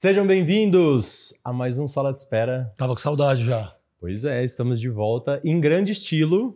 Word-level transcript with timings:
Sejam 0.00 0.24
bem-vindos 0.24 1.34
a 1.44 1.52
mais 1.52 1.76
um 1.76 1.88
Sala 1.88 2.12
de 2.12 2.18
Espera. 2.18 2.72
Tava 2.76 2.94
com 2.94 3.00
saudade 3.00 3.44
já. 3.44 3.74
Pois 4.00 4.24
é, 4.24 4.44
estamos 4.44 4.80
de 4.80 4.88
volta 4.88 5.40
em 5.42 5.60
grande 5.60 5.90
estilo. 5.90 6.52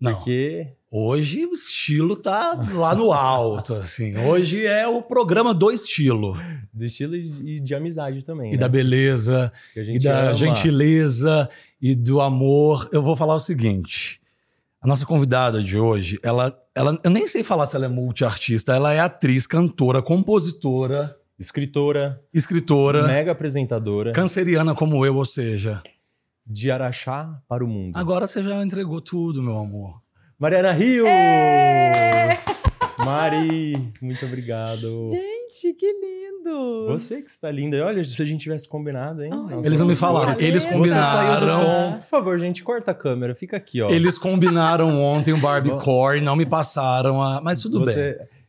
Não. 0.00 0.12
Porque 0.12 0.72
Hoje 0.90 1.46
o 1.46 1.52
estilo 1.52 2.16
tá 2.16 2.58
lá 2.72 2.92
no 2.96 3.12
alto, 3.12 3.74
assim. 3.78 4.16
Hoje 4.16 4.66
é 4.66 4.88
o 4.88 5.00
programa 5.00 5.54
do 5.54 5.70
estilo. 5.70 6.36
do 6.72 6.84
estilo 6.84 7.14
e 7.14 7.60
de 7.60 7.76
amizade 7.76 8.24
também. 8.24 8.48
E 8.48 8.54
né? 8.54 8.58
da 8.58 8.68
beleza, 8.68 9.52
e 9.76 10.00
da 10.00 10.22
ama. 10.24 10.34
gentileza, 10.34 11.48
e 11.80 11.94
do 11.94 12.20
amor. 12.20 12.88
Eu 12.92 13.04
vou 13.04 13.14
falar 13.14 13.36
o 13.36 13.40
seguinte. 13.40 14.20
A 14.82 14.88
nossa 14.88 15.06
convidada 15.06 15.62
de 15.62 15.78
hoje, 15.78 16.18
ela, 16.24 16.60
ela, 16.74 16.98
eu 17.04 17.10
nem 17.10 17.28
sei 17.28 17.44
falar 17.44 17.68
se 17.68 17.76
ela 17.76 17.84
é 17.84 17.88
multiartista, 17.88 18.74
ela 18.74 18.92
é 18.92 18.98
atriz, 18.98 19.46
cantora, 19.46 20.02
compositora, 20.02 21.16
Escritora, 21.38 22.20
escritora, 22.32 23.06
mega 23.08 23.32
apresentadora, 23.32 24.12
canceriana 24.12 24.72
como 24.74 25.04
eu, 25.04 25.16
ou 25.16 25.24
seja. 25.24 25.82
de 26.46 26.70
Araxá 26.70 27.40
para 27.48 27.64
o 27.64 27.66
mundo. 27.68 27.96
Agora 27.96 28.26
você 28.26 28.42
já 28.42 28.62
entregou 28.62 29.00
tudo, 29.00 29.42
meu 29.42 29.56
amor. 29.58 30.00
Mariana 30.38 30.72
Rio! 30.72 31.06
É! 31.06 32.38
Mari, 33.04 33.92
muito 34.00 34.24
obrigado. 34.26 35.10
Gente, 35.10 35.74
que 35.74 35.86
lindo! 35.86 36.86
Você 36.88 37.20
que 37.22 37.28
está 37.30 37.50
linda. 37.50 37.84
Olha, 37.84 38.04
se 38.04 38.20
a 38.20 38.24
gente 38.24 38.42
tivesse 38.42 38.68
combinado, 38.68 39.24
hein? 39.24 39.30
Ai, 39.32 39.54
Nossa. 39.56 39.66
Eles 39.66 39.80
não 39.80 39.86
me 39.86 39.96
falaram, 39.96 40.32
eles 40.38 40.62
Você 40.62 40.68
saiu 40.68 40.78
do 40.78 40.78
combinaram. 40.78 41.60
tom. 41.60 41.92
Por 41.98 42.02
favor, 42.06 42.38
gente, 42.38 42.62
corta 42.62 42.90
a 42.92 42.94
câmera. 42.94 43.34
Fica 43.34 43.56
aqui, 43.56 43.82
ó. 43.82 43.90
Eles 43.90 44.18
combinaram 44.18 45.00
ontem 45.02 45.32
o 45.32 45.40
Barbiecore, 45.40 46.20
não 46.20 46.36
me 46.36 46.46
passaram 46.46 47.20
a. 47.20 47.40
Mas 47.40 47.60
tudo 47.60 47.84
bem. 47.84 47.94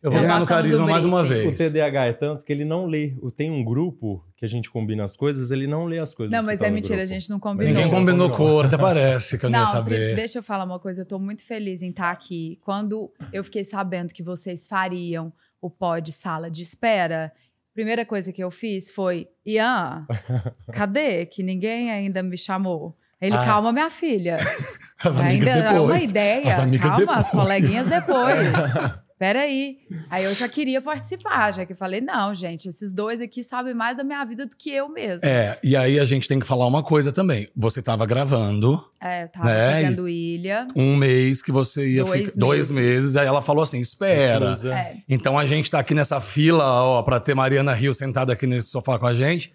Eu 0.05 0.12
vou 0.12 0.22
ganhar 0.22 0.40
no 0.40 0.45
carisma 0.45 0.86
mais 0.86 1.04
uma 1.04 1.23
briefing. 1.23 1.48
O 1.48 1.52
vez. 1.55 1.72
TDAH 1.72 2.05
é 2.05 2.13
tanto 2.13 2.46
que 2.46 2.54
ele 2.54 2.63
não 2.63 2.85
lê. 2.85 3.16
Tem 3.35 3.49
um 3.49 3.63
grupo 3.63 4.24
que 4.38 4.46
a 4.46 4.48
gente 4.48 4.70
combina 4.70 5.04
as 5.04 5.16
coisas, 5.16 5.49
ele 5.52 5.66
não 5.66 5.85
lê 5.85 5.98
as 5.99 6.13
coisas. 6.13 6.32
Não, 6.38 6.46
mas 6.46 6.60
tá 6.60 6.68
é 6.68 6.70
mentira, 6.70 7.02
a 7.02 7.05
gente 7.05 7.30
não 7.30 7.40
combinou. 7.40 7.74
Ninguém 7.74 7.90
combinou 7.90 8.30
cor, 8.30 8.65
até 8.68 8.77
parece 8.77 9.38
que 9.38 9.46
eu 9.46 9.49
não 9.49 9.60
ia 9.60 9.65
Não, 9.65 9.71
saber. 9.71 9.96
pri- 10.10 10.15
deixa 10.15 10.38
eu 10.40 10.43
falar 10.43 10.63
uma 10.63 10.80
coisa. 10.80 11.02
Eu 11.02 11.05
tô 11.07 11.18
muito 11.18 11.43
feliz 11.46 11.82
em 11.82 11.90
estar 11.90 12.12
aqui. 12.12 12.57
Quando 12.62 13.12
eu 13.34 13.43
fiquei 13.43 13.63
sabendo 13.63 14.13
que 14.13 14.21
vocês 14.21 14.68
fariam 14.68 15.34
o 15.60 15.70
pod 15.70 16.12
sala 16.12 16.52
de 16.52 16.62
espera, 16.62 17.32
a 17.71 17.74
primeira 17.74 18.05
coisa 18.05 18.32
que 18.32 18.43
eu 18.43 18.52
fiz 18.52 18.91
foi: 18.91 19.27
Ian, 19.46 20.05
cadê? 20.71 21.26
Que 21.26 21.41
ninguém 21.41 21.90
ainda 21.91 22.21
me 22.21 22.37
chamou. 22.37 22.96
Ele, 23.21 23.35
Ah. 23.35 23.46
calma, 23.46 23.71
minha 23.71 23.90
filha. 23.90 24.37
As 25.04 25.18
amigas 25.18 25.48
ainda 25.49 25.70
depois. 25.74 25.77
é 25.77 25.80
uma 25.82 25.99
ideia. 26.02 26.52
As 26.52 26.60
amigas 26.60 26.87
calma, 26.91 26.99
depois. 26.99 27.20
as 27.20 27.32
coleguinhas 27.32 27.87
depois. 27.90 28.48
Peraí. 29.18 29.77
Aí 30.10 30.26
eu 30.26 30.34
já 30.34 30.48
queria 30.49 30.82
participar, 30.82 31.54
já 31.54 31.66
que 31.66 31.71
eu 31.71 31.77
falei: 31.77 32.02
não, 32.02 32.34
gente, 32.34 32.68
esses 32.68 32.91
dois 32.91 33.21
aqui 33.21 33.44
sabem 33.44 33.74
mais 33.74 33.96
da 33.96 34.04
minha 34.04 34.24
vida 34.26 34.46
do 34.46 34.55
que 34.58 34.70
eu 34.70 34.90
mesma. 34.90 35.26
É, 35.27 35.58
e 35.63 35.76
aí 35.76 35.99
a 35.99 36.05
gente 36.05 36.27
tem 36.27 36.38
que 36.38 36.46
falar 36.46 36.68
uma 36.68 36.84
coisa 36.84 37.13
também. 37.13 37.48
Você 37.55 37.82
tava 37.82 38.05
gravando 38.05 38.84
É, 39.02 39.24
eu 39.24 39.30
tava 39.30 39.46
Né, 39.46 39.71
fazendo 39.84 40.10
ilha. 40.10 40.68
um 40.76 40.98
mês 40.98 41.41
que 41.41 41.52
você 41.52 41.88
ia 41.88 42.04
Dois 42.04 42.26
ficar. 42.32 42.40
Dois 42.40 42.70
meses. 42.70 43.16
Aí 43.16 43.26
ela 43.26 43.41
falou 43.41 43.63
assim: 43.63 43.80
espera. 43.80 44.54
É. 44.66 44.98
Então 45.08 45.40
a 45.40 45.46
gente 45.46 45.71
tá 45.71 45.80
aqui 45.80 45.93
nessa 45.93 46.20
fila, 46.20 46.66
ó, 46.84 47.02
pra 47.02 47.20
ter 47.20 47.34
Mariana 47.34 47.74
Rio 47.74 47.93
sentada 47.93 48.34
aqui 48.34 48.46
nesse 48.46 48.68
sofá 48.70 48.99
com 48.99 49.08
a 49.08 49.13
gente, 49.13 49.54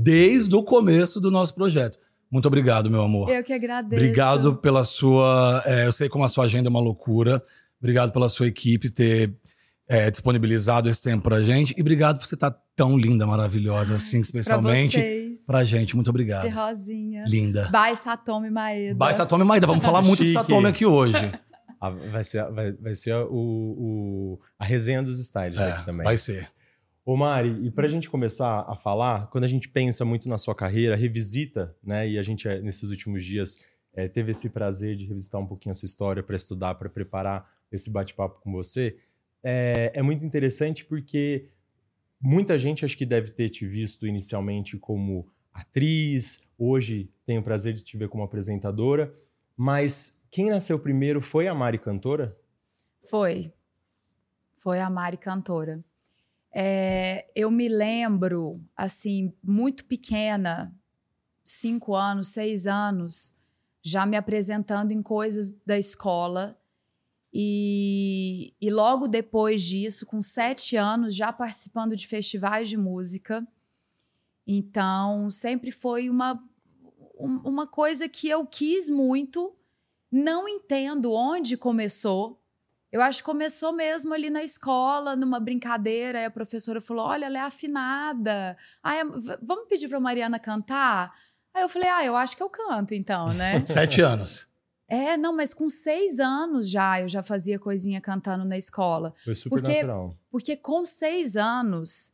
desde 0.00 0.56
o 0.56 0.62
começo 0.62 1.20
do 1.20 1.30
nosso 1.30 1.54
projeto. 1.54 1.98
Muito 2.30 2.46
obrigado, 2.48 2.90
meu 2.90 3.02
amor. 3.02 3.28
Eu 3.28 3.44
que 3.44 3.52
agradeço. 3.52 4.02
Obrigado 4.02 4.56
pela 4.56 4.84
sua. 4.84 5.62
é, 5.66 5.86
eu 5.86 5.92
sei 5.92 6.08
como 6.08 6.24
a 6.24 6.28
sua 6.28 6.44
agenda 6.44 6.66
é 6.66 6.70
uma 6.70 6.80
loucura. 6.80 7.42
Obrigado 7.82 8.12
pela 8.12 8.28
sua 8.28 8.46
equipe 8.46 8.88
ter 8.88 9.34
é, 9.88 10.08
disponibilizado 10.08 10.88
esse 10.88 11.02
tempo 11.02 11.24
pra 11.24 11.42
gente. 11.42 11.74
E 11.76 11.80
obrigado 11.80 12.18
por 12.18 12.26
você 12.26 12.36
estar 12.36 12.54
tão 12.76 12.96
linda, 12.96 13.26
maravilhosa, 13.26 13.96
assim, 13.96 14.20
especialmente 14.20 14.92
pra, 14.98 15.02
vocês, 15.02 15.46
pra 15.46 15.64
gente. 15.64 15.96
Muito 15.96 16.08
obrigado. 16.08 16.42
De 16.42 16.54
rosinha. 16.54 17.24
Linda. 17.26 17.68
Bye, 17.70 17.96
Satomi 17.96 18.50
Maeda. 18.50 18.94
Bye, 18.94 19.14
Satomi 19.14 19.44
Maida. 19.44 19.66
Vamos 19.66 19.84
falar 19.84 20.00
muito 20.02 20.24
de. 20.24 20.32
Satomi 20.32 20.68
aqui 20.68 20.86
hoje. 20.86 21.16
Ah, 21.80 21.90
vai 21.90 22.22
ser, 22.22 22.48
vai, 22.52 22.70
vai 22.72 22.94
ser 22.94 23.12
o, 23.16 23.26
o- 23.32 24.40
a 24.56 24.64
resenha 24.64 25.02
dos 25.02 25.18
styles 25.18 25.58
É, 25.58 25.72
aqui 25.72 25.84
também. 25.84 26.04
vai 26.04 26.16
ser. 26.16 26.48
Ô 27.04 27.16
Mari, 27.16 27.48
e 27.66 27.70
pra 27.72 27.88
gente 27.88 28.08
começar 28.08 28.64
a 28.68 28.76
falar, 28.76 29.26
quando 29.26 29.42
a 29.42 29.48
gente 29.48 29.68
pensa 29.68 30.04
muito 30.04 30.28
na 30.28 30.38
sua 30.38 30.54
carreira, 30.54 30.94
revisita, 30.94 31.74
né? 31.82 32.08
E 32.08 32.16
a 32.16 32.22
gente, 32.22 32.46
eh, 32.46 32.60
nesses 32.60 32.90
últimos 32.90 33.24
dias, 33.24 33.58
eh, 33.92 34.06
teve 34.06 34.30
esse 34.30 34.50
prazer 34.50 34.94
de 34.96 35.04
revisitar 35.06 35.40
um 35.40 35.46
pouquinho 35.46 35.72
a 35.72 35.74
sua 35.74 35.86
história 35.86 36.22
para 36.22 36.36
estudar, 36.36 36.76
para 36.76 36.88
preparar 36.88 37.44
esse 37.76 37.90
bate-papo 37.90 38.40
com 38.40 38.52
você. 38.52 38.98
É, 39.42 39.92
é 39.94 40.02
muito 40.02 40.24
interessante 40.24 40.84
porque 40.84 41.48
muita 42.20 42.58
gente 42.58 42.84
acho 42.84 42.96
que 42.96 43.06
deve 43.06 43.30
ter 43.30 43.48
te 43.48 43.66
visto 43.66 44.06
inicialmente 44.06 44.78
como 44.78 45.28
atriz, 45.52 46.52
hoje 46.58 47.10
tem 47.26 47.38
o 47.38 47.42
prazer 47.42 47.74
de 47.74 47.82
te 47.82 47.96
ver 47.96 48.08
como 48.08 48.22
apresentadora, 48.22 49.14
mas 49.56 50.22
quem 50.30 50.48
nasceu 50.48 50.78
primeiro 50.78 51.20
foi 51.20 51.46
a 51.46 51.54
Mari 51.54 51.78
cantora? 51.78 52.36
Foi. 53.02 53.52
Foi 54.56 54.80
a 54.80 54.88
Mari 54.88 55.16
cantora. 55.16 55.84
É, 56.54 57.26
eu 57.34 57.50
me 57.50 57.68
lembro, 57.68 58.60
assim, 58.76 59.32
muito 59.42 59.84
pequena, 59.84 60.74
cinco 61.44 61.94
anos, 61.94 62.28
seis 62.28 62.66
anos, 62.66 63.34
já 63.82 64.06
me 64.06 64.16
apresentando 64.16 64.92
em 64.92 65.02
coisas 65.02 65.50
da 65.66 65.78
escola. 65.78 66.58
E, 67.34 68.54
e 68.60 68.70
logo 68.70 69.08
depois 69.08 69.62
disso, 69.62 70.04
com 70.04 70.20
sete 70.20 70.76
anos, 70.76 71.14
já 71.14 71.32
participando 71.32 71.96
de 71.96 72.06
festivais 72.06 72.68
de 72.68 72.76
música. 72.76 73.46
Então, 74.46 75.30
sempre 75.30 75.70
foi 75.70 76.10
uma, 76.10 76.42
um- 77.18 77.40
uma 77.44 77.66
coisa 77.66 78.08
que 78.08 78.28
eu 78.28 78.46
quis 78.46 78.88
muito. 78.88 79.54
Não 80.10 80.46
entendo 80.48 81.12
onde 81.12 81.56
começou. 81.56 82.38
Eu 82.90 83.00
acho 83.00 83.18
que 83.20 83.24
começou 83.24 83.72
mesmo 83.72 84.12
ali 84.12 84.28
na 84.28 84.42
escola, 84.42 85.16
numa 85.16 85.40
brincadeira. 85.40 86.18
Aí 86.18 86.24
a 86.26 86.30
professora 86.30 86.80
falou: 86.82 87.06
Olha, 87.06 87.24
ela 87.24 87.38
é 87.38 87.40
afinada. 87.40 88.56
Aí, 88.82 89.00
a- 89.00 89.04
v- 89.04 89.38
vamos 89.40 89.66
pedir 89.68 89.88
para 89.88 89.98
Mariana 89.98 90.38
cantar? 90.38 91.14
Aí 91.54 91.62
eu 91.62 91.68
falei: 91.70 91.88
Ah, 91.88 92.04
eu 92.04 92.14
acho 92.14 92.36
que 92.36 92.42
eu 92.42 92.50
canto 92.50 92.92
então, 92.92 93.28
né? 93.28 93.64
Sete 93.64 94.02
anos. 94.02 94.46
É, 94.94 95.16
não, 95.16 95.34
mas 95.34 95.54
com 95.54 95.68
seis 95.68 96.20
anos 96.20 96.68
já 96.68 97.00
eu 97.00 97.08
já 97.08 97.22
fazia 97.22 97.58
coisinha 97.58 98.00
cantando 98.00 98.44
na 98.44 98.58
escola. 98.58 99.14
Foi 99.24 99.34
super 99.34 99.50
Porque- 99.56 99.74
natural. 99.74 100.16
Porque 100.30 100.56
com 100.56 100.84
seis 100.84 101.36
anos 101.36 102.12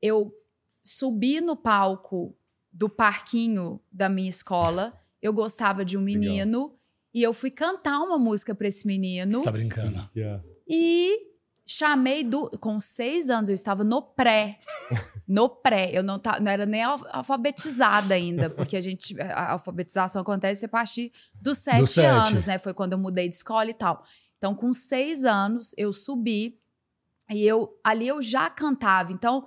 eu 0.00 0.34
subi 0.82 1.40
no 1.40 1.54
palco 1.56 2.34
do 2.72 2.88
parquinho 2.88 3.80
da 3.92 4.08
minha 4.08 4.28
escola. 4.28 4.98
Eu 5.20 5.32
gostava 5.32 5.84
de 5.84 5.96
um 5.98 6.04
Legal. 6.04 6.20
menino 6.22 6.74
e 7.12 7.22
eu 7.22 7.32
fui 7.32 7.50
cantar 7.50 8.00
uma 8.00 8.18
música 8.18 8.54
para 8.54 8.68
esse 8.68 8.86
menino 8.86 9.38
Você 9.40 9.44
tá 9.44 9.52
brincando. 9.52 10.10
Yeah. 10.16 10.42
e 10.68 11.33
chamei 11.66 12.22
do. 12.24 12.50
Com 12.58 12.78
seis 12.80 13.30
anos 13.30 13.48
eu 13.48 13.54
estava 13.54 13.82
no 13.84 14.02
pré. 14.02 14.58
No 15.26 15.48
pré. 15.48 15.90
Eu 15.92 16.02
não, 16.02 16.18
tá, 16.18 16.38
não 16.40 16.50
era 16.50 16.66
nem 16.66 16.82
al- 16.82 17.00
alfabetizada 17.10 18.14
ainda, 18.14 18.50
porque 18.50 18.76
a 18.76 18.80
gente. 18.80 19.18
A 19.20 19.52
alfabetização 19.52 20.22
acontece 20.22 20.66
a 20.66 20.68
partir 20.68 21.12
dos 21.40 21.58
sete, 21.58 21.86
sete. 21.90 22.06
anos, 22.06 22.46
né? 22.46 22.58
Foi 22.58 22.74
quando 22.74 22.92
eu 22.92 22.98
mudei 22.98 23.28
de 23.28 23.34
escola 23.34 23.70
e 23.70 23.74
tal. 23.74 24.04
Então, 24.38 24.54
com 24.54 24.72
seis 24.72 25.24
anos, 25.24 25.72
eu 25.78 25.92
subi 25.92 26.58
e 27.30 27.42
eu 27.46 27.78
ali 27.82 28.06
eu 28.06 28.20
já 28.20 28.50
cantava. 28.50 29.12
Então, 29.12 29.46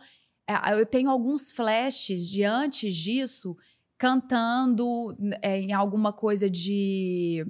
é, 0.49 0.73
eu 0.79 0.85
tenho 0.85 1.09
alguns 1.11 1.51
flashes 1.51 2.27
de 2.27 2.43
antes 2.43 2.95
disso, 2.95 3.55
cantando 3.97 5.15
é, 5.41 5.59
em 5.59 5.73
alguma 5.73 6.11
coisa 6.13 6.49
de 6.49 7.45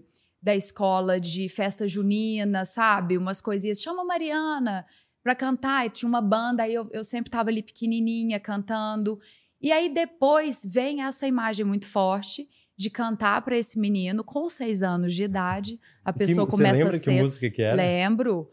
da 0.47 0.55
escola 0.55 1.19
de 1.19 1.49
festa 1.49 1.85
junina, 1.85 2.63
sabe? 2.63 3.17
Umas 3.17 3.41
coisinhas. 3.41 3.81
Chama 3.81 4.03
a 4.03 4.05
Mariana 4.05 4.85
pra 5.21 5.35
cantar. 5.35 5.85
E 5.85 5.89
tinha 5.89 6.07
uma 6.07 6.21
banda, 6.21 6.63
aí 6.63 6.73
eu, 6.73 6.87
eu 6.93 7.03
sempre 7.03 7.29
tava 7.29 7.49
ali 7.49 7.61
pequenininha 7.61 8.39
cantando. 8.39 9.19
E 9.61 9.73
aí 9.73 9.93
depois 9.93 10.61
vem 10.65 11.03
essa 11.03 11.27
imagem 11.27 11.65
muito 11.65 11.85
forte 11.85 12.47
de 12.77 12.89
cantar 12.89 13.41
pra 13.41 13.57
esse 13.57 13.77
menino 13.77 14.23
com 14.23 14.47
seis 14.47 14.81
anos 14.83 15.13
de 15.13 15.23
idade. 15.23 15.79
A 16.05 16.13
pessoa 16.13 16.45
Que- 16.45 16.51
começa 16.51 16.75
Você 16.75 16.83
lembra 16.83 16.95
a 16.95 16.99
que 16.99 17.05
ser. 17.05 17.21
música 17.21 17.49
que 17.49 17.61
era? 17.61 17.75
Lembro. 17.75 18.49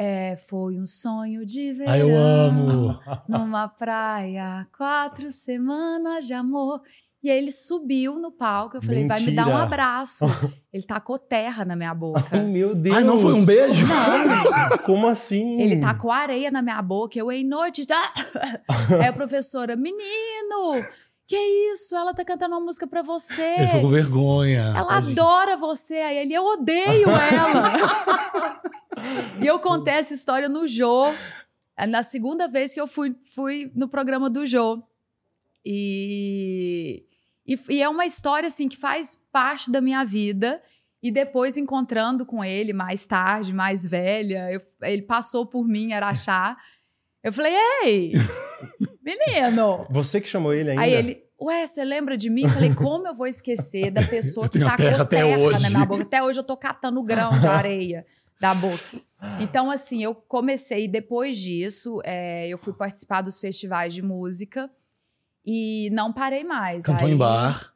É, 0.00 0.36
foi 0.36 0.78
um 0.78 0.86
sonho 0.86 1.44
de 1.46 1.72
verão. 1.72 1.92
Ah, 1.92 1.98
eu 1.98 2.16
amo. 2.16 2.96
Numa 3.28 3.66
praia, 3.68 4.68
quatro 4.76 5.32
semanas 5.32 6.26
de 6.26 6.34
amor. 6.34 6.80
E 7.22 7.30
aí 7.30 7.38
ele 7.38 7.50
subiu 7.50 8.18
no 8.18 8.30
palco. 8.30 8.76
Eu 8.76 8.82
falei, 8.82 9.06
vai 9.06 9.20
me 9.20 9.32
dar 9.32 9.42
um 9.42 9.46
Mentira. 9.46 9.64
abraço. 9.64 10.24
ele 10.72 10.84
tacou 10.84 11.18
terra 11.18 11.64
na 11.64 11.74
minha 11.74 11.92
boca. 11.92 12.28
Ai, 12.30 12.44
meu 12.44 12.74
Deus! 12.74 12.96
Ai, 12.96 13.02
não 13.02 13.18
foi 13.18 13.34
um 13.34 13.44
beijo? 13.44 13.86
Como 14.86 15.08
assim? 15.08 15.60
Ele 15.60 15.80
tacou 15.80 16.12
areia 16.12 16.50
na 16.50 16.62
minha 16.62 16.80
boca. 16.80 17.18
Eu, 17.18 17.32
em 17.32 17.44
noite. 17.44 17.82
Aí 19.00 19.06
a 19.08 19.12
professora, 19.12 19.74
menino, 19.74 20.84
que 21.26 21.36
isso? 21.36 21.96
Ela 21.96 22.14
tá 22.14 22.24
cantando 22.24 22.54
uma 22.54 22.64
música 22.64 22.86
pra 22.86 23.02
você. 23.02 23.42
Ele 23.42 23.66
ficou 23.66 23.82
com 23.82 23.90
vergonha. 23.90 24.72
Ela 24.76 24.98
adora 24.98 25.56
você. 25.56 25.94
Aí 25.94 26.18
ele, 26.18 26.34
eu 26.34 26.44
odeio 26.44 27.08
ela. 27.10 28.60
e 29.42 29.46
eu 29.46 29.58
contei 29.58 29.94
essa 29.94 30.14
história 30.14 30.48
no 30.48 30.68
Jô. 30.68 31.12
Na 31.88 32.04
segunda 32.04 32.46
vez 32.46 32.72
que 32.72 32.80
eu 32.80 32.86
fui, 32.86 33.16
fui 33.34 33.72
no 33.74 33.88
programa 33.88 34.30
do 34.30 34.46
Jô. 34.46 34.82
E, 35.64 37.04
e, 37.48 37.58
e 37.70 37.82
é 37.82 37.88
uma 37.88 38.04
história 38.06 38.46
assim 38.48 38.68
que 38.68 38.76
faz 38.76 39.18
parte 39.32 39.70
da 39.70 39.80
minha 39.80 40.04
vida. 40.04 40.62
E 41.02 41.10
depois, 41.12 41.56
encontrando 41.56 42.26
com 42.26 42.44
ele 42.44 42.72
mais 42.72 43.06
tarde, 43.06 43.52
mais 43.52 43.86
velha, 43.86 44.50
eu- 44.52 44.60
ele 44.82 45.02
passou 45.02 45.46
por 45.46 45.64
mim, 45.66 45.92
Araxá. 45.92 46.56
Eu 47.22 47.32
falei, 47.32 47.54
ei, 47.84 48.12
menino! 49.02 49.86
Você 49.90 50.20
que 50.20 50.28
chamou 50.28 50.52
ele 50.52 50.70
ainda? 50.70 50.82
Aí 50.82 50.92
ele, 50.92 51.22
ué, 51.40 51.66
você 51.66 51.84
lembra 51.84 52.16
de 52.16 52.28
mim? 52.30 52.42
Eu 52.42 52.48
falei, 52.48 52.74
como 52.74 53.06
eu 53.06 53.14
vou 53.14 53.26
esquecer 53.26 53.90
da 53.90 54.02
pessoa 54.06 54.46
que 54.48 54.54
tenho 54.58 54.64
tacou 54.66 54.84
terra 54.84 55.04
terra, 55.04 55.38
hoje. 55.38 55.62
na 55.62 55.70
minha 55.70 55.86
boca? 55.86 56.02
Até 56.02 56.22
hoje 56.22 56.40
eu 56.40 56.44
tô 56.44 56.56
catando 56.56 57.02
grão 57.02 57.38
de 57.38 57.46
areia 57.46 58.04
da 58.40 58.54
boca. 58.54 59.00
Então, 59.40 59.70
assim, 59.70 60.02
eu 60.02 60.14
comecei, 60.14 60.86
depois 60.86 61.36
disso, 61.36 62.00
é, 62.04 62.48
eu 62.48 62.58
fui 62.58 62.72
participar 62.72 63.20
dos 63.20 63.38
festivais 63.40 63.92
de 63.94 64.02
música 64.02 64.70
e 65.50 65.88
não 65.92 66.12
parei 66.12 66.44
mais. 66.44 66.84
Cantou 66.84 67.08
em 67.08 67.16
bar. 67.16 67.72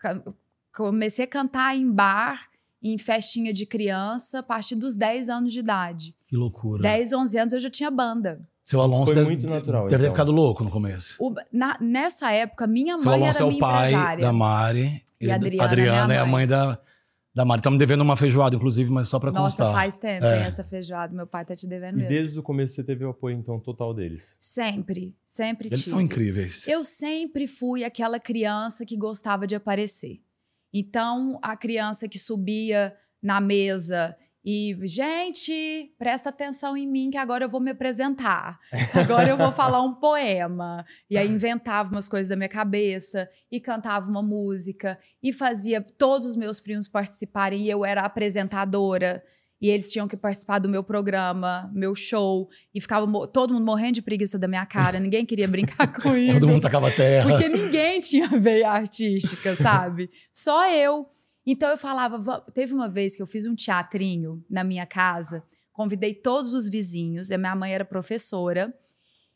Comecei 0.74 1.24
a 1.24 1.28
cantar 1.28 1.74
em 1.74 1.90
bar, 1.90 2.42
em 2.82 2.98
festinha 2.98 3.52
de 3.52 3.64
criança, 3.64 4.40
a 4.40 4.42
partir 4.42 4.74
dos 4.74 4.94
10 4.94 5.28
anos 5.30 5.52
de 5.52 5.60
idade. 5.60 6.14
Que 6.28 6.36
loucura. 6.36 6.82
10, 6.82 7.12
11 7.14 7.38
anos 7.38 7.52
eu 7.54 7.58
já 7.60 7.70
tinha 7.70 7.90
banda. 7.90 8.40
Seu 8.62 8.80
Alonso 8.80 9.06
Foi 9.06 9.14
deve, 9.16 9.26
muito 9.26 9.46
natural, 9.48 9.84
deve 9.88 9.96
ter 9.96 10.02
então. 10.04 10.14
ficado 10.14 10.30
louco 10.32 10.62
no 10.62 10.70
começo. 10.70 11.16
O- 11.18 11.34
na- 11.52 11.76
nessa 11.80 12.30
época, 12.30 12.66
minha 12.66 12.96
Seu 12.98 13.10
mãe 13.10 13.22
Alonso 13.22 13.38
era 13.38 13.44
é 13.44 13.46
o 13.46 13.48
minha 13.50 13.60
pai 13.60 13.90
empresária. 13.92 14.24
da 14.26 14.32
Mari. 14.32 15.02
E 15.20 15.30
a 15.30 15.34
Adriana, 15.34 16.06
minha 16.06 16.16
é 16.16 16.18
a 16.20 16.22
mãe. 16.24 16.30
mãe 16.32 16.46
da, 16.46 16.78
da 17.34 17.44
Mari. 17.44 17.60
Estamos 17.60 17.78
devendo 17.78 18.00
uma 18.02 18.16
feijoada, 18.16 18.54
inclusive, 18.56 18.90
mas 18.90 19.08
só 19.08 19.18
pra 19.18 19.30
Nossa, 19.30 19.56
constar. 19.64 19.72
faz 19.72 19.96
tempo, 19.98 20.24
É. 20.26 20.38
hein, 20.40 20.44
essa 20.44 20.62
feijoada. 20.62 21.14
Meu 21.14 21.26
pai 21.26 21.44
tá 21.44 21.54
te 21.56 21.66
devendo 21.66 21.94
E 21.94 22.02
mesmo. 22.02 22.08
desde 22.10 22.38
o 22.38 22.42
começo 22.42 22.74
você 22.74 22.84
teve 22.84 23.04
o 23.04 23.10
apoio, 23.10 23.36
então, 23.36 23.58
total 23.58 23.94
deles. 23.94 24.36
Sempre, 24.38 25.16
sempre 25.24 25.68
Eles 25.68 25.80
tive. 25.80 25.90
são 25.90 26.00
incríveis. 26.00 26.66
Eu 26.68 26.84
sempre 26.84 27.46
fui 27.46 27.84
aquela 27.84 28.20
criança 28.20 28.84
que 28.84 28.96
gostava 28.96 29.46
de 29.46 29.54
aparecer. 29.54 30.20
Então, 30.72 31.38
a 31.42 31.56
criança 31.56 32.08
que 32.08 32.18
subia 32.18 32.94
na 33.22 33.40
mesa 33.40 34.14
e, 34.44 34.76
gente, 34.82 35.94
presta 35.96 36.30
atenção 36.30 36.76
em 36.76 36.86
mim 36.86 37.10
que 37.10 37.16
agora 37.16 37.44
eu 37.44 37.48
vou 37.48 37.60
me 37.60 37.70
apresentar. 37.70 38.58
Agora 38.92 39.28
eu 39.28 39.36
vou 39.36 39.52
falar 39.52 39.80
um 39.82 39.94
poema. 39.94 40.84
E 41.08 41.16
aí 41.16 41.28
inventava 41.28 41.90
umas 41.92 42.08
coisas 42.08 42.28
da 42.28 42.34
minha 42.34 42.48
cabeça 42.48 43.28
e 43.50 43.60
cantava 43.60 44.10
uma 44.10 44.22
música 44.22 44.98
e 45.22 45.32
fazia 45.32 45.80
todos 45.80 46.26
os 46.26 46.36
meus 46.36 46.60
primos 46.60 46.88
participarem 46.88 47.62
e 47.62 47.70
eu 47.70 47.84
era 47.84 48.02
apresentadora. 48.02 49.22
E 49.60 49.68
eles 49.68 49.92
tinham 49.92 50.08
que 50.08 50.16
participar 50.16 50.58
do 50.58 50.68
meu 50.68 50.82
programa, 50.82 51.70
meu 51.72 51.94
show, 51.94 52.48
e 52.74 52.80
ficava 52.80 53.06
todo 53.28 53.54
mundo 53.54 53.64
morrendo 53.64 53.92
de 53.92 54.02
preguiça 54.02 54.36
da 54.36 54.48
minha 54.48 54.66
cara, 54.66 54.98
ninguém 54.98 55.24
queria 55.24 55.46
brincar 55.46 55.86
comigo. 55.86 56.32
Todo 56.32 56.48
mundo 56.48 56.62
tacava 56.62 56.90
terra. 56.90 57.30
Porque 57.30 57.48
ninguém 57.48 58.00
tinha 58.00 58.26
veia 58.26 58.72
artística, 58.72 59.54
sabe? 59.54 60.10
Só 60.32 60.68
eu. 60.68 61.06
Então 61.46 61.68
eu 61.70 61.76
falava, 61.76 62.18
"Va- 62.18 62.40
teve 62.40 62.72
uma 62.72 62.88
vez 62.88 63.16
que 63.16 63.22
eu 63.22 63.26
fiz 63.26 63.46
um 63.46 63.54
teatrinho 63.54 64.44
na 64.48 64.62
minha 64.62 64.86
casa, 64.86 65.42
convidei 65.72 66.14
todos 66.14 66.52
os 66.54 66.68
vizinhos, 66.68 67.30
a 67.30 67.38
minha 67.38 67.56
mãe 67.56 67.74
era 67.74 67.84
professora, 67.84 68.72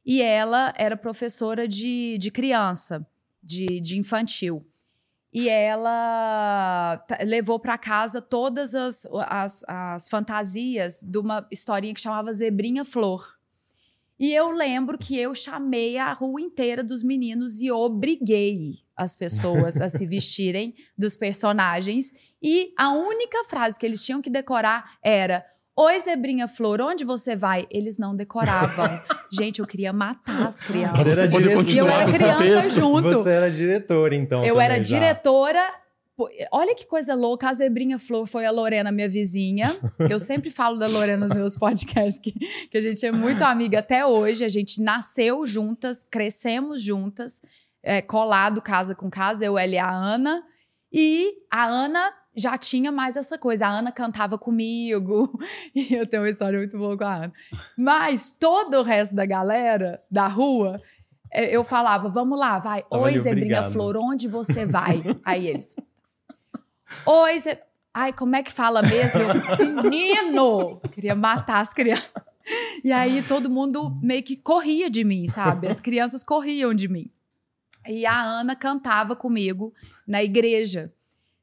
e 0.05 0.23
ela 0.23 0.73
era 0.77 0.97
professora 0.97 1.67
de, 1.67 2.17
de 2.19 2.31
criança, 2.31 3.05
de, 3.43 3.81
de 3.81 3.99
infantil. 3.99 4.65
E 5.33 5.49
ela 5.49 7.05
levou 7.25 7.59
para 7.59 7.77
casa 7.77 8.23
todas 8.23 8.75
as, 8.75 9.07
as, 9.27 9.65
as 9.67 10.09
fantasias 10.09 11.03
de 11.03 11.19
uma 11.19 11.47
historinha 11.51 11.93
que 11.93 12.01
chamava 12.01 12.33
Zebrinha 12.33 12.85
Flor. 12.85 13.37
E 14.19 14.33
eu 14.33 14.51
lembro 14.51 14.97
que 14.97 15.19
eu 15.19 15.35
chamei 15.35 15.99
a 15.99 16.13
rua 16.13 16.41
inteira 16.41 16.83
dos 16.83 17.03
meninos 17.03 17.61
e 17.61 17.71
obriguei 17.71 18.79
as 18.97 19.15
pessoas 19.15 19.81
a 19.81 19.89
se 19.89 20.07
vestirem 20.07 20.75
dos 20.97 21.15
personagens. 21.15 22.13
E 22.43 22.73
a 22.79 22.93
única 22.93 23.45
frase 23.45 23.79
que 23.79 23.85
eles 23.85 24.05
tinham 24.05 24.23
que 24.23 24.31
decorar 24.31 24.97
era: 25.03 25.45
Oi, 25.79 26.01
Zebrinha 26.01 26.49
Flor, 26.49 26.81
onde 26.81 27.05
você 27.05 27.37
vai? 27.37 27.67
Eles 27.71 27.99
não 27.99 28.17
decoravam. 28.17 28.99
Gente, 29.31 29.59
eu 29.59 29.67
queria 29.67 29.93
matar 29.93 30.47
as 30.47 30.59
crianças. 30.59 31.05
Você 31.05 31.29
dire- 31.29 31.55
continuar 31.55 32.09
Eu 32.09 32.15
era 32.15 32.37
criança 32.37 32.71
junto. 32.71 33.11
Você 33.11 33.29
era 33.31 33.51
diretora, 33.51 34.15
então. 34.15 34.43
Eu 34.43 34.55
também, 34.55 34.65
era 34.65 34.77
já. 34.77 34.83
diretora. 34.83 35.75
Olha 36.51 36.75
que 36.75 36.87
coisa 36.87 37.15
louca, 37.15 37.51
a 37.51 37.53
Zebrinha 37.53 37.99
Flor 37.99 38.27
foi 38.27 38.47
a 38.47 38.51
Lorena, 38.51 38.91
minha 38.91 39.07
vizinha. 39.07 39.77
Eu 40.09 40.19
sempre 40.19 40.49
falo 40.49 40.79
da 40.79 40.87
Lorena 40.87 41.27
nos 41.27 41.37
meus 41.37 41.59
podcasts, 41.59 42.19
que, 42.19 42.33
que 42.71 42.79
a 42.79 42.81
gente 42.81 43.05
é 43.05 43.13
muito 43.13 43.43
amiga 43.43 43.81
até 43.81 44.07
hoje. 44.07 44.43
A 44.43 44.49
gente 44.49 44.81
nasceu 44.81 45.45
juntas, 45.45 46.07
crescemos 46.11 46.81
juntas, 46.81 47.43
é, 47.87 48.03
colado 48.03 48.61
casa 48.61 48.97
com 48.97 49.09
casa, 49.09 49.45
eu, 49.45 49.57
ela 49.57 49.73
e 49.73 49.79
a 49.79 49.89
Ana. 49.89 50.43
E 50.93 51.33
a 51.49 51.67
Ana 51.67 52.13
já 52.35 52.59
tinha 52.59 52.91
mais 52.91 53.17
essa 53.17 53.39
coisa. 53.39 53.69
A 53.69 53.71
Ana 53.71 53.93
cantava 53.93 54.37
comigo. 54.37 55.39
E 55.73 55.95
eu 55.95 56.05
tenho 56.05 56.23
uma 56.23 56.29
história 56.29 56.59
muito 56.59 56.77
boa 56.77 56.99
com 56.99 57.05
a 57.05 57.15
Ana. 57.15 57.33
Mas 57.79 58.33
todo 58.33 58.79
o 58.79 58.83
resto 58.83 59.15
da 59.15 59.25
galera 59.25 60.03
da 60.11 60.27
rua, 60.27 60.83
é, 61.33 61.55
eu 61.55 61.63
falava, 61.63 62.09
vamos 62.09 62.37
lá, 62.37 62.59
vai. 62.59 62.83
Tava 62.83 63.05
Oi, 63.05 63.19
Zebrinha 63.19 63.59
obrigado. 63.59 63.73
Flor, 63.73 63.97
onde 63.99 64.27
você 64.27 64.67
vai? 64.67 65.01
Aí 65.25 65.47
eles. 65.47 65.77
Oi, 67.07 67.39
Ze... 67.39 67.57
Ai, 67.95 68.13
como 68.13 68.35
é 68.35 68.43
que 68.43 68.53
fala 68.53 68.83
mesmo? 68.83 69.21
Eu, 69.21 69.83
Menino! 69.83 70.81
Queria 70.93 71.15
matar 71.15 71.61
as 71.61 71.73
crianças. 71.73 72.11
E 72.85 72.93
aí 72.93 73.23
todo 73.23 73.51
mundo 73.51 73.93
meio 74.01 74.23
que 74.23 74.37
corria 74.37 74.89
de 74.89 75.03
mim, 75.03 75.27
sabe? 75.27 75.67
As 75.67 75.81
crianças 75.81 76.23
corriam 76.23 76.73
de 76.73 76.87
mim. 76.87 77.11
E 77.89 78.05
a 78.07 78.21
Ana 78.23 78.55
cantava 78.57 79.15
comigo 79.17 79.73
na 80.07 80.23
igreja. 80.23 80.93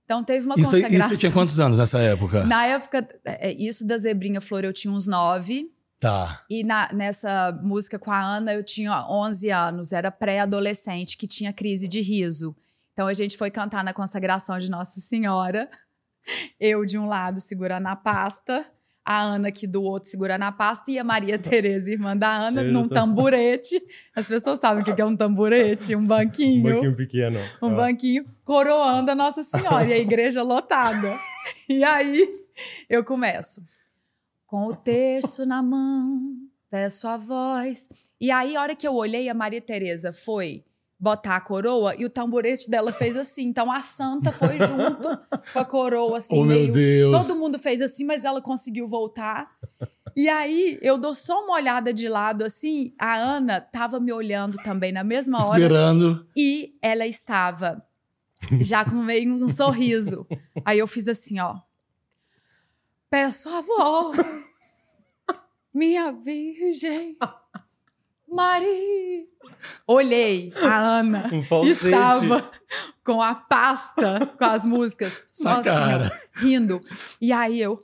Então 0.05 0.23
teve 0.23 0.45
uma 0.45 0.55
Isso, 0.55 0.71
consagração. 0.71 1.07
isso 1.07 1.17
tinha 1.17 1.31
quantos 1.31 1.59
anos 1.59 1.77
nessa 1.77 1.99
época? 1.99 2.43
Na 2.45 2.65
época, 2.65 3.07
é, 3.23 3.53
isso 3.53 3.85
da 3.87 3.97
Zebrinha 3.97 4.41
Flor 4.41 4.63
eu 4.65 4.73
tinha 4.73 4.93
uns 4.93 5.07
nove. 5.07 5.71
Tá. 5.99 6.43
E 6.49 6.63
na- 6.63 6.91
nessa 6.91 7.57
música 7.63 7.97
com 7.97 8.11
a 8.11 8.21
Ana 8.21 8.53
eu 8.53 8.63
tinha 8.63 9.07
11 9.09 9.49
anos. 9.49 9.93
Era 9.93 10.11
pré-adolescente 10.11 11.17
que 11.17 11.25
tinha 11.25 11.53
crise 11.53 11.87
de 11.87 12.01
riso. 12.01 12.55
Então 12.91 13.07
a 13.07 13.13
gente 13.13 13.37
foi 13.37 13.49
cantar 13.49 13.83
na 13.83 13.93
consagração 13.93 14.57
de 14.57 14.69
Nossa 14.69 14.99
Senhora. 14.99 15.69
Eu 16.59 16.85
de 16.85 16.97
um 16.97 17.07
lado 17.07 17.39
segurando 17.39 17.87
a 17.87 17.95
pasta. 17.95 18.65
A 19.05 19.21
Ana 19.21 19.49
aqui 19.49 19.67
do 19.67 19.83
outro 19.83 20.09
segurando 20.09 20.43
a 20.43 20.51
pasta. 20.51 20.89
E 20.91 20.97
a 20.97 21.03
Maria 21.03 21.37
Tereza, 21.39 21.91
irmã 21.91 22.15
da 22.15 22.29
Ana, 22.47 22.61
Eu 22.61 22.71
num 22.71 22.87
tô- 22.87 22.93
tamburete. 22.93 23.81
As 24.15 24.27
pessoas 24.27 24.59
sabem 24.59 24.81
o 24.81 24.85
que 24.95 25.01
é 25.01 25.05
um 25.05 25.15
tamburete? 25.15 25.95
Um 25.95 26.05
banquinho 26.05 26.59
Um 26.67 26.73
banquinho 26.73 26.95
pequeno. 26.95 27.39
um 27.61 27.75
banquinho 27.75 28.25
coroando 28.45 29.11
a 29.11 29.15
Nossa 29.15 29.43
Senhora 29.43 29.85
e 29.85 29.93
a 29.93 29.97
igreja 29.99 30.41
lotada. 30.41 31.19
E 31.67 31.83
aí 31.83 32.27
eu 32.89 33.03
começo. 33.03 33.61
Com 34.45 34.67
o 34.67 34.75
terço 34.75 35.45
na 35.45 35.61
mão, 35.63 36.35
peço 36.69 37.07
a 37.07 37.17
voz. 37.17 37.89
E 38.21 38.29
aí, 38.31 38.55
a 38.55 38.61
hora 38.61 38.75
que 38.75 38.87
eu 38.87 38.93
olhei, 38.93 39.27
a 39.27 39.33
Maria 39.33 39.59
Tereza 39.59 40.13
foi 40.13 40.63
botar 41.03 41.35
a 41.35 41.41
coroa 41.41 41.93
e 41.97 42.05
o 42.05 42.09
tamborete 42.09 42.69
dela 42.69 42.93
fez 42.93 43.17
assim. 43.17 43.43
Então 43.43 43.69
a 43.69 43.81
santa 43.81 44.31
foi 44.31 44.57
junto 44.57 45.19
com 45.51 45.59
a 45.59 45.65
coroa, 45.65 46.19
assim, 46.19 46.39
oh, 46.39 46.45
meu 46.45 46.59
meio. 46.59 46.71
Deus. 46.71 47.27
Todo 47.27 47.37
mundo 47.37 47.59
fez 47.59 47.81
assim, 47.81 48.05
mas 48.05 48.23
ela 48.23 48.41
conseguiu 48.41 48.87
voltar. 48.87 49.51
E 50.15 50.29
aí, 50.29 50.79
eu 50.81 50.97
dou 50.97 51.13
só 51.13 51.43
uma 51.43 51.55
olhada 51.55 51.93
de 51.93 52.07
lado 52.07 52.45
assim. 52.45 52.93
A 52.97 53.15
Ana 53.15 53.59
tava 53.59 53.99
me 53.99 54.13
olhando 54.13 54.57
também 54.63 54.93
na 54.93 55.03
mesma 55.03 55.45
hora. 55.45 55.59
Esperando. 55.59 56.25
E 56.37 56.73
ela 56.81 57.05
estava 57.05 57.85
já 58.61 58.85
com 58.85 58.95
meio 58.95 59.33
um 59.33 59.49
sorriso. 59.49 60.25
Aí 60.63 60.79
eu 60.79 60.87
fiz 60.87 61.09
assim, 61.09 61.37
ó. 61.41 61.59
Peço 63.09 63.49
a 63.49 63.59
voz, 63.59 64.97
minha 65.73 66.11
virgem, 66.11 67.17
Maria. 68.33 69.23
Olhei, 69.87 70.51
a 70.61 70.77
Ana 70.99 71.29
Um 71.31 71.43
falsete. 71.43 71.85
estava 71.85 72.51
com 73.03 73.21
a 73.21 73.35
pasta 73.35 74.25
com 74.37 74.45
as 74.45 74.65
músicas, 74.65 75.23
cara. 75.63 76.11
rindo. 76.33 76.81
E 77.21 77.31
aí 77.31 77.61
eu, 77.61 77.79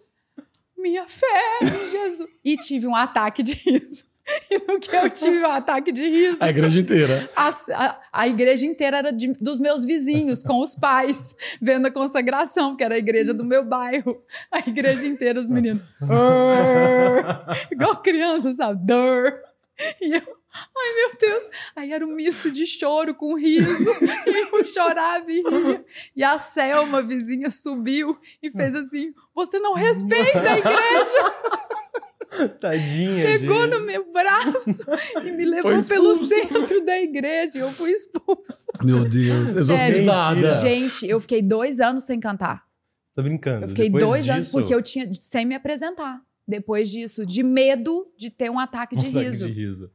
minha 0.78 1.08
fé 1.08 1.60
em 1.62 1.86
Jesus. 1.88 2.30
E 2.44 2.58
tive 2.58 2.88
um 2.88 2.96
ataque 2.96 3.44
de 3.44 3.54
riso. 3.54 4.08
E 4.52 4.60
no 4.60 4.80
que 4.80 4.96
eu 4.96 5.10
tive 5.10 5.42
um 5.42 5.50
ataque 5.50 5.92
de 5.92 6.08
riso, 6.08 6.38
A 6.44 6.50
igreja 6.52 6.80
inteira. 6.80 7.28
a, 7.36 7.50
a- 7.50 8.02
a 8.14 8.28
igreja 8.28 8.64
inteira 8.64 8.98
era 9.00 9.12
de- 9.12 9.34
dos 9.34 9.58
meus 9.58 9.84
vizinhos, 9.84 10.44
com 10.44 10.60
os 10.62 10.76
pais, 10.76 11.36
vendo 11.60 11.88
a 11.88 11.92
consagração, 11.92 12.76
que 12.76 12.84
era 12.84 12.94
a 12.94 12.98
igreja 13.00 13.34
do 13.34 13.44
meu 13.44 13.66
bairro. 13.66 14.22
A 14.52 14.60
igreja 14.60 15.08
inteira, 15.08 15.40
os 15.40 15.50
meninos. 15.50 15.82
Igual 17.72 17.98
criança, 18.04 18.54
sabe? 18.54 18.80
E 20.00 20.14
eu, 20.18 20.22
ai 20.54 20.96
meu 20.96 21.12
Deus. 21.20 21.44
Aí 21.76 21.92
era 21.92 22.06
um 22.06 22.14
misto 22.16 22.50
de 22.52 22.66
choro 22.66 23.14
com 23.14 23.36
riso. 23.36 23.90
E 24.30 24.56
eu 24.56 24.66
chorava 24.66 25.32
e 25.32 25.42
ria. 25.42 25.86
E 26.16 26.24
a 26.24 26.38
Selma, 26.38 27.02
vizinha, 27.02 27.50
subiu 27.50 28.18
e 28.42 28.52
fez 28.52 28.76
assim: 28.76 29.14
Você 29.34 29.60
não 29.60 29.74
respeita 29.74 30.52
a 30.52 30.58
igreja! 30.58 31.70
Tadinha, 32.60 33.24
pegou 33.26 33.64
gente. 33.64 33.72
no 33.72 33.86
meu 33.86 34.12
braço 34.12 34.84
e 35.26 35.32
me 35.32 35.46
levou 35.46 35.72
pelo 35.88 36.16
centro 36.16 36.86
da 36.86 37.00
igreja. 37.00 37.58
e 37.58 37.62
Eu 37.62 37.72
fui 37.72 37.92
expulsa. 37.92 38.66
Meu 38.84 39.04
Deus, 39.04 39.54
exorcizada. 39.56 40.54
Gente, 40.56 41.08
eu 41.08 41.20
fiquei 41.20 41.42
dois 41.42 41.80
anos 41.80 42.04
sem 42.04 42.20
cantar. 42.20 42.64
Você 43.08 43.16
tá 43.16 43.22
brincando. 43.24 43.66
Eu 43.66 43.70
fiquei 43.70 43.90
Depois 43.90 44.04
dois 44.04 44.30
anos 44.30 44.46
disso, 44.46 44.58
porque 44.58 44.74
eu 44.74 44.82
tinha 44.82 45.10
sem 45.20 45.46
me 45.46 45.56
apresentar. 45.56 46.22
Depois 46.48 46.90
disso, 46.90 47.26
de 47.26 47.44
medo 47.44 48.12
de 48.18 48.30
ter 48.30 48.50
um 48.50 48.60
ataque 48.60 48.96
de 48.96 49.06
um 49.06 49.10
ataque 49.10 49.26
riso. 49.26 49.48
de 49.48 49.54
riso. 49.54 49.92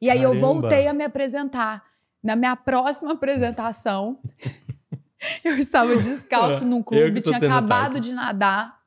E 0.00 0.08
aí 0.10 0.22
eu 0.22 0.30
Caramba. 0.30 0.46
voltei 0.46 0.86
a 0.86 0.92
me 0.94 1.04
apresentar. 1.04 1.82
Na 2.22 2.34
minha 2.36 2.54
próxima 2.56 3.12
apresentação, 3.12 4.18
eu 5.44 5.56
estava 5.56 5.96
descalço 5.96 6.64
num 6.64 6.78
Eu 6.78 6.84
clube, 6.84 7.20
tinha 7.20 7.38
acabado 7.38 7.92
ataque. 7.96 8.00
de 8.00 8.12
nadar. 8.12 8.78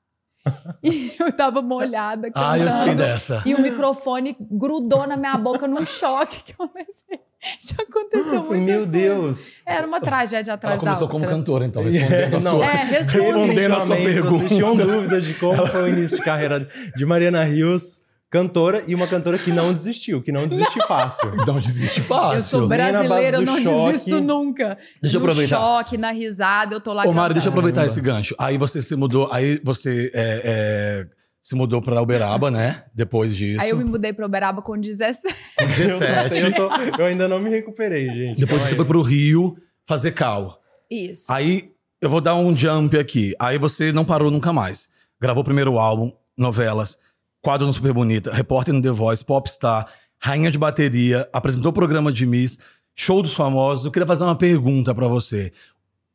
E 0.84 1.14
eu 1.20 1.32
tava 1.32 1.62
molhada, 1.62 2.32
Ah, 2.34 2.58
eu 2.58 2.70
sei 2.72 2.80
cantando. 2.80 2.98
dessa. 2.98 3.44
E 3.46 3.54
o 3.54 3.62
microfone 3.62 4.36
grudou 4.40 5.06
na 5.06 5.16
minha 5.16 5.38
boca 5.38 5.68
num 5.68 5.86
choque 5.86 6.44
que 6.44 6.56
eu 6.60 6.66
levei. 6.74 7.24
Já 7.62 7.76
aconteceu 7.84 8.42
muito. 8.44 8.64
Meu 8.64 8.86
Deus. 8.88 9.48
Era 9.64 9.86
uma 9.86 10.02
tragédia 10.02 10.56
atrás 10.56 10.74
Ela 10.74 10.80
começou 10.80 11.06
da 11.08 11.12
como 11.12 11.24
outra. 11.26 11.38
cantora, 11.38 11.66
então, 11.66 11.82
respondendo 11.86 12.36
a 12.38 12.40
Não, 12.40 12.58
sua... 12.58 12.66
É, 12.66 12.84
responde. 12.84 13.18
Respondendo 13.24 13.74
a 13.74 13.82
sua 13.82 13.96
Se 13.96 14.02
vocês 14.02 14.14
pergunta. 14.16 14.48
tinham 14.48 14.76
dúvida 14.76 15.22
de 15.22 15.34
como 15.36 15.68
foi 15.68 15.84
o 15.84 15.88
início 15.90 16.18
de 16.18 16.24
carreira 16.24 16.68
de 16.96 17.06
Mariana 17.06 17.44
Rios, 17.44 18.02
cantora, 18.32 18.84
e 18.88 18.96
uma 18.96 19.06
cantora 19.08 19.38
que 19.38 19.52
não 19.52 19.72
desistiu, 19.74 20.22
que 20.24 20.32
não 20.32 20.48
desiste 20.48 20.80
fácil. 20.88 21.36
Não 21.46 21.60
desiste 21.60 22.02
fácil. 22.02 22.38
Eu 22.38 22.42
sou 22.42 22.68
brasileira, 22.68 23.38
eu 23.38 23.42
não 23.42 23.64
choque. 23.64 23.92
desisto 23.92 24.22
nunca. 24.22 24.78
Deixa 25.02 25.18
eu 25.18 25.20
no 25.22 25.26
aproveitar. 25.28 25.58
choque, 25.58 25.98
na 25.98 26.12
risada, 26.12 26.76
eu 26.76 26.80
tô 26.80 26.94
lá 26.94 27.06
Ô, 27.06 27.12
Mari, 27.14 27.34
deixa 27.34 27.50
eu 27.50 27.52
aproveitar 27.52 27.86
esse 27.86 28.00
gancho. 28.00 28.34
Aí 28.40 28.58
você 28.58 28.82
se 28.82 28.96
mudou, 28.96 29.28
aí 29.34 29.60
você 29.64 30.10
é, 30.14 30.42
é, 30.44 31.06
se 31.42 31.56
mudou 31.56 31.82
pra 31.82 32.02
Uberaba, 32.02 32.50
né? 32.50 32.86
Depois 32.96 33.36
disso. 33.36 33.62
Aí 33.62 33.70
eu 33.72 33.78
me 33.78 33.84
mudei 33.84 34.14
pra 34.14 34.26
Uberaba 34.26 34.62
com 34.62 34.78
17. 34.80 35.36
Com 35.58 35.64
Eu, 35.64 35.68
17. 35.68 36.42
eu 36.42 36.54
tô- 36.56 36.70
eu 37.02 37.06
ainda 37.06 37.28
não 37.28 37.40
me 37.40 37.50
recuperei, 37.50 38.08
gente. 38.08 38.40
Depois 38.40 38.62
Calma 38.62 38.66
você 38.68 38.74
aí. 38.74 38.76
foi 38.78 38.86
pro 38.86 39.02
Rio 39.02 39.58
fazer 39.86 40.12
cal. 40.12 40.62
Isso. 40.90 41.32
Aí 41.32 41.72
eu 42.02 42.10
vou 42.10 42.22
dar 42.22 42.36
um 42.36 42.56
jump 42.56 42.98
aqui. 42.98 43.36
Aí 43.38 43.58
você 43.58 43.92
não 43.92 44.06
parou 44.06 44.32
nunca 44.32 44.54
mais. 44.54 44.88
Gravou 45.22 45.42
o 45.42 45.46
primeiro 45.46 45.78
álbum, 45.78 46.12
novelas, 46.38 46.98
quadro 47.42 47.66
no 47.66 47.74
Super 47.74 47.94
Bonita, 47.94 48.32
repórter 48.32 48.74
no 48.74 48.82
The 48.82 48.92
Voice, 48.92 49.26
Popstar, 49.26 49.92
rainha 50.20 50.52
de 50.52 50.58
bateria, 50.58 51.28
apresentou 51.34 51.72
o 51.72 51.74
programa 51.74 52.12
de 52.12 52.26
Miss, 52.26 52.60
show 52.96 53.22
dos 53.22 53.34
famosos. 53.34 53.86
Eu 53.86 53.92
queria 53.92 54.08
fazer 54.08 54.24
uma 54.24 54.36
pergunta 54.36 54.94
pra 54.94 55.08
você. 55.08 55.52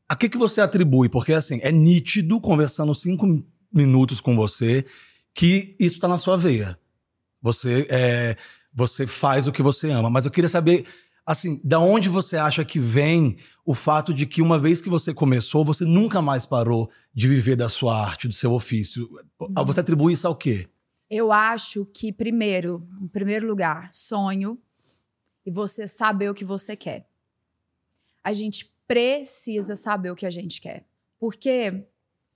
A 0.08 0.14
que, 0.14 0.28
que 0.28 0.38
você 0.38 0.60
atribui? 0.60 1.08
Porque 1.08 1.32
assim, 1.32 1.58
é 1.62 1.72
nítido, 1.72 2.40
conversando 2.40 2.94
cinco 2.94 3.44
minutos 3.72 4.20
com 4.20 4.36
você, 4.36 4.84
que 5.34 5.74
isso 5.80 5.98
tá 5.98 6.06
na 6.06 6.16
sua 6.16 6.36
veia. 6.36 6.78
Você 7.42 7.86
é, 7.90 8.36
você 8.72 9.06
faz 9.06 9.48
o 9.48 9.52
que 9.52 9.62
você 9.62 9.90
ama. 9.90 10.08
Mas 10.08 10.24
eu 10.24 10.30
queria 10.30 10.48
saber, 10.48 10.84
assim, 11.24 11.60
da 11.64 11.80
onde 11.80 12.08
você 12.08 12.36
acha 12.36 12.64
que 12.64 12.78
vem 12.78 13.36
o 13.64 13.74
fato 13.74 14.14
de 14.14 14.26
que 14.26 14.40
uma 14.40 14.58
vez 14.58 14.80
que 14.80 14.88
você 14.88 15.12
começou, 15.12 15.64
você 15.64 15.84
nunca 15.84 16.22
mais 16.22 16.46
parou 16.46 16.88
de 17.12 17.26
viver 17.26 17.56
da 17.56 17.68
sua 17.68 18.00
arte, 18.00 18.28
do 18.28 18.34
seu 18.34 18.52
ofício. 18.52 19.08
Você 19.64 19.80
atribui 19.80 20.12
isso 20.12 20.26
ao 20.26 20.36
quê? 20.36 20.68
Eu 21.08 21.30
acho 21.32 21.84
que, 21.86 22.12
primeiro, 22.12 22.88
em 23.00 23.06
primeiro 23.08 23.46
lugar, 23.46 23.92
sonho 23.92 24.60
e 25.44 25.50
você 25.50 25.86
saber 25.86 26.28
o 26.30 26.34
que 26.34 26.44
você 26.44 26.74
quer. 26.76 27.08
A 28.22 28.32
gente 28.32 28.74
precisa 28.86 29.76
saber 29.76 30.10
o 30.10 30.16
que 30.16 30.26
a 30.26 30.30
gente 30.30 30.60
quer. 30.60 30.84
Porque 31.18 31.86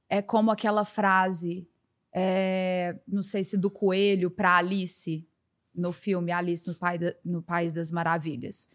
é 0.08 0.22
como 0.22 0.50
aquela 0.50 0.84
frase, 0.84 1.68
é, 2.12 2.96
não 3.06 3.22
sei 3.22 3.42
se 3.42 3.58
do 3.58 3.70
coelho 3.70 4.30
para 4.30 4.56
Alice, 4.56 5.26
no 5.74 5.92
filme 5.92 6.30
Alice 6.32 6.66
no, 6.66 6.74
Pai 6.74 6.98
da- 6.98 7.14
no 7.24 7.42
País 7.42 7.72
das 7.72 7.90
Maravilhas. 7.90 8.68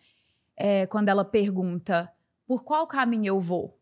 É, 0.58 0.86
quando 0.88 1.10
ela 1.10 1.24
pergunta, 1.26 2.12
por 2.46 2.64
qual 2.64 2.86
caminho 2.88 3.28
eu 3.28 3.40
vou? 3.40 3.80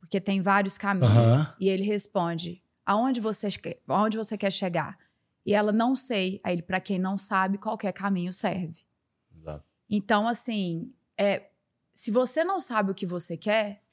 Porque 0.00 0.20
tem 0.20 0.40
vários 0.40 0.78
caminhos. 0.78 1.28
Aham. 1.28 1.54
E 1.60 1.68
ele 1.68 1.82
responde, 1.84 2.62
aonde 2.84 3.20
você, 3.20 3.48
aonde 3.88 4.16
você 4.16 4.38
quer 4.38 4.52
chegar? 4.52 4.96
E 5.46 5.54
ela 5.54 5.70
não 5.70 5.94
sei. 5.94 6.40
Aí 6.42 6.54
ele, 6.54 6.62
para 6.62 6.80
quem 6.80 6.98
não 6.98 7.16
sabe, 7.16 7.56
qualquer 7.56 7.92
caminho 7.92 8.32
serve. 8.32 8.84
Exato. 9.32 9.64
Então, 9.88 10.26
assim, 10.26 10.92
é, 11.16 11.50
se 11.94 12.10
você 12.10 12.42
não 12.42 12.58
sabe 12.58 12.90
o 12.90 12.94
que 12.94 13.06
você 13.06 13.36
quer, 13.36 13.84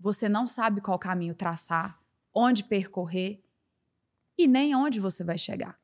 você 0.00 0.26
não 0.26 0.46
sabe 0.46 0.80
qual 0.80 0.98
caminho 0.98 1.34
traçar, 1.34 2.00
onde 2.34 2.64
percorrer 2.64 3.44
e 4.38 4.48
nem 4.48 4.74
onde 4.74 4.98
você 4.98 5.22
vai 5.22 5.36
chegar. 5.36 5.78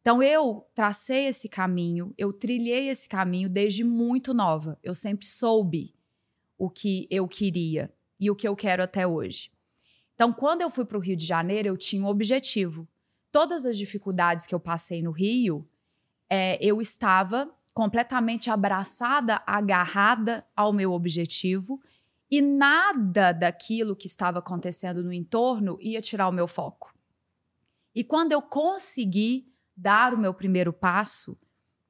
Então, 0.00 0.20
eu 0.20 0.68
tracei 0.74 1.26
esse 1.26 1.48
caminho, 1.48 2.12
eu 2.18 2.32
trilhei 2.32 2.88
esse 2.88 3.08
caminho 3.08 3.48
desde 3.48 3.84
muito 3.84 4.34
nova. 4.34 4.78
Eu 4.82 4.94
sempre 4.94 5.26
soube 5.26 5.94
o 6.58 6.68
que 6.68 7.06
eu 7.08 7.28
queria 7.28 7.92
e 8.18 8.30
o 8.30 8.36
que 8.36 8.46
eu 8.46 8.56
quero 8.56 8.82
até 8.82 9.06
hoje. 9.06 9.50
Então, 10.14 10.32
quando 10.32 10.62
eu 10.62 10.70
fui 10.70 10.84
para 10.84 10.98
o 10.98 11.00
Rio 11.00 11.16
de 11.16 11.24
Janeiro, 11.24 11.68
eu 11.68 11.76
tinha 11.76 12.02
um 12.02 12.06
objetivo. 12.06 12.88
Todas 13.36 13.66
as 13.66 13.76
dificuldades 13.76 14.46
que 14.46 14.54
eu 14.54 14.58
passei 14.58 15.02
no 15.02 15.10
Rio, 15.10 15.68
é, 16.26 16.56
eu 16.58 16.80
estava 16.80 17.54
completamente 17.74 18.48
abraçada, 18.48 19.42
agarrada 19.46 20.46
ao 20.56 20.72
meu 20.72 20.90
objetivo 20.94 21.78
e 22.30 22.40
nada 22.40 23.32
daquilo 23.32 23.94
que 23.94 24.06
estava 24.06 24.38
acontecendo 24.38 25.04
no 25.04 25.12
entorno 25.12 25.76
ia 25.82 26.00
tirar 26.00 26.28
o 26.28 26.32
meu 26.32 26.48
foco. 26.48 26.94
E 27.94 28.02
quando 28.02 28.32
eu 28.32 28.40
consegui 28.40 29.52
dar 29.76 30.14
o 30.14 30.18
meu 30.18 30.32
primeiro 30.32 30.72
passo, 30.72 31.38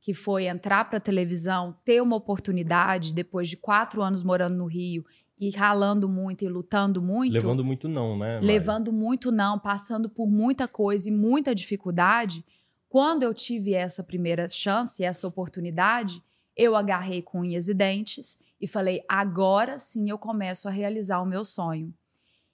que 0.01 0.13
foi 0.13 0.47
entrar 0.47 0.87
para 0.87 0.99
a 0.99 1.01
televisão, 1.01 1.79
ter 1.85 2.03
uma 2.03 2.17
oportunidade 2.17 3.15
depois 3.15 3.49
de 3.49 3.57
quatro 3.57 4.03
anos 4.03 4.21
morando 4.21 4.57
no 4.57 4.67
Rio 4.67 5.07
e 5.39 5.51
ralando 5.51 6.09
muito 6.09 6.45
e 6.45 6.49
lutando 6.49 7.03
muito, 7.03 7.33
Levando 7.33 7.65
muito 7.65 7.89
não, 7.89 8.19
né? 8.19 8.35
Mari? 8.35 8.47
levando 8.47 8.93
muito 8.93 9.31
não, 9.31 9.59
passando 9.59 10.09
por 10.09 10.27
muita 10.27 10.67
coisa 10.67 11.09
e 11.09 11.13
muita 11.13 11.55
dificuldade, 11.55 12.45
quando 12.89 13.23
eu 13.23 13.35
tive 13.35 13.75
essa 13.75 14.03
primeira 14.03 14.49
chance, 14.49 15.05
essa 15.05 15.29
oportunidade, 15.29 16.23
eu 16.57 16.75
agarrei 16.75 17.21
com 17.21 17.41
unhas 17.41 17.69
e 17.69 17.75
dentes 17.75 18.39
e 18.61 18.67
falei: 18.67 19.03
agora 19.07 19.79
sim 19.79 20.09
eu 20.09 20.19
começo 20.19 20.67
a 20.69 20.71
realizar 20.71 21.21
o 21.21 21.27
meu 21.27 21.45
sonho. 21.45 21.93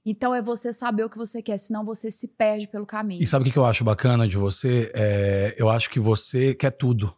Então 0.04 0.34
é 0.34 0.42
você 0.42 0.72
saber 0.72 1.04
o 1.04 1.10
que 1.10 1.16
você 1.16 1.40
quer, 1.40 1.58
senão 1.58 1.84
você 1.84 2.10
se 2.10 2.26
perde 2.26 2.66
pelo 2.66 2.84
caminho. 2.84 3.22
E 3.22 3.26
sabe 3.26 3.48
o 3.48 3.52
que 3.52 3.56
eu 3.56 3.64
acho 3.64 3.84
bacana 3.84 4.26
de 4.26 4.36
você? 4.36 4.90
É, 4.92 5.54
eu 5.56 5.68
acho 5.68 5.88
que 5.88 6.00
você 6.00 6.54
quer 6.54 6.72
tudo. 6.72 7.14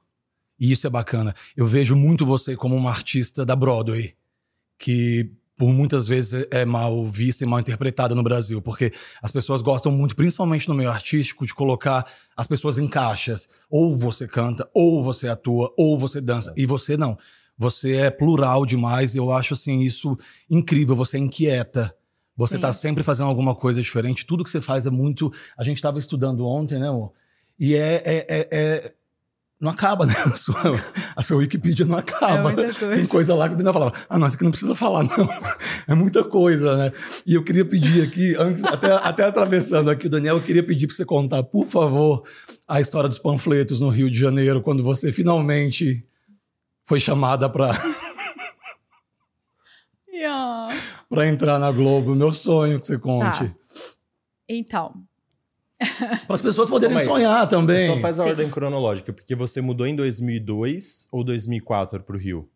E 0.61 0.71
isso 0.71 0.87
é 0.87 0.91
bacana. 0.91 1.35
Eu 1.57 1.67
vejo 1.67 1.97
muito 1.97 2.27
você 2.27 2.55
como 2.55 2.77
uma 2.77 2.91
artista 2.91 3.45
da 3.45 3.57
Broadway, 3.57 4.15
que 4.79 5.33
por 5.57 5.73
muitas 5.73 6.07
vezes 6.07 6.47
é 6.51 6.65
mal 6.65 7.07
vista 7.09 7.45
e 7.45 7.47
mal 7.47 7.61
interpretada 7.61 8.15
no 8.15 8.23
Brasil, 8.23 8.61
porque 8.61 8.93
as 9.23 9.31
pessoas 9.31 9.63
gostam 9.63 9.93
muito, 9.93 10.17
principalmente 10.17 10.69
no 10.69 10.75
meio 10.75 10.91
artístico, 10.91 11.47
de 11.47 11.55
colocar 11.55 12.05
as 12.37 12.47
pessoas 12.47 12.79
em 12.79 12.89
caixas. 12.89 13.49
Ou 13.71 13.97
você 13.97 14.27
canta, 14.27 14.69
ou 14.75 15.03
você 15.03 15.29
atua, 15.29 15.73
ou 15.77 15.99
você 15.99 16.21
dança. 16.21 16.53
E 16.57 16.67
você 16.67 16.97
não. 16.97 17.17
Você 17.57 17.95
é 17.97 18.11
plural 18.11 18.67
demais 18.67 19.15
e 19.15 19.19
eu 19.19 19.31
acho 19.31 19.55
assim 19.55 19.81
isso 19.81 20.19
incrível. 20.51 20.97
Você 20.97 21.17
é 21.17 21.21
inquieta. 21.21 21.95
Você 22.37 22.57
Sim. 22.57 22.61
tá 22.63 22.73
sempre 22.73 23.05
fazendo 23.05 23.29
alguma 23.29 23.55
coisa 23.55 23.81
diferente. 23.81 24.27
Tudo 24.27 24.43
que 24.43 24.51
você 24.51 24.61
faz 24.61 24.87
é 24.87 24.91
muito. 24.91 25.33
A 25.57 25.63
gente 25.63 25.77
estava 25.77 26.01
estudando 26.01 26.45
ontem, 26.45 26.81
né, 26.81 26.89
amor? 26.89 27.13
E 27.57 27.77
é, 27.77 28.03
é, 28.05 28.27
é- 28.29 28.49
é- 28.51 28.95
Não 29.61 29.71
acaba, 29.71 30.05
né? 30.05 30.15
A 30.27 30.35
sua, 30.35 30.57
a 31.17 31.23
sua 31.23 31.37
Wikipedia 31.39 31.87
não 31.87 31.97
acaba. 31.97 32.51
É 32.51 32.55
coisa. 32.55 32.89
Tem 32.95 33.07
coisa 33.07 33.35
lá 33.35 33.49
que 33.49 33.55
o 33.55 33.57
Daniel 33.57 33.73
falava, 33.73 33.95
ah, 34.09 34.19
não, 34.19 34.27
isso 34.27 34.37
aqui 34.37 34.45
não 34.45 34.51
precisa 34.51 34.75
falar, 34.75 35.05
não. 35.05 35.29
É 35.87 35.95
muita 35.95 36.25
coisa, 36.25 36.77
né? 36.77 36.93
E 37.27 37.35
eu 37.35 37.43
queria 37.45 37.65
pedir 37.65 38.03
aqui, 38.03 38.35
antes, 38.37 38.65
até, 38.65 38.93
até 38.93 39.25
atravessando 39.25 39.91
aqui 39.91 40.07
o 40.07 40.11
Daniel, 40.11 40.37
eu 40.37 40.43
queria 40.43 40.63
pedir 40.63 40.87
para 40.87 40.97
você 40.97 41.05
contar, 41.05 41.43
por 41.43 41.67
favor, 41.67 42.25
a 42.67 42.81
história 42.81 43.09
dos 43.09 43.19
panfletos 43.19 43.81
no 43.81 43.89
Rio 43.89 44.11
de 44.11 44.19
Janeiro, 44.19 44.61
quando 44.61 44.83
você 44.83 45.13
finalmente 45.13 46.05
foi 46.85 47.01
chamada 47.01 47.49
para 47.49 47.73
Yeah. 50.13 50.69
para 51.09 51.27
entrar 51.27 51.59
na 51.59 51.71
Globo. 51.73 52.15
Meu 52.15 52.33
sonho 52.33 52.79
que 52.81 52.87
você 52.87 52.97
conte. 52.99 53.49
Tá. 53.49 53.55
Então, 54.49 54.95
Para 55.79 56.35
as 56.35 56.41
pessoas 56.41 56.69
poderem 56.69 56.99
sonhar 57.01 57.49
também. 57.49 57.89
Só 57.89 57.99
faz 57.99 58.21
a 58.21 58.25
Sim. 58.25 58.31
ordem 58.31 58.51
cronológica, 58.51 59.13
porque 59.13 59.35
você 59.35 59.61
mudou 59.61 59.87
em 59.87 59.95
2002 59.97 61.09
ou 61.13 61.25
2004 61.25 62.03
pro 62.03 62.19
Rio? 62.19 62.49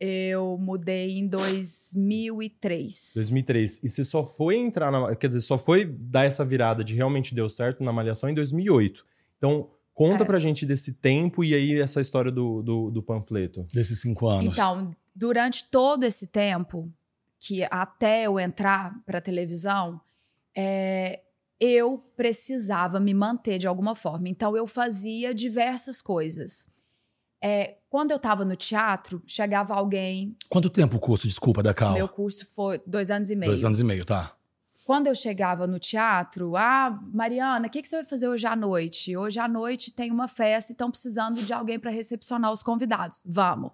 eu 0.00 0.58
mudei 0.58 1.18
em 1.18 1.26
2003. 1.26 3.12
2003. 3.14 3.82
E 3.84 3.88
você 3.88 4.04
só 4.04 4.24
foi 4.24 4.56
entrar 4.56 4.90
na. 4.90 5.14
Quer 5.16 5.28
dizer, 5.28 5.40
só 5.40 5.56
foi 5.56 5.84
dar 5.84 6.24
essa 6.24 6.44
virada 6.44 6.84
de 6.84 6.94
realmente 6.94 7.34
deu 7.34 7.48
certo 7.48 7.82
na 7.82 7.92
Malhação 7.92 8.28
em 8.28 8.34
2008. 8.34 9.04
Então, 9.38 9.70
conta 9.94 10.24
É. 10.24 10.26
pra 10.26 10.38
gente 10.38 10.66
desse 10.66 10.94
tempo 10.94 11.42
e 11.44 11.54
aí 11.54 11.80
essa 11.80 12.00
história 12.00 12.30
do, 12.30 12.62
do, 12.62 12.90
do 12.90 13.02
panfleto. 13.02 13.66
Desses 13.72 14.00
cinco 14.00 14.26
anos. 14.28 14.52
Então, 14.52 14.94
durante 15.14 15.64
todo 15.70 16.04
esse 16.04 16.26
tempo, 16.26 16.90
que 17.40 17.62
até 17.70 18.24
eu 18.24 18.38
entrar 18.38 18.94
para 19.06 19.20
televisão, 19.20 20.00
é, 20.54 21.20
eu 21.64 21.98
precisava 22.16 23.00
me 23.00 23.14
manter 23.14 23.58
de 23.58 23.66
alguma 23.66 23.94
forma. 23.94 24.28
Então, 24.28 24.56
eu 24.56 24.66
fazia 24.66 25.34
diversas 25.34 26.02
coisas. 26.02 26.68
É, 27.42 27.76
quando 27.88 28.10
eu 28.10 28.16
estava 28.16 28.44
no 28.44 28.56
teatro, 28.56 29.22
chegava 29.26 29.74
alguém. 29.74 30.36
Quanto 30.48 30.68
tempo 30.68 30.96
o 30.96 31.00
curso, 31.00 31.26
desculpa, 31.26 31.62
da 31.62 31.72
Cal? 31.72 31.94
Meu 31.94 32.08
curso 32.08 32.46
foi 32.54 32.80
dois 32.86 33.10
anos 33.10 33.30
e 33.30 33.36
meio. 33.36 33.50
Dois 33.50 33.64
anos 33.64 33.80
e 33.80 33.84
meio, 33.84 34.04
tá. 34.04 34.34
Quando 34.84 35.06
eu 35.06 35.14
chegava 35.14 35.66
no 35.66 35.78
teatro, 35.78 36.56
ah, 36.56 36.98
Mariana, 37.12 37.66
o 37.66 37.70
que, 37.70 37.80
que 37.80 37.88
você 37.88 37.96
vai 37.96 38.04
fazer 38.04 38.28
hoje 38.28 38.46
à 38.46 38.54
noite? 38.54 39.16
Hoje 39.16 39.40
à 39.40 39.48
noite 39.48 39.90
tem 39.92 40.10
uma 40.10 40.28
festa 40.28 40.72
e 40.72 40.74
estão 40.74 40.90
precisando 40.90 41.42
de 41.42 41.52
alguém 41.54 41.78
para 41.78 41.90
recepcionar 41.90 42.52
os 42.52 42.62
convidados. 42.62 43.22
Vamos. 43.24 43.72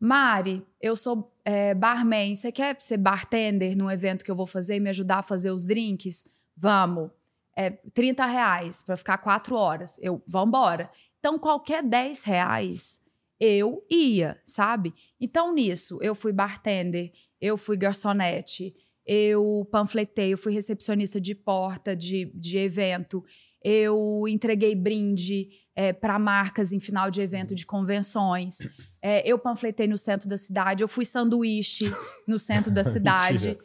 Mari, 0.00 0.62
eu 0.80 0.96
sou 0.96 1.30
é, 1.44 1.74
barman. 1.74 2.34
Você 2.34 2.50
quer 2.50 2.80
ser 2.80 2.96
bartender 2.96 3.76
num 3.76 3.90
evento 3.90 4.24
que 4.24 4.30
eu 4.30 4.36
vou 4.36 4.46
fazer 4.46 4.76
e 4.76 4.80
me 4.80 4.90
ajudar 4.90 5.18
a 5.18 5.22
fazer 5.22 5.50
os 5.50 5.66
drinks? 5.66 6.26
Vamos. 6.56 7.10
É 7.56 7.70
30 7.70 8.26
reais 8.26 8.82
para 8.82 8.96
ficar 8.96 9.18
quatro 9.18 9.54
horas. 9.54 9.96
Eu, 10.00 10.22
vambora. 10.28 10.90
Então, 11.18 11.38
qualquer 11.38 11.82
10 11.82 12.22
reais 12.24 13.00
eu 13.38 13.84
ia, 13.90 14.40
sabe? 14.44 14.94
Então, 15.20 15.52
nisso, 15.54 15.98
eu 16.00 16.14
fui 16.14 16.32
bartender, 16.32 17.12
eu 17.40 17.56
fui 17.56 17.76
garçonete, 17.76 18.74
eu 19.06 19.68
panfletei, 19.70 20.32
eu 20.32 20.38
fui 20.38 20.52
recepcionista 20.52 21.20
de 21.20 21.34
porta 21.34 21.94
de, 21.94 22.30
de 22.34 22.58
evento, 22.58 23.24
eu 23.62 24.24
entreguei 24.28 24.74
brinde 24.74 25.48
é, 25.74 25.92
para 25.92 26.18
marcas 26.18 26.72
em 26.72 26.80
final 26.80 27.10
de 27.10 27.20
evento 27.20 27.54
de 27.54 27.66
convenções, 27.66 28.58
é, 29.02 29.26
eu 29.28 29.38
panfletei 29.38 29.86
no 29.86 29.98
centro 29.98 30.28
da 30.28 30.36
cidade, 30.36 30.82
eu 30.82 30.88
fui 30.88 31.04
sanduíche 31.04 31.92
no 32.26 32.38
centro 32.38 32.70
da 32.70 32.84
cidade. 32.84 33.58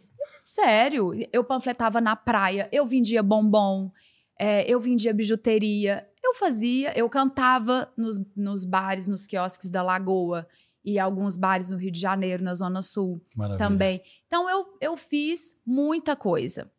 Sério, 0.50 1.12
eu 1.32 1.44
panfletava 1.44 2.02
na 2.02 2.16
praia, 2.16 2.68
eu 2.72 2.86
vendia 2.86 3.22
bombom, 3.22 3.92
é, 4.38 4.64
eu 4.70 4.80
vendia 4.80 5.14
bijuteria, 5.14 6.10
eu 6.24 6.34
fazia, 6.34 6.98
eu 6.98 7.08
cantava 7.08 7.94
nos, 7.96 8.20
nos 8.36 8.66
bares, 8.66 9.08
nos 9.08 9.28
quiosques 9.28 9.70
da 9.70 9.84
Lagoa 9.84 10.48
e 10.84 10.98
alguns 10.98 11.38
bares 11.38 11.70
no 11.70 11.78
Rio 11.78 11.92
de 11.92 12.00
Janeiro, 12.00 12.44
na 12.44 12.56
Zona 12.56 12.82
Sul 12.82 13.22
Maravilha. 13.36 13.60
também. 13.60 14.02
Então 14.26 14.50
eu, 14.50 14.66
eu 14.82 14.98
fiz 14.98 15.60
muita 15.64 16.16
coisa. 16.16 16.72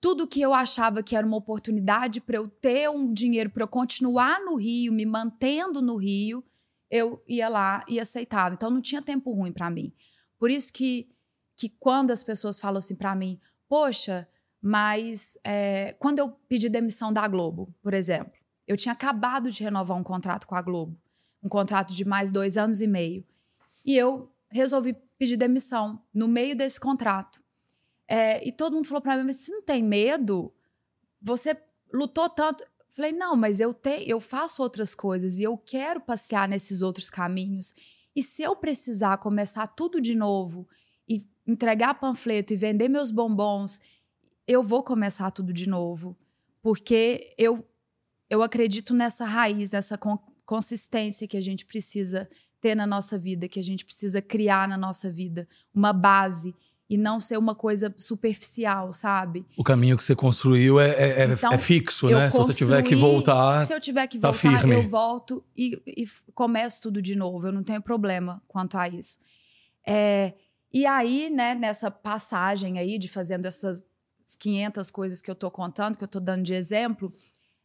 Tudo 0.00 0.26
que 0.28 0.40
eu 0.40 0.54
achava 0.54 1.02
que 1.02 1.16
era 1.16 1.26
uma 1.26 1.36
oportunidade 1.36 2.20
para 2.20 2.36
eu 2.36 2.46
ter 2.46 2.88
um 2.88 3.12
dinheiro 3.12 3.50
para 3.50 3.64
eu 3.64 3.68
continuar 3.68 4.40
no 4.44 4.54
Rio, 4.54 4.92
me 4.92 5.04
mantendo 5.04 5.82
no 5.82 5.96
Rio, 5.96 6.44
eu 6.88 7.20
ia 7.26 7.48
lá 7.48 7.84
e 7.88 7.98
aceitava. 7.98 8.54
Então 8.54 8.70
não 8.70 8.80
tinha 8.80 9.02
tempo 9.02 9.32
ruim 9.32 9.52
para 9.52 9.68
mim. 9.68 9.92
Por 10.38 10.50
isso 10.52 10.72
que, 10.72 11.08
que 11.56 11.68
quando 11.68 12.10
as 12.10 12.22
pessoas 12.22 12.58
falam 12.58 12.78
assim 12.78 12.96
para 12.96 13.14
mim, 13.14 13.40
poxa, 13.68 14.28
mas 14.60 15.38
é, 15.44 15.94
quando 15.98 16.18
eu 16.18 16.30
pedi 16.48 16.68
demissão 16.68 17.12
da 17.12 17.26
Globo, 17.26 17.74
por 17.82 17.94
exemplo, 17.94 18.32
eu 18.66 18.76
tinha 18.76 18.92
acabado 18.92 19.50
de 19.50 19.62
renovar 19.62 19.96
um 19.96 20.02
contrato 20.02 20.46
com 20.46 20.54
a 20.54 20.62
Globo 20.62 20.96
um 21.42 21.48
contrato 21.48 21.92
de 21.92 22.04
mais 22.04 22.30
dois 22.30 22.56
anos 22.56 22.80
e 22.80 22.86
meio. 22.86 23.24
E 23.84 23.96
eu 23.96 24.30
resolvi 24.48 24.94
pedir 25.18 25.36
demissão 25.36 26.00
no 26.14 26.28
meio 26.28 26.56
desse 26.56 26.78
contrato. 26.78 27.42
É, 28.06 28.46
e 28.46 28.52
todo 28.52 28.74
mundo 28.74 28.86
falou 28.86 29.02
para 29.02 29.16
mim: 29.16 29.24
mas 29.24 29.36
você 29.36 29.50
não 29.50 29.62
tem 29.62 29.82
medo? 29.82 30.54
Você 31.20 31.56
lutou 31.92 32.28
tanto. 32.30 32.64
Falei, 32.90 33.10
não, 33.10 33.34
mas 33.34 33.58
eu 33.58 33.72
tenho, 33.72 34.02
eu 34.06 34.20
faço 34.20 34.62
outras 34.62 34.94
coisas 34.94 35.38
e 35.38 35.42
eu 35.42 35.56
quero 35.56 35.98
passear 35.98 36.46
nesses 36.46 36.82
outros 36.82 37.08
caminhos. 37.08 37.74
E 38.14 38.22
se 38.22 38.42
eu 38.42 38.54
precisar 38.54 39.16
começar 39.16 39.66
tudo 39.66 39.98
de 39.98 40.14
novo 40.14 40.68
entregar 41.46 41.94
panfleto 41.94 42.52
e 42.52 42.56
vender 42.56 42.88
meus 42.88 43.10
bombons, 43.10 43.80
eu 44.46 44.62
vou 44.62 44.82
começar 44.82 45.30
tudo 45.30 45.52
de 45.52 45.68
novo. 45.68 46.16
Porque 46.62 47.34
eu, 47.36 47.66
eu 48.30 48.42
acredito 48.42 48.94
nessa 48.94 49.24
raiz, 49.24 49.70
nessa 49.70 49.98
consistência 50.44 51.26
que 51.26 51.36
a 51.36 51.40
gente 51.40 51.64
precisa 51.64 52.28
ter 52.60 52.76
na 52.76 52.86
nossa 52.86 53.18
vida, 53.18 53.48
que 53.48 53.58
a 53.58 53.64
gente 53.64 53.84
precisa 53.84 54.22
criar 54.22 54.68
na 54.68 54.76
nossa 54.76 55.10
vida, 55.10 55.48
uma 55.74 55.92
base 55.92 56.54
e 56.88 56.96
não 56.98 57.20
ser 57.20 57.38
uma 57.38 57.54
coisa 57.54 57.92
superficial, 57.96 58.92
sabe? 58.92 59.46
O 59.56 59.64
caminho 59.64 59.96
que 59.96 60.04
você 60.04 60.14
construiu 60.14 60.78
é, 60.78 60.90
é, 60.90 61.22
é 61.22 61.24
então, 61.24 61.52
é 61.52 61.58
fixo, 61.58 62.06
né? 62.08 62.28
Se 62.28 62.36
você 62.36 62.52
tiver 62.52 62.82
que 62.82 62.94
voltar. 62.94 63.66
Se 63.66 63.72
eu 63.72 63.80
tiver 63.80 64.06
que 64.06 64.18
tá 64.18 64.30
voltar, 64.30 64.60
firme. 64.60 64.74
eu 64.74 64.88
volto 64.88 65.42
e, 65.56 65.80
e, 65.86 66.04
começo 66.34 66.82
tudo 66.82 67.00
de 67.00 67.16
novo. 67.16 67.46
Eu 67.46 67.52
não 67.52 67.64
tenho 67.64 67.80
problema 67.80 68.42
quanto 68.46 68.76
a 68.76 68.88
isso. 68.88 69.18
É, 69.88 70.34
e 70.72 70.86
aí, 70.86 71.28
né, 71.30 71.54
nessa 71.54 71.90
passagem 71.90 72.78
aí 72.78 72.98
de 72.98 73.08
fazendo 73.08 73.46
essas 73.46 73.84
500 74.38 74.90
coisas 74.90 75.20
que 75.20 75.30
eu 75.30 75.34
tô 75.34 75.50
contando, 75.50 75.98
que 75.98 76.04
eu 76.04 76.08
tô 76.08 76.20
dando 76.20 76.42
de 76.42 76.54
exemplo, 76.54 77.12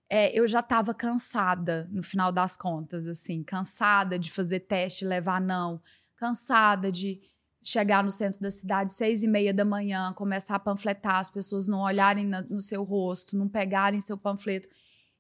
é, 0.10 0.38
eu 0.38 0.48
já 0.48 0.60
estava 0.60 0.94
cansada 0.94 1.88
no 1.92 2.02
final 2.02 2.32
das 2.32 2.56
contas, 2.56 3.08
assim, 3.08 3.44
cansada 3.44 4.18
de 4.18 4.32
fazer 4.32 4.62
teste 4.62 5.04
e 5.04 5.08
levar 5.08 5.42
não, 5.42 5.82
cansada 6.16 6.92
de 6.92 7.22
chegar 7.62 8.04
no 8.04 8.12
centro 8.12 8.40
da 8.40 8.50
cidade 8.50 8.94
seis 8.94 9.24
e 9.24 9.28
meia 9.28 9.54
da 9.54 9.66
manhã, 9.66 10.14
começar 10.14 10.56
a 10.56 10.60
panfletar, 10.60 11.18
as 11.18 11.30
pessoas 11.30 11.68
não 11.68 11.82
olharem 11.82 12.26
na, 12.26 12.42
no 12.42 12.62
seu 12.62 12.84
rosto, 12.84 13.38
não 13.38 13.50
pegarem 13.50 14.00
seu 14.00 14.18
panfleto. 14.18 14.70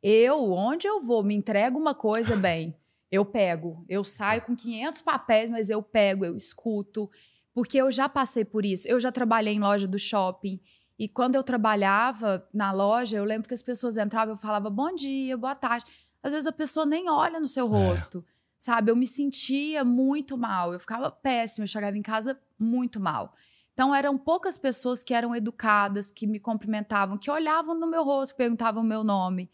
Eu, 0.02 0.52
onde 0.52 0.88
eu 0.88 1.02
vou, 1.02 1.23
me 1.23 1.36
entrego 1.36 1.78
uma 1.78 1.93
coisa 1.93 2.38
bem, 2.38 2.73
eu 3.12 3.26
pego. 3.26 3.84
Eu 3.89 4.04
saio 4.04 4.41
com 4.43 4.56
500 4.56 5.02
papéis, 5.02 5.50
mas 5.50 5.69
eu 5.69 5.84
pego, 5.84 6.23
eu 6.23 6.38
escuto, 6.38 7.10
porque 7.58 7.78
eu 7.78 7.89
já 7.89 8.08
passei 8.08 8.46
por 8.46 8.63
isso. 8.63 8.88
Eu 8.88 9.00
já 9.00 9.12
trabalhei 9.12 9.56
em 9.56 9.60
loja 9.60 9.88
do 9.88 9.98
shopping, 9.98 10.62
e 11.00 11.10
quando 11.10 11.34
eu 11.34 11.41
trabalhava 11.41 12.48
na 12.54 12.72
loja, 12.72 13.17
eu 13.17 13.24
lembro 13.24 13.48
que 13.48 13.54
as 13.56 13.63
pessoas 13.63 13.98
entravam, 13.98 14.36
eu 14.36 14.38
falava 14.38 14.70
bom 14.70 14.93
dia, 14.93 15.36
boa 15.36 15.56
tarde. 15.56 15.84
Às 16.22 16.34
vezes 16.34 16.46
a 16.46 16.52
pessoa 16.52 16.86
nem 16.86 17.10
olha 17.10 17.39
no 17.39 17.48
seu 17.48 17.65
é. 17.65 17.70
rosto, 17.70 18.20
é. 18.20 18.32
sabe? 18.60 18.91
Eu 18.91 18.96
me 18.96 19.08
sentia 19.08 19.84
muito 19.84 20.38
mal, 20.38 20.72
eu 20.72 20.80
ficava 20.80 21.10
péssima, 21.10 21.63
eu 21.63 21.67
chegava 21.67 21.98
em 21.98 22.04
casa 22.04 22.39
muito 22.60 23.00
mal. 23.00 23.34
Então 23.74 23.93
eram 23.93 24.20
poucas 24.20 24.56
pessoas 24.56 25.02
que 25.02 25.15
eram 25.15 25.36
educadas, 25.36 26.12
que 26.12 26.28
me 26.28 26.39
cumprimentavam, 26.39 27.17
que 27.17 27.32
olhavam 27.32 27.74
no 27.74 27.88
meu 27.88 28.04
rosto, 28.04 28.36
perguntavam 28.36 28.84
o 28.84 28.86
meu 28.86 29.04
nome. 29.04 29.50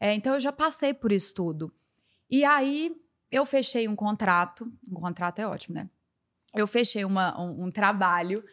É, 0.00 0.12
então 0.12 0.34
eu 0.34 0.40
já 0.40 0.50
passei 0.50 0.92
por 0.92 1.12
isso 1.12 1.32
tudo. 1.32 1.72
E 2.28 2.44
aí 2.44 3.00
eu 3.30 3.46
fechei 3.46 3.86
um 3.86 3.94
contrato, 3.94 4.68
um 4.90 4.94
contrato 4.94 5.38
é 5.38 5.46
ótimo, 5.46 5.76
né? 5.76 5.88
Eu 6.54 6.66
fechei 6.66 7.04
uma, 7.04 7.40
um, 7.40 7.64
um 7.64 7.70
trabalho 7.70 8.44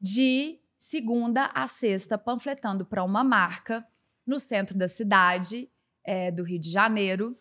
de 0.00 0.58
segunda 0.76 1.46
a 1.54 1.68
sexta, 1.68 2.16
panfletando 2.16 2.86
para 2.86 3.04
uma 3.04 3.22
marca 3.22 3.86
no 4.26 4.38
centro 4.38 4.76
da 4.78 4.88
cidade 4.88 5.70
é, 6.02 6.30
do 6.30 6.42
Rio 6.42 6.58
de 6.58 6.70
Janeiro, 6.70 7.36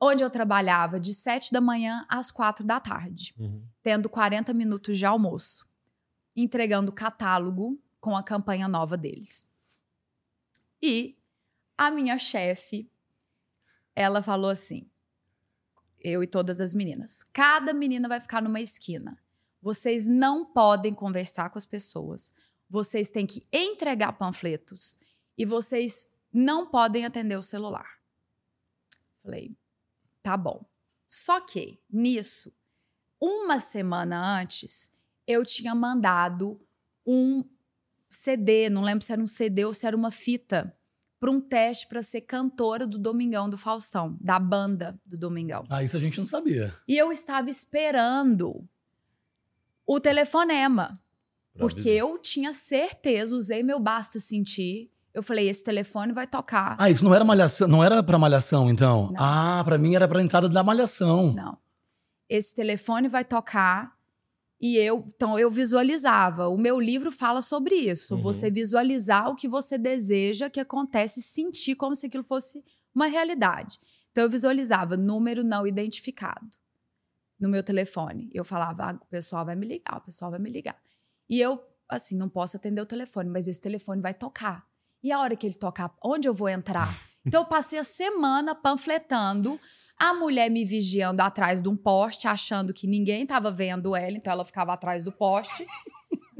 onde 0.00 0.22
eu 0.22 0.28
trabalhava 0.28 1.00
de 1.00 1.14
sete 1.14 1.52
da 1.52 1.60
manhã 1.60 2.04
às 2.08 2.30
quatro 2.30 2.66
da 2.66 2.78
tarde, 2.78 3.34
uhum. 3.38 3.64
tendo 3.82 4.08
40 4.10 4.52
minutos 4.52 4.98
de 4.98 5.06
almoço, 5.06 5.66
entregando 6.36 6.92
catálogo 6.92 7.80
com 8.00 8.16
a 8.16 8.22
campanha 8.22 8.68
nova 8.68 8.96
deles. 8.96 9.50
E 10.82 11.16
a 11.78 11.90
minha 11.90 12.18
chefe, 12.18 12.90
ela 13.94 14.20
falou 14.20 14.50
assim: 14.50 14.90
eu 16.00 16.22
e 16.22 16.26
todas 16.26 16.60
as 16.60 16.74
meninas, 16.74 17.22
cada 17.32 17.72
menina 17.72 18.08
vai 18.08 18.20
ficar 18.20 18.42
numa 18.42 18.60
esquina. 18.60 19.21
Vocês 19.62 20.06
não 20.06 20.44
podem 20.44 20.92
conversar 20.92 21.48
com 21.48 21.56
as 21.56 21.64
pessoas 21.64 22.32
vocês 22.72 23.10
têm 23.10 23.26
que 23.26 23.46
entregar 23.52 24.14
panfletos 24.14 24.96
e 25.36 25.44
vocês 25.44 26.08
não 26.32 26.66
podem 26.66 27.04
atender 27.04 27.36
o 27.36 27.42
celular. 27.42 27.98
Falei, 29.22 29.54
tá 30.22 30.38
bom. 30.38 30.64
Só 31.06 31.38
que 31.38 31.78
nisso, 31.90 32.50
uma 33.20 33.60
semana 33.60 34.40
antes, 34.40 34.90
eu 35.26 35.44
tinha 35.44 35.74
mandado 35.74 36.58
um 37.06 37.44
CD, 38.08 38.70
não 38.70 38.82
lembro 38.82 39.04
se 39.04 39.12
era 39.12 39.20
um 39.20 39.26
CD 39.26 39.66
ou 39.66 39.74
se 39.74 39.86
era 39.86 39.94
uma 39.94 40.10
fita, 40.10 40.74
para 41.20 41.30
um 41.30 41.42
teste 41.42 41.86
para 41.86 42.02
ser 42.02 42.22
cantora 42.22 42.86
do 42.86 42.98
Domingão 42.98 43.50
do 43.50 43.58
Faustão, 43.58 44.16
da 44.18 44.38
banda 44.38 44.98
do 45.04 45.18
Domingão. 45.18 45.62
Ah, 45.68 45.82
isso 45.82 45.96
a 45.98 46.00
gente 46.00 46.18
não 46.18 46.26
sabia. 46.26 46.74
E 46.88 46.96
eu 46.96 47.12
estava 47.12 47.50
esperando 47.50 48.66
o 49.86 50.00
telefonema. 50.00 51.00
Porque 51.58 51.80
avisar. 51.80 51.96
eu 51.96 52.18
tinha 52.18 52.52
certeza, 52.52 53.36
usei 53.36 53.62
meu 53.62 53.78
basta 53.78 54.18
sentir. 54.18 54.90
Eu 55.12 55.22
falei, 55.22 55.48
esse 55.48 55.62
telefone 55.62 56.12
vai 56.12 56.26
tocar. 56.26 56.74
Ah, 56.78 56.88
isso 56.88 57.04
não 57.04 57.14
era 57.14 57.24
malhação, 57.24 57.68
não 57.68 57.84
era 57.84 58.02
para 58.02 58.18
malhação, 58.18 58.70
então? 58.70 59.10
Não. 59.12 59.16
Ah, 59.18 59.62
para 59.62 59.76
mim 59.76 59.94
era 59.94 60.08
para 60.08 60.22
entrada 60.22 60.48
da 60.48 60.64
malhação. 60.64 61.34
Não. 61.34 61.58
Esse 62.28 62.54
telefone 62.54 63.08
vai 63.08 63.22
tocar 63.22 63.94
e 64.58 64.78
eu, 64.78 65.04
então 65.06 65.38
eu 65.38 65.50
visualizava. 65.50 66.48
O 66.48 66.56
meu 66.56 66.80
livro 66.80 67.12
fala 67.12 67.42
sobre 67.42 67.74
isso. 67.74 68.14
Uhum. 68.14 68.22
Você 68.22 68.50
visualizar 68.50 69.28
o 69.28 69.36
que 69.36 69.46
você 69.46 69.76
deseja 69.76 70.48
que 70.48 70.60
acontece, 70.60 71.20
sentir 71.20 71.74
como 71.74 71.94
se 71.94 72.06
aquilo 72.06 72.24
fosse 72.24 72.64
uma 72.94 73.06
realidade. 73.06 73.78
Então 74.10 74.24
eu 74.24 74.30
visualizava 74.30 74.96
número 74.96 75.44
não 75.44 75.66
identificado 75.66 76.61
no 77.42 77.48
meu 77.48 77.62
telefone. 77.62 78.30
Eu 78.32 78.44
falava, 78.44 78.90
ah, 78.90 78.94
o 78.94 79.06
pessoal 79.06 79.44
vai 79.44 79.56
me 79.56 79.66
ligar, 79.66 79.98
o 79.98 80.00
pessoal 80.00 80.30
vai 80.30 80.38
me 80.38 80.48
ligar. 80.48 80.80
E 81.28 81.40
eu, 81.40 81.60
assim, 81.88 82.16
não 82.16 82.28
posso 82.28 82.56
atender 82.56 82.80
o 82.80 82.86
telefone, 82.86 83.28
mas 83.28 83.48
esse 83.48 83.60
telefone 83.60 84.00
vai 84.00 84.14
tocar. 84.14 84.64
E 85.02 85.10
a 85.10 85.18
hora 85.18 85.34
que 85.34 85.44
ele 85.44 85.54
tocar, 85.54 85.92
onde 86.02 86.28
eu 86.28 86.32
vou 86.32 86.48
entrar? 86.48 86.88
Então 87.24 87.42
eu 87.42 87.46
passei 87.46 87.78
a 87.78 87.84
semana 87.84 88.52
panfletando, 88.52 89.56
a 89.96 90.12
mulher 90.12 90.50
me 90.50 90.64
vigiando 90.64 91.22
atrás 91.22 91.62
de 91.62 91.68
um 91.68 91.76
poste, 91.76 92.26
achando 92.26 92.74
que 92.74 92.84
ninguém 92.84 93.22
estava 93.22 93.48
vendo 93.48 93.94
ela, 93.94 94.16
então 94.16 94.32
ela 94.32 94.44
ficava 94.44 94.72
atrás 94.72 95.04
do 95.04 95.12
poste. 95.12 95.64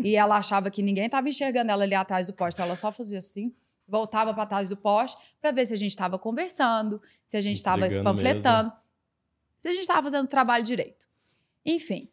e 0.02 0.16
ela 0.16 0.38
achava 0.38 0.72
que 0.72 0.82
ninguém 0.82 1.06
estava 1.06 1.28
enxergando 1.28 1.70
ela 1.70 1.84
ali 1.84 1.94
atrás 1.94 2.26
do 2.26 2.32
poste, 2.32 2.56
então 2.56 2.66
ela 2.66 2.74
só 2.74 2.90
fazia 2.90 3.18
assim, 3.18 3.52
voltava 3.86 4.34
para 4.34 4.44
trás 4.44 4.70
do 4.70 4.76
poste 4.76 5.16
para 5.40 5.52
ver 5.52 5.66
se 5.66 5.72
a 5.72 5.76
gente 5.76 5.92
estava 5.92 6.18
conversando, 6.18 7.00
se 7.24 7.36
a 7.36 7.40
gente 7.40 7.58
estava 7.58 7.88
panfletando, 8.02 8.70
mesmo. 8.70 8.82
Se 9.62 9.68
a 9.68 9.72
gente 9.72 9.83
estava 9.83 10.03
fazendo 10.03 10.25
o 10.25 10.29
trabalho 10.29 10.64
direito. 10.64 11.07
Enfim, 11.64 12.11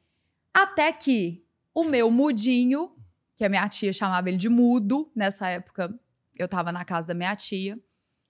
até 0.54 0.94
que 0.94 1.44
o 1.74 1.84
meu 1.84 2.12
mudinho, 2.12 2.96
que 3.36 3.44
a 3.44 3.50
minha 3.50 3.68
tia 3.68 3.92
chamava 3.92 4.30
ele 4.30 4.38
de 4.38 4.48
mudo, 4.48 5.12
nessa 5.16 5.50
época 5.50 5.92
eu 6.38 6.46
estava 6.46 6.72
na 6.72 6.86
casa 6.86 7.08
da 7.08 7.16
minha 7.16 7.36
tia, 7.36 7.84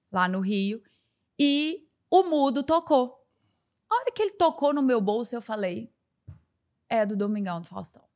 lá 0.10 0.26
no 0.26 0.40
Rio, 0.40 0.82
e 1.38 1.86
o 2.10 2.24
mudo 2.24 2.64
tocou. 2.64 3.28
A 3.90 3.96
hora 3.96 4.12
que 4.14 4.22
ele 4.22 4.32
tocou 4.32 4.74
no 4.74 4.82
meu 4.82 5.02
bolso, 5.02 5.36
eu 5.36 5.42
falei: 5.42 5.94
é 6.88 7.06
do 7.06 7.18
Domingão 7.18 7.60
do 7.60 7.68
Faustão. 7.68 8.08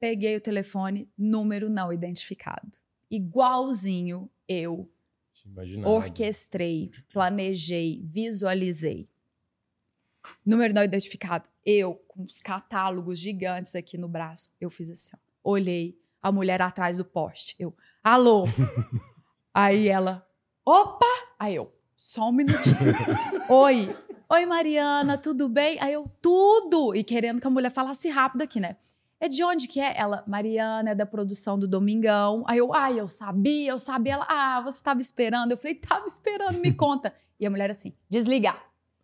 Peguei 0.00 0.36
o 0.36 0.40
telefone, 0.40 1.08
número 1.16 1.70
não 1.70 1.92
identificado. 1.92 2.76
Igualzinho 3.08 4.28
eu 4.48 4.90
orquestrei, 5.84 6.90
planejei, 7.12 8.02
visualizei. 8.04 9.11
Número 10.44 10.74
não 10.74 10.82
identificado. 10.82 11.48
Eu, 11.64 11.94
com 12.08 12.24
os 12.24 12.40
catálogos 12.40 13.18
gigantes 13.18 13.74
aqui 13.74 13.96
no 13.96 14.08
braço, 14.08 14.50
eu 14.60 14.70
fiz 14.70 14.90
assim, 14.90 15.10
ó. 15.14 15.18
Olhei 15.44 15.98
a 16.22 16.30
mulher 16.30 16.62
atrás 16.62 16.98
do 16.98 17.04
poste. 17.04 17.56
Eu, 17.58 17.74
alô? 18.02 18.44
Aí 19.52 19.88
ela, 19.88 20.26
opa! 20.64 21.06
Aí 21.38 21.56
eu, 21.56 21.74
só 21.96 22.28
um 22.28 22.32
minutinho. 22.32 22.76
Oi. 23.50 23.96
Oi, 24.28 24.46
Mariana, 24.46 25.18
tudo 25.18 25.48
bem? 25.48 25.76
Aí 25.80 25.92
eu, 25.92 26.04
tudo! 26.22 26.94
E 26.94 27.04
querendo 27.04 27.40
que 27.40 27.46
a 27.46 27.50
mulher 27.50 27.70
falasse 27.70 28.08
rápido 28.08 28.42
aqui, 28.42 28.60
né? 28.60 28.76
É 29.20 29.28
de 29.28 29.44
onde 29.44 29.68
que 29.68 29.78
é? 29.78 29.96
Ela, 29.96 30.24
Mariana, 30.26 30.90
é 30.90 30.94
da 30.94 31.06
produção 31.06 31.58
do 31.58 31.68
Domingão. 31.68 32.42
Aí 32.46 32.58
eu, 32.58 32.72
ai, 32.72 32.98
eu 32.98 33.06
sabia, 33.06 33.70
eu 33.70 33.78
sabia. 33.78 34.14
Ela, 34.14 34.26
ah, 34.28 34.60
você 34.62 34.78
estava 34.78 35.00
esperando. 35.00 35.52
Eu 35.52 35.56
falei, 35.56 35.74
tava 35.76 36.06
esperando, 36.06 36.58
me 36.58 36.72
conta. 36.72 37.14
E 37.38 37.46
a 37.46 37.50
mulher 37.50 37.70
assim, 37.70 37.92
desliga, 38.08 38.56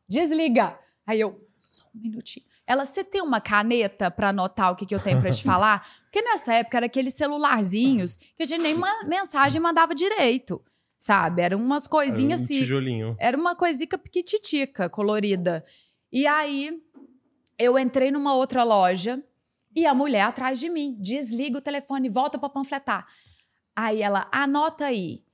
desliga. 0.09 0.79
Aí 1.09 1.21
eu, 1.21 1.43
só 1.59 1.87
um 1.95 2.01
minutinho. 2.03 2.45
Ela, 2.67 2.85
você 2.85 3.03
tem 3.03 3.23
uma 3.23 3.41
caneta 3.41 4.11
para 4.11 4.29
anotar 4.29 4.71
o 4.71 4.77
que, 4.77 4.85
que 4.85 4.95
eu 4.95 5.01
tenho 5.01 5.19
para 5.23 5.31
te 5.31 5.41
falar? 5.43 5.89
Porque 6.03 6.21
nessa 6.21 6.53
época 6.53 6.77
era 6.77 6.85
aqueles 6.85 7.15
celularzinhos 7.15 8.17
que 8.17 8.43
a 8.43 8.45
gente 8.45 8.61
nem 8.61 8.75
uma 8.75 9.05
mensagem 9.05 9.59
mandava 9.59 9.95
direito, 9.95 10.63
sabe? 10.99 11.41
Eram 11.41 11.57
umas 11.57 11.87
coisinhas 11.87 12.43
assim. 12.43 12.59
Um 12.59 12.61
tijolinho. 12.61 13.17
Era 13.19 13.39
uma 13.39 13.57
coisinha 13.57 13.89
piquititica, 13.97 14.91
colorida. 14.91 15.65
E 16.13 16.27
aí 16.27 16.79
eu 17.59 17.79
entrei 17.79 18.11
numa 18.11 18.35
outra 18.35 18.63
loja 18.63 19.25
e 19.75 19.87
a 19.87 19.95
mulher 19.95 20.25
atrás 20.25 20.61
de 20.61 20.69
mim, 20.69 20.95
desliga 21.01 21.57
o 21.57 21.63
telefone, 21.63 22.11
volta 22.11 22.39
para 22.39 22.51
panfletar. 22.51 23.07
Aí 23.75 24.03
ela, 24.03 24.29
anota 24.31 24.85
aí. 24.85 25.25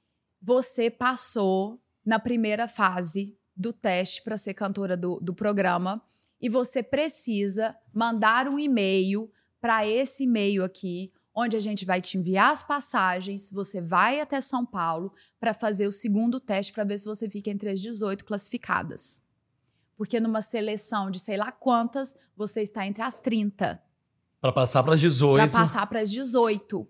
Você 0.40 0.88
passou 0.88 1.82
na 2.06 2.20
primeira 2.20 2.68
fase 2.68 3.36
do 3.56 3.72
teste 3.72 4.22
para 4.22 4.36
ser 4.36 4.54
cantora 4.54 4.96
do, 4.96 5.18
do 5.20 5.34
programa 5.34 6.02
e 6.40 6.48
você 6.48 6.82
precisa 6.82 7.74
mandar 7.92 8.48
um 8.48 8.58
e-mail 8.58 9.30
para 9.60 9.86
esse 9.86 10.24
e-mail 10.24 10.62
aqui, 10.62 11.10
onde 11.34 11.56
a 11.56 11.60
gente 11.60 11.86
vai 11.86 12.00
te 12.02 12.18
enviar 12.18 12.52
as 12.52 12.62
passagens. 12.62 13.50
Você 13.50 13.80
vai 13.80 14.20
até 14.20 14.40
São 14.42 14.66
Paulo 14.66 15.12
para 15.40 15.54
fazer 15.54 15.86
o 15.86 15.92
segundo 15.92 16.38
teste 16.38 16.72
para 16.72 16.84
ver 16.84 16.98
se 16.98 17.06
você 17.06 17.30
fica 17.30 17.50
entre 17.50 17.70
as 17.70 17.80
18 17.80 18.26
classificadas. 18.26 19.22
Porque 19.96 20.20
numa 20.20 20.42
seleção 20.42 21.10
de 21.10 21.18
sei 21.18 21.38
lá 21.38 21.50
quantas, 21.50 22.14
você 22.36 22.60
está 22.60 22.86
entre 22.86 23.02
as 23.02 23.20
30. 23.20 23.82
Para 24.38 24.52
passar 24.52 24.82
para 24.82 24.94
as 24.94 25.00
18. 25.00 25.50
Para 25.50 25.60
passar 25.60 25.86
para 25.86 26.00
as 26.00 26.10
18. 26.10 26.86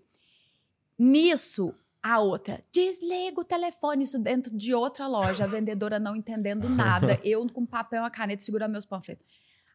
Nisso, 0.99 1.73
a 2.07 2.19
outra, 2.19 2.61
desliga 2.71 3.41
o 3.41 3.43
telefone, 3.43 4.03
isso 4.03 4.19
dentro 4.19 4.55
de 4.55 4.75
outra 4.75 5.07
loja, 5.07 5.43
a 5.43 5.47
vendedora 5.47 5.97
não 5.97 6.15
entendendo 6.15 6.69
nada, 6.69 7.19
eu 7.25 7.49
com 7.49 7.65
papel 7.65 7.97
e 7.97 8.03
uma 8.03 8.11
caneta 8.11 8.43
segurando 8.43 8.73
meus 8.73 8.85
panfletos. 8.85 9.25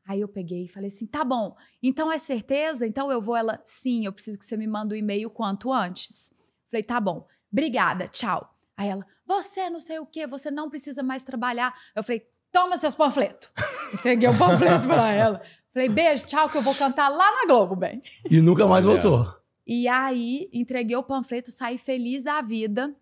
Aí 0.07 0.21
eu 0.21 0.29
peguei 0.29 0.67
e 0.67 0.69
falei 0.69 0.87
assim: 0.87 1.07
tá 1.07 1.25
bom, 1.25 1.57
então 1.83 2.11
é 2.11 2.19
certeza? 2.19 2.87
Então 2.87 3.11
eu 3.11 3.21
vou. 3.21 3.35
Ela, 3.35 3.61
sim, 3.65 4.07
eu 4.07 4.13
preciso 4.13 4.39
que 4.39 4.45
você 4.45 4.57
me 4.57 4.69
mande 4.69 4.95
o 4.95 4.97
um 4.97 4.99
e-mail 5.01 5.29
quanto 5.29 5.73
antes. 5.73 6.33
Falei: 6.71 6.85
tá 6.85 7.01
bom, 7.01 7.27
obrigada, 7.51 8.07
tchau. 8.07 8.55
Aí 8.77 8.89
ela, 8.89 9.05
você 9.27 9.69
não 9.69 9.81
sei 9.81 9.99
o 9.99 10.07
quê, 10.07 10.25
você 10.25 10.53
não 10.53 10.71
precisa 10.71 11.03
mais 11.03 11.25
trabalhar. 11.25 11.75
Eu 11.97 12.05
falei: 12.05 12.25
toma 12.53 12.79
seus 12.79 12.95
panfletos. 12.95 13.51
Entreguei 13.93 14.29
o 14.29 14.39
panfleto 14.39 14.87
para 14.87 15.11
ela. 15.11 15.43
Falei: 15.73 15.89
beijo, 15.89 16.27
tchau, 16.27 16.49
que 16.49 16.57
eu 16.57 16.63
vou 16.63 16.77
cantar 16.77 17.09
lá 17.09 17.29
na 17.33 17.47
Globo, 17.47 17.75
bem. 17.75 18.01
E 18.31 18.41
nunca 18.41 18.69
mais 18.69 18.85
voltou. 18.85 19.40
E 19.73 19.87
aí, 19.87 20.51
entreguei 20.53 20.97
o 20.97 21.03
panfleto, 21.03 21.53
saí 21.53 21.79
feliz 21.79 22.25
da 22.25 22.43
vida. 22.43 22.93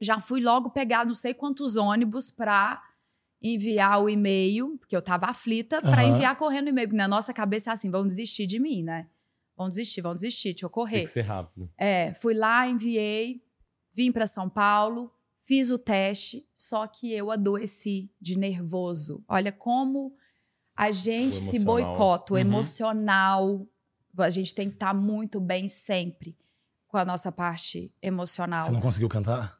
Já 0.00 0.18
fui 0.18 0.40
logo 0.40 0.70
pegar 0.70 1.06
não 1.06 1.14
sei 1.14 1.32
quantos 1.32 1.76
ônibus 1.76 2.28
para 2.28 2.82
enviar 3.40 4.02
o 4.02 4.10
e-mail, 4.10 4.76
porque 4.78 4.96
eu 4.96 5.00
tava 5.00 5.26
aflita, 5.26 5.76
uhum. 5.76 5.82
para 5.92 6.02
enviar 6.02 6.34
correndo 6.36 6.66
o 6.66 6.70
e-mail. 6.70 6.88
Porque 6.88 6.96
na 6.96 7.06
nossa 7.06 7.32
cabeça 7.32 7.70
é 7.70 7.72
assim: 7.72 7.88
vão 7.88 8.04
desistir 8.04 8.48
de 8.48 8.58
mim, 8.58 8.82
né? 8.82 9.06
Vão 9.56 9.68
desistir, 9.68 10.00
vão 10.00 10.12
desistir, 10.12 10.54
deixa 10.54 10.66
eu 10.66 10.70
correr. 10.70 10.96
Tem 10.96 11.04
que 11.04 11.12
ser 11.12 11.22
rápido. 11.22 11.70
É, 11.78 12.12
fui 12.14 12.34
lá, 12.34 12.66
enviei, 12.66 13.40
vim 13.94 14.10
para 14.10 14.26
São 14.26 14.48
Paulo, 14.48 15.12
fiz 15.42 15.70
o 15.70 15.78
teste, 15.78 16.44
só 16.52 16.84
que 16.88 17.12
eu 17.12 17.30
adoeci 17.30 18.10
de 18.20 18.36
nervoso. 18.36 19.22
Olha 19.28 19.52
como 19.52 20.16
a 20.74 20.90
gente 20.90 21.36
se 21.36 21.60
boicota, 21.60 22.32
o 22.32 22.34
uhum. 22.34 22.40
emocional 22.40 23.68
a 24.22 24.30
gente 24.30 24.54
tem 24.54 24.68
que 24.68 24.76
estar 24.76 24.88
tá 24.88 24.94
muito 24.94 25.40
bem 25.40 25.68
sempre 25.68 26.36
com 26.86 26.96
a 26.96 27.04
nossa 27.04 27.30
parte 27.30 27.92
emocional. 28.02 28.64
Você 28.64 28.70
não 28.72 28.80
conseguiu 28.80 29.08
cantar? 29.08 29.58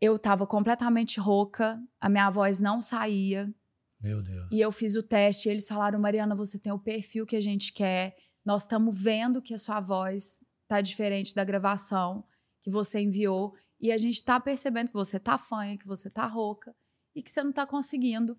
Eu 0.00 0.16
estava 0.16 0.46
completamente 0.46 1.20
rouca, 1.20 1.78
a 2.00 2.08
minha 2.08 2.30
voz 2.30 2.58
não 2.60 2.80
saía. 2.80 3.52
Meu 4.00 4.22
Deus. 4.22 4.48
E 4.50 4.60
eu 4.60 4.72
fiz 4.72 4.96
o 4.96 5.02
teste 5.02 5.48
e 5.48 5.50
eles 5.50 5.68
falaram: 5.68 5.98
Mariana, 5.98 6.34
você 6.34 6.58
tem 6.58 6.72
o 6.72 6.78
perfil 6.78 7.26
que 7.26 7.36
a 7.36 7.40
gente 7.40 7.72
quer. 7.72 8.16
Nós 8.44 8.62
estamos 8.62 8.98
vendo 8.98 9.42
que 9.42 9.52
a 9.52 9.58
sua 9.58 9.80
voz 9.80 10.40
está 10.62 10.80
diferente 10.80 11.34
da 11.34 11.44
gravação 11.44 12.24
que 12.62 12.70
você 12.70 13.00
enviou. 13.00 13.54
E 13.78 13.90
a 13.92 13.98
gente 13.98 14.16
está 14.16 14.38
percebendo 14.38 14.88
que 14.88 14.94
você 14.94 15.18
tá 15.18 15.36
fanha, 15.36 15.76
que 15.76 15.86
você 15.86 16.08
tá 16.08 16.26
rouca 16.26 16.74
e 17.14 17.22
que 17.22 17.30
você 17.30 17.42
não 17.42 17.50
está 17.50 17.66
conseguindo. 17.66 18.38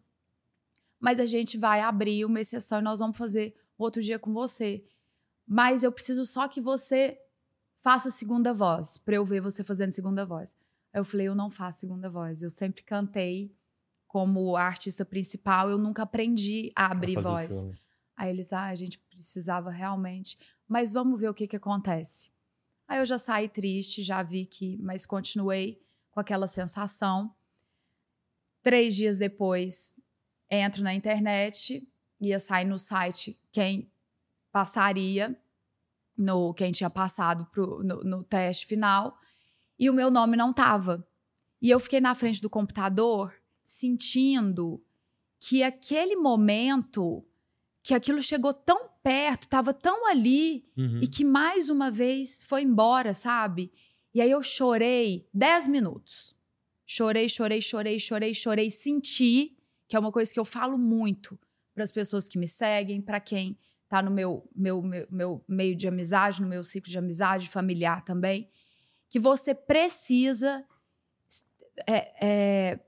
Mas 1.00 1.20
a 1.20 1.26
gente 1.26 1.58
vai 1.58 1.82
abrir 1.82 2.26
uma 2.26 2.40
exceção 2.40 2.80
e 2.80 2.84
nós 2.84 3.00
vamos 3.00 3.18
fazer 3.18 3.56
outro 3.78 4.02
dia 4.02 4.20
com 4.20 4.32
você 4.32 4.84
mas 5.48 5.84
eu 5.84 5.92
preciso 5.92 6.26
só 6.26 6.48
que 6.48 6.62
você 6.62 7.20
faça 7.78 8.12
segunda 8.12 8.54
voz, 8.54 8.98
para 8.98 9.16
eu 9.16 9.26
ver 9.26 9.42
você 9.42 9.64
fazendo 9.64 9.92
segunda 9.92 10.26
voz. 10.26 10.56
Aí 10.94 11.00
eu 11.00 11.06
falei, 11.06 11.28
eu 11.28 11.36
não 11.36 11.50
faço 11.50 11.80
segunda 11.80 12.10
voz. 12.10 12.42
Eu 12.42 12.50
sempre 12.50 12.84
cantei 12.84 13.56
como 14.08 14.56
artista 14.56 15.06
principal, 15.06 15.70
eu 15.70 15.78
nunca 15.78 16.04
aprendi 16.04 16.72
a 16.76 16.92
abrir 16.92 17.18
voz. 17.18 17.66
Aí 18.16 18.30
eles, 18.30 18.52
ah, 18.52 18.66
a 18.66 18.76
gente 18.76 19.00
precisava 19.00 19.72
realmente, 19.72 20.38
mas 20.68 20.92
vamos 20.92 21.20
ver 21.20 21.30
o 21.30 21.34
que 21.34 21.48
que 21.48 21.56
acontece. 21.56 22.30
Aí 22.88 23.00
eu 23.00 23.06
já 23.06 23.18
saí 23.18 23.48
triste, 23.48 24.04
já 24.04 24.22
vi 24.22 24.46
que, 24.46 24.78
mas 24.82 25.06
continuei 25.06 25.82
com 26.12 26.20
aquela 26.20 26.46
sensação. 26.46 27.34
Três 28.62 28.96
dias 28.96 29.18
depois, 29.18 29.96
entro 30.50 30.84
na 30.84 30.94
internet, 30.94 31.88
ia 32.20 32.38
sair 32.38 32.66
no 32.66 32.78
site 32.78 33.40
quem 33.52 33.90
passaria 34.52 35.38
no 36.18 36.54
quem 36.54 36.72
tinha 36.72 36.90
passado 36.90 37.46
pro, 37.52 37.84
no, 37.84 38.04
no 38.04 38.24
teste 38.24 38.66
final 38.66 39.18
e 39.80 39.90
o 39.90 39.94
meu 39.94 40.12
nome 40.12 40.38
não 40.38 40.54
tava. 40.54 41.08
E 41.62 41.70
eu 41.70 41.80
fiquei 41.80 42.00
na 42.00 42.14
frente 42.14 42.42
do 42.42 42.50
computador 42.50 43.34
sentindo 43.66 44.84
que 45.40 45.64
aquele 45.64 46.16
momento, 46.16 47.26
que 47.82 47.94
aquilo 47.94 48.22
chegou 48.22 48.54
tão 48.54 48.90
perto, 49.02 49.44
estava 49.44 49.74
tão 49.74 50.08
ali 50.08 50.66
uhum. 50.78 51.00
e 51.02 51.08
que 51.08 51.24
mais 51.24 51.70
uma 51.70 51.90
vez 51.90 52.44
foi 52.44 52.62
embora, 52.62 53.14
sabe? 53.14 53.72
E 54.14 54.22
aí 54.22 54.30
eu 54.30 54.44
chorei 54.44 55.28
10 55.34 55.68
minutos. 55.68 56.36
Chorei, 56.86 57.30
chorei, 57.30 57.62
chorei, 57.62 58.00
chorei, 58.00 58.34
chorei, 58.36 58.70
senti, 58.70 59.58
que 59.88 59.96
é 59.96 60.00
uma 60.00 60.12
coisa 60.12 60.32
que 60.32 60.40
eu 60.40 60.46
falo 60.46 60.78
muito 60.78 61.40
para 61.74 61.84
as 61.84 61.92
pessoas 61.92 62.28
que 62.28 62.38
me 62.38 62.48
seguem, 62.48 63.02
para 63.02 63.20
quem 63.20 63.58
tá 63.92 64.02
no 64.02 64.10
meu, 64.10 64.50
meu, 64.56 64.82
meu, 64.82 65.08
meu 65.12 65.46
meio 65.46 65.76
de 65.76 65.86
amizade, 65.86 66.42
no 66.42 66.48
meu 66.48 66.64
ciclo 66.64 66.90
de 66.90 66.98
amizade 66.98 67.50
familiar 67.50 68.06
também, 68.06 68.50
que 69.10 69.20
você 69.20 69.54
precisa 69.54 70.64
é, 71.86 72.26
é, 72.26 72.80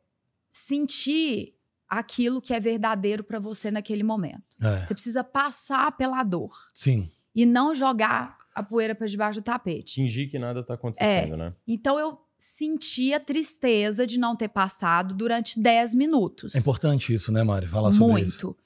sentir 0.49 1.57
aquilo 1.89 2.41
que 2.41 2.53
é 2.53 2.59
verdadeiro 2.61 3.21
para 3.21 3.37
você 3.37 3.69
naquele 3.69 4.01
momento. 4.01 4.55
É. 4.61 4.85
Você 4.85 4.93
precisa 4.93 5.25
passar 5.25 5.91
pela 5.97 6.23
dor. 6.23 6.55
Sim. 6.73 7.11
E 7.35 7.45
não 7.45 7.75
jogar 7.75 8.37
a 8.55 8.63
poeira 8.63 8.95
para 8.95 9.05
debaixo 9.05 9.41
do 9.41 9.43
tapete. 9.43 9.95
Fingir 9.95 10.31
que 10.31 10.39
nada 10.39 10.63
tá 10.63 10.75
acontecendo, 10.75 11.33
é. 11.33 11.37
né? 11.37 11.53
Então 11.67 11.99
eu 11.99 12.17
senti 12.39 13.13
a 13.13 13.19
tristeza 13.19 14.07
de 14.07 14.17
não 14.17 14.37
ter 14.37 14.47
passado 14.47 15.13
durante 15.13 15.59
10 15.59 15.95
minutos. 15.95 16.55
É 16.55 16.59
importante 16.59 17.13
isso, 17.13 17.29
né, 17.29 17.43
Mari? 17.43 17.67
Falar 17.67 17.91
sobre 17.91 18.07
Muito. 18.07 18.27
isso. 18.27 18.62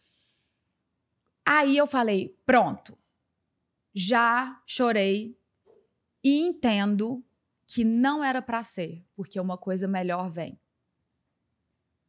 Aí 1.49 1.77
eu 1.77 1.87
falei: 1.87 2.37
pronto, 2.45 2.97
já 3.95 4.61
chorei 4.65 5.39
e 6.21 6.39
entendo 6.41 7.23
que 7.65 7.85
não 7.85 8.21
era 8.21 8.41
para 8.41 8.61
ser, 8.61 9.05
porque 9.15 9.39
uma 9.39 9.57
coisa 9.57 9.87
melhor 9.87 10.29
vem. 10.29 10.59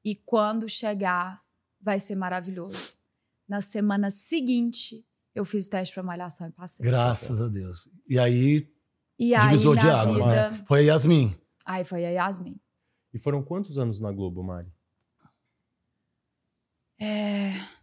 E 0.05 0.17
quando 0.17 0.69
chegar, 0.69 1.45
vai 1.81 2.01
ser 2.01 2.17
maravilhoso. 2.17 2.99
Na 3.47 3.61
semana 3.61 4.11
seguinte, 4.11 5.07
eu 5.35 5.45
fiz 5.45 5.69
teste 5.69 5.95
para 5.95 6.03
malhação 6.03 6.49
e 6.49 6.53
passei. 6.53 6.85
Graças 6.85 7.41
a 7.41 7.47
Deus. 7.47 7.89
E 8.09 8.19
aí, 8.19 8.69
E 9.19 9.35
aí, 9.35 9.57
de 9.57 9.67
águas. 9.79 10.17
vida... 10.17 10.51
né? 10.51 10.65
Foi 10.67 10.81
a 10.81 10.83
Yasmin. 10.83 11.39
Aí 11.65 11.85
foi 11.85 12.05
a 12.05 12.11
Yasmin. 12.11 12.61
E 13.15 13.19
foram 13.19 13.43
quantos 13.43 13.79
anos 13.79 14.01
na 14.01 14.11
Globo, 14.11 14.43
Mari? 14.43 14.73
É... 17.01 17.78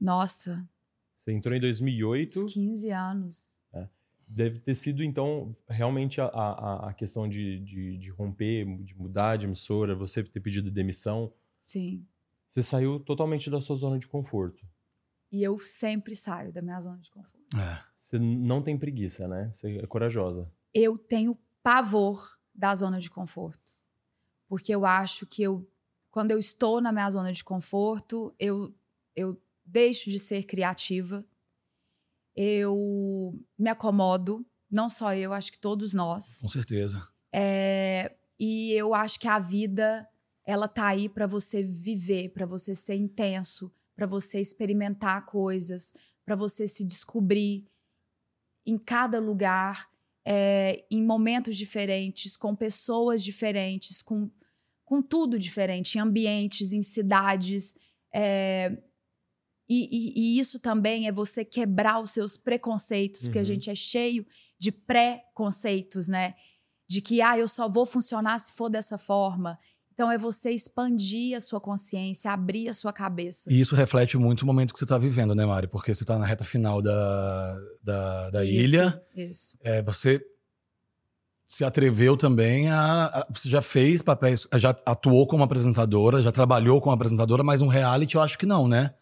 Nossa, 0.00 0.68
Você 1.16 1.32
entrou 1.32 1.54
em 1.54 1.60
2008. 1.60 2.44
uns 2.44 2.52
15 2.52 2.90
anos. 2.90 3.58
Deve 4.30 4.60
ter 4.60 4.74
sido, 4.74 5.02
então, 5.02 5.56
realmente 5.66 6.20
a, 6.20 6.26
a, 6.26 6.90
a 6.90 6.92
questão 6.92 7.26
de, 7.26 7.60
de, 7.60 7.96
de 7.96 8.10
romper, 8.10 8.66
de 8.82 8.94
mudar 8.94 9.36
de 9.36 9.46
emissora, 9.46 9.94
você 9.94 10.22
ter 10.22 10.40
pedido 10.40 10.70
demissão. 10.70 11.32
Sim. 11.58 12.06
Você 12.46 12.62
saiu 12.62 13.00
totalmente 13.00 13.48
da 13.48 13.58
sua 13.58 13.76
zona 13.76 13.98
de 13.98 14.06
conforto. 14.06 14.66
E 15.32 15.42
eu 15.42 15.58
sempre 15.58 16.14
saio 16.14 16.52
da 16.52 16.60
minha 16.60 16.78
zona 16.78 16.98
de 16.98 17.10
conforto. 17.10 17.56
É. 17.56 17.82
Você 17.98 18.18
não 18.18 18.62
tem 18.62 18.78
preguiça, 18.78 19.26
né? 19.26 19.50
Você 19.50 19.78
é 19.78 19.86
corajosa. 19.86 20.50
Eu 20.74 20.98
tenho 20.98 21.38
pavor 21.62 22.38
da 22.54 22.74
zona 22.74 23.00
de 23.00 23.08
conforto. 23.08 23.76
Porque 24.46 24.74
eu 24.74 24.84
acho 24.84 25.26
que 25.26 25.42
eu, 25.42 25.66
quando 26.10 26.32
eu 26.32 26.38
estou 26.38 26.82
na 26.82 26.92
minha 26.92 27.10
zona 27.10 27.32
de 27.32 27.42
conforto, 27.42 28.34
eu, 28.38 28.74
eu 29.16 29.40
deixo 29.68 30.10
de 30.10 30.18
ser 30.18 30.44
criativa. 30.44 31.24
Eu 32.34 32.76
me 33.58 33.70
acomodo. 33.70 34.46
Não 34.70 34.88
só 34.88 35.14
eu, 35.14 35.32
acho 35.32 35.52
que 35.52 35.58
todos 35.58 35.92
nós. 35.92 36.40
Com 36.40 36.48
certeza. 36.48 37.06
É, 37.32 38.16
e 38.38 38.72
eu 38.72 38.94
acho 38.94 39.18
que 39.18 39.28
a 39.28 39.38
vida 39.38 40.08
ela 40.44 40.66
tá 40.66 40.86
aí 40.86 41.08
para 41.08 41.26
você 41.26 41.62
viver, 41.62 42.30
para 42.30 42.46
você 42.46 42.74
ser 42.74 42.94
intenso, 42.94 43.72
para 43.94 44.06
você 44.06 44.40
experimentar 44.40 45.26
coisas, 45.26 45.94
para 46.24 46.34
você 46.36 46.66
se 46.66 46.84
descobrir 46.86 47.66
em 48.64 48.78
cada 48.78 49.18
lugar, 49.18 49.88
é, 50.24 50.86
em 50.90 51.02
momentos 51.02 51.56
diferentes, 51.56 52.36
com 52.36 52.54
pessoas 52.54 53.22
diferentes, 53.22 54.02
com, 54.02 54.30
com 54.84 55.02
tudo 55.02 55.38
diferente, 55.38 55.96
em 55.96 56.00
ambientes, 56.00 56.72
em 56.72 56.82
cidades. 56.82 57.74
é, 58.12 58.78
e, 59.68 59.88
e- 59.90 60.12
e 60.36 60.38
isso 60.40 60.58
também 60.58 61.06
é 61.06 61.12
você 61.12 61.44
quebrar 61.44 62.00
os 62.02 62.10
seus 62.12 62.36
preconceitos, 62.36 63.22
porque 63.24 63.38
a 63.38 63.42
Uhum. 63.42 63.44
gente 63.44 63.70
é 63.70 63.74
cheio 63.74 64.24
de 64.58 64.72
pré-conceitos, 64.72 66.08
né? 66.08 66.34
de 66.90 67.02
que 67.02 67.20
ah, 67.20 67.36
eu 67.36 67.46
só 67.46 67.68
vou 67.68 67.84
funcionar 67.84 68.38
se 68.38 68.52
for 68.54 68.70
dessa 68.70 68.96
forma. 68.96 69.58
Então 69.92 70.10
é 70.10 70.16
você 70.16 70.52
expandir 70.52 71.36
a 71.36 71.40
sua 71.40 71.60
consciência, 71.60 72.30
abrir 72.30 72.66
a 72.68 72.72
sua 72.72 72.94
cabeça. 72.94 73.52
E 73.52 73.60
isso 73.60 73.74
reflete 73.74 74.16
muito 74.16 74.40
o 74.40 74.46
momento 74.46 74.72
que 74.72 74.78
você 74.78 74.86
está 74.86 74.96
vivendo, 74.96 75.34
né, 75.34 75.44
Mari? 75.44 75.66
Porque 75.66 75.92
você 75.94 76.02
está 76.02 76.16
na 76.18 76.24
reta 76.24 76.44
final 76.44 76.80
da, 76.80 77.58
da, 77.82 78.30
da 78.30 78.44
Isso, 78.44 78.54
ilha. 78.74 79.02
Isso. 79.14 79.58
É, 79.62 79.82
você 79.82 80.18
se 81.46 81.64
atreveu 81.64 82.16
também 82.16 82.70
a, 82.70 83.06
a- 83.06 83.26
Você 83.30 83.48
já 83.48 83.60
fez 83.62 84.02
papéis. 84.02 84.46
Já 84.56 84.70
atuou 84.86 85.26
como 85.26 85.42
apresentadora, 85.42 86.22
já 86.22 86.30
trabalhou 86.32 86.80
como 86.80 86.94
apresentadora, 86.94 87.42
mas 87.42 87.60
um 87.62 87.68
reality 87.68 88.14
eu 88.16 88.22
acho 88.22 88.38
que 88.38 88.46
não, 88.46 88.68
né? 88.68 88.94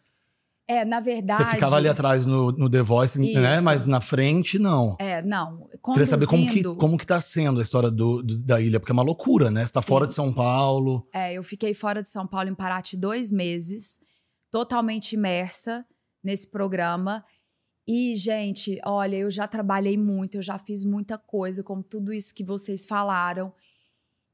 É, 0.68 0.84
na 0.84 0.98
verdade. 0.98 1.44
Você 1.44 1.50
ficava 1.52 1.76
ali 1.76 1.88
atrás 1.88 2.26
no, 2.26 2.50
no 2.50 2.68
The 2.68 2.82
Voice, 2.82 3.20
né? 3.20 3.54
Isso. 3.54 3.62
Mas 3.64 3.86
na 3.86 4.00
frente, 4.00 4.58
não. 4.58 4.96
É, 4.98 5.22
não. 5.22 5.64
Queria 5.92 6.06
saber 6.06 6.26
como 6.26 6.42
que, 6.42 6.48
conduzindo- 6.62 6.76
como 6.76 6.98
que 6.98 7.06
tá 7.06 7.20
sendo 7.20 7.60
a 7.60 7.62
história 7.62 7.88
do, 7.90 8.20
do- 8.22 8.36
da 8.38 8.60
ilha, 8.60 8.80
porque 8.80 8.90
é 8.90 8.94
uma 8.94 9.02
loucura, 9.04 9.48
né? 9.50 9.64
Você 9.64 9.72
tá 9.72 9.80
Sim. 9.80 9.86
fora 9.86 10.06
de 10.08 10.14
São 10.14 10.32
Paulo. 10.32 11.08
É, 11.14 11.32
eu 11.34 11.42
fiquei 11.44 11.72
fora 11.72 12.02
de 12.02 12.10
São 12.10 12.26
Paulo, 12.26 12.48
em 12.48 12.54
Paraty, 12.54 12.96
dois 12.96 13.30
meses, 13.30 14.00
totalmente 14.50 15.12
imersa 15.12 15.86
nesse 16.22 16.50
programa. 16.50 17.24
E, 17.86 18.16
gente, 18.16 18.80
olha, 18.84 19.14
eu 19.14 19.30
já 19.30 19.46
trabalhei 19.46 19.96
muito, 19.96 20.38
eu 20.38 20.42
já 20.42 20.58
fiz 20.58 20.84
muita 20.84 21.16
coisa, 21.16 21.62
como 21.62 21.84
tudo 21.84 22.12
isso 22.12 22.34
que 22.34 22.42
vocês 22.42 22.84
falaram. 22.84 23.52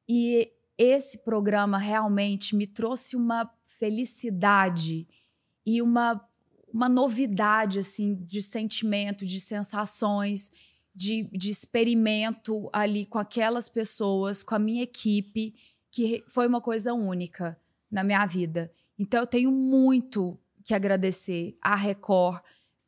E 0.08 0.48
esse 0.78 1.22
programa 1.22 1.76
realmente 1.76 2.56
me 2.56 2.66
trouxe 2.66 3.14
uma 3.16 3.46
felicidade 3.66 5.06
e 5.64 5.80
uma, 5.82 6.20
uma 6.72 6.88
novidade, 6.88 7.78
assim, 7.78 8.14
de 8.14 8.42
sentimento, 8.42 9.24
de 9.26 9.40
sensações, 9.40 10.50
de, 10.94 11.24
de 11.32 11.50
experimento 11.50 12.68
ali 12.72 13.06
com 13.06 13.18
aquelas 13.18 13.68
pessoas, 13.68 14.42
com 14.42 14.54
a 14.54 14.58
minha 14.58 14.82
equipe 14.82 15.54
que 15.90 16.24
foi 16.26 16.46
uma 16.46 16.60
coisa 16.60 16.92
única 16.94 17.58
na 17.90 18.02
minha 18.02 18.24
vida. 18.26 18.72
Então 18.98 19.20
eu 19.20 19.26
tenho 19.26 19.50
muito 19.50 20.38
que 20.64 20.74
agradecer 20.74 21.56
à 21.60 21.74
Record 21.74 22.40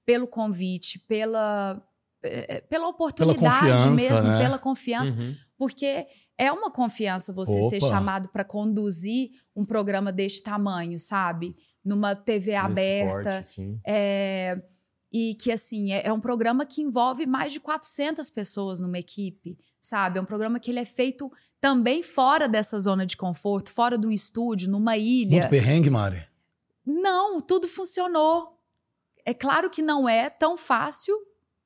pelo 0.06 0.26
convite, 0.26 0.98
pela 1.00 1.82
eh, 2.22 2.60
pela 2.62 2.88
oportunidade 2.88 3.82
confiança, 3.82 3.90
mesmo, 3.90 4.28
né? 4.28 4.38
pela 4.38 4.58
confiança, 4.58 5.14
Uhum. 5.16 5.34
porque 5.58 6.06
é 6.36 6.50
uma 6.50 6.70
confiança 6.70 7.32
você 7.32 7.60
ser 7.68 7.76
Opa. 7.78 7.88
chamado 7.88 8.28
para 8.28 8.44
conduzir 8.44 9.30
um 9.54 9.64
programa 9.64 10.12
deste 10.12 10.42
tamanho, 10.42 10.98
sabe? 10.98 11.56
Numa 11.84 12.14
TV 12.14 12.52
Nesse 12.52 12.56
aberta, 12.56 13.30
porte, 13.30 13.48
sim. 13.48 13.80
é, 13.86 14.60
e 15.12 15.34
que, 15.34 15.52
assim, 15.52 15.92
é, 15.92 16.06
é 16.06 16.12
um 16.12 16.20
programa 16.20 16.66
que 16.66 16.82
envolve 16.82 17.24
mais 17.26 17.52
de 17.52 17.60
400 17.60 18.28
pessoas 18.30 18.80
numa 18.80 18.98
equipe, 18.98 19.56
sabe? 19.80 20.18
É 20.18 20.22
um 20.22 20.24
programa 20.24 20.58
que 20.58 20.70
ele 20.70 20.80
é 20.80 20.84
feito 20.84 21.30
também 21.60 22.02
fora 22.02 22.48
dessa 22.48 22.78
zona 22.78 23.06
de 23.06 23.16
conforto, 23.16 23.70
fora 23.70 23.96
de 23.96 24.06
um 24.06 24.10
estúdio, 24.10 24.68
numa 24.68 24.96
ilha. 24.96 25.38
Muito 25.38 25.50
perrengue, 25.50 25.88
Mari. 25.88 26.26
Não, 26.84 27.40
tudo 27.40 27.68
funcionou. 27.68 28.58
É 29.24 29.32
claro 29.32 29.70
que 29.70 29.80
não 29.80 30.08
é 30.08 30.28
tão 30.28 30.56
fácil 30.56 31.16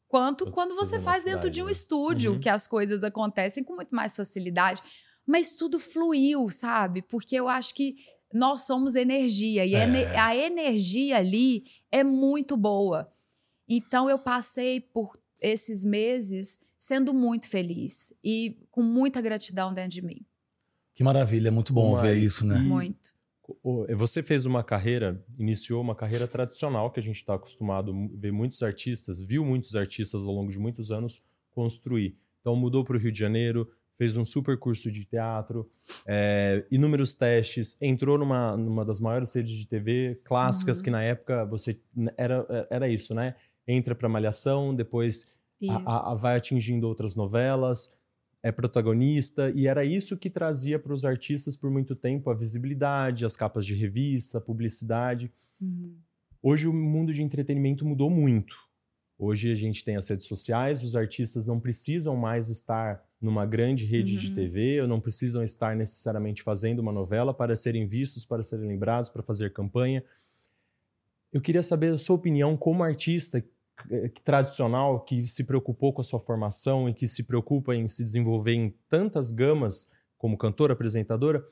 quanto 0.09 0.45
Quanto 0.47 0.55
quando 0.55 0.75
você 0.75 0.97
na 0.97 1.03
faz 1.03 1.23
dentro 1.23 1.49
de 1.51 1.63
um 1.63 1.67
né? 1.67 1.73
estúdio, 1.73 2.33
Uhum. 2.33 2.41
que 2.41 2.49
as 2.49 2.67
coisas 2.67 3.05
acontecem 3.05 3.63
com 3.63 3.75
muito 3.77 3.95
mais 3.95 4.17
facilidade. 4.17 4.83
Mas 5.27 5.55
tudo 5.55 5.79
fluiu, 5.79 6.49
sabe? 6.49 7.03
Porque 7.03 7.37
eu 7.37 7.49
acho 7.49 7.75
que 7.75 7.97
nós 8.33 8.63
somos 8.63 8.95
energia 8.95 9.65
e 9.67 9.75
É. 9.75 10.19
a 10.19 10.35
energia 10.37 11.19
ali 11.19 11.65
é 11.93 12.03
muito 12.03 12.57
boa. 12.57 13.13
Então 13.69 14.09
eu 14.09 14.19
passei 14.19 14.81
por 14.81 15.19
esses 15.41 15.85
meses 15.85 16.61
sendo 16.79 17.13
muito 17.13 17.49
feliz 17.49 18.13
e 18.25 18.57
com 18.71 18.83
muita 18.83 19.21
gratidão 19.21 19.73
dentro 19.75 19.91
de 19.91 20.03
mim. 20.03 20.25
Que 20.95 21.05
maravilha, 21.05 21.49
é 21.49 21.51
muito 21.51 21.73
bom 21.73 21.97
ver 21.97 22.17
isso, 22.17 22.47
né? 22.47 22.57
Muito. 22.59 23.15
O- 23.63 23.87
Você 23.97 24.23
fez 24.23 24.45
uma 24.47 24.63
carreira, 24.63 25.25
iniciou 25.39 25.81
uma 25.81 25.95
carreira 25.95 26.27
tradicional 26.29 26.91
que 26.91 27.01
a 27.01 27.03
gente 27.03 27.17
está 27.17 27.35
acostumado 27.35 27.93
a 27.93 28.19
ver 28.21 28.31
muitos 28.33 28.63
artistas, 28.63 29.21
viu 29.23 29.45
muitos 29.45 29.75
artistas 29.75 30.25
ao 30.27 30.33
longo 30.33 30.51
de 30.53 30.59
muitos 30.59 30.91
anos 30.91 31.23
construir. 31.51 32.17
Então 32.41 32.55
mudou 32.55 32.85
para 32.85 32.97
o 32.97 33.01
Rio 33.01 33.11
de 33.13 33.19
Janeiro, 33.19 33.69
fez 33.97 34.17
um 34.17 34.25
super 34.25 34.57
curso 34.59 34.93
de 34.93 35.05
teatro, 35.05 35.69
é, 36.07 36.65
inúmeros 36.71 37.15
testes, 37.15 37.81
entrou 37.83 38.17
numa, 38.19 38.57
numa 38.57 38.85
das 38.85 39.01
maiores 39.01 39.35
redes 39.35 39.53
de 39.59 39.67
TV 39.67 40.21
clássicas 40.25 40.79
Uhum. 40.79 40.85
que 40.85 40.91
na 40.91 41.03
época 41.03 41.45
você 41.47 41.81
era, 42.17 42.67
era 42.71 42.89
isso, 42.89 43.15
né? 43.15 43.35
Entra 43.67 43.95
para 43.95 44.09
Malhação, 44.09 44.75
depois 44.75 45.37
a- 45.85 46.13
a- 46.13 46.15
vai 46.15 46.37
atingindo 46.37 46.87
outras 46.87 47.17
novelas, 47.17 47.98
é 48.43 48.53
protagonista, 48.53 49.51
e 49.55 49.67
era 49.67 49.85
isso 49.85 50.17
que 50.17 50.31
trazia 50.31 50.79
para 50.79 50.93
os 50.93 51.05
artistas 51.05 51.57
por 51.57 51.71
muito 51.71 51.97
tempo 51.97 52.31
a 52.31 52.35
visibilidade, 52.35 53.25
as 53.25 53.37
capas 53.37 53.67
de 53.67 53.75
revista, 53.75 54.39
a 54.39 54.41
publicidade. 54.41 55.33
Uhum. 55.61 55.97
Hoje 56.41 56.69
o 56.69 56.73
mundo 56.73 57.13
de 57.13 57.23
entretenimento 57.23 57.85
mudou 57.85 58.09
muito. 58.09 58.55
Hoje 59.19 59.51
a 59.51 59.57
gente 59.57 59.85
tem 59.85 59.97
as 59.97 60.07
redes 60.07 60.29
sociais, 60.29 60.85
os 60.85 60.95
artistas 60.95 61.47
não 61.47 61.59
precisam 61.59 62.17
mais 62.17 62.49
estar 62.49 63.05
numa 63.21 63.45
grande 63.45 63.85
rede 63.85 64.17
de 64.17 64.29
Uhum. 64.29 64.35
TV, 64.37 64.81
ou 64.81 64.87
não 64.87 65.01
precisam 65.01 65.43
estar 65.43 65.75
necessariamente 65.75 66.41
fazendo 66.45 66.79
uma 66.79 66.93
novela 66.93 67.35
para 67.35 67.57
serem 67.57 67.89
vistos, 67.89 68.25
para 68.25 68.45
serem 68.45 68.69
lembrados, 68.69 69.09
para 69.09 69.25
fazer 69.25 69.53
campanha. 69.53 70.05
Eu 71.33 71.41
queria 71.41 71.65
saber 71.65 71.93
a 71.93 71.99
sua 71.99 72.15
opinião 72.15 72.57
como 72.57 72.85
artista 72.85 73.45
tradicional 74.25 75.01
que 75.01 75.27
se 75.27 75.45
preocupou 75.45 75.93
com 75.93 76.01
a 76.01 76.05
sua 76.05 76.21
formação 76.21 76.89
e 76.89 76.95
que 76.95 77.07
se 77.07 77.25
preocupa 77.25 77.75
em 77.75 77.87
se 77.87 78.03
desenvolver 78.03 78.55
em 78.55 78.75
tantas 78.89 79.31
gamas 79.31 79.93
como 80.17 80.37
cantora, 80.37 80.73
apresentadora. 80.73 81.45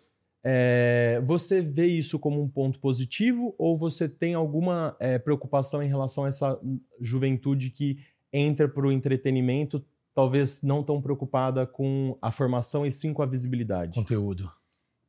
É, 0.44 1.20
você 1.24 1.60
vê 1.60 1.86
isso 1.86 2.18
como 2.18 2.40
um 2.40 2.48
ponto 2.48 2.78
positivo 2.78 3.54
ou 3.58 3.76
você 3.76 4.08
tem 4.08 4.34
alguma 4.34 4.96
é, 5.00 5.18
preocupação 5.18 5.82
em 5.82 5.88
relação 5.88 6.24
a 6.24 6.28
essa 6.28 6.60
juventude 7.00 7.70
que 7.70 7.98
entra 8.32 8.68
para 8.68 8.86
o 8.86 8.92
entretenimento 8.92 9.84
talvez 10.16 10.62
não 10.62 10.82
tão 10.82 11.02
preocupada 11.02 11.66
com 11.66 12.16
a 12.22 12.30
formação 12.30 12.86
e 12.86 12.90
sim 12.90 13.12
com 13.12 13.22
a 13.22 13.26
visibilidade? 13.26 13.92
Conteúdo. 13.92 14.50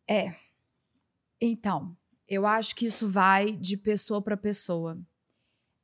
É. 0.06 0.36
Então, 1.40 1.96
eu 2.28 2.46
acho 2.46 2.76
que 2.76 2.88
isso 2.88 3.08
vai 3.08 3.54
de 3.54 3.78
pessoa 3.78 4.22
para 4.22 4.36
pessoa. 4.36 5.00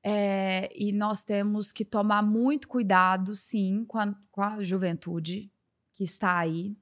É, 0.03 0.69
e 0.75 0.91
nós 0.91 1.23
temos 1.23 1.71
que 1.71 1.85
tomar 1.85 2.21
muito 2.21 2.67
cuidado, 2.67 3.33
sim, 3.35 3.85
com 3.85 3.97
a, 3.97 4.13
com 4.29 4.41
a 4.41 4.61
juventude 4.61 5.49
que 5.93 6.03
está 6.03 6.37
aí, 6.37 6.75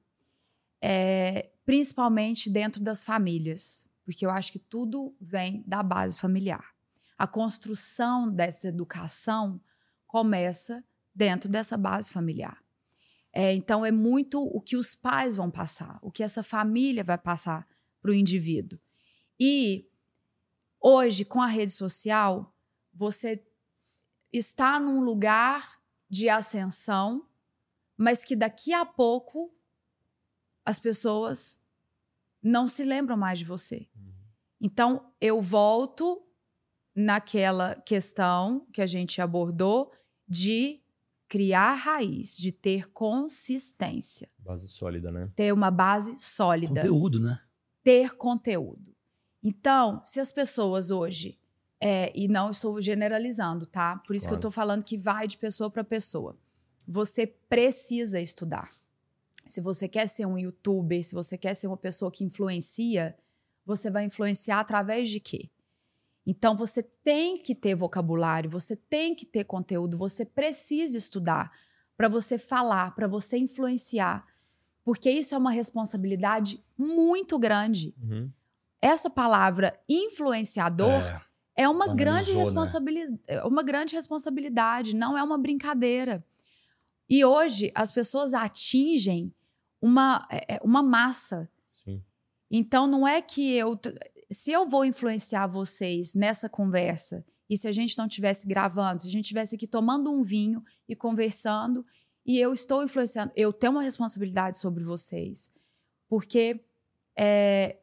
é, 0.80 1.50
principalmente 1.64 2.50
dentro 2.50 2.82
das 2.82 3.04
famílias, 3.04 3.86
porque 4.04 4.26
eu 4.26 4.30
acho 4.30 4.50
que 4.50 4.58
tudo 4.58 5.14
vem 5.20 5.62
da 5.66 5.82
base 5.82 6.18
familiar. 6.18 6.74
A 7.16 7.26
construção 7.26 8.28
dessa 8.28 8.66
educação 8.66 9.60
começa 10.06 10.84
dentro 11.14 11.48
dessa 11.48 11.76
base 11.76 12.10
familiar. 12.10 12.58
É, 13.32 13.54
então, 13.54 13.86
é 13.86 13.92
muito 13.92 14.42
o 14.42 14.60
que 14.60 14.76
os 14.76 14.94
pais 14.94 15.36
vão 15.36 15.50
passar, 15.50 15.98
o 16.02 16.10
que 16.10 16.22
essa 16.22 16.42
família 16.42 17.04
vai 17.04 17.16
passar 17.16 17.66
para 18.00 18.10
o 18.10 18.14
indivíduo. 18.14 18.78
E 19.38 19.88
hoje, 20.80 21.24
com 21.24 21.40
a 21.40 21.46
rede 21.46 21.72
social, 21.72 22.51
você 22.92 23.44
está 24.32 24.78
num 24.78 25.00
lugar 25.00 25.80
de 26.08 26.28
ascensão, 26.28 27.26
mas 27.96 28.24
que 28.24 28.36
daqui 28.36 28.72
a 28.72 28.84
pouco 28.84 29.54
as 30.64 30.78
pessoas 30.78 31.60
não 32.42 32.66
se 32.68 32.84
lembram 32.84 33.16
mais 33.16 33.38
de 33.38 33.44
você. 33.44 33.88
Uhum. 33.94 34.12
Então, 34.60 35.12
eu 35.20 35.40
volto 35.40 36.22
naquela 36.94 37.74
questão 37.76 38.66
que 38.72 38.82
a 38.82 38.86
gente 38.86 39.20
abordou 39.20 39.92
de 40.28 40.82
criar 41.28 41.74
raiz, 41.74 42.36
de 42.36 42.52
ter 42.52 42.90
consistência. 42.90 44.28
Base 44.38 44.68
sólida, 44.68 45.10
né? 45.10 45.30
Ter 45.34 45.52
uma 45.52 45.70
base 45.70 46.18
sólida. 46.18 46.82
Conteúdo, 46.82 47.18
né? 47.18 47.40
Ter 47.82 48.14
conteúdo. 48.16 48.94
Então, 49.42 50.02
se 50.04 50.20
as 50.20 50.30
pessoas 50.30 50.90
hoje 50.90 51.40
é, 51.84 52.12
e 52.14 52.28
não 52.28 52.52
estou 52.52 52.80
generalizando, 52.80 53.66
tá? 53.66 53.96
Por 54.06 54.14
isso 54.14 54.26
claro. 54.26 54.38
que 54.38 54.46
eu 54.46 54.48
estou 54.48 54.50
falando 54.52 54.84
que 54.84 54.96
vai 54.96 55.26
de 55.26 55.36
pessoa 55.36 55.68
para 55.68 55.82
pessoa. 55.82 56.38
Você 56.86 57.26
precisa 57.26 58.20
estudar. 58.20 58.70
Se 59.48 59.60
você 59.60 59.88
quer 59.88 60.06
ser 60.06 60.24
um 60.24 60.38
youtuber, 60.38 61.04
se 61.04 61.12
você 61.12 61.36
quer 61.36 61.54
ser 61.54 61.66
uma 61.66 61.76
pessoa 61.76 62.12
que 62.12 62.22
influencia, 62.22 63.16
você 63.66 63.90
vai 63.90 64.04
influenciar 64.04 64.60
através 64.60 65.10
de 65.10 65.18
quê? 65.18 65.50
Então 66.24 66.56
você 66.56 66.84
tem 66.84 67.36
que 67.36 67.52
ter 67.52 67.74
vocabulário, 67.74 68.48
você 68.48 68.76
tem 68.76 69.12
que 69.12 69.26
ter 69.26 69.42
conteúdo, 69.42 69.98
você 69.98 70.24
precisa 70.24 70.96
estudar 70.96 71.50
para 71.96 72.08
você 72.08 72.38
falar, 72.38 72.94
para 72.94 73.08
você 73.08 73.36
influenciar, 73.38 74.24
porque 74.84 75.10
isso 75.10 75.34
é 75.34 75.38
uma 75.38 75.50
responsabilidade 75.50 76.64
muito 76.78 77.40
grande. 77.40 77.92
Uhum. 78.00 78.30
Essa 78.80 79.10
palavra 79.10 79.76
influenciador 79.88 81.02
é 81.02 81.31
é 81.54 81.68
uma 81.68 81.94
grande, 81.94 82.32
responsabilidade, 82.32 83.20
né? 83.28 83.42
uma 83.44 83.62
grande 83.62 83.94
responsabilidade, 83.94 84.94
não 84.94 85.16
é 85.16 85.22
uma 85.22 85.38
brincadeira. 85.38 86.24
E 87.08 87.24
hoje 87.24 87.70
as 87.74 87.92
pessoas 87.92 88.32
atingem 88.32 89.34
uma, 89.80 90.26
é, 90.30 90.54
é, 90.54 90.60
uma 90.62 90.82
massa. 90.82 91.50
Sim. 91.84 92.02
Então 92.50 92.86
não 92.86 93.06
é 93.06 93.20
que 93.20 93.52
eu. 93.54 93.78
Se 94.30 94.50
eu 94.50 94.66
vou 94.66 94.84
influenciar 94.84 95.46
vocês 95.46 96.14
nessa 96.14 96.48
conversa, 96.48 97.24
e 97.50 97.56
se 97.56 97.68
a 97.68 97.72
gente 97.72 97.98
não 97.98 98.06
estivesse 98.06 98.46
gravando, 98.46 99.02
se 99.02 99.08
a 99.08 99.10
gente 99.10 99.24
estivesse 99.24 99.56
aqui 99.56 99.66
tomando 99.66 100.10
um 100.10 100.22
vinho 100.22 100.64
e 100.88 100.96
conversando, 100.96 101.84
e 102.24 102.38
eu 102.38 102.52
estou 102.52 102.82
influenciando, 102.82 103.30
eu 103.36 103.52
tenho 103.52 103.72
uma 103.72 103.82
responsabilidade 103.82 104.56
sobre 104.56 104.82
vocês. 104.82 105.52
Porque 106.08 106.64
é, 107.14 107.76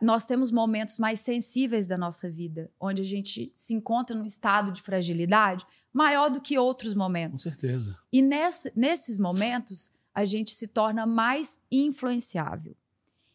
nós 0.00 0.24
temos 0.24 0.50
momentos 0.50 0.98
mais 0.98 1.20
sensíveis 1.20 1.86
da 1.86 1.98
nossa 1.98 2.30
vida, 2.30 2.70
onde 2.80 3.02
a 3.02 3.04
gente 3.04 3.52
se 3.54 3.74
encontra 3.74 4.16
num 4.16 4.24
estado 4.24 4.72
de 4.72 4.80
fragilidade 4.80 5.66
maior 5.92 6.30
do 6.30 6.40
que 6.40 6.58
outros 6.58 6.94
momentos. 6.94 7.44
Com 7.44 7.50
certeza. 7.50 7.98
E 8.10 8.22
nesse, 8.22 8.72
nesses 8.74 9.18
momentos, 9.18 9.92
a 10.14 10.24
gente 10.24 10.52
se 10.52 10.66
torna 10.66 11.06
mais 11.06 11.60
influenciável. 11.70 12.74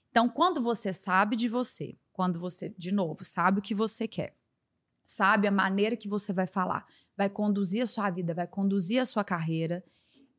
Então, 0.10 0.28
quando 0.28 0.62
você 0.62 0.92
sabe 0.92 1.36
de 1.36 1.48
você, 1.48 1.96
quando 2.12 2.40
você, 2.40 2.74
de 2.76 2.92
novo, 2.92 3.24
sabe 3.24 3.60
o 3.60 3.62
que 3.62 3.76
você 3.76 4.08
quer, 4.08 4.36
sabe 5.06 5.48
a 5.48 5.52
maneira 5.52 5.96
que 5.96 6.10
você 6.10 6.34
vai 6.34 6.48
falar, 6.48 6.86
vai 7.16 7.30
conduzir 7.30 7.84
a 7.84 7.88
sua 7.88 8.10
vida, 8.10 8.34
vai 8.34 8.48
conduzir 8.48 9.00
a 9.00 9.06
sua 9.06 9.24
carreira, 9.24 9.84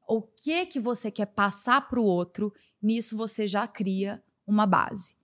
o 0.08 0.20
que 0.20 0.66
que 0.66 0.80
você 0.80 1.08
quer 1.08 1.26
passar 1.26 1.88
para 1.88 2.00
o 2.00 2.04
outro, 2.04 2.52
nisso 2.82 3.16
você 3.16 3.46
já 3.46 3.68
cria 3.68 4.20
uma 4.44 4.66
base 4.66 5.19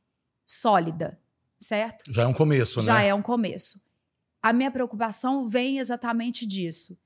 sólida, 0.47 1.21
certo? 1.59 2.11
Já 2.11 2.23
é 2.23 2.27
um 2.27 2.33
começo, 2.33 2.81
Já 2.81 2.95
né? 2.95 3.01
Já 3.01 3.07
é 3.07 3.13
um 3.13 3.21
começo. 3.21 3.81
A 4.41 4.53
minha 4.53 4.71
preocupação 4.71 5.49
vem 5.49 5.79
exatamente 5.79 6.47
disso. 6.47 6.97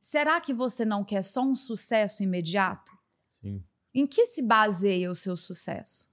Será 0.00 0.40
que 0.40 0.52
você 0.52 0.84
não 0.84 1.04
quer 1.04 1.22
só 1.22 1.42
um 1.42 1.54
sucesso 1.54 2.24
imediato? 2.24 2.92
Sim. 3.40 3.62
Em 3.94 4.06
que 4.06 4.26
se 4.26 4.42
baseia 4.42 5.10
o 5.10 5.14
seu 5.14 5.36
sucesso? 5.36 6.10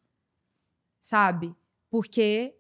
Sabe? 1.01 1.55
Porque 1.89 2.55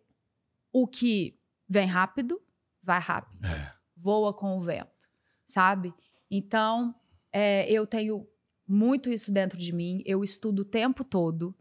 o 0.71 0.87
que 0.87 1.39
vem 1.67 1.87
rápido, 1.87 2.41
vai 2.81 2.99
rápido. 2.99 3.45
É. 3.45 3.73
Voa 3.95 4.33
com 4.33 4.57
o 4.57 4.61
vento, 4.61 5.09
sabe? 5.45 5.93
Então, 6.29 6.95
é, 7.31 7.69
eu 7.71 7.85
tenho 7.85 8.27
muito 8.67 9.09
isso 9.09 9.31
dentro 9.31 9.57
de 9.57 9.71
mim. 9.71 10.01
Eu 10.05 10.23
estudo 10.23 10.61
o 10.61 10.65
tempo 10.65 11.03
todo 11.03 11.55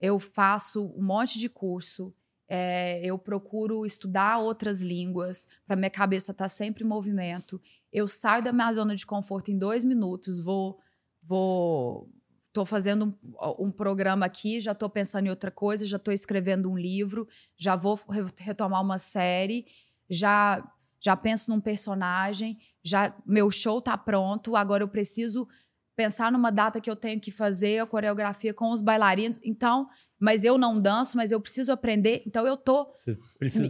eu 0.00 0.18
faço 0.18 0.92
um 0.96 1.02
monte 1.02 1.38
de 1.38 1.48
curso, 1.48 2.14
é, 2.48 3.00
eu 3.04 3.16
procuro 3.18 3.86
estudar 3.86 4.38
outras 4.38 4.80
línguas, 4.80 5.46
para 5.66 5.76
minha 5.76 5.90
cabeça 5.90 6.32
estar 6.32 6.44
tá 6.44 6.48
sempre 6.48 6.82
em 6.82 6.86
movimento. 6.86 7.60
Eu 7.92 8.08
saio 8.08 8.42
da 8.42 8.52
minha 8.52 8.72
zona 8.72 8.96
de 8.96 9.06
conforto 9.06 9.50
em 9.50 9.58
dois 9.58 9.84
minutos, 9.84 10.42
vou. 10.42 10.80
vou 11.22 12.10
Estou 12.48 12.66
fazendo 12.66 13.16
um, 13.22 13.66
um, 13.66 13.70
programa 13.70 14.26
aqui, 14.26 14.58
já 14.58 14.72
estou 14.72 14.90
pensando 14.90 15.28
em 15.28 15.30
outra 15.30 15.52
coisa, 15.52 15.86
já 15.86 15.98
estou 15.98 16.12
escrevendo 16.12 16.68
um 16.68 16.76
livro, 16.76 17.28
já 17.56 17.76
vou 17.76 17.96
retomar 18.36 18.82
uma 18.82 18.98
série, 18.98 19.66
já 20.08 20.60
já 21.00 21.16
penso 21.16 21.50
num 21.50 21.60
personagem, 21.60 22.58
já 22.82 23.16
meu 23.24 23.50
show 23.52 23.78
está 23.78 23.96
pronto, 23.96 24.56
agora 24.56 24.82
eu 24.82 24.88
preciso 24.88 25.48
pensar 26.00 26.32
numa 26.32 26.50
data 26.50 26.80
que 26.80 26.90
eu 26.90 26.96
tenho 26.96 27.20
que 27.20 27.30
fazer 27.30 27.78
a 27.78 27.86
coreografia 27.86 28.54
com 28.54 28.72
os 28.72 28.80
bailarinos. 28.80 29.38
Então, 29.44 29.86
mas 30.18 30.44
eu 30.44 30.56
não 30.56 30.80
danço, 30.80 31.14
mas 31.14 31.30
eu 31.30 31.38
preciso 31.38 31.70
aprender. 31.72 32.22
Então 32.26 32.46
eu 32.46 32.56
tô 32.56 32.90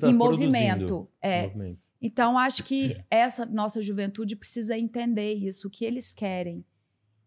em 0.04 0.14
movimento. 0.14 1.08
É. 1.20 1.42
Movimento. 1.48 1.80
Então 2.00 2.38
acho 2.38 2.62
que 2.62 2.96
essa 3.10 3.44
nossa 3.44 3.82
juventude 3.82 4.36
precisa 4.36 4.78
entender 4.78 5.34
isso, 5.34 5.66
o 5.66 5.70
que 5.70 5.84
eles 5.84 6.12
querem 6.12 6.64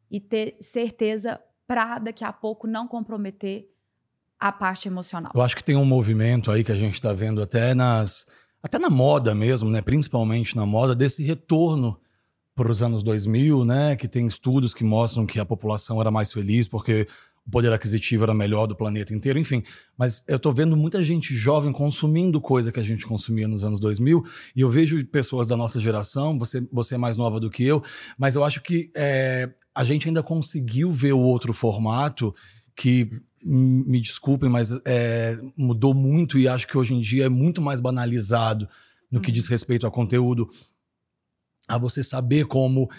e 0.10 0.22
ter 0.22 0.56
certeza 0.62 1.38
para 1.68 2.00
daqui 2.00 2.24
a 2.24 2.32
pouco 2.32 2.66
não 2.66 2.88
comprometer 2.88 3.70
a 4.40 4.54
parte 4.54 4.88
emocional. 4.88 5.34
Eu 5.36 5.42
acho 5.42 5.56
que 5.56 5.64
tem 5.64 5.76
um 5.76 5.86
movimento 5.86 6.50
aí 6.50 6.64
que 6.64 6.72
a 6.72 6.76
gente 6.76 6.94
está 6.94 7.12
vendo 7.12 7.42
até 7.42 7.74
nas 7.74 8.26
até 8.64 8.80
na 8.80 8.90
moda 8.90 9.36
mesmo, 9.36 9.70
né? 9.70 9.82
Principalmente 9.82 10.56
na 10.56 10.66
moda 10.66 10.96
desse 10.96 11.24
retorno 11.24 12.00
para 12.56 12.72
os 12.72 12.84
anos 12.84 13.02
2000, 13.04 13.66
né, 13.66 13.96
que 13.96 14.08
tem 14.08 14.28
estudos 14.28 14.74
que 14.74 14.84
mostram 14.84 15.26
que 15.26 15.40
a 15.40 15.46
população 15.46 16.00
era 16.00 16.12
mais 16.12 16.32
feliz 16.32 16.68
porque 16.68 17.08
o 17.46 17.52
poder 17.52 17.74
aquisitivo 17.74 18.24
era 18.24 18.34
melhor 18.34 18.68
do 18.68 18.76
planeta 18.76 19.14
inteiro, 19.14 19.38
enfim. 19.38 19.64
Mas 19.98 20.24
eu 20.28 20.38
estou 20.38 20.54
vendo 20.54 20.78
muita 20.78 21.04
gente 21.04 21.36
jovem 21.36 21.72
consumindo 21.72 22.40
coisa 22.40 22.72
que 22.72 22.80
a 22.80 22.84
gente 22.84 23.06
consumia 23.06 23.48
nos 23.48 23.64
anos 23.64 23.80
2000 23.80 24.24
e 24.56 24.62
eu 24.62 24.70
vejo 24.70 25.04
pessoas 25.08 25.48
da 25.48 25.58
nossa 25.58 25.80
geração, 25.80 26.38
você, 26.38 26.66
você 26.72 26.96
é 26.96 26.98
mais 26.98 27.18
nova 27.18 27.40
do 27.40 27.50
que 27.50 27.64
eu, 27.64 27.84
mas 28.18 28.36
eu 28.36 28.44
acho 28.44 28.62
que 28.62 28.92
é, 28.96 29.50
a 29.76 29.84
gente 29.84 30.08
ainda 30.08 30.24
conseguiu 30.24 30.92
ver 30.92 31.14
o 31.14 31.20
outro 31.20 31.54
formato 31.54 32.34
que 32.76 33.10
me 33.46 34.00
desculpem, 34.00 34.50
mas 34.50 34.72
é, 34.86 35.38
mudou 35.58 35.94
muito 35.94 36.40
e 36.40 36.48
acho 36.48 36.66
que 36.66 36.78
hoje 36.78 36.94
em 36.94 37.02
dia 37.02 37.26
é 37.26 37.30
muito 37.30 37.62
mais 37.62 37.82
banalizado 37.82 38.70
no 39.12 39.20
que 39.20 39.32
diz 39.32 39.48
respeito 39.48 39.86
a 39.86 39.92
conteúdo 39.92 40.50
a 41.68 41.78
você 41.78 42.04
saber 42.04 42.46
como 42.46 42.90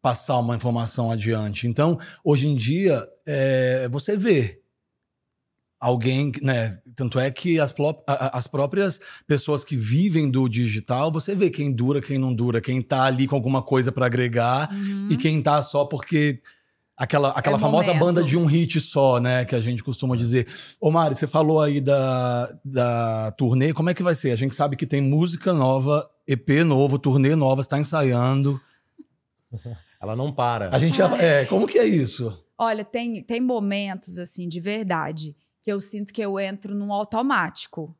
passar 0.00 0.38
uma 0.38 0.56
informação 0.56 1.10
adiante. 1.10 1.66
Então, 1.66 1.98
hoje 2.22 2.46
em 2.46 2.54
dia, 2.54 3.04
é, 3.26 3.88
você 3.88 4.16
vê 4.16 4.60
alguém, 5.80 6.32
né? 6.40 6.78
Tanto 6.96 7.18
é 7.18 7.30
que 7.30 7.60
as, 7.60 7.74
as 8.06 8.46
próprias 8.46 9.00
pessoas 9.26 9.62
que 9.62 9.76
vivem 9.76 10.30
do 10.30 10.48
digital, 10.48 11.12
você 11.12 11.34
vê 11.34 11.50
quem 11.50 11.70
dura, 11.70 12.00
quem 12.00 12.16
não 12.16 12.34
dura, 12.34 12.60
quem 12.60 12.80
tá 12.80 13.04
ali 13.04 13.26
com 13.26 13.34
alguma 13.34 13.62
coisa 13.62 13.92
para 13.92 14.06
agregar 14.06 14.72
uhum. 14.72 15.08
e 15.10 15.16
quem 15.16 15.42
tá 15.42 15.60
só 15.60 15.84
porque 15.84 16.40
aquela, 16.96 17.30
aquela 17.30 17.56
é 17.56 17.60
famosa 17.60 17.88
momento. 17.88 18.04
banda 18.04 18.24
de 18.24 18.36
um 18.36 18.46
hit 18.46 18.80
só, 18.80 19.18
né? 19.18 19.44
Que 19.44 19.54
a 19.54 19.60
gente 19.60 19.82
costuma 19.82 20.16
dizer. 20.16 20.46
Ô, 20.80 20.90
Mari, 20.90 21.14
você 21.14 21.26
falou 21.26 21.60
aí 21.60 21.80
da, 21.80 22.56
da 22.64 23.32
turnê, 23.32 23.72
como 23.72 23.90
é 23.90 23.94
que 23.94 24.02
vai 24.02 24.14
ser? 24.14 24.30
A 24.30 24.36
gente 24.36 24.54
sabe 24.54 24.76
que 24.76 24.86
tem 24.86 25.00
música 25.00 25.52
nova 25.52 26.08
EP 26.26 26.64
novo, 26.64 26.98
turnê 26.98 27.34
nova, 27.34 27.60
está 27.60 27.78
ensaiando. 27.78 28.60
Ela 30.00 30.14
não 30.14 30.32
para. 30.32 30.74
A 30.74 30.78
gente. 30.78 31.00
É, 31.00 31.44
como 31.46 31.66
que 31.66 31.78
é 31.78 31.86
isso? 31.86 32.38
Olha, 32.58 32.84
tem, 32.84 33.22
tem 33.22 33.40
momentos, 33.40 34.18
assim, 34.18 34.46
de 34.46 34.60
verdade, 34.60 35.36
que 35.62 35.72
eu 35.72 35.80
sinto 35.80 36.12
que 36.12 36.20
eu 36.22 36.38
entro 36.38 36.74
num 36.74 36.92
automático. 36.92 37.96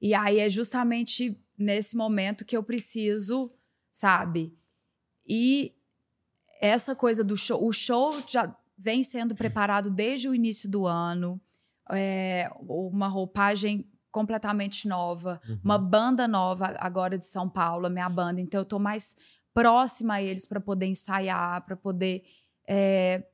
E 0.00 0.14
aí 0.14 0.40
é 0.40 0.50
justamente 0.50 1.38
nesse 1.56 1.96
momento 1.96 2.44
que 2.44 2.56
eu 2.56 2.62
preciso, 2.62 3.52
sabe? 3.92 4.56
E 5.26 5.72
essa 6.62 6.94
coisa 6.94 7.24
do 7.24 7.36
show, 7.36 7.62
o 7.66 7.72
show 7.72 8.14
já 8.26 8.56
vem 8.78 9.02
sendo 9.02 9.34
preparado 9.34 9.90
desde 9.90 10.28
o 10.28 10.34
início 10.34 10.70
do 10.70 10.86
ano. 10.86 11.40
É, 11.90 12.48
uma 12.60 13.08
roupagem 13.08 13.86
completamente 14.10 14.86
nova, 14.86 15.40
uhum. 15.48 15.58
uma 15.64 15.78
banda 15.78 16.28
nova 16.28 16.76
agora 16.78 17.18
de 17.18 17.26
São 17.26 17.48
Paulo, 17.48 17.86
a 17.86 17.90
minha 17.90 18.08
banda. 18.08 18.40
Então 18.40 18.60
eu 18.60 18.64
tô 18.64 18.78
mais 18.78 19.16
próxima 19.52 20.14
a 20.14 20.22
eles 20.22 20.46
para 20.46 20.60
poder 20.60 20.86
ensaiar, 20.86 21.64
para 21.66 21.76
poder 21.76 22.22
é, 22.68 23.26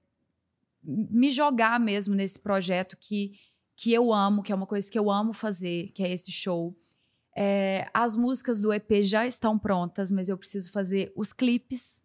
me 0.82 1.30
jogar 1.30 1.78
mesmo 1.78 2.14
nesse 2.14 2.38
projeto 2.38 2.96
que, 2.98 3.32
que 3.76 3.92
eu 3.92 4.12
amo, 4.12 4.42
que 4.42 4.52
é 4.52 4.54
uma 4.54 4.66
coisa 4.66 4.90
que 4.90 4.98
eu 4.98 5.10
amo 5.10 5.34
fazer, 5.34 5.90
que 5.92 6.02
é 6.02 6.10
esse 6.10 6.32
show. 6.32 6.74
É, 7.36 7.88
as 7.92 8.16
músicas 8.16 8.60
do 8.60 8.72
EP 8.72 9.02
já 9.02 9.26
estão 9.26 9.58
prontas, 9.58 10.10
mas 10.10 10.28
eu 10.28 10.38
preciso 10.38 10.72
fazer 10.72 11.12
os 11.14 11.32
clipes. 11.32 12.02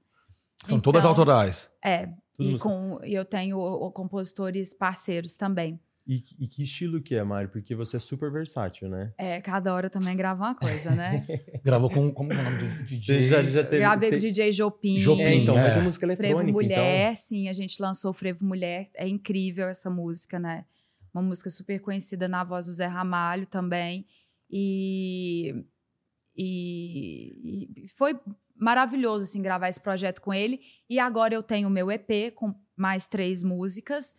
São 0.64 0.78
então, 0.78 0.80
todas 0.80 1.06
autorais. 1.06 1.70
É. 1.84 2.10
e 2.40 2.58
com, 2.58 3.00
eu 3.04 3.26
tenho 3.26 3.92
compositores 3.92 4.74
parceiros 4.74 5.36
também. 5.36 5.80
E, 6.06 6.22
e, 6.38 6.48
que 6.48 6.64
estilo 6.64 7.02
que 7.02 7.16
é, 7.16 7.24
Mari? 7.24 7.48
Porque 7.48 7.74
você 7.74 7.96
é 7.96 8.00
super 8.00 8.30
versátil, 8.30 8.90
né? 8.90 9.14
É, 9.18 9.40
cada 9.40 9.74
hora 9.74 9.90
também 9.90 10.18
grava 10.18 10.44
uma 10.44 10.56
coisa, 10.56 10.92
né? 10.92 11.26
Gravou 11.64 11.90
com 11.90 12.12
como 12.12 12.34
é 12.34 12.40
o 12.40 12.44
nome 12.44 12.58
do 12.58 12.84
DJ? 12.84 13.28
Já, 13.28 13.42
já 13.42 13.64
teve, 13.64 13.78
Gravei 13.78 14.10
com 14.10 14.18
o 14.18 14.20
DJ 14.20 14.52
Jopim. 14.52 14.98
Jopim, 14.98 15.22
é, 15.22 15.36
então, 15.36 15.58
é. 15.58 15.62
vai 15.62 15.74
ter 15.76 15.82
música 15.82 16.06
eletrônica, 16.06 16.42
Frevo 16.42 16.52
Mulher, 16.52 17.12
então. 17.12 17.24
sim, 17.24 17.48
a 17.48 17.54
gente 17.54 17.82
lançou 17.82 18.12
Frevo 18.12 18.46
Mulher. 18.46 18.90
É 18.96 19.08
incrível 19.08 19.70
essa 19.70 19.90
música, 19.90 20.38
né? 20.38 20.66
Uma 21.14 21.24
música 21.24 21.50
super 21.50 21.80
conhecida 21.80 22.28
na 22.28 22.44
voz 22.44 22.66
do 22.66 22.74
Zé 22.74 22.88
Ramalho 22.88 23.46
também. 23.46 24.06
E, 24.52 25.66
e, 26.36 27.84
e 27.84 27.88
foi 27.90 28.20
maravilhoso, 28.56 29.26
assim, 29.26 29.42
gravar 29.42 29.70
esse 29.70 29.80
projeto 29.80 30.22
com 30.22 30.34
ele. 30.34 30.62
E 30.90 31.00
agora 31.00 31.34
eu 31.34 31.44
tenho 31.44 31.68
o 31.68 31.72
meu 31.72 31.92
EP 31.92 32.34
com 32.36 32.54
mais 32.76 33.08
três 33.08 33.44
músicas 33.44 34.16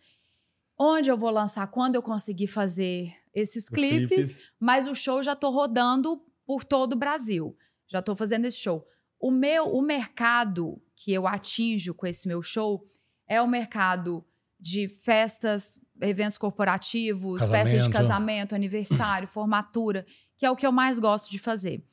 onde 0.77 1.09
eu 1.09 1.17
vou 1.17 1.29
lançar, 1.29 1.67
quando 1.67 1.95
eu 1.95 2.01
conseguir 2.01 2.47
fazer 2.47 3.13
esses 3.33 3.67
clipes, 3.69 4.09
clipes, 4.09 4.51
mas 4.59 4.87
o 4.87 4.95
show 4.95 5.21
já 5.21 5.33
estou 5.33 5.51
rodando 5.51 6.21
por 6.45 6.63
todo 6.63 6.93
o 6.93 6.97
Brasil. 6.97 7.55
Já 7.87 7.99
estou 7.99 8.15
fazendo 8.15 8.45
esse 8.45 8.57
show. 8.57 8.85
O 9.19 9.31
meu, 9.31 9.65
o 9.67 9.81
mercado 9.81 10.81
que 10.95 11.11
eu 11.11 11.27
atinjo 11.27 11.93
com 11.93 12.05
esse 12.05 12.27
meu 12.27 12.41
show 12.41 12.85
é 13.27 13.41
o 13.41 13.47
mercado 13.47 14.25
de 14.59 14.87
festas, 14.87 15.79
eventos 16.01 16.37
corporativos, 16.37 17.41
casamento. 17.41 17.63
festas 17.63 17.83
de 17.83 17.89
casamento, 17.89 18.55
aniversário, 18.55 19.27
formatura, 19.27 20.05
que 20.37 20.45
é 20.45 20.51
o 20.51 20.55
que 20.55 20.65
eu 20.65 20.71
mais 20.71 20.99
gosto 20.99 21.29
de 21.29 21.39
fazer. 21.39 21.85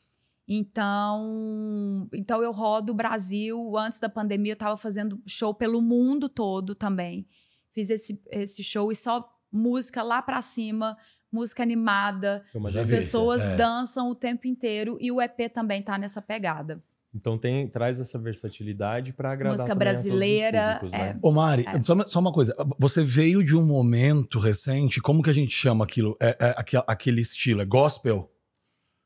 Então, 0.47 2.09
então 2.13 2.43
eu 2.43 2.53
rodo 2.53 2.93
o 2.93 2.95
Brasil. 2.95 3.77
Antes 3.77 4.01
da 4.01 4.09
pandemia, 4.09 4.53
eu 4.53 4.55
estava 4.55 4.77
fazendo 4.77 5.23
show 5.27 5.55
pelo 5.55 5.81
mundo 5.81 6.29
todo 6.29 6.75
também 6.75 7.27
fiz 7.73 7.91
esse, 7.91 8.23
esse 8.31 8.63
show 8.63 8.93
e 8.93 8.95
só 8.97 9.29
música 9.51 10.03
lá 10.03 10.23
para 10.23 10.41
cima, 10.41 10.97
música 11.31 11.63
animada. 11.63 12.45
As 12.55 12.87
pessoas 12.87 13.43
é. 13.43 13.57
dançam 13.57 14.11
o 14.11 14.15
tempo 14.15 14.47
inteiro 14.47 14.97
e 15.01 15.11
o 15.11 15.21
EP 15.21 15.53
também 15.53 15.83
tá 15.83 15.99
nessa 15.99 16.23
pegada. 16.23 16.83
Então 17.15 17.37
tem, 17.37 17.69
traz 17.69 18.01
essa 18.01 18.19
versatilidade 18.19 19.13
para 19.13 19.33
agradar 19.33 19.59
música 19.59 19.75
brasileira. 19.75 20.79
Públicos, 20.81 20.99
é. 20.99 21.13
Né? 21.13 21.19
Ô 21.21 21.31
Mari, 21.31 21.65
é. 21.67 21.83
só, 21.83 22.09
só, 22.09 22.21
uma 22.21 22.33
coisa. 22.33 22.55
Você 22.79 23.05
veio 23.05 23.45
de 23.45 23.55
um 23.55 23.65
momento 23.65 24.39
recente, 24.39 25.01
como 25.01 25.23
que 25.23 25.29
a 25.29 25.35
gente 25.35 25.55
chama 25.55 25.85
aquilo? 25.85 26.17
É, 26.19 26.37
é 26.39 26.55
aquele, 26.57 26.83
aquele 26.87 27.21
estilo? 27.21 27.61
É 27.61 27.67
gospel? 27.67 28.31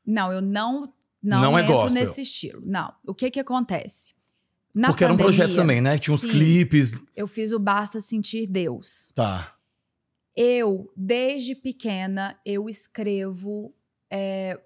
Não, 0.05 0.31
eu 0.31 0.41
não 0.41 0.93
não, 1.27 1.41
não 1.41 1.59
é 1.59 1.63
gospel. 1.63 2.01
nesse 2.01 2.21
estilo. 2.21 2.61
Não. 2.65 2.93
O 3.05 3.13
que 3.13 3.29
que 3.29 3.39
acontece? 3.39 4.15
Na 4.73 4.89
Porque 4.89 5.03
pandemia, 5.03 5.05
era 5.05 5.13
um 5.13 5.17
projeto 5.17 5.55
também, 5.55 5.81
né? 5.81 5.97
Tinha 5.97 6.13
uns 6.13 6.21
sim, 6.21 6.29
clipes. 6.29 6.93
Eu 7.15 7.27
fiz 7.27 7.51
o 7.51 7.59
Basta 7.59 7.99
Sentir 7.99 8.47
Deus. 8.47 9.11
Tá. 9.15 9.55
Eu, 10.35 10.91
desde 10.95 11.55
pequena, 11.55 12.39
eu 12.45 12.69
escrevo 12.69 13.73
é, 14.09 14.59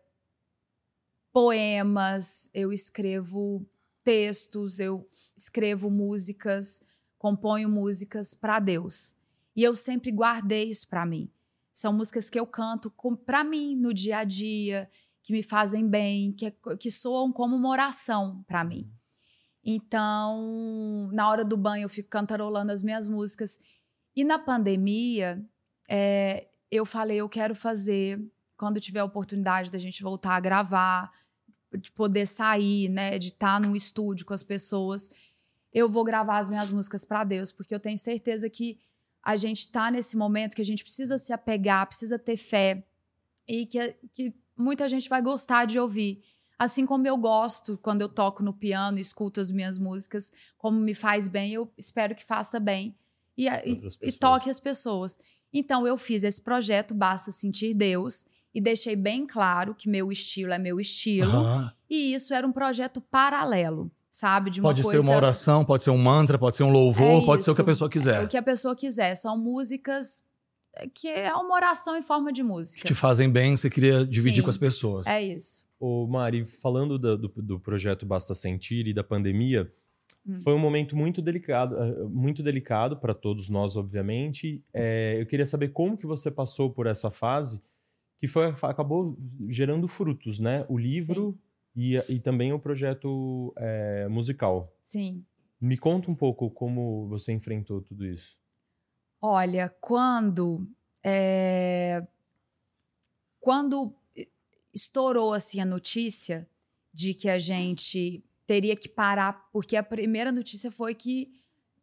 poemas, 1.32 2.50
eu 2.54 2.74
escrevo 2.74 3.66
textos, 4.04 4.80
eu 4.80 5.08
escrevo 5.36 5.90
músicas, 5.90 6.82
componho 7.18 7.70
músicas 7.70 8.34
para 8.34 8.60
Deus. 8.60 9.16
E 9.56 9.64
eu 9.64 9.76
sempre 9.76 10.12
guardei 10.12 10.70
isso 10.70 10.88
para 10.88 11.06
mim. 11.06 11.30
São 11.72 11.94
músicas 11.94 12.30
que 12.30 12.40
eu 12.40 12.46
canto 12.46 12.92
para 13.26 13.44
mim 13.44 13.76
no 13.76 13.94
dia 13.94 14.20
a 14.20 14.24
dia, 14.24 14.90
que 15.24 15.34
me 15.34 15.44
fazem 15.44 15.88
bem, 15.88 16.32
que, 16.32 16.52
que 16.80 16.92
soam 16.92 17.32
como 17.32 17.56
uma 17.56 17.70
oração 17.70 18.44
para 18.48 18.64
mim. 18.64 18.92
Então, 19.64 21.10
na 21.14 21.30
hora 21.30 21.46
do 21.46 21.56
banho, 21.56 21.84
eu 21.84 21.90
fico 21.90 22.10
cantarolando 22.10 22.72
as 22.72 22.82
minhas 22.82 23.08
músicas. 23.08 23.60
E 24.16 24.24
na 24.24 24.40
pandemia, 24.40 25.44
é, 25.88 26.48
eu 26.72 26.86
falei, 26.86 27.18
eu 27.18 27.30
quero 27.30 27.54
fazer, 27.54 28.20
quando 28.58 28.80
tiver 28.80 29.00
a 29.00 29.06
oportunidade 29.06 29.70
da 29.70 29.78
gente 29.78 30.02
voltar 30.02 30.36
a 30.36 30.40
gravar, 30.40 31.12
de 31.80 31.92
poder 31.92 32.26
sair, 32.26 32.90
né, 32.90 33.18
de 33.18 33.28
estar 33.28 33.60
num 33.60 33.76
estúdio 33.76 34.26
com 34.26 34.34
as 34.34 34.44
pessoas, 34.44 35.10
eu 35.72 35.88
vou 35.88 36.04
gravar 36.04 36.40
as 36.40 36.50
minhas 36.50 36.72
músicas 36.72 37.06
para 37.06 37.24
Deus, 37.24 37.52
porque 37.52 37.74
eu 37.74 37.80
tenho 37.80 37.98
certeza 37.98 38.50
que 38.50 38.80
a 39.24 39.36
gente 39.36 39.60
está 39.60 39.92
nesse 39.92 40.18
momento 40.18 40.56
que 40.56 40.62
a 40.62 40.66
gente 40.66 40.84
precisa 40.84 41.18
se 41.18 41.32
apegar, 41.32 41.86
precisa 41.88 42.18
ter 42.18 42.36
fé 42.36 42.84
e 43.48 43.66
que, 43.66 43.96
que 44.12 44.34
muita 44.58 44.88
gente 44.88 45.10
vai 45.10 45.22
gostar 45.22 45.66
de 45.66 45.80
ouvir. 45.80 46.22
Assim 46.58 46.86
como 46.86 47.08
eu 47.08 47.18
gosto 47.18 47.78
quando 47.82 48.02
eu 48.02 48.10
toco 48.10 48.44
no 48.44 48.54
piano 48.54 49.00
e 49.00 49.02
escuto 49.02 49.40
as 49.40 49.52
minhas 49.52 49.80
músicas, 49.80 50.32
como 50.58 50.80
me 50.80 50.94
faz 50.94 51.28
bem, 51.28 51.54
eu 51.54 51.72
espero 51.78 52.14
que 52.14 52.24
faça 52.24 52.60
bem 52.60 52.96
e, 53.36 53.48
e, 53.48 53.82
e 54.02 54.12
toque 54.12 54.50
as 54.50 54.60
pessoas. 54.60 55.20
Então 55.52 55.88
eu 55.88 55.98
fiz 55.98 56.24
esse 56.24 56.40
projeto 56.40 56.94
Basta 56.94 57.32
Sentir 57.32 57.74
Deus 57.74 58.26
e 58.54 58.62
deixei 58.62 58.96
bem 58.96 59.26
claro 59.26 59.74
que 59.74 59.90
meu 59.90 60.12
estilo 60.12 60.54
é 60.54 60.60
meu 60.60 60.80
estilo. 60.80 61.40
Uhum. 61.40 61.70
E 61.90 62.14
isso 62.14 62.34
era 62.34 62.46
um 62.46 62.52
projeto 62.52 63.02
paralelo, 63.02 63.92
sabe? 64.10 64.50
De 64.50 64.62
pode 64.62 64.84
coisa... 64.84 65.02
ser 65.02 65.08
uma 65.08 65.16
oração, 65.16 65.66
pode 65.66 65.84
ser 65.84 65.90
um 65.90 65.98
mantra, 65.98 66.38
pode 66.38 66.58
ser 66.58 66.64
um 66.64 66.72
louvor, 66.72 67.24
é 67.24 67.26
pode 67.26 67.44
ser 67.44 67.52
o 67.52 67.56
que 67.56 67.62
a 67.62 67.66
pessoa 67.66 67.90
quiser. 67.90 68.22
É 68.22 68.26
o 68.26 68.28
que 68.28 68.38
a 68.38 68.44
pessoa 68.44 68.76
quiser. 68.76 69.16
São 69.16 69.38
músicas 69.38 70.22
que 70.94 71.08
é 71.08 71.34
uma 71.34 71.54
oração 71.54 71.98
em 71.98 72.02
forma 72.02 72.32
de 72.32 72.44
música. 72.44 72.82
Que 72.82 72.88
te 72.88 72.96
fazem 72.96 73.30
bem, 73.30 73.56
você 73.56 73.70
queria 73.70 74.06
dividir 74.06 74.38
Sim, 74.38 74.44
com 74.44 74.50
as 74.50 74.58
pessoas. 74.58 75.08
É 75.08 75.22
isso. 75.22 75.64
Ô, 75.80 76.08
Mari, 76.08 76.46
falando 76.46 76.98
do, 76.98 77.18
do, 77.18 77.28
do, 77.28 77.60
projeto 77.60 78.06
Basta 78.06 78.36
Sentir 78.36 78.88
e 78.88 78.94
da 78.94 79.04
pandemia, 79.04 79.72
hum. 80.26 80.36
foi 80.36 80.54
um 80.54 80.60
momento 80.60 80.96
muito 80.96 81.22
delicado, 81.22 81.76
eh, 81.76 82.04
muito 82.04 82.44
delicado 82.44 82.98
para 82.98 83.14
todos 83.14 83.50
nós, 83.50 83.76
obviamente. 83.76 84.64
É, 84.74 85.18
eu 85.20 85.26
queria 85.26 85.46
saber 85.46 85.70
como 85.70 85.98
que 85.98 86.06
você 86.06 86.30
passou 86.30 86.70
por 86.70 86.88
essa 86.88 87.10
fase, 87.12 87.62
que 88.18 88.28
foi, 88.28 88.54
acabou 88.62 89.18
gerando 89.50 89.88
frutos, 89.88 90.40
né? 90.40 90.66
O 90.70 90.78
livro 90.78 91.38
e, 91.76 91.96
e, 92.08 92.20
também 92.20 92.54
o 92.54 92.60
projeto 92.60 93.54
é, 93.58 94.08
musical. 94.08 94.72
Sim. 94.84 95.26
Me 95.60 95.78
conta 95.78 96.10
um 96.12 96.16
pouco 96.16 96.50
como 96.50 97.08
você 97.08 97.32
enfrentou 97.32 97.82
tudo 97.82 98.06
isso. 98.06 98.38
Olha, 99.22 99.70
quando 99.80 100.68
é, 101.04 102.06
quando 103.40 103.94
estourou 104.74 105.34
assim 105.34 105.60
a 105.60 105.66
notícia 105.66 106.48
de 106.94 107.14
que 107.14 107.30
a 107.30 107.38
gente 107.38 108.24
teria 108.46 108.76
que 108.76 108.90
parar, 108.90 109.50
porque 109.52 109.76
a 109.76 109.84
primeira 109.84 110.32
notícia 110.32 110.72
foi 110.72 110.94
que 110.94 111.32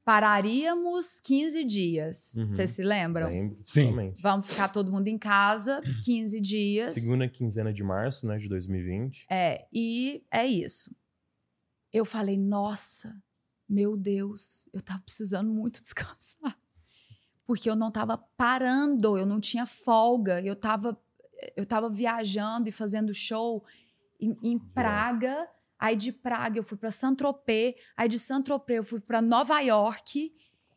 pararíamos 0.05 1.21
15 1.21 1.65
dias. 1.65 2.35
Uhum. 2.35 2.51
Vocês 2.51 2.71
se 2.71 2.83
lembram? 2.83 3.29
Lembro, 3.29 3.61
Sim. 3.63 4.15
Vamos 4.23 4.47
ficar 4.47 4.69
todo 4.69 4.91
mundo 4.91 5.09
em 5.09 5.19
casa 5.19 5.83
15 6.03 6.41
dias. 6.41 6.93
Segunda 6.93 7.29
quinzena 7.29 7.73
de 7.73 7.83
março, 7.83 8.27
né, 8.27 8.39
de 8.39 8.49
2020. 8.49 9.27
É, 9.31 9.67
e 9.73 10.25
é 10.31 10.47
isso. 10.47 10.95
Eu 11.93 12.05
falei, 12.05 12.39
nossa, 12.39 13.23
meu 13.69 13.97
Deus, 13.97 14.69
eu 14.73 14.81
tava 14.81 15.01
precisando 15.03 15.53
muito 15.53 15.81
descansar. 15.83 16.59
Porque 17.49 17.69
eu 17.69 17.75
não 17.75 17.91
tava 17.91 18.19
parando, 18.37 19.17
eu 19.17 19.25
não 19.25 19.41
tinha 19.41 19.65
folga, 19.65 20.41
eu 20.43 20.55
tava 20.55 20.97
eu 21.57 21.63
estava 21.63 21.89
viajando 21.89 22.69
e 22.69 22.73
fazendo 22.73 23.15
show 23.15 23.65
em, 24.21 24.37
em 24.43 24.59
Praga. 24.59 25.49
Aí 25.79 25.97
de 25.97 26.13
Praga 26.13 26.59
eu 26.59 26.63
fui 26.63 26.77
para 26.77 26.91
Saint-Tropez, 26.91 27.77
aí 27.97 28.09
de 28.09 28.19
Saint-Tropez 28.19 28.77
eu 28.77 28.85
fui 28.85 29.01
para 29.01 29.23
Nova 29.23 29.61
York 29.61 30.35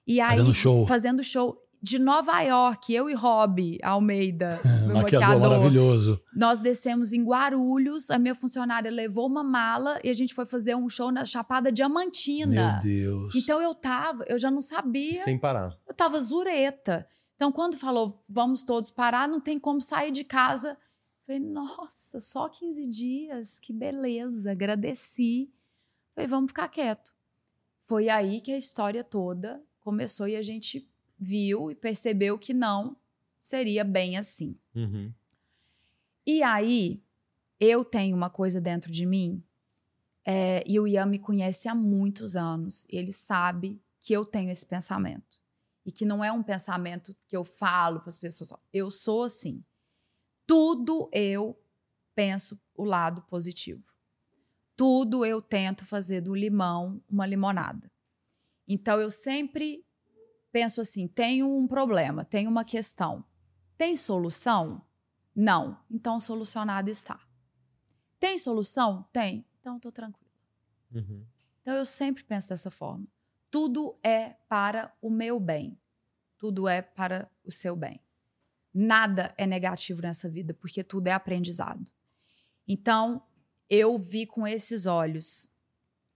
e 0.08 0.22
aí 0.22 0.38
fazendo 0.38 0.54
show. 0.54 0.88
fazendo 0.88 1.24
show 1.24 1.62
de 1.82 1.98
Nova 1.98 2.40
York, 2.42 2.94
eu 2.94 3.10
e 3.10 3.14
Rob 3.14 3.80
Almeida, 3.82 4.60
meu 4.86 4.98
Maquiador 4.98 5.40
maravilhoso. 5.40 6.22
Nós 6.36 6.60
descemos 6.60 7.12
em 7.12 7.24
Guarulhos, 7.24 8.12
a 8.12 8.20
minha 8.20 8.36
funcionária 8.36 8.92
levou 8.92 9.26
uma 9.26 9.44
mala 9.44 10.00
e 10.04 10.10
a 10.10 10.14
gente 10.14 10.34
foi 10.34 10.46
fazer 10.46 10.76
um 10.76 10.88
show 10.88 11.12
na 11.12 11.26
Chapada 11.26 11.72
Diamantina. 11.72 12.74
Meu 12.74 12.80
Deus. 12.80 13.36
Então 13.36 13.60
eu 13.60 13.74
tava, 13.74 14.24
eu 14.28 14.38
já 14.38 14.52
não 14.52 14.62
sabia. 14.62 15.24
Sem 15.24 15.40
parar. 15.40 15.76
Eu 15.88 15.94
tava 15.94 16.20
zureta. 16.20 17.08
Então 17.36 17.52
quando 17.52 17.76
falou, 17.76 18.24
vamos 18.30 18.62
todos 18.62 18.92
parar, 18.92 19.28
não 19.28 19.42
tem 19.42 19.60
como 19.60 19.82
sair 19.82 20.12
de 20.12 20.24
casa. 20.24 20.78
Falei, 21.26 21.42
nossa, 21.42 22.20
só 22.20 22.48
15 22.48 22.88
dias, 22.88 23.60
que 23.60 23.74
beleza, 23.74 24.52
agradeci. 24.52 25.52
Falei, 26.14 26.28
vamos 26.28 26.52
ficar 26.52 26.68
quieto. 26.68 27.12
Foi 27.84 28.08
aí 28.08 28.40
que 28.40 28.52
a 28.52 28.58
história 28.58 29.04
toda 29.04 29.64
começou 29.80 30.28
e 30.28 30.36
a 30.36 30.42
gente 30.42 30.91
viu 31.22 31.70
e 31.70 31.76
percebeu 31.76 32.40
que 32.40 32.54
não 32.54 32.98
seria 33.40 33.84
bem 33.84 34.18
assim. 34.18 34.58
Uhum. 34.74 35.14
E 36.26 36.42
aí, 36.42 37.04
eu 37.60 37.86
tenho 37.86 38.16
uma 38.16 38.30
coisa 38.30 38.60
dentro 38.60 38.92
de 38.92 39.06
mim, 39.06 39.44
é, 40.26 40.64
e 40.68 40.80
o 40.80 40.88
Ian 40.88 41.06
me 41.06 41.20
conhece 41.20 41.68
há 41.68 41.76
muitos 41.76 42.36
anos. 42.36 42.88
Ele 42.90 43.12
sabe 43.12 43.82
que 44.00 44.14
eu 44.14 44.26
tenho 44.26 44.50
esse 44.50 44.66
pensamento. 44.66 45.40
E 45.86 45.92
que 45.92 46.06
não 46.06 46.24
é 46.24 46.32
um 46.32 46.44
pensamento 46.44 47.16
que 47.28 47.36
eu 47.36 47.44
falo 47.44 48.00
para 48.00 48.10
as 48.10 48.18
pessoas. 48.18 48.54
Eu 48.72 48.92
sou 48.92 49.24
assim. 49.24 49.64
Tudo 50.46 51.10
eu 51.12 51.60
penso 52.14 52.60
o 52.76 52.84
lado 52.84 53.22
positivo. 53.24 53.84
Tudo 54.76 55.26
eu 55.26 55.42
tento 55.42 55.86
fazer 55.86 56.22
do 56.22 56.36
limão 56.36 57.04
uma 57.10 57.26
limonada. 57.26 57.92
Então 58.68 59.00
eu 59.00 59.10
sempre 59.10 59.84
penso 60.52 60.82
assim: 60.82 61.08
tenho 61.08 61.48
um 61.48 61.68
problema, 61.68 62.26
tenho 62.26 62.50
uma 62.50 62.66
questão. 62.66 63.24
Tem 63.78 63.96
solução? 63.96 64.86
Não. 65.36 65.80
Então 65.90 66.20
solucionado 66.20 66.90
está. 66.90 67.20
Tem 68.20 68.38
solução? 68.38 69.08
Tem. 69.12 69.46
Então 69.60 69.78
estou 69.78 69.92
tranquila. 69.92 70.32
Uhum. 70.94 71.26
Então 71.62 71.76
eu 71.76 71.86
sempre 71.86 72.24
penso 72.24 72.50
dessa 72.50 72.70
forma. 72.70 73.08
Tudo 73.50 73.98
é 74.04 74.36
para 74.48 74.96
o 75.02 75.10
meu 75.10 75.40
bem. 75.40 75.80
Tudo 76.38 76.68
é 76.68 76.82
para 76.82 77.30
o 77.44 77.52
seu 77.52 77.76
bem. 77.76 78.02
Nada 78.74 79.34
é 79.38 79.46
negativo 79.46 80.02
nessa 80.02 80.30
vida, 80.30 80.54
porque 80.54 80.84
tudo 80.84 81.08
é 81.08 81.12
aprendizado. 81.12 81.92
Então, 82.68 83.22
eu 83.70 83.98
vi 83.98 84.26
com 84.26 84.48
esses 84.48 84.86
olhos 84.86 85.52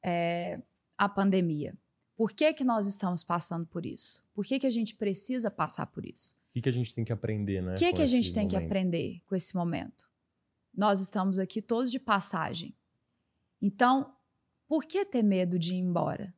é, 0.02 0.62
a 0.98 1.10
pandemia. 1.10 1.78
Por 2.16 2.32
que, 2.32 2.54
que 2.54 2.64
nós 2.64 2.88
estamos 2.88 3.24
passando 3.24 3.66
por 3.68 3.86
isso? 3.86 4.24
Por 4.34 4.46
que, 4.46 4.58
que 4.60 4.68
a 4.68 4.70
gente 4.70 4.96
precisa 4.96 5.52
passar 5.52 5.86
por 5.88 6.06
isso? 6.06 6.36
O 6.50 6.54
que, 6.54 6.62
que 6.62 6.70
a 6.70 6.72
gente 6.72 6.96
tem 6.96 7.04
que 7.04 7.12
aprender, 7.12 7.62
né? 7.62 7.74
O 7.76 7.78
que, 7.78 7.92
que 7.92 8.02
a 8.02 8.06
gente 8.06 8.34
tem 8.34 8.48
que 8.48 8.56
momento? 8.56 8.68
aprender 8.72 9.22
com 9.26 9.36
esse 9.36 9.54
momento? 9.56 10.10
Nós 10.74 11.02
estamos 11.02 11.38
aqui 11.40 11.62
todos 11.62 11.92
de 11.92 12.00
passagem. 12.00 12.74
Então, 13.62 14.16
por 14.68 14.86
que 14.86 15.04
ter 15.06 15.24
medo 15.24 15.60
de 15.60 15.74
ir 15.74 15.80
embora? 15.80 16.34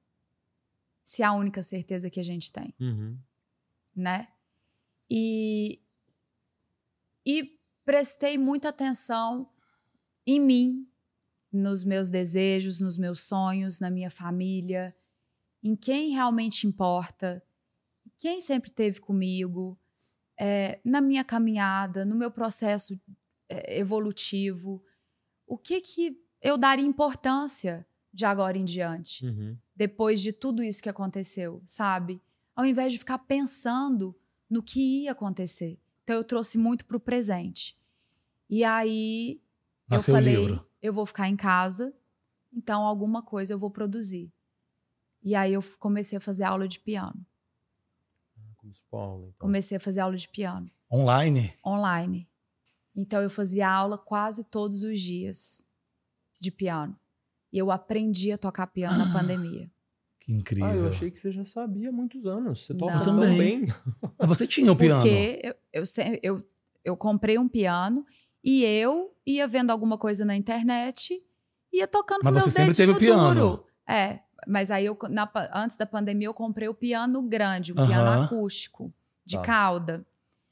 Se 1.04 1.22
é 1.22 1.26
a 1.26 1.34
única 1.34 1.62
certeza 1.62 2.10
que 2.10 2.20
a 2.20 2.24
gente 2.24 2.52
tem, 2.52 2.74
Uhum. 2.80 3.18
né? 3.96 4.28
E, 5.10 5.80
e 7.26 7.58
prestei 7.86 8.38
muita 8.38 8.70
atenção 8.70 9.50
em 10.26 10.40
mim, 10.40 10.88
nos 11.52 11.84
meus 11.84 12.10
desejos, 12.10 12.80
nos 12.80 12.98
meus 12.98 13.22
sonhos, 13.22 13.80
na 13.80 13.90
minha 13.90 14.10
família, 14.12 14.94
em 15.64 15.76
quem 15.76 16.12
realmente 16.12 16.68
importa, 16.68 17.44
quem 18.20 18.42
sempre 18.42 18.70
esteve 18.70 19.00
comigo, 19.00 19.78
é, 20.40 20.80
na 20.84 21.02
minha 21.02 21.24
caminhada, 21.24 22.06
no 22.06 22.16
meu 22.16 22.32
processo 22.32 23.00
é, 23.50 23.80
evolutivo, 23.80 24.84
o 25.46 25.58
que 25.58 25.82
que 25.82 26.22
eu 26.42 26.58
daria 26.58 26.86
importância 26.86 27.86
de 28.14 28.26
agora 28.26 28.58
em 28.58 28.66
diante, 28.66 29.26
Uhum. 29.26 29.58
depois 29.76 30.22
de 30.22 30.32
tudo 30.32 30.64
isso 30.64 30.82
que 30.82 30.90
aconteceu, 30.90 31.62
sabe? 31.66 32.22
Ao 32.56 32.66
invés 32.66 32.94
de 32.94 33.00
ficar 33.00 33.20
pensando 33.20 34.16
no 34.50 34.64
que 34.64 35.04
ia 35.04 35.12
acontecer. 35.12 35.80
Então 36.04 36.16
eu 36.16 36.24
trouxe 36.24 36.58
muito 36.58 36.86
para 36.86 36.98
o 36.98 37.00
presente. 37.00 37.78
E 38.50 38.64
aí 38.64 39.42
Nasceu 39.90 40.16
eu 40.16 40.22
falei, 40.22 40.60
eu 40.82 40.94
vou 40.94 41.06
ficar 41.06 41.28
em 41.28 41.36
casa, 41.36 41.94
então 42.52 42.84
alguma 42.84 43.22
coisa 43.22 43.54
eu 43.54 43.60
vou 43.60 43.70
produzir. 43.70 44.32
E 45.28 45.36
aí 45.36 45.52
eu 45.52 45.62
comecei 45.78 46.18
a 46.18 46.22
fazer 46.22 46.46
aula 46.46 46.70
de 46.70 46.80
piano. 46.80 47.26
Escola, 48.72 49.26
então. 49.28 49.34
Comecei 49.40 49.76
a 49.76 49.80
fazer 49.80 50.00
aula 50.00 50.16
de 50.16 50.28
piano 50.30 50.72
Online? 50.90 51.54
online. 51.66 52.30
Então 52.96 53.22
eu 53.22 53.30
fazia 53.30 53.70
aula 53.70 53.98
quase 53.98 54.46
todos 54.46 54.84
os 54.84 55.02
dias 55.02 55.66
de 56.40 56.50
piano. 56.50 56.98
E 57.52 57.58
eu 57.58 57.72
aprendi 57.72 58.32
a 58.32 58.38
tocar 58.38 58.68
piano 58.68 58.98
na 58.98 59.12
pandemia. 59.12 59.70
Que 60.22 60.32
incrível. 60.32 60.70
Ah, 60.70 60.76
eu 60.76 60.90
achei 60.90 61.12
que 61.12 61.20
você 61.20 61.32
já 61.32 61.44
sabia 61.44 61.90
há 61.90 61.92
muitos 61.92 62.26
anos. 62.26 62.66
Você 62.66 62.74
toca 62.74 63.02
tão 63.02 63.16
Também. 63.20 63.38
bem. 63.38 63.66
Mas 64.18 64.28
você 64.30 64.48
tinha 64.48 64.72
o 64.72 64.78
piano. 64.78 65.02
Porque 65.02 65.42
eu, 65.44 65.56
eu, 65.74 66.20
eu, 66.24 66.50
eu 66.86 66.98
comprei 66.98 67.38
um 67.38 67.50
piano 67.50 68.06
e 68.42 68.64
eu 68.64 69.14
ia 69.26 69.46
vendo 69.46 69.72
alguma 69.72 69.98
coisa 69.98 70.24
na 70.24 70.38
internet 70.38 71.22
e 71.74 71.80
ia 71.80 71.88
tocando 71.88 72.22
Mas 72.24 72.34
com 72.34 72.40
você 72.40 72.46
meus 72.46 72.54
sempre 72.54 72.66
dedos 72.66 72.78
teve 72.78 72.92
no 72.92 72.98
o 72.98 73.00
piano. 73.00 73.34
duro. 73.42 73.66
É, 73.88 74.20
mas 74.46 74.70
aí 74.72 74.86
eu, 74.86 74.98
na 75.10 75.30
antes 75.54 75.78
da 75.78 75.86
pandemia 75.86 76.28
eu 76.28 76.34
comprei 76.34 76.68
o 76.68 76.74
piano 76.74 77.22
grande, 77.24 77.72
um 77.74 77.76
piano 77.76 78.24
acústico, 78.24 78.94
de 79.26 79.36
Tá. 79.38 79.42
cauda. 79.44 80.06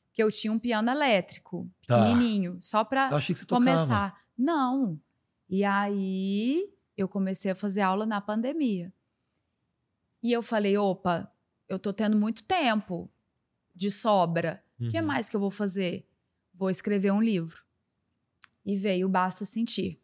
Porque 0.07 0.23
eu 0.23 0.31
tinha 0.31 0.51
um 0.53 0.59
piano 0.59 0.89
elétrico, 0.89 1.69
Tá. 1.85 1.97
pequenininho, 1.97 2.57
só 2.61 2.83
pra 2.85 3.09
Eu 3.11 3.17
achei 3.17 3.33
que 3.33 3.39
você 3.39 3.45
tocava. 3.45 3.65
começar. 3.65 4.21
Não. 4.37 4.99
E 5.49 5.63
aí 5.63 6.69
eu 6.97 7.07
comecei 7.07 7.51
a 7.51 7.55
fazer 7.55 7.81
aula 7.81 8.05
na 8.05 8.21
pandemia. 8.21 8.91
E 10.23 10.31
eu 10.31 10.41
falei, 10.41 10.77
opa, 10.77 11.31
eu 11.69 11.77
tô 11.77 11.93
tendo 11.93 12.17
muito 12.17 12.43
tempo 12.43 13.09
de 13.75 13.91
sobra. 13.91 14.63
O 14.79 14.89
que 14.89 14.99
Uhum. 14.99 15.05
mais 15.05 15.29
que 15.29 15.35
eu 15.35 15.39
vou 15.39 15.51
fazer? 15.51 16.07
Vou 16.53 16.69
escrever 16.69 17.11
um 17.11 17.21
livro. 17.21 17.63
E 18.65 18.75
veio 18.75 19.07
Basta 19.09 19.45
Sentir. 19.45 20.01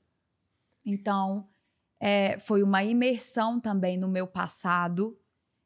Então, 0.86 1.48
é, 2.02 2.40
foi 2.40 2.64
uma 2.64 2.84
imersão 2.84 3.62
também 3.62 3.96
no 3.96 4.08
meu 4.08 4.26
passado. 4.26 5.16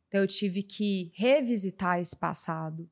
Então, 0.09 0.19
eu 0.19 0.27
tive 0.27 0.61
que 0.61 1.09
revisitar 1.15 1.97
esse 2.01 2.15
passado, 2.15 2.91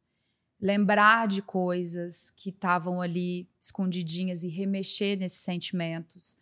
lembrar 0.60 1.28
de 1.28 1.42
coisas 1.42 2.32
que 2.32 2.50
estavam 2.50 3.02
ali 3.02 3.50
escondidinhas 3.62 4.44
e 4.44 4.48
remexer 4.48 5.20
nesses 5.20 5.40
sentimentos 5.40 6.38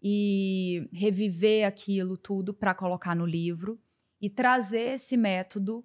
e 0.00 0.88
reviver 0.92 1.66
aquilo 1.66 2.16
tudo 2.16 2.54
para 2.54 2.72
colocar 2.72 3.16
no 3.16 3.26
livro 3.26 3.80
e 4.20 4.30
trazer 4.30 4.94
esse 4.94 5.16
método 5.16 5.84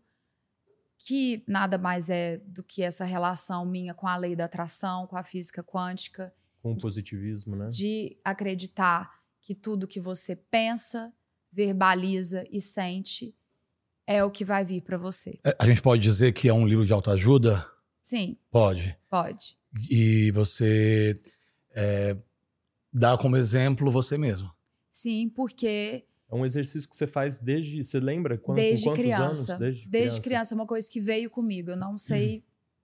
que 0.95 1.43
nada 1.47 1.79
mais 1.79 2.07
é 2.11 2.37
do 2.37 2.63
que 2.63 2.83
essa 2.83 3.03
relação 3.03 3.65
minha 3.65 3.95
com 3.95 4.07
a 4.07 4.15
lei 4.15 4.35
da 4.35 4.45
atração, 4.45 5.07
com 5.07 5.17
a 5.17 5.23
física 5.23 5.63
quântica, 5.63 6.31
Com 6.61 6.73
o 6.73 6.77
positivismo, 6.77 7.55
né? 7.55 7.69
de 7.71 8.19
acreditar 8.23 9.20
que 9.41 9.55
tudo 9.55 9.87
que 9.87 9.99
você 9.99 10.35
pensa, 10.35 11.11
verbaliza 11.51 12.45
e 12.51 12.61
sente 12.61 13.35
é 14.07 14.23
o 14.23 14.31
que 14.31 14.43
vai 14.45 14.63
vir 14.65 14.81
para 14.81 14.97
você. 14.97 15.39
É, 15.43 15.55
A 15.59 15.65
gente 15.65 15.81
pode 15.81 16.01
dizer 16.01 16.31
que 16.33 16.47
é 16.47 16.53
um 16.53 16.65
livro 16.67 16.85
de 16.85 16.93
autoajuda? 16.93 17.65
Sim, 17.99 18.35
Pode. 18.49 18.97
pode. 19.09 19.57
E 19.89 20.31
você 20.31 21.21
é, 21.73 22.17
dá 22.91 23.17
como 23.17 23.37
exemplo 23.37 23.91
você 23.91 24.17
mesmo. 24.17 24.51
Sim, 24.89 25.29
porque 25.29 26.03
É 26.29 26.35
um 26.35 26.45
exercício 26.45 26.89
que 26.89 26.95
você 26.95 27.05
faz 27.07 27.39
desde. 27.39 27.83
Você 27.83 27.99
lembra 27.99 28.37
quando, 28.37 28.57
com 28.57 28.63
desde 28.63 28.85
quantos 28.85 29.01
criança, 29.03 29.53
anos? 29.55 29.59
Desde, 29.59 29.87
desde 29.87 30.21
criança 30.21 30.53
é 30.53 30.55
uma 30.55 30.65
coisa 30.67 30.89
que 30.89 30.99
veio 30.99 31.29
comigo. 31.29 31.69
Eu 31.71 31.77
não 31.77 31.97
sei, 31.97 32.37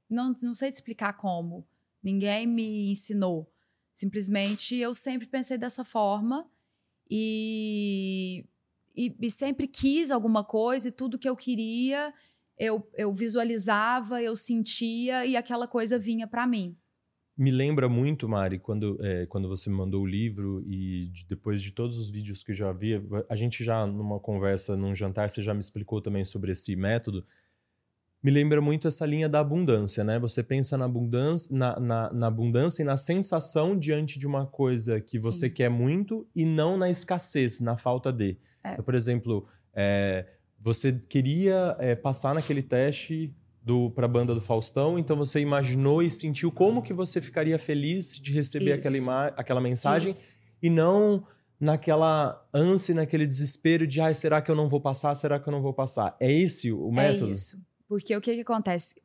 Uhum. 0.09 0.15
não, 0.15 0.35
não 0.43 0.53
sei 0.53 0.71
te 0.71 0.75
explicar 0.75 1.13
como. 1.13 1.67
Ninguém 2.03 2.45
me 2.47 2.89
ensinou. 2.91 3.51
Simplesmente 3.97 4.75
eu 4.75 4.93
sempre 4.93 5.25
pensei 5.25 5.57
dessa 5.57 5.83
forma 5.83 6.47
e, 7.09 8.45
e, 8.95 9.15
e 9.19 9.31
sempre 9.31 9.67
quis 9.67 10.11
alguma 10.11 10.43
coisa 10.43 10.89
e 10.89 10.91
tudo 10.91 11.17
que 11.17 11.27
eu 11.27 11.35
queria 11.35 12.13
eu, 12.55 12.87
eu 12.93 13.11
visualizava, 13.11 14.21
eu 14.21 14.35
sentia 14.35 15.25
e 15.25 15.35
aquela 15.35 15.67
coisa 15.67 15.97
vinha 15.97 16.27
para 16.27 16.45
mim. 16.45 16.77
Me 17.35 17.49
lembra 17.49 17.89
muito, 17.89 18.29
Mari, 18.29 18.59
quando, 18.59 19.03
é, 19.03 19.25
quando 19.25 19.47
você 19.47 19.67
me 19.67 19.75
mandou 19.75 20.03
o 20.03 20.07
livro 20.07 20.63
e 20.67 21.07
de- 21.07 21.25
depois 21.25 21.59
de 21.59 21.71
todos 21.71 21.97
os 21.97 22.11
vídeos 22.11 22.43
que 22.43 22.51
eu 22.51 22.55
já 22.55 22.71
vi, 22.71 23.01
a 23.27 23.35
gente 23.35 23.63
já, 23.63 23.83
numa 23.87 24.19
conversa, 24.19 24.77
num 24.77 24.93
jantar, 24.93 25.27
você 25.27 25.41
já 25.41 25.55
me 25.55 25.59
explicou 25.59 26.01
também 26.01 26.23
sobre 26.23 26.51
esse 26.51 26.75
método. 26.75 27.25
Me 28.27 28.33
lembra 28.33 28.59
muito 28.59 28.89
essa 28.89 29.05
linha 29.05 29.29
da 29.29 29.39
abundância, 29.39 30.03
né? 30.03 30.19
Você 30.19 30.43
pensa 30.43 30.77
na 30.77 30.83
abundância, 30.83 31.57
na, 31.57 31.79
na, 31.79 32.11
na 32.11 32.27
abundância 32.27 32.83
e 32.83 32.85
na 32.85 32.97
sensação 32.97 33.79
diante 33.79 34.19
de 34.19 34.27
uma 34.27 34.45
coisa 34.45 34.99
que 34.99 35.17
você 35.17 35.47
Sim. 35.47 35.55
quer 35.55 35.69
muito 35.69 36.27
e 36.35 36.43
não 36.43 36.75
na 36.75 36.89
escassez, 36.89 37.61
na 37.61 37.77
falta 37.77 38.11
de. 38.11 38.37
É. 38.65 38.73
Então, 38.73 38.83
por 38.83 38.95
exemplo, 38.95 39.47
é, 39.73 40.25
você 40.59 40.91
queria 40.91 41.77
é, 41.79 41.95
passar 41.95 42.35
naquele 42.35 42.61
teste 42.61 43.33
do 43.63 43.91
para 43.91 44.03
a 44.03 44.09
banda 44.09 44.35
do 44.35 44.41
Faustão, 44.41 44.99
então 44.99 45.15
você 45.15 45.39
imaginou 45.39 46.03
e 46.03 46.11
sentiu 46.11 46.51
como 46.51 46.81
que 46.81 46.91
você 46.91 47.21
ficaria 47.21 47.57
feliz 47.57 48.13
de 48.13 48.33
receber 48.33 48.77
Isso. 48.77 48.89
aquela, 48.89 49.27
aquela 49.37 49.61
mensagem 49.61 50.11
Isso. 50.11 50.33
e 50.61 50.69
não 50.69 51.25
naquela 51.57 52.45
ânsia, 52.53 52.93
naquele 52.93 53.25
desespero 53.25 53.87
de 53.87 54.01
ai, 54.01 54.13
será 54.13 54.41
que 54.41 54.51
eu 54.51 54.55
não 54.55 54.67
vou 54.67 54.81
passar? 54.81 55.15
Será 55.15 55.39
que 55.39 55.47
eu 55.47 55.51
não 55.53 55.61
vou 55.61 55.73
passar? 55.73 56.17
É 56.19 56.29
esse 56.29 56.73
o 56.73 56.91
método? 56.91 57.29
É 57.29 57.31
isso. 57.31 57.66
Porque 57.87 58.15
o 58.15 58.21
que, 58.21 58.35
que 58.35 58.41
acontece? 58.41 58.95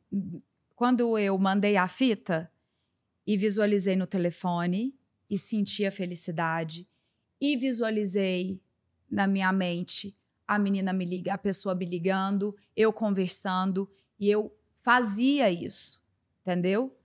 Quando 0.75 1.17
eu 1.17 1.37
mandei 1.37 1.77
a 1.77 1.87
fita 1.87 2.51
e 3.25 3.37
visualizei 3.37 3.95
no 3.95 4.05
telefone 4.05 4.93
e 5.29 5.37
senti 5.37 5.85
a 5.85 5.91
felicidade 5.91 6.87
e 7.39 7.55
visualizei 7.55 8.61
na 9.09 9.27
minha 9.27 9.51
mente 9.51 10.15
a 10.47 10.59
menina 10.59 10.91
me 10.91 11.05
liga, 11.05 11.33
a 11.33 11.37
pessoa 11.37 11.73
me 11.73 11.85
ligando, 11.85 12.55
eu 12.75 12.91
conversando 12.91 13.89
e 14.19 14.29
eu 14.29 14.55
fazia 14.75 15.49
isso, 15.49 16.01
entendeu? 16.41 16.95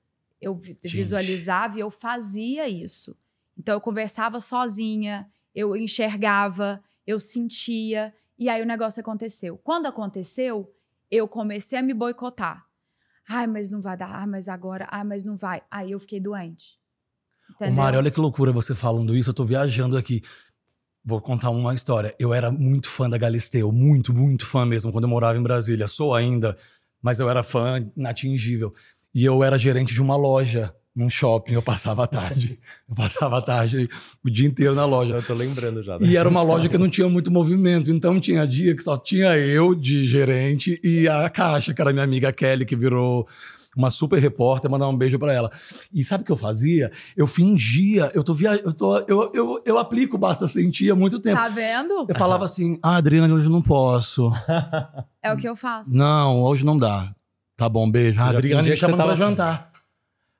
Eu 0.41 0.61
Gente. 0.63 0.89
visualizava 0.89 1.79
e 1.79 1.81
eu 1.81 1.91
fazia 1.91 2.69
isso. 2.69 3.17
Então 3.57 3.75
eu 3.75 3.81
conversava 3.81 4.41
sozinha, 4.41 5.31
eu 5.55 5.77
enxergava, 5.77 6.83
eu 7.07 7.19
sentia 7.19 8.13
e 8.39 8.49
aí 8.49 8.63
o 8.63 8.67
negócio 8.67 9.01
aconteceu. 9.01 9.57
Quando 9.59 9.87
aconteceu, 9.87 10.73
eu 11.11 11.27
comecei 11.29 11.79
a 11.79 11.83
me 11.83 11.95
boicotar. 11.95 12.65
Ai, 13.29 13.47
mas 13.47 13.71
não 13.71 13.81
vai 13.81 13.97
dar. 13.97 14.11
Ai, 14.11 14.27
mas 14.27 14.49
agora. 14.49 14.87
Ai, 14.91 15.05
mas 15.05 15.25
não 15.25 15.37
vai. 15.37 15.63
Aí 15.71 15.93
eu 15.93 16.01
fiquei 16.01 16.21
doente. 16.21 16.79
Ô, 17.51 17.65
Entendeu? 17.65 17.75
Mari, 17.75 17.97
olha 17.97 18.11
que 18.11 18.21
loucura 18.21 18.53
você 18.53 18.75
falando 18.75 19.15
isso. 19.15 19.31
Eu 19.31 19.35
tô 19.35 19.45
viajando 19.45 19.97
aqui. 19.97 20.23
Vou 21.05 21.21
contar 21.21 21.51
uma 21.51 21.75
história. 21.75 22.15
Eu 22.19 22.33
era 22.33 22.51
muito 22.51 22.89
fã 22.89 23.09
da 23.09 23.19
Galisteu, 23.19 23.71
muito, 23.71 24.13
muito 24.13 24.45
fã 24.45 24.65
mesmo, 24.65 24.93
quando 24.93 25.05
eu 25.05 25.11
morava 25.11 25.39
em 25.39 25.43
Brasília. 25.43 25.89
Sou 25.89 26.15
ainda, 26.15 26.57
mas 27.03 27.21
eu 27.21 27.29
era 27.29 27.43
fã 27.43 27.79
inatingível. 27.97 28.75
E 29.15 29.25
eu 29.25 29.43
era 29.43 29.59
gerente 29.59 29.95
de 29.95 30.03
uma 30.03 30.17
loja 30.17 30.75
num 30.99 31.09
shopping. 31.09 31.53
Eu 31.53 31.63
passava 31.63 32.03
a 32.05 32.07
tarde. 32.07 32.59
Eu 32.89 32.95
passava 32.95 33.39
a 33.39 33.43
tarde 33.43 33.89
o 34.25 34.29
dia 34.29 34.47
inteiro 34.49 34.75
na 34.75 34.85
loja. 34.85 35.15
Eu 35.15 35.23
tô 35.23 35.33
lembrando 35.35 35.83
já. 35.83 35.97
E 36.01 36.17
era 36.17 36.29
uma 36.29 36.43
loja 36.43 36.69
que 36.69 36.77
não 36.77 36.89
tinha 36.91 37.09
muito 37.09 37.31
movimento, 37.31 37.91
então 37.91 38.19
tinha 38.21 38.47
dia 38.47 38.75
que 38.75 38.83
só 38.83 38.97
tinha 38.97 39.37
eu 39.37 39.75
de 39.75 40.05
gerente 40.05 40.81
e 40.83 41.09
a 41.09 41.31
Caixa, 41.31 41.73
que 41.73 41.81
era 41.81 41.93
minha 41.93 42.05
amiga 42.05 42.33
Kelly, 42.33 42.65
que 42.67 42.75
virou 42.75 43.27
uma 43.77 43.91
super 43.91 44.19
repórter, 44.21 44.69
mandar 44.69 44.89
um 44.89 44.97
beijo 44.97 45.21
pra 45.21 45.33
ela. 45.33 45.53
E 45.95 46.03
sabe 46.05 46.23
o 46.23 46.27
que 46.27 46.33
eu 46.33 46.37
fazia? 46.37 46.91
Eu 47.17 47.29
fingia, 47.29 48.11
eu 48.13 48.25
tô 48.25 48.35
via... 48.35 48.57
eu 48.65 48.73
tô 48.73 48.99
eu, 49.07 49.31
eu, 49.33 49.63
eu 49.65 49.79
aplico 49.79 50.19
basta 50.19 50.49
sentir 50.49 50.91
há 50.91 50.97
muito 50.97 51.21
tempo. 51.21 51.37
Tá 51.41 51.49
vendo? 51.49 52.05
Eu 52.09 52.15
falava 52.17 52.45
assim: 52.45 52.77
"Ah, 52.83 52.97
Adriane, 52.97 53.33
hoje 53.33 53.47
eu 53.47 53.53
não 53.53 53.63
posso. 53.63 54.33
É 55.23 55.33
o 55.33 55.37
que 55.37 55.49
eu 55.49 55.55
faço. 55.55 55.97
Não, 55.97 56.43
hoje 56.43 56.65
não 56.67 56.77
dá. 56.77 57.15
Tá 57.57 57.69
bom, 57.69 57.89
beijo. 57.89 58.19
Você 58.19 58.25
Ah, 58.25 58.33
já 58.33 58.39
Adriane 58.39 58.71
me 58.71 58.77
chamando 58.77 58.97
pra 58.97 59.05
tava- 59.07 59.17
jantar. 59.17 59.68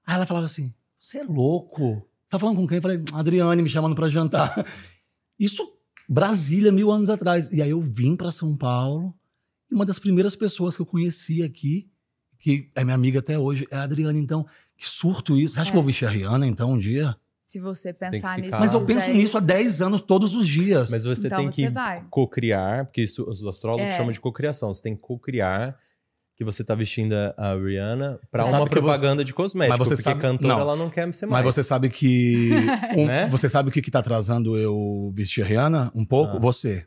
Aí 0.09 0.15
ela 0.17 0.27
falava 0.27 0.47
assim: 0.47 0.73
"Você 0.99 1.19
é 1.19 1.23
louco? 1.25 2.03
Tá 2.31 2.39
falando 2.39 2.57
com 2.57 2.67
quem?" 2.67 2.77
Eu 2.79 2.83
falei: 2.83 3.03
"Adriane 3.13 3.61
me 3.63 3.69
chamando 3.69 3.95
pra 3.95 4.09
jantar." 4.09 4.55
Isso 5.39 5.63
Brasília, 6.09 6.73
mil 6.73 6.91
anos 6.91 7.11
atrás. 7.11 7.53
E 7.53 7.61
aí 7.61 7.69
eu 7.71 7.81
vim 7.83 8.17
pra 8.17 8.31
São 8.33 8.57
Paulo. 8.57 9.15
E 9.71 9.75
uma 9.75 9.85
das 9.85 9.99
primeiras 9.99 10.35
pessoas 10.35 10.75
que 10.75 10.81
eu 10.81 10.87
conheci 10.87 11.43
aqui, 11.43 11.91
que 12.39 12.71
é 12.75 12.83
minha 12.83 12.95
amiga 12.95 13.19
até 13.19 13.39
hoje, 13.39 13.67
é 13.71 13.77
a 13.77 13.83
Adriane. 13.83 14.19
Então, 14.19 14.47
que 14.77 14.87
surto 14.89 15.37
isso. 15.37 15.55
Você 15.55 15.61
acha 15.61 15.69
É. 15.69 15.73
que 15.73 15.77
eu 15.77 15.83
vou 15.83 15.87
vestir 15.87 16.07
a 16.07 16.11
Rihanna 16.11 16.47
então 16.47 16.73
um 16.73 16.79
dia? 16.79 17.15
Se 17.43 17.61
você 17.61 17.93
pensar 17.93 18.11
ficar- 18.37 18.39
nisso. 18.39 18.59
Mas 18.59 18.73
eu 18.73 18.85
penso 18.87 19.11
nisso 19.13 19.37
há 19.37 19.41
isso, 19.41 19.47
10 19.47 19.83
anos, 19.83 20.01
todos 20.01 20.35
os 20.35 20.49
dias. 20.49 20.91
Mas 20.91 21.05
você 21.05 21.27
então 21.27 21.39
tem 21.51 21.51
você 21.67 21.71
que 21.71 22.07
cocriar, 22.11 22.87
porque 22.87 23.03
isso 23.03 23.29
os 23.29 23.45
astrólogos 23.45 23.87
É. 23.93 23.97
chamam 23.97 24.13
de 24.13 24.21
cocriação. 24.21 24.73
Você 24.73 24.83
tem 24.83 24.95
que 24.97 25.03
cocriar 25.03 25.79
que 26.39 26.45
você 26.45 26.63
tá 26.63 26.73
vestindo 26.73 27.15
a- 27.37 27.55
Rihanna 27.57 28.21
pra 28.31 28.45
Você 28.45 28.53
uma 28.53 28.65
propaganda 28.65 29.25
de 29.25 29.35
cosmético. 29.35 29.77
Mas 29.77 29.89
você 29.89 29.95
porque 29.97 30.03
sabe- 30.11 30.21
cantora 30.21 30.55
não. 30.55 30.61
ela 30.61 30.77
não 30.77 30.89
quer 30.89 31.13
ser 31.13 31.27
mais. 31.27 31.45
Mas 31.45 31.55
você 31.55 31.65
sabe 31.65 31.91
que. 31.91 32.51
um- 32.97 33.07
Né? 33.07 33.29
Você 33.29 33.49
sabe 33.51 33.71
o 33.71 33.73
que, 33.73 33.83
que 33.83 33.91
tá 33.91 33.99
atrasando 33.99 34.57
eu 34.57 35.11
vestir 35.13 35.43
a 35.43 35.47
Rihanna? 35.47 35.91
Um 35.97 36.05
pouco? 36.05 36.37
Ah. 36.37 36.41
Você. 36.41 36.85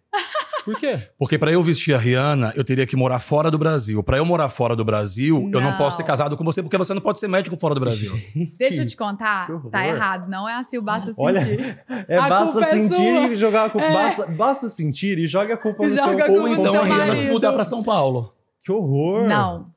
Por 0.64 0.80
quê? 0.80 1.00
Porque 1.18 1.38
pra 1.40 1.52
eu 1.52 1.62
vestir 1.64 1.94
a 1.94 1.98
Rihanna, 1.98 2.54
eu 2.56 2.64
teria 2.64 2.86
que 2.86 2.96
morar 2.96 3.20
fora 3.20 3.50
do 3.52 3.58
Brasil. 3.58 4.02
Pra 4.04 4.18
eu 4.18 4.24
morar 4.26 4.48
fora 4.48 4.74
do 4.76 4.86
Brasil, 4.86 5.50
eu 5.52 5.60
não 5.60 5.72
Não. 5.72 5.78
posso 5.78 5.98
ser 5.98 6.04
casado 6.04 6.38
com 6.38 6.44
você, 6.46 6.62
porque 6.62 6.78
você 6.78 6.94
não 6.94 7.02
pode 7.02 7.20
ser 7.20 7.28
médico 7.28 7.58
fora 7.58 7.74
do 7.74 7.82
Brasil. 7.82 8.12
Deixa 8.60 8.82
eu 8.84 8.86
te 8.86 8.96
contar. 8.96 9.48
Tá 9.72 9.86
errado. 9.88 10.30
Não 10.30 10.48
é 10.48 10.54
assim, 10.54 10.80
basta 10.80 11.12
Olha, 11.18 11.42
sentir. 11.42 11.78
É, 12.08 12.16
A 12.18 12.30
basta 12.30 12.52
culpa 12.54 12.68
é 12.68 12.72
sentir 12.74 12.96
sua. 12.96 13.28
e 13.28 13.36
jogar 13.36 13.66
a 13.66 13.70
culpa. 13.72 13.88
É. 13.88 13.92
Basta, 13.94 14.26
basta 14.28 14.70
sentir 14.70 15.18
e 15.18 15.28
joga 15.28 15.56
a 15.56 15.58
culpa 15.58 15.84
no 15.86 15.90
Joga 15.96 16.26
seu 16.26 16.26
a 16.26 16.30
Ou 16.30 16.36
culpa 16.38 16.48
no 16.56 16.62
então 16.62 16.82
a 16.82 16.86
Rihanna 16.86 17.16
se 17.18 17.28
mudar 17.28 17.52
pra 17.54 17.64
São 17.66 17.84
Paulo. 17.84 18.32
Que 18.64 18.72
horror! 18.72 19.28
Não. 19.28 19.74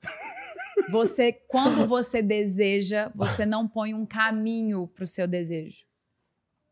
Você, 0.90 1.32
quando 1.32 1.86
você 1.86 2.20
deseja, 2.20 3.10
você 3.14 3.46
não 3.46 3.66
põe 3.66 3.94
um 3.94 4.04
caminho 4.04 4.86
pro 4.88 5.06
seu 5.06 5.26
desejo. 5.26 5.84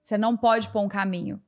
Você 0.00 0.18
não 0.18 0.36
pode 0.36 0.68
pôr 0.68 0.80
um 0.82 0.88
caminho. 0.88 1.40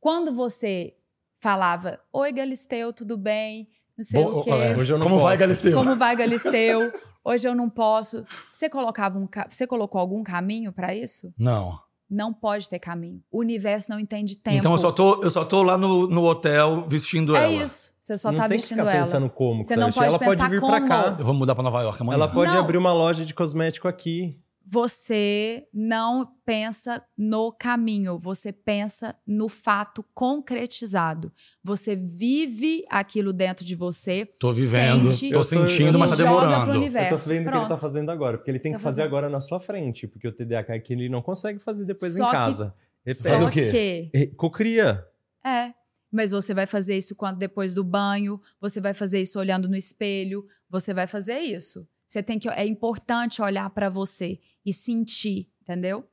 Quando 0.00 0.32
você 0.32 0.96
falava, 1.36 2.00
oi 2.12 2.32
Galisteu, 2.32 2.92
tudo 2.92 3.16
bem? 3.16 3.68
Não 3.96 4.04
sei 4.04 4.24
Bom, 4.24 4.38
o 4.38 4.42
quê. 4.42 4.50
Hoje 4.78 4.92
eu 4.92 4.98
não 4.98 5.06
Como 5.06 5.20
vai, 5.20 5.34
posso. 5.34 5.40
Galisteu? 5.40 5.76
Como 5.76 5.96
vai, 5.96 6.16
Galisteu? 6.16 6.92
Hoje 7.22 7.46
eu 7.46 7.54
não 7.54 7.68
posso. 7.68 8.24
Você 8.50 8.68
colocava 8.70 9.18
um, 9.18 9.28
você 9.48 9.66
colocou 9.66 10.00
algum 10.00 10.22
caminho 10.24 10.72
pra 10.72 10.94
isso? 10.94 11.32
Não. 11.38 11.78
Não 12.10 12.32
pode 12.34 12.68
ter 12.68 12.78
caminho. 12.80 13.22
O 13.30 13.38
universo 13.38 13.88
não 13.88 14.00
entende 14.00 14.36
tempo. 14.36 14.56
Então 14.56 14.72
eu 14.72 14.78
só 14.78 14.90
tô, 14.90 15.22
eu 15.22 15.30
só 15.30 15.44
tô 15.44 15.62
lá 15.62 15.78
no, 15.78 16.08
no 16.08 16.24
hotel 16.24 16.84
vestindo 16.88 17.36
É 17.36 17.44
ela. 17.44 17.64
isso. 17.64 17.92
Você 18.00 18.18
só 18.18 18.32
não 18.32 18.38
tá 18.38 18.48
tem 18.48 18.56
que 18.56 18.62
vestindo 18.62 18.78
ficar 18.78 18.90
ela. 18.90 19.04
pensando 19.04 19.30
como 19.30 19.60
que 19.60 19.68
Você 19.68 19.76
não 19.76 19.92
pode 19.92 20.06
Ela 20.08 20.18
pode 20.18 20.30
pensar 20.30 20.50
vir 20.50 20.60
pra 20.60 20.80
cá. 20.80 21.16
Eu 21.18 21.24
vou 21.24 21.34
mudar 21.34 21.54
pra 21.54 21.62
Nova 21.62 21.82
York 21.82 22.02
amanhã. 22.02 22.16
Ela 22.16 22.28
pode 22.28 22.52
Não. 22.52 22.58
abrir 22.58 22.78
uma 22.78 22.92
loja 22.92 23.24
de 23.24 23.32
cosmético 23.32 23.86
aqui. 23.86 24.36
Você 24.72 25.66
não 25.74 26.24
pensa 26.46 27.02
no 27.18 27.50
caminho, 27.52 28.16
você 28.16 28.52
pensa 28.52 29.16
no 29.26 29.48
fato 29.48 30.04
concretizado. 30.14 31.32
Você 31.60 31.96
vive 31.96 32.84
aquilo 32.88 33.32
dentro 33.32 33.64
de 33.64 33.74
você. 33.74 34.24
Tô 34.38 34.52
vivendo, 34.52 35.10
sente 35.10 35.30
tô 35.32 35.34
Eu 35.34 35.40
tô- 35.40 35.44
sentindo, 35.44 35.98
mas 35.98 36.10
tá 36.10 36.16
demorando. 36.16 36.70
universo. 36.70 37.14
Eu 37.14 37.18
tô 37.18 37.24
vendo 37.24 37.48
o 37.48 37.50
que 37.50 37.58
ele 37.58 37.68
tá 37.68 37.78
fazendo 37.78 38.10
agora, 38.10 38.38
porque 38.38 38.48
ele 38.48 38.60
tem 38.60 38.70
Tá 38.70 38.78
que 38.78 38.84
fazer 38.84 39.00
fazendo. 39.02 39.06
agora 39.16 39.28
na 39.28 39.40
sua 39.40 39.58
frente, 39.58 40.06
porque 40.06 40.28
o 40.28 40.32
TDAH 40.32 40.76
é 40.76 40.78
que 40.78 40.92
ele 40.92 41.08
não 41.08 41.20
consegue 41.20 41.58
fazer 41.58 41.84
depois 41.84 42.12
Só 42.14 42.22
em 42.22 42.26
que- 42.26 42.32
casa. 42.32 42.74
Faz 43.04 43.18
Só 43.18 43.44
o 43.46 43.50
quê? 43.50 43.62
que 43.62 44.10
Repete. 44.18 44.34
Cocria. 44.36 45.04
é, 45.44 45.72
mas 46.12 46.30
você 46.30 46.54
vai 46.54 46.66
fazer 46.66 46.96
isso 46.96 47.16
quando 47.16 47.38
depois 47.38 47.74
do 47.74 47.82
banho, 47.82 48.40
você 48.60 48.80
vai 48.80 48.94
fazer 48.94 49.20
isso 49.20 49.36
olhando 49.36 49.68
no 49.68 49.74
espelho, 49.76 50.46
você 50.68 50.94
vai 50.94 51.08
fazer 51.08 51.40
isso. 51.40 51.88
Você 52.06 52.22
tem 52.24 52.38
que 52.40 52.48
é 52.48 52.66
importante 52.66 53.40
olhar 53.40 53.70
pra 53.70 53.88
você 53.88 54.38
e 54.64 54.72
sentir, 54.72 55.48
entendeu? 55.62 56.06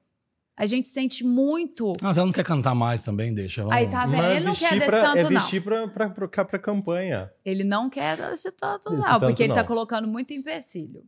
A 0.55 0.65
gente 0.65 0.87
sente 0.87 1.23
muito. 1.23 1.93
Mas 2.01 2.17
ela 2.17 2.25
não 2.25 2.33
quer 2.33 2.43
cantar 2.43 2.73
mais 2.73 3.03
também, 3.03 3.31
deixa. 3.33 3.61
Vamos. 3.61 3.75
Aí 3.75 3.87
tá 3.91 4.07
vendo? 4.07 4.17
Mas 4.23 4.35
Ele 4.37 4.45
não 4.45 4.55
quer 4.55 4.73
desse 4.73 4.85
pra- 4.87 5.01
tanto, 5.03 5.17
é 5.17 5.23
não. 5.23 5.29
vestir 5.29 5.63
pra, 5.63 5.87
pra, 5.87 6.09
pra, 6.09 6.27
pra 6.45 6.59
campanha. 6.59 7.31
Ele 7.45 7.63
não 7.63 7.89
quer 7.91 8.17
esse 8.33 8.51
tanto, 8.51 8.87
Esse 8.91 8.97
não, 8.97 9.03
tanto 9.19 9.19
porque 9.27 9.43
ele 9.43 9.53
tá 9.53 9.59
não. 9.61 9.67
colocando 9.67 10.07
muito 10.07 10.33
empecilho. 10.33 11.03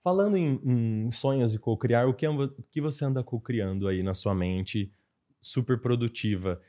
Falando 0.00 0.36
em, 0.36 0.60
em 1.06 1.10
sonhos 1.10 1.50
de 1.52 1.58
co-criar, 1.58 2.06
o 2.06 2.14
que, 2.14 2.26
o 2.28 2.48
que 2.70 2.80
você 2.80 3.04
anda 3.04 3.24
co-criando 3.24 3.88
aí 3.88 4.02
na 4.04 4.14
sua 4.14 4.34
mente, 4.36 4.92
super 5.40 5.80
produtiva? 5.80 6.60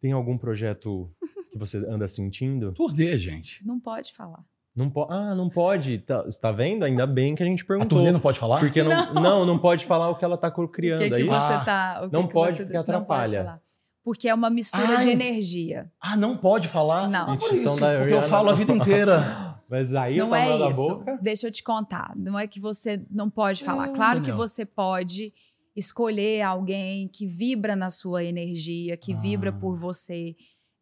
Tem 0.00 0.12
algum 0.12 0.38
projeto 0.38 1.10
que 1.50 1.58
você 1.58 1.76
anda 1.78 2.08
sentindo? 2.08 2.72
Turnê, 2.72 3.18
gente. 3.18 3.64
Não 3.66 3.78
pode 3.78 4.12
falar. 4.14 4.42
Não 4.76 4.90
po 4.90 5.06
ah, 5.08 5.34
não 5.34 5.48
pode. 5.48 5.98
Tá, 5.98 6.22
você 6.22 6.38
tá 6.40 6.50
vendo? 6.50 6.84
Ainda 6.84 7.06
bem 7.06 7.34
que 7.34 7.42
a 7.42 7.46
gente 7.46 7.62
A 7.62 7.66
perguntou. 7.66 7.98
turnê 7.98 8.10
não 8.10 8.18
pode 8.20 8.38
falar? 8.38 8.58
Porque 8.60 8.82
não, 8.82 9.12
não. 9.14 9.46
não, 9.46 9.58
pode 9.58 9.84
falar 9.86 10.08
o 10.10 10.16
que 10.16 10.24
ela 10.24 10.36
tá 10.36 10.48
O 10.48 10.52
co-criando. 10.52 11.02
que, 11.02 11.08
que 11.10 11.14
é 11.14 11.20
isso? 11.20 11.28
você 11.30 11.52
Ah, 11.52 11.64
tá. 11.64 12.00
o 12.04 12.06
que 12.08 12.12
não 12.12 12.26
que 12.26 12.32
pode, 12.34 12.56
você 12.56 12.62
porque 12.64 12.76
não 12.76 12.82
pode 12.84 12.90
atrapalha. 12.96 13.44
falar. 13.44 13.60
Porque 14.02 14.28
é 14.28 14.34
uma 14.34 14.50
mistura 14.50 14.98
Ai. 14.98 15.04
de 15.06 15.10
energia. 15.12 15.90
Ah, 16.00 16.16
não 16.16 16.36
pode 16.36 16.68
falar? 16.68 17.08
Não. 17.08 17.32
Ah, 17.32 17.36
por 17.36 17.54
Então, 17.54 17.72
isso, 17.74 17.80
da 17.80 17.98
porque 17.98 18.12
eu 18.14 18.22
falo 18.22 18.50
a 18.50 18.54
vida 18.54 18.72
inteira. 18.72 19.54
Mas 19.70 19.94
aí 19.94 20.18
não 20.18 20.28
tá 20.30 20.38
é 20.40 20.58
na 20.58 20.68
isso. 20.70 20.80
boca. 20.88 21.18
Deixa 21.22 21.46
eu 21.46 21.50
te 21.50 21.62
contar. 21.62 22.12
Não 22.16 22.38
é 22.38 22.46
que 22.46 22.60
você 22.60 23.00
não 23.10 23.30
pode 23.30 23.64
falar. 23.64 23.88
É, 23.88 23.92
claro 23.94 24.20
que 24.20 24.26
Daniel. 24.30 24.36
você 24.36 24.66
pode 24.66 25.32
escolher 25.74 26.42
alguém 26.42 27.08
que 27.08 27.26
vibra 27.26 27.74
na 27.74 27.90
sua 27.90 28.22
energia, 28.22 28.96
que 28.96 29.14
vibra 29.14 29.50
Ah. 29.50 29.52
por 29.52 29.74
você. 29.76 30.36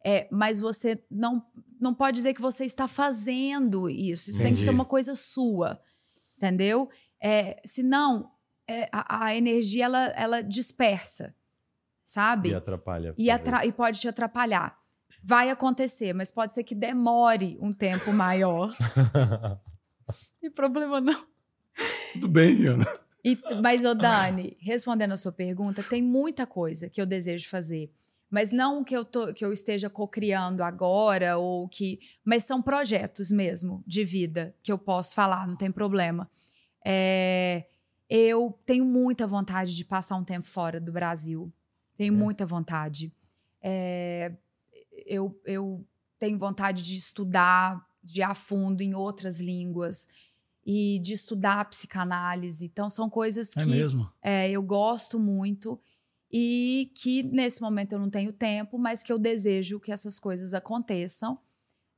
É, 0.05 0.27
mas 0.29 0.59
você 0.59 1.01
não, 1.09 1.41
não 1.83 1.93
pode 1.93 2.15
dizer 2.15 2.33
que 2.33 2.41
você 2.41 2.65
está 2.65 2.87
fazendo 2.87 3.89
isso. 3.89 4.29
Isso 4.29 4.39
tem 4.39 4.47
que 4.47 4.53
Entendi. 4.53 4.65
ser 4.65 4.71
uma 4.71 4.85
coisa 4.85 5.13
sua. 5.15 5.79
Entendeu? 6.37 6.89
É, 7.21 7.61
senão, 7.65 8.31
é, 8.67 8.89
a, 8.91 9.25
a 9.25 9.35
energia 9.35 9.85
ela, 9.85 10.05
ela 10.15 10.41
dispersa. 10.41 11.35
Sabe? 12.05 12.49
E 12.49 12.55
atrapalha. 12.55 13.13
e, 13.17 13.29
atra- 13.29 13.65
e 13.65 13.71
pode 13.71 13.99
te 13.99 14.07
atrapalhar. 14.07 14.77
Vai 15.23 15.49
acontecer, 15.49 16.11
mas 16.13 16.31
pode 16.31 16.53
ser 16.53 16.63
que 16.63 16.75
demore 16.75 17.57
um 17.61 17.71
tempo 17.71 18.11
maior. 18.11 18.75
Tem 20.41 20.51
problema 20.51 20.99
não. 20.99 21.25
Tudo 22.13 22.27
bem, 22.27 22.53
Rihanna. 22.55 22.85
E- 23.23 23.39
mas, 23.61 23.85
ô 23.85 23.93
Dani, 23.95 24.57
respondendo 24.59 25.13
a 25.13 25.17
sua 25.17 25.31
pergunta, 25.31 25.81
tem 25.81 26.01
muita 26.01 26.45
coisa 26.45 26.89
que 26.89 26.99
eu 27.01 27.05
desejo 27.05 27.47
fazer. 27.49 27.89
Mas 28.33 28.49
não 28.51 28.83
que 28.83 28.97
eu, 28.97 29.05
tô, 29.05 29.31
que 29.31 29.45
eu 29.45 29.53
esteja 29.53 29.91
cocriando 29.91 30.63
agora, 30.63 31.37
ou 31.37 31.69
que. 31.69 31.99
Mas 32.25 32.43
são 32.45 32.63
projetos 32.63 33.29
mesmo 33.29 33.83
de 33.85 34.03
vida 34.03 34.55
que 34.63 34.71
eu 34.71 34.77
posso 34.79 35.13
falar, 35.13 35.47
não 35.47 35.55
tem 35.55 35.71
problema. 35.71 36.27
É, 36.83 37.67
eu 38.09 38.59
tenho 38.65 38.85
muita 38.85 39.27
vontade 39.27 39.75
de 39.75 39.85
passar 39.85 40.15
um 40.15 40.23
tempo 40.23 40.47
fora 40.47 40.79
do 40.79 40.91
Brasil. 40.91 41.53
Tenho 41.95 42.11
É. 42.11 42.17
muita 42.17 42.43
vontade. 42.43 43.13
É, 43.61 44.31
eu, 45.05 45.39
eu 45.45 45.85
tenho 46.17 46.39
vontade 46.39 46.81
de 46.81 46.95
estudar 46.97 47.85
de 48.03 48.23
a 48.23 48.33
fundo 48.33 48.81
em 48.81 48.95
outras 48.95 49.39
línguas 49.39 50.07
e 50.65 50.97
de 51.03 51.13
estudar 51.13 51.69
psicanálise. 51.69 52.65
Então, 52.65 52.89
são 52.89 53.11
coisas 53.11 53.55
É 53.55 53.63
que 53.63 53.69
mesmo? 53.69 54.09
é, 54.23 54.49
eu 54.49 54.63
gosto 54.63 55.19
muito 55.19 55.79
e 56.33 56.91
que 56.95 57.21
nesse 57.21 57.61
momento 57.61 57.91
eu 57.93 57.99
não 57.99 58.09
tenho 58.09 58.33
tempo, 58.33 58.79
mas 58.79 59.03
que 59.03 59.13
eu 59.13 59.19
desejo 59.19 59.79
que 59.79 59.91
essas 59.91 60.19
coisas 60.19 60.55
aconteçam. 60.55 61.37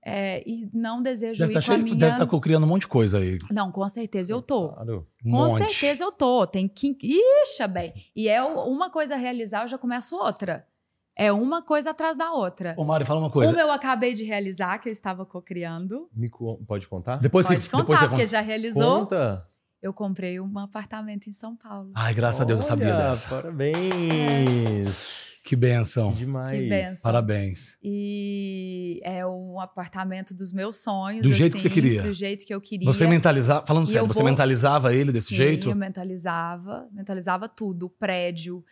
É, 0.07 0.47
e 0.47 0.69
não 0.71 1.01
desejo 1.01 1.39
Deve 1.39 1.53
ir 1.53 1.57
estar 1.57 1.71
com 1.73 1.79
a 1.79 1.83
minha... 1.83 1.95
deve 1.95 2.23
estar 2.23 2.39
criando 2.39 2.63
um 2.63 2.67
monte 2.67 2.81
de 2.81 2.88
coisa 2.89 3.17
aí. 3.17 3.39
Não, 3.49 3.71
com 3.71 3.88
certeza 3.89 4.31
eu 4.33 4.39
tô. 4.39 4.69
Claro. 4.69 5.07
Um 5.25 5.31
Com 5.31 5.38
monte. 5.38 5.63
certeza 5.65 6.03
eu 6.03 6.11
tô. 6.11 6.45
Tem 6.45 6.67
que. 6.67 6.95
Ixi, 7.01 7.67
bem. 7.67 7.91
E 8.15 8.27
é 8.29 8.43
uma 8.43 8.91
coisa 8.91 9.15
a 9.15 9.17
realizar, 9.17 9.63
eu 9.63 9.67
já 9.67 9.79
começo 9.79 10.15
outra. 10.15 10.67
É 11.15 11.31
uma 11.31 11.61
coisa 11.63 11.89
atrás 11.91 12.15
da 12.17 12.31
outra. 12.33 12.75
Ô, 12.77 12.83
Mari, 12.83 13.03
fala 13.05 13.19
uma 13.21 13.31
coisa. 13.31 13.51
Uma 13.53 13.59
eu 13.61 13.71
acabei 13.71 14.13
de 14.13 14.23
realizar, 14.25 14.77
que 14.79 14.89
eu 14.89 14.93
estava 14.93 15.25
cocriando. 15.25 16.07
Me 16.13 16.29
co- 16.29 16.59
Pode 16.67 16.88
contar? 16.88 17.17
Depois, 17.17 17.47
Pode 17.47 17.63
você, 17.63 17.69
contar, 17.71 17.81
depois 17.83 17.99
você 17.99 18.05
porque 18.05 18.21
conta. 18.23 18.31
já 18.31 18.41
realizou. 18.41 18.99
Conta. 18.99 19.49
Eu 19.86 19.93
comprei 19.93 20.39
um 20.39 20.57
apartamento 20.57 21.29
em 21.29 21.31
São 21.31 21.55
Paulo. 21.55 21.91
Ai, 21.93 22.11
graças 22.11 22.41
a 22.41 22.43
Deus 22.43 22.59
eu 22.59 22.65
sabia 22.65 22.95
Olha, 22.95 23.09
dessa. 23.09 23.29
Parabéns. 23.29 25.36
Que 25.43 25.55
benção. 25.55 26.11
Demais. 26.11 26.59
Que 26.59 26.67
benção. 26.67 27.01
Parabéns. 27.03 27.77
E 27.83 28.99
é 29.03 29.23
um 29.27 29.59
apartamento 29.59 30.33
dos 30.33 30.51
meus 30.51 30.77
sonhos. 30.77 31.21
Do 31.21 31.31
jeito 31.31 31.55
que 31.55 31.61
você 31.61 31.67
assim, 31.67 31.73
queria. 31.75 32.01
Do 32.01 32.13
jeito 32.13 32.47
que 32.47 32.53
eu 32.55 32.59
queria. 32.59 32.91
Você 32.91 33.05
mentalizava, 33.05 33.63
falando 33.63 33.86
E 33.86 33.91
sério, 33.91 34.07
você 34.07 34.21
vou- 34.21 34.27
mentalizava 34.29 34.91
ele 34.91 35.11
desse 35.11 35.27
Sim, 35.27 35.36
jeito? 35.36 35.69
eu 35.69 35.75
mentalizava, 35.75 36.89
mentalizava 36.91 37.47
tudo, 37.47 37.86
o 37.86 37.89
prédio, 37.91 38.65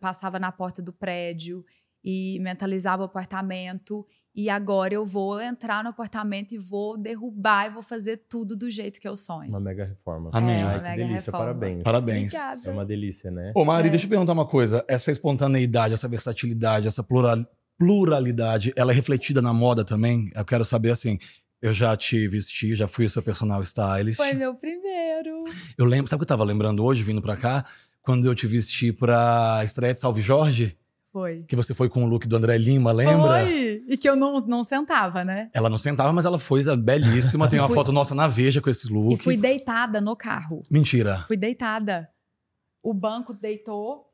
passava 0.00 0.38
na 0.38 0.50
porta 0.50 0.80
do 0.80 0.94
prédio 0.94 1.62
e 2.02 2.38
mentalizava 2.40 3.02
o 3.02 3.04
apartamento. 3.04 4.06
E 4.36 4.50
agora 4.50 4.92
eu 4.92 5.06
vou 5.06 5.40
entrar 5.40 5.84
no 5.84 5.90
apartamento 5.90 6.52
e 6.54 6.58
vou 6.58 6.98
derrubar 6.98 7.66
e 7.66 7.70
vou 7.70 7.82
fazer 7.84 8.16
tudo 8.28 8.56
do 8.56 8.68
jeito 8.68 8.98
que 9.00 9.06
eu 9.06 9.16
sonho. 9.16 9.48
Uma 9.48 9.60
mega 9.60 9.84
reforma. 9.84 10.30
Amém. 10.32 10.60
É, 10.60 10.64
uma 10.64 10.70
Ai, 10.72 10.76
que 10.78 10.82
mega 10.82 10.96
delícia, 11.04 11.26
reforma. 11.30 11.38
parabéns. 11.46 11.82
Parabéns. 11.84 12.34
Obrigada. 12.34 12.60
É 12.64 12.70
uma 12.72 12.84
delícia, 12.84 13.30
né? 13.30 13.52
Ô, 13.54 13.64
Mari, 13.64 13.86
É. 13.88 13.90
deixa 13.92 14.06
eu 14.06 14.10
perguntar 14.10 14.32
uma 14.32 14.46
coisa. 14.46 14.84
Essa 14.88 15.12
espontaneidade, 15.12 15.94
essa 15.94 16.08
versatilidade, 16.08 16.88
essa 16.88 17.02
plural- 17.02 17.46
pluralidade, 17.78 18.72
ela 18.76 18.90
é 18.92 18.94
refletida 18.94 19.40
na 19.40 19.52
moda 19.52 19.84
também? 19.84 20.30
Eu 20.34 20.44
quero 20.44 20.64
saber, 20.64 20.90
assim, 20.90 21.16
eu 21.62 21.72
já 21.72 21.96
te 21.96 22.26
vesti, 22.26 22.74
já 22.74 22.88
fui 22.88 23.08
seu 23.08 23.22
personal 23.22 23.62
stylist. 23.62 24.16
Foi 24.16 24.32
meu 24.32 24.54
primeiro. 24.54 25.44
Eu 25.78 25.84
lembro, 25.84 26.08
sabe 26.08 26.18
o 26.18 26.20
que 26.20 26.24
eu 26.24 26.36
tava 26.36 26.44
lembrando 26.44 26.84
hoje, 26.84 27.02
vindo 27.02 27.22
pra 27.22 27.36
cá? 27.36 27.64
Quando 28.02 28.26
eu 28.26 28.34
te 28.34 28.46
vesti 28.46 28.92
pra 28.92 29.60
estreia 29.64 29.94
de 29.94 30.00
Salve 30.00 30.20
Jorge, 30.20 30.76
Foi. 31.14 31.44
que 31.44 31.54
você 31.54 31.72
foi 31.72 31.88
com 31.88 32.02
o 32.02 32.08
look 32.08 32.26
do 32.26 32.34
André 32.34 32.58
Lima, 32.58 32.90
lembra? 32.90 33.46
Foi! 33.46 33.84
E 33.86 33.96
que 33.96 34.08
eu 34.08 34.16
não, 34.16 34.40
não 34.40 34.64
sentava, 34.64 35.22
né? 35.22 35.48
Ela 35.52 35.70
não 35.70 35.78
sentava, 35.78 36.12
mas 36.12 36.24
ela 36.24 36.40
foi 36.40 36.64
belíssima. 36.76 37.48
Tem 37.48 37.60
uma 37.62 37.68
Fui- 37.68 37.76
foto 37.76 37.92
nossa 37.92 38.16
na 38.16 38.26
Veja 38.26 38.60
com 38.60 38.68
esse 38.68 38.92
look. 38.92 39.14
E 39.14 39.16
fui 39.16 39.36
deitada 39.36 40.00
no 40.00 40.16
carro. 40.16 40.64
Mentira. 40.68 41.22
Fui 41.28 41.36
deitada. 41.36 42.10
O 42.82 42.92
banco 42.92 43.32
deitou. 43.32 44.10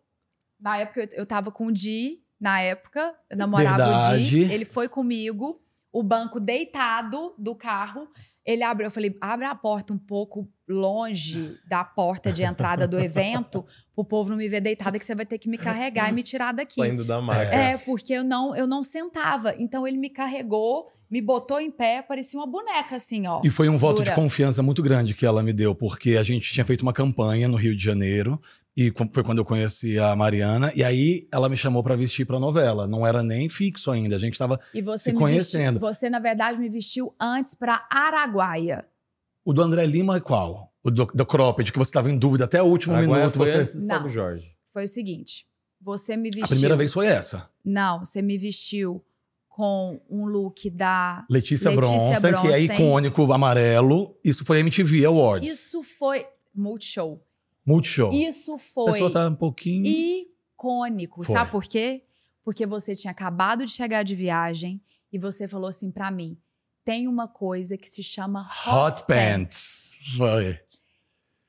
Na 0.60 0.76
época, 0.76 1.00
eu, 1.00 1.08
eu 1.20 1.26
tava 1.26 1.50
com 1.50 1.68
o 1.68 1.72
Di. 1.72 2.18
Na 2.38 2.60
época, 2.60 3.14
eu 3.30 3.36
namorava 3.38 3.96
o 3.96 3.98
Di. 3.98 4.40
Verdade. 4.40 4.52
Ele 4.52 4.66
foi 4.66 4.86
comigo. 4.86 5.58
O 5.90 6.02
banco 6.02 6.38
deitado 6.38 7.34
do 7.38 7.54
carro. 7.54 8.08
Ele 8.50 8.62
abriu. 8.62 8.86
Eu 8.86 8.90
falei, 8.90 9.16
abre 9.20 9.46
a 9.46 9.54
porta 9.54 9.92
um 9.92 9.98
pouco 9.98 10.48
longe 10.68 11.56
da 11.68 11.84
porta 11.84 12.32
de 12.32 12.42
entrada 12.42 12.86
do 12.86 12.98
evento. 12.98 13.64
Pro 13.94 14.04
povo 14.04 14.30
não 14.30 14.36
me 14.36 14.48
ver 14.48 14.60
deitada, 14.60 14.98
que 14.98 15.04
você 15.04 15.14
vai 15.14 15.26
ter 15.26 15.38
que 15.38 15.48
me 15.48 15.58
carregar 15.58 16.08
e 16.08 16.12
me 16.12 16.22
tirar 16.22 16.52
daqui. 16.52 16.80
Saindo 16.80 17.04
da 17.04 17.20
marca. 17.20 17.54
É, 17.54 17.76
porque 17.78 18.12
eu 18.12 18.24
não, 18.24 18.56
eu 18.56 18.66
não 18.66 18.82
sentava. 18.82 19.54
Então, 19.58 19.86
ele 19.86 19.96
me 19.96 20.08
carregou, 20.08 20.88
me 21.10 21.20
botou 21.20 21.60
em 21.60 21.70
pé. 21.70 22.02
Parecia 22.02 22.38
uma 22.38 22.46
boneca, 22.46 22.96
assim, 22.96 23.26
ó. 23.26 23.40
E 23.44 23.50
foi 23.50 23.68
um 23.68 23.76
voto 23.76 23.98
de 23.98 24.04
Dura. 24.04 24.14
confiança 24.14 24.62
muito 24.62 24.82
grande 24.82 25.14
que 25.14 25.26
ela 25.26 25.42
me 25.42 25.52
deu, 25.52 25.74
porque 25.74 26.16
a 26.16 26.22
gente 26.22 26.52
tinha 26.52 26.64
feito 26.64 26.82
uma 26.82 26.92
campanha 26.92 27.46
no 27.46 27.56
Rio 27.56 27.76
de 27.76 27.84
Janeiro. 27.84 28.40
E 28.76 28.92
foi 29.12 29.24
quando 29.24 29.38
eu 29.38 29.44
conheci 29.44 29.98
a 29.98 30.14
Mariana. 30.14 30.72
E 30.74 30.84
aí 30.84 31.28
ela 31.32 31.48
me 31.48 31.56
chamou 31.56 31.82
pra 31.82 31.96
vestir 31.96 32.24
pra 32.24 32.38
novela. 32.38 32.86
Não 32.86 33.06
era 33.06 33.22
nem 33.22 33.48
fixo 33.48 33.90
ainda. 33.90 34.16
A 34.16 34.18
gente 34.18 34.38
tava. 34.38 34.60
E 34.72 34.80
você 34.80 35.10
se 35.10 35.12
me 35.12 35.18
conhecendo. 35.18 35.80
Vestiu, 35.80 35.88
você, 35.88 36.10
na 36.10 36.18
verdade, 36.18 36.58
me 36.58 36.68
vestiu 36.68 37.14
antes 37.20 37.54
para 37.54 37.86
Araguaia. 37.90 38.86
O 39.44 39.52
do 39.52 39.62
André 39.62 39.86
Lima 39.86 40.16
é 40.16 40.20
qual? 40.20 40.72
O 40.82 40.90
do, 40.90 41.04
do 41.06 41.26
Cropped, 41.26 41.72
que 41.72 41.78
você 41.78 41.92
tava 41.92 42.10
em 42.10 42.18
dúvida 42.18 42.44
até 42.44 42.62
o 42.62 42.66
último 42.66 42.94
Araguaia 42.94 43.22
minuto. 43.24 43.36
foi 43.36 43.46
Você... 43.46 43.56
antes 43.56 43.86
Salve 43.86 44.04
Não. 44.04 44.10
Jorge. 44.10 44.56
Foi 44.72 44.84
o 44.84 44.88
seguinte: 44.88 45.46
você 45.80 46.16
me 46.16 46.30
vestiu. 46.30 46.44
A 46.44 46.48
primeira 46.48 46.76
vez 46.76 46.92
foi 46.92 47.06
essa. 47.06 47.50
Não, 47.64 47.98
você 47.98 48.22
me 48.22 48.38
vestiu 48.38 49.04
com 49.48 50.00
um 50.08 50.24
look 50.24 50.70
da. 50.70 51.26
Letícia, 51.28 51.70
Letícia 51.70 51.98
Bronson, 51.98 52.20
que 52.20 52.26
é 52.26 52.30
Bronson. 52.30 52.56
icônico, 52.56 53.32
amarelo. 53.32 54.16
Isso 54.24 54.44
foi 54.44 54.60
MTV 54.60 55.04
Awards. 55.04 55.50
Isso 55.50 55.82
foi. 55.82 56.26
Multishow. 56.54 57.22
Multishow. 57.64 58.12
Isso 58.12 58.54
A 58.54 58.58
foi 58.58 58.92
pessoa 58.92 59.12
tá 59.12 59.28
um 59.28 59.34
pouquinho. 59.34 59.86
icônico. 59.86 61.22
Foi. 61.22 61.34
Sabe 61.34 61.50
por 61.50 61.64
quê? 61.64 62.04
Porque 62.42 62.66
você 62.66 62.94
tinha 62.96 63.10
acabado 63.10 63.64
de 63.64 63.70
chegar 63.70 64.02
de 64.02 64.14
viagem 64.14 64.80
e 65.12 65.18
você 65.18 65.46
falou 65.46 65.68
assim 65.68 65.90
pra 65.90 66.10
mim: 66.10 66.38
tem 66.84 67.06
uma 67.06 67.28
coisa 67.28 67.76
que 67.76 67.90
se 67.90 68.02
chama 68.02 68.48
Hot 68.66 69.04
Pants. 69.06 69.94
Foi. 70.16 70.58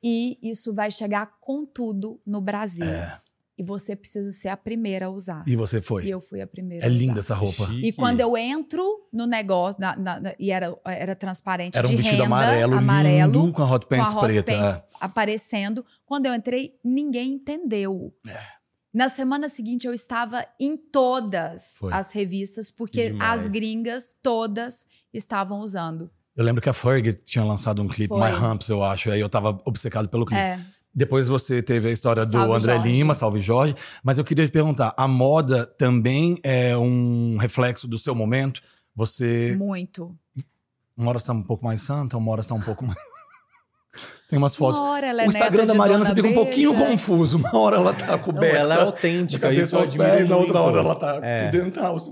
E 0.03 0.38
isso 0.41 0.74
vai 0.74 0.91
chegar 0.91 1.38
com 1.39 1.66
tudo 1.66 2.20
no 2.26 2.41
Brasil. 2.41 2.86
É. 2.86 3.22
E 3.62 3.64
você 3.64 3.95
precisa 3.95 4.32
ser 4.32 4.47
a 4.47 4.57
primeira 4.57 5.05
a 5.05 5.09
usar. 5.12 5.43
E 5.45 5.55
você 5.55 5.80
foi. 5.84 6.05
E 6.05 6.09
eu 6.09 6.20
fui 6.20 6.41
a 6.41 6.47
primeira 6.47 6.84
É 6.84 6.89
a 6.89 6.91
linda 6.91 7.20
essa 7.20 7.36
roupa. 7.36 7.68
Chique. 7.68 7.88
E 7.89 7.91
quando 7.93 8.20
eu 8.20 8.36
entro 8.36 8.84
no 9.14 9.28
negócio, 9.28 9.80
na- 9.80 9.95
na- 9.95 10.20
na- 10.20 10.34
e 10.39 10.49
era, 10.49 10.76
era 10.84 11.16
transparente 11.16 11.78
Era 11.78 11.86
um 11.86 11.91
de 11.91 11.97
vestido 11.97 12.24
renda, 12.24 12.26
amarelo, 12.26 12.74
amarelo 12.76 13.32
lindo, 13.43 13.53
com 13.53 13.62
a 13.62 13.72
hot 13.72 13.86
com 13.86 13.93
a 13.93 13.97
pants 13.99 14.14
hot 14.16 14.22
preta. 14.26 14.51
pants 14.51 14.74
é. 14.78 14.84
aparecendo. 14.99 15.86
Quando 16.07 16.26
eu 16.26 16.34
entrei, 16.34 16.74
ninguém 16.84 17.34
entendeu. 17.34 18.12
Na 18.91 19.07
semana 19.09 19.47
seguinte, 19.47 19.86
eu 19.86 19.93
estava 19.93 20.43
em 20.59 20.76
todas 20.76 21.78
Foi. 21.80 21.93
as 21.93 22.12
revistas, 22.12 22.72
porque 22.72 23.16
as 23.20 23.47
gringas 23.47 24.16
todas 24.24 24.88
estavam 25.14 25.59
usando. 25.59 26.09
Eu 26.36 26.43
lembro 26.43 26.62
que 26.64 26.70
a 26.70 26.74
Fergie 26.74 27.14
tinha 27.14 27.45
lançado 27.45 27.80
um 27.82 27.88
clipe, 27.88 28.09
Foi. 28.14 28.20
My 28.32 28.36
Humps, 28.36 28.70
eu 28.70 28.84
acho. 28.84 29.09
e 29.09 29.12
Aí 29.12 29.20
eu 29.20 29.30
tava 29.30 29.62
obcecado 29.66 30.09
pelo 30.09 30.26
clipe. 30.26 30.41
É, 30.41 30.59
Depois 30.94 31.28
você 31.28 31.62
teve 31.62 31.88
a 31.88 31.92
história 31.92 32.26
do 32.26 32.32
Salve 32.32 32.54
André 32.54 32.74
Jorge. 32.76 32.92
Lima, 32.92 33.16
Salve 33.16 33.42
Jorge. 33.42 33.76
Mas 34.04 34.18
eu 34.18 34.24
queria 34.26 34.46
te 34.46 34.52
perguntar, 34.52 34.94
a 34.98 35.08
moda 35.08 35.66
também 35.66 36.38
é 36.44 36.76
um 36.78 37.38
reflexo 37.38 37.88
do 37.88 37.98
seu 37.98 38.14
momento? 38.14 38.62
Você, 38.94 39.56
muito. 39.58 40.14
uma 40.98 41.10
hora 41.10 41.18
está 41.18 41.32
um 41.32 41.42
pouco 41.44 41.64
mais 41.64 41.82
santa, 41.82 42.18
uma 42.18 42.32
hora 42.32 42.42
está 42.42 42.54
um 42.54 42.62
pouco 42.62 42.86
mais... 42.86 42.98
Tem 44.30 44.38
umas 44.38 44.56
fotos. 44.56 44.80
Uma 44.80 44.92
hora 44.92 45.08
ela 45.08 45.24
é 45.24 45.26
o 45.26 45.30
Instagram 45.30 45.62
neta 45.64 45.74
da 45.74 45.78
Mariana 45.78 46.06
você 46.06 46.16
fica 46.16 46.28
um 46.30 46.34
pouquinho 46.34 46.74
confuso. 46.74 47.38
Uma 47.38 47.58
hora 47.58 47.76
ela 47.76 47.94
tá 47.94 48.08
Não, 48.14 48.20
coberta. 48.20 48.58
ela 48.58 48.76
é 48.76 48.82
autêntica. 48.82 49.42
cabeça 49.50 49.62
isso 49.64 49.76
eu 49.76 49.80
aos 49.82 49.92
pés, 49.94 50.30
na 50.30 50.38
outra 50.38 50.62
hora 50.62 50.80
ela 50.80 50.96
tá 50.96 51.20
É. 51.22 51.50
dental, 51.52 51.98
assim, 51.98 52.12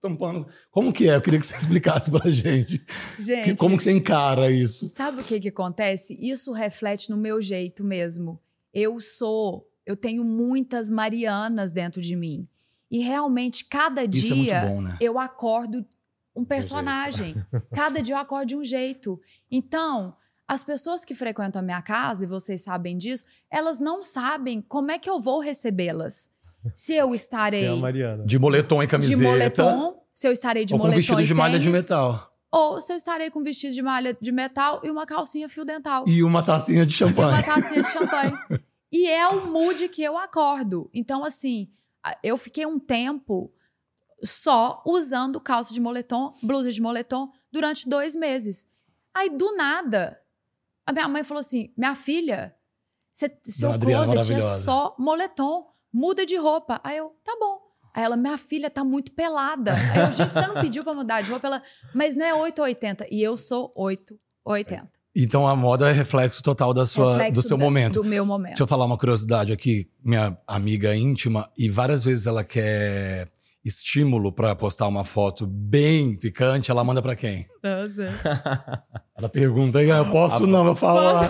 tampando. 0.00 0.46
Como 0.70 0.92
que 0.92 1.08
é? 1.08 1.14
Eu 1.16 1.20
queria 1.20 1.38
que 1.40 1.46
você 1.46 1.56
explicasse 1.58 2.10
pra 2.10 2.28
gente. 2.30 2.78
Que- 2.78 3.22
Gente, 3.22 3.56
como 3.56 3.76
que 3.76 3.82
você 3.82 3.92
encara 3.92 4.50
isso? 4.50 4.88
Sabe 4.88 5.20
o 5.20 5.24
que 5.24 5.40
que 5.40 5.48
acontece? 5.48 6.16
Isso 6.20 6.52
reflete 6.52 7.10
no 7.10 7.16
meu 7.16 7.40
jeito 7.40 7.82
mesmo. 7.84 8.40
Eu 8.72 9.00
sou, 9.00 9.68
eu 9.84 9.96
tenho 9.96 10.24
muitas 10.24 10.90
Marianas 10.90 11.72
dentro 11.72 12.00
de 12.00 12.14
mim. 12.14 12.46
E 12.90 13.00
realmente 13.00 13.64
cada 13.64 14.04
é 14.04 14.06
dia 14.06 14.66
bom, 14.66 14.80
né? 14.82 14.96
eu 15.00 15.18
acordo 15.18 15.84
um 16.34 16.44
personagem. 16.44 17.34
cada 17.74 18.00
dia 18.02 18.14
eu 18.14 18.18
acordo 18.18 18.46
de 18.48 18.56
um 18.56 18.62
jeito. 18.62 19.20
Então, 19.50 20.14
as 20.46 20.62
pessoas 20.62 21.04
que 21.04 21.14
frequentam 21.14 21.60
a 21.60 21.64
minha 21.64 21.82
casa, 21.82 22.24
e 22.24 22.28
vocês 22.28 22.60
sabem 22.60 22.96
disso, 22.96 23.24
elas 23.50 23.80
não 23.80 24.02
sabem 24.02 24.60
como 24.60 24.92
é 24.92 24.98
que 24.98 25.10
eu 25.10 25.18
vou 25.18 25.40
recebê-las. 25.40 26.30
Se 26.74 26.94
eu 26.94 27.14
estarei 27.14 27.62
Tem 27.62 27.70
a 27.70 27.76
Mariana. 27.76 28.24
De 28.24 28.38
moletom 28.38 28.82
e 28.82 28.86
de 28.86 28.90
camiseta. 28.90 29.22
moletom, 29.22 30.02
se 30.12 30.26
eu 30.28 30.32
estarei 30.32 30.64
de 30.64 30.74
ou 30.74 30.78
com 30.80 30.84
moletom 30.86 30.98
vestido 31.00 31.20
e 31.22 31.26
de 31.26 31.34
malha 31.34 31.58
de 31.58 31.66
tênis, 31.66 31.82
metal. 31.82 32.32
ou 32.52 32.80
se 32.80 32.92
eu 32.92 32.96
estarei 32.96 33.30
com 33.30 33.42
vestido 33.42 33.74
de 33.74 33.82
malha 33.82 34.16
de 34.20 34.32
metal 34.32 34.80
e 34.84 34.90
uma 34.90 35.04
calcinha 35.06 35.48
fio 35.48 35.64
dental. 35.64 36.04
E 36.08 36.22
uma 36.22 36.42
tacinha 36.42 36.86
de 36.86 36.94
E 37.00 37.04
uma 37.04 37.10
champanhe. 37.12 37.42
tacinha 37.42 37.82
de 37.82 37.88
champanhe. 37.90 38.32
E 38.92 39.08
é 39.08 39.26
o 39.28 39.46
mood 39.50 39.88
que 39.88 40.02
eu 40.02 40.16
acordo. 40.16 40.88
Então, 40.94 41.24
assim, 41.24 41.68
eu 42.22 42.38
fiquei 42.38 42.64
um 42.64 42.78
tempo 42.78 43.52
só 44.22 44.82
usando 44.86 45.40
calça 45.40 45.74
de 45.74 45.80
moletom, 45.80 46.32
blusa 46.42 46.70
de 46.72 46.80
moletom, 46.80 47.30
durante 47.52 47.88
dois 47.88 48.14
meses. 48.14 48.66
Aí, 49.12 49.28
do 49.28 49.54
nada, 49.56 50.18
a 50.86 50.92
minha 50.92 51.08
mãe 51.08 51.24
falou 51.24 51.40
assim: 51.40 51.72
minha 51.76 51.94
filha, 51.96 52.54
cê, 53.12 53.30
seu 53.44 53.72
Adriana 53.72 54.04
closet 54.04 54.30
é 54.30 54.34
maravilhosa. 54.36 54.64
só 54.64 54.94
moletom, 54.98 55.66
muda 55.96 56.26
de 56.26 56.36
roupa. 56.36 56.80
Aí 56.84 56.96
eu, 56.98 57.12
tá 57.24 57.34
bom. 57.40 57.58
Aí 57.94 58.04
ela, 58.04 58.16
minha 58.16 58.36
filha 58.36 58.68
tá 58.68 58.84
muito 58.84 59.10
pelada. 59.12 59.72
Aí 59.72 60.00
eu, 60.04 60.10
gente, 60.12 60.32
você 60.32 60.46
não 60.46 60.60
pediu 60.60 60.84
pra 60.84 60.92
mudar 60.92 61.22
de 61.22 61.30
roupa? 61.30 61.46
Ela, 61.46 61.62
mas 61.94 62.14
não 62.14 62.26
é 62.26 62.34
8 62.34 62.58
ou 62.58 62.64
80. 62.66 63.06
E 63.10 63.22
eu 63.22 63.36
sou 63.38 63.72
8 63.74 64.14
ou 64.44 64.52
80. 64.52 64.86
Então 65.18 65.48
a 65.48 65.56
moda 65.56 65.88
é 65.88 65.92
reflexo 65.92 66.42
total 66.42 66.74
da 66.74 66.84
sua, 66.84 67.12
Reflexo 67.12 67.40
do 67.40 67.48
seu 67.48 67.56
da- 67.56 67.64
momento. 67.64 67.94
Do 67.94 68.04
meu 68.04 68.26
momento. 68.26 68.50
Deixa 68.50 68.62
eu 68.64 68.66
falar 68.68 68.84
uma 68.84 68.98
curiosidade 68.98 69.50
aqui, 69.50 69.88
minha 70.04 70.36
amiga 70.46 70.94
íntima, 70.94 71.50
e 71.56 71.70
várias 71.70 72.04
vezes 72.04 72.26
ela 72.26 72.44
quer 72.44 73.30
estímulo 73.64 74.30
pra 74.30 74.54
postar 74.54 74.86
uma 74.86 75.02
foto 75.04 75.46
bem 75.46 76.14
picante, 76.18 76.70
ela 76.70 76.84
manda 76.84 77.00
pra 77.00 77.16
quem? 77.16 77.46
Ela 79.16 79.28
pergunta, 79.30 79.78
"Ah, 79.78 79.82
eu 79.82 80.10
posso 80.10 80.46
não, 80.46 80.66
eu 80.66 80.74
falo, 80.76 81.26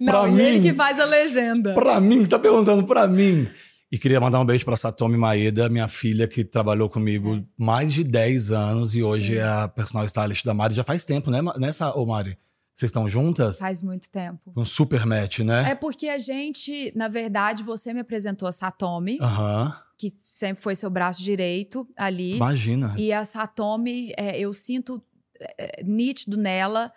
Não, 0.00 0.12
Pra 0.12 0.28
e 0.30 0.40
ele 0.40 0.58
mim- 0.60 0.62
que 0.62 0.74
faz 0.74 0.98
a 0.98 1.04
legenda. 1.04 1.74
pra 1.74 2.00
mim, 2.00 2.24
você 2.24 2.30
tá 2.30 2.38
perguntando 2.38 2.84
pra 2.84 3.06
mim. 3.06 3.46
E 3.90 3.98
queria 3.98 4.20
mandar 4.20 4.38
um 4.40 4.44
beijo 4.44 4.66
pra 4.66 4.76
Satomi 4.76 5.16
Maeda, 5.16 5.68
minha 5.68 5.88
filha 5.88 6.28
que 6.28 6.44
trabalhou 6.44 6.90
comigo 6.90 7.42
mais 7.56 7.92
de 7.92 8.04
10 8.04 8.52
anos 8.52 8.94
e 8.94 9.02
hoje 9.02 9.34
Sim. 9.34 9.38
é 9.38 9.48
a 9.48 9.66
personal 9.66 10.04
stylist 10.04 10.44
da 10.44 10.52
Mari. 10.52 10.74
Já 10.74 10.84
faz 10.84 11.04
tempo, 11.04 11.30
né, 11.30 11.40
nessa, 11.56 11.94
ô 11.94 12.04
Mari? 12.04 12.36
Vocês 12.76 12.90
estão 12.90 13.08
juntas? 13.08 13.58
Faz 13.58 13.82
muito 13.82 14.08
tempo. 14.10 14.52
Um 14.56 14.64
super 14.64 15.04
match, 15.04 15.40
né? 15.40 15.70
É 15.70 15.74
porque 15.74 16.06
a 16.08 16.18
gente, 16.18 16.92
na 16.94 17.08
verdade, 17.08 17.62
você 17.62 17.92
me 17.92 18.00
apresentou 18.00 18.46
a 18.46 18.52
Satomi, 18.52 19.18
Aham. 19.20 19.74
que 19.96 20.12
sempre 20.16 20.62
foi 20.62 20.76
seu 20.76 20.88
braço 20.88 21.20
direito 21.22 21.88
ali. 21.96 22.36
Imagina. 22.36 22.94
E 22.96 23.12
a 23.12 23.24
Satomi, 23.24 24.12
é, 24.16 24.38
eu 24.38 24.52
sinto 24.52 25.02
é, 25.58 25.82
nítido 25.82 26.36
nela 26.36 26.92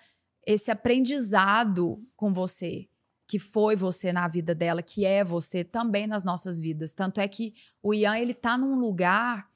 esse 0.46 0.70
aprendizado 0.70 2.04
com 2.16 2.34
você, 2.34 2.88
que 3.32 3.40
foi 3.40 3.78
você 3.78 4.12
na 4.12 4.28
vida 4.28 4.54
dela, 4.54 4.82
que 4.82 5.06
é 5.06 5.24
você 5.24 5.64
também 5.64 6.06
nas 6.06 6.26
nossas 6.26 6.60
vidas. 6.60 6.92
Tanto 6.92 7.22
é 7.22 7.28
que 7.30 7.54
o 7.82 7.94
Ian, 7.94 8.18
ele 8.18 8.34
tá 8.34 8.58
num 8.58 8.76
lugar 8.78 9.50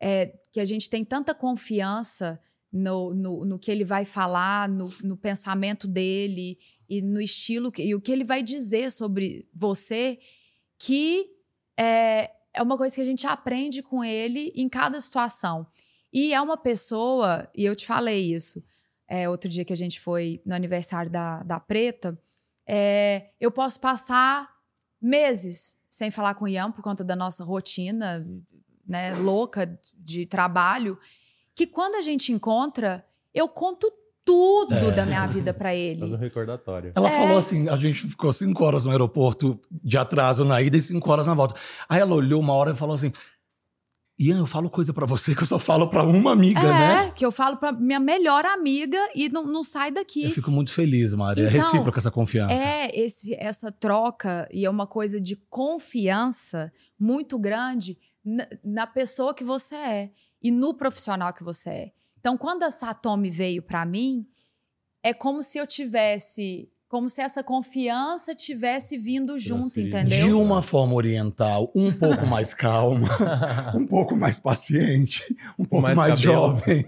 é, 0.00 0.34
que 0.50 0.58
a 0.58 0.64
gente 0.64 0.88
tem 0.88 1.04
tanta 1.04 1.34
confiança 1.34 2.40
no, 2.72 3.12
no, 3.12 3.44
no 3.44 3.58
que 3.58 3.70
ele 3.70 3.84
vai 3.84 4.06
falar, 4.06 4.66
no, 4.66 4.88
no 5.04 5.14
pensamento 5.14 5.86
dele 5.86 6.56
e 6.88 7.02
no 7.02 7.20
estilo, 7.20 7.70
que- 7.70 7.82
e 7.82 7.94
o 7.94 8.00
que 8.00 8.10
ele 8.10 8.24
vai 8.24 8.42
dizer 8.42 8.90
sobre 8.90 9.46
você, 9.54 10.18
que 10.78 11.26
é, 11.78 12.30
é 12.54 12.62
uma 12.62 12.78
coisa 12.78 12.94
que 12.94 13.02
a 13.02 13.04
gente 13.04 13.26
aprende 13.26 13.82
com 13.82 14.02
ele 14.02 14.54
em 14.56 14.70
cada 14.70 14.98
situação. 14.98 15.66
E 16.10 16.32
é 16.32 16.40
uma 16.40 16.56
pessoa, 16.56 17.46
e 17.54 17.62
eu 17.66 17.76
te 17.76 17.84
falei 17.84 18.32
isso, 18.32 18.64
é, 19.06 19.28
outro 19.28 19.50
dia 19.50 19.66
que 19.66 19.72
a 19.74 19.76
gente 19.76 20.00
foi 20.00 20.40
no 20.46 20.54
aniversário 20.54 21.10
da, 21.10 21.42
da 21.42 21.60
Preta, 21.60 22.18
é, 22.68 23.30
eu 23.40 23.50
posso 23.50 23.80
passar 23.80 24.48
meses 25.00 25.76
sem 25.88 26.10
falar 26.10 26.34
com 26.34 26.44
o 26.44 26.48
Ian 26.48 26.70
por 26.70 26.82
conta 26.82 27.02
da 27.02 27.16
nossa 27.16 27.42
rotina 27.42 28.24
né, 28.86 29.14
louca 29.14 29.78
de 29.94 30.26
trabalho, 30.26 30.98
que 31.54 31.66
quando 31.66 31.94
a 31.96 32.00
gente 32.02 32.32
encontra, 32.32 33.04
eu 33.34 33.48
conto 33.48 33.90
tudo 34.24 34.90
da 34.94 35.06
minha 35.06 35.26
vida 35.26 35.54
pra 35.54 35.74
ele. 35.74 36.00
Faz 36.00 36.12
um 36.12 36.16
recordatório. 36.18 36.92
Ela 36.94 37.08
É. 37.08 37.12
falou 37.12 37.38
assim: 37.38 37.68
a 37.68 37.76
gente 37.76 38.06
ficou 38.08 38.30
cinco 38.32 38.62
horas 38.64 38.84
no 38.84 38.90
aeroporto 38.90 39.58
de 39.70 39.96
atraso 39.96 40.44
na 40.44 40.60
ida 40.60 40.76
e 40.76 40.82
cinco 40.82 41.10
horas 41.10 41.26
na 41.26 41.32
volta. 41.34 41.58
Aí 41.88 41.98
ela 42.00 42.14
olhou 42.14 42.38
uma 42.40 42.52
hora 42.52 42.72
e 42.72 42.76
falou 42.76 42.94
assim: 42.94 43.10
Ian, 44.20 44.38
eu 44.38 44.46
falo 44.46 44.68
coisa 44.68 44.92
pra 44.92 45.06
você 45.06 45.32
que 45.34 45.42
eu 45.42 45.46
só 45.46 45.58
falo 45.60 45.88
pra 45.88 46.02
uma 46.02 46.32
amiga, 46.32 46.60
É, 46.60 46.64
né? 47.04 47.10
que 47.14 47.24
eu 47.24 47.30
falo 47.30 47.56
pra 47.56 47.70
minha 47.70 48.00
melhor 48.00 48.44
amiga 48.44 48.98
e 49.14 49.28
não, 49.28 49.44
não 49.44 49.62
sai 49.62 49.90
Eu 49.90 49.94
daqui. 49.94 50.28
fico 50.32 50.50
muito 50.50 50.72
feliz, 50.72 51.14
Mari. 51.14 51.42
é 51.42 51.48
Então, 51.48 51.60
recíproca 51.60 51.98
essa 51.98 52.10
confiança. 52.10 52.52
É 52.54 52.90
esse, 52.98 53.32
essa 53.34 53.70
troca 53.70 54.48
e 54.52 54.64
é 54.64 54.70
uma 54.70 54.86
coisa 54.88 55.20
de 55.20 55.36
confiança 55.36 56.72
muito 56.98 57.38
grande 57.38 57.96
na, 58.24 58.48
na 58.64 58.86
pessoa 58.86 59.32
que 59.32 59.44
você 59.44 59.74
é 59.76 60.10
e 60.42 60.50
no 60.50 60.74
profissional 60.74 61.32
que 61.32 61.44
você 61.44 61.70
é. 61.70 61.92
Então, 62.18 62.36
quando 62.36 62.64
a 62.64 62.70
Satomi 62.70 63.30
veio 63.30 63.62
pra 63.62 63.86
mim, 63.86 64.26
é 65.02 65.14
como 65.14 65.42
se 65.44 65.58
eu 65.58 65.66
tivesse, 65.66 66.68
como 66.88 67.08
se 67.08 67.20
essa 67.20 67.44
confiança 67.44 68.34
tivesse 68.34 68.96
vindo 68.96 69.38
junto, 69.38 69.78
entendeu? 69.78 70.26
De 70.26 70.32
uma 70.32 70.62
forma 70.62 70.94
oriental, 70.94 71.70
um 71.74 71.92
pouco 71.92 72.26
mais 72.26 72.54
calma, 72.54 73.08
um 73.76 73.86
pouco 73.86 74.16
mais 74.16 74.38
paciente, 74.38 75.22
um 75.58 75.64
pouco 75.66 75.82
mais, 75.82 75.96
mais 75.96 76.18
jovem, 76.18 76.86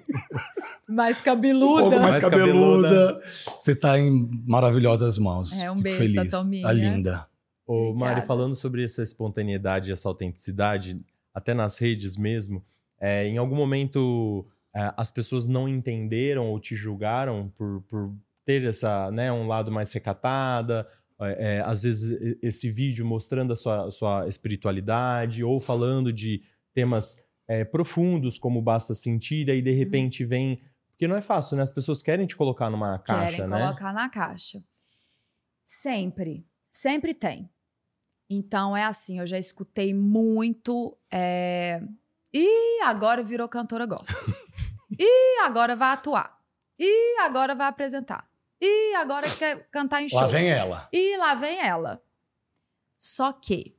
Mais 0.88 1.20
um 1.20 1.22
cabeluda. 1.22 1.80
pouco 1.82 1.96
mais, 1.96 2.10
Mais 2.12 2.18
cabeluda. 2.24 2.88
cabeluda. 2.88 3.20
Você 3.60 3.70
está 3.72 3.98
em 3.98 4.28
maravilhosas 4.46 5.18
mãos. 5.18 5.52
É, 5.60 5.70
um 5.70 5.74
Fico 5.74 5.82
beijo, 5.82 5.98
feliz. 5.98 6.30
Satominha. 6.30 6.66
A 6.66 6.72
linda. 6.72 7.26
Ô, 7.66 7.92
Mari, 7.94 8.22
falando 8.22 8.54
sobre 8.54 8.82
essa 8.82 9.02
espontaneidade 9.02 9.90
e 9.90 9.92
essa 9.92 10.08
autenticidade, 10.08 10.98
até 11.34 11.52
nas 11.52 11.78
redes 11.78 12.16
mesmo, 12.16 12.64
é, 12.98 13.26
em 13.28 13.36
algum 13.36 13.54
momento 13.54 14.46
é, 14.74 14.92
as 14.96 15.10
pessoas 15.10 15.46
não 15.46 15.68
entenderam 15.68 16.46
ou 16.48 16.58
te 16.58 16.74
julgaram 16.74 17.52
por, 17.56 17.82
por 17.82 18.12
ter 18.44 18.64
essa, 18.64 19.10
né, 19.10 19.30
um 19.32 19.46
lado 19.46 19.70
mais 19.70 19.92
recatada, 19.92 20.88
é, 21.20 21.56
é, 21.56 21.60
às 21.60 21.82
vezes 21.82 22.38
esse 22.42 22.70
vídeo 22.70 23.04
mostrando 23.04 23.52
a 23.52 23.56
sua, 23.56 23.90
sua 23.90 24.26
espiritualidade 24.26 25.44
ou 25.44 25.60
falando 25.60 26.12
de 26.12 26.42
temas 26.72 27.28
é, 27.46 27.64
profundos 27.64 28.38
como 28.38 28.62
basta 28.62 28.94
sentir, 28.94 29.48
e 29.48 29.50
aí 29.50 29.58
Uhum. 29.58 29.64
de 29.64 29.72
repente 29.72 30.24
vem... 30.24 30.62
Porque 30.92 31.08
não 31.08 31.16
é 31.16 31.22
fácil, 31.22 31.56
né? 31.56 31.62
As 31.62 31.72
pessoas 31.72 32.02
querem 32.02 32.26
te 32.26 32.36
colocar 32.36 32.68
numa 32.68 32.98
caixa, 32.98 33.36
Querem 33.36 33.48
né? 33.48 33.58
colocar 33.58 33.92
na 33.92 34.08
caixa. 34.10 34.62
Sempre. 35.64 36.46
Sempre 36.70 37.14
tem. 37.14 37.50
Então 38.28 38.76
é 38.76 38.84
assim, 38.84 39.18
eu 39.18 39.26
já 39.26 39.38
escutei 39.38 39.92
muito. 39.94 40.96
É... 41.10 41.82
E 42.32 42.80
agora 42.82 43.24
virou 43.24 43.48
cantora 43.48 43.86
gospel. 43.86 44.16
e 44.98 45.40
agora 45.40 45.74
vai 45.74 45.92
atuar. 45.92 46.38
E 46.78 47.18
agora 47.20 47.54
vai 47.54 47.66
apresentar. 47.66 48.29
E 48.60 48.94
agora 48.94 49.26
quer 49.36 49.68
cantar 49.70 50.02
em 50.02 50.08
show. 50.08 50.20
Lá 50.20 50.26
vem 50.26 50.50
ela. 50.50 50.88
E 50.92 51.16
lá 51.16 51.34
vem 51.34 51.58
ela. 51.58 52.02
Só 52.98 53.32
que 53.32 53.74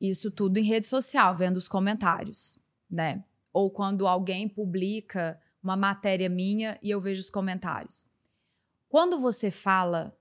isso 0.00 0.30
tudo 0.30 0.58
em 0.58 0.64
rede 0.64 0.86
social, 0.86 1.34
vendo 1.34 1.56
os 1.56 1.66
comentários, 1.66 2.58
né? 2.90 3.24
Ou 3.52 3.70
quando 3.70 4.06
alguém 4.06 4.46
publica 4.46 5.40
uma 5.62 5.76
matéria 5.76 6.28
minha 6.28 6.78
e 6.82 6.90
eu 6.90 7.00
vejo 7.00 7.20
os 7.20 7.30
comentários. 7.30 8.06
Quando 8.88 9.18
você 9.18 9.50
fala 9.50 10.16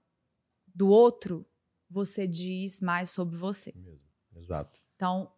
do 0.73 0.89
outro, 0.89 1.45
você 1.89 2.25
diz 2.25 2.79
mais 2.79 3.09
sobre 3.09 3.37
você. 3.37 3.73
Mesmo. 3.75 4.01
Exato. 4.35 4.81
Então, 4.95 5.31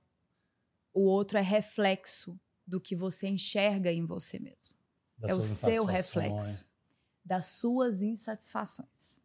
o 0.93 1.01
outro 1.01 1.37
é 1.37 1.41
reflexo 1.41 2.39
do 2.65 2.79
que 2.79 2.95
você 2.95 3.27
enxerga 3.27 3.91
em 3.91 4.05
você 4.05 4.37
mesmo 4.39 4.75
Das 5.17 5.31
é 5.31 5.35
o 5.35 5.41
seu 5.41 5.85
reflexo 5.85 6.69
das 7.28 7.45
suas 7.45 8.01
insatisfações. 8.01 9.19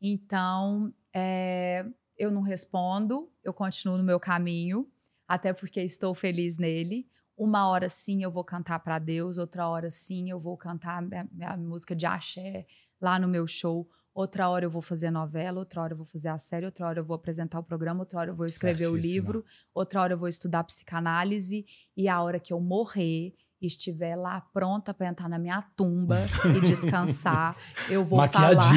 Então, 0.00 0.92
é, 1.14 1.86
eu 2.16 2.30
não 2.30 2.40
respondo, 2.40 3.30
eu 3.44 3.52
continuo 3.52 3.98
no 3.98 4.02
meu 4.04 4.18
caminho, 4.18 4.90
até 5.28 5.52
porque 5.52 5.82
estou 5.82 6.14
feliz 6.14 6.56
nele. 6.56 7.06
Uma 7.36 7.68
hora 7.68 7.90
sim 7.90 8.22
eu 8.22 8.30
vou 8.30 8.42
cantar 8.42 8.78
para 8.80 8.98
Deus, 8.98 9.36
outra 9.36 9.68
hora 9.68 9.90
sim 9.90 10.30
eu 10.30 10.38
vou 10.38 10.56
cantar 10.56 11.02
minha, 11.02 11.28
minha 11.30 11.56
música 11.58 11.94
de 11.94 12.06
axé 12.06 12.66
lá 12.98 13.18
no 13.18 13.28
meu 13.28 13.46
show. 13.46 13.86
Outra 14.14 14.48
hora 14.48 14.64
eu 14.64 14.70
vou 14.70 14.80
fazer 14.80 15.10
novela, 15.10 15.58
outra 15.58 15.82
hora 15.82 15.92
eu 15.92 15.96
vou 15.98 16.06
fazer 16.06 16.28
a 16.28 16.38
série, 16.38 16.64
outra 16.64 16.86
hora 16.86 17.00
eu 17.00 17.04
vou 17.04 17.14
apresentar 17.14 17.58
o 17.58 17.62
programa, 17.62 18.00
outra 18.00 18.18
hora 18.18 18.30
eu 18.30 18.34
vou 18.34 18.46
escrever 18.46 18.86
o 18.86 18.92
Certíssima. 18.94 19.12
livro, 19.12 19.44
outra 19.74 20.00
hora 20.00 20.14
eu 20.14 20.18
vou 20.18 20.28
estudar 20.28 20.64
psicanálise 20.64 21.66
e 21.94 22.08
a 22.08 22.22
hora 22.22 22.40
que 22.40 22.50
eu 22.50 22.58
morrer 22.58 23.34
estiver 23.60 24.16
lá 24.16 24.40
pronta 24.52 24.92
para 24.92 25.08
entrar 25.08 25.28
na 25.28 25.38
minha 25.38 25.62
tumba 25.76 26.18
e 26.56 26.60
descansar, 26.60 27.56
eu 27.88 28.04
vou 28.04 28.18
falar. 28.28 28.72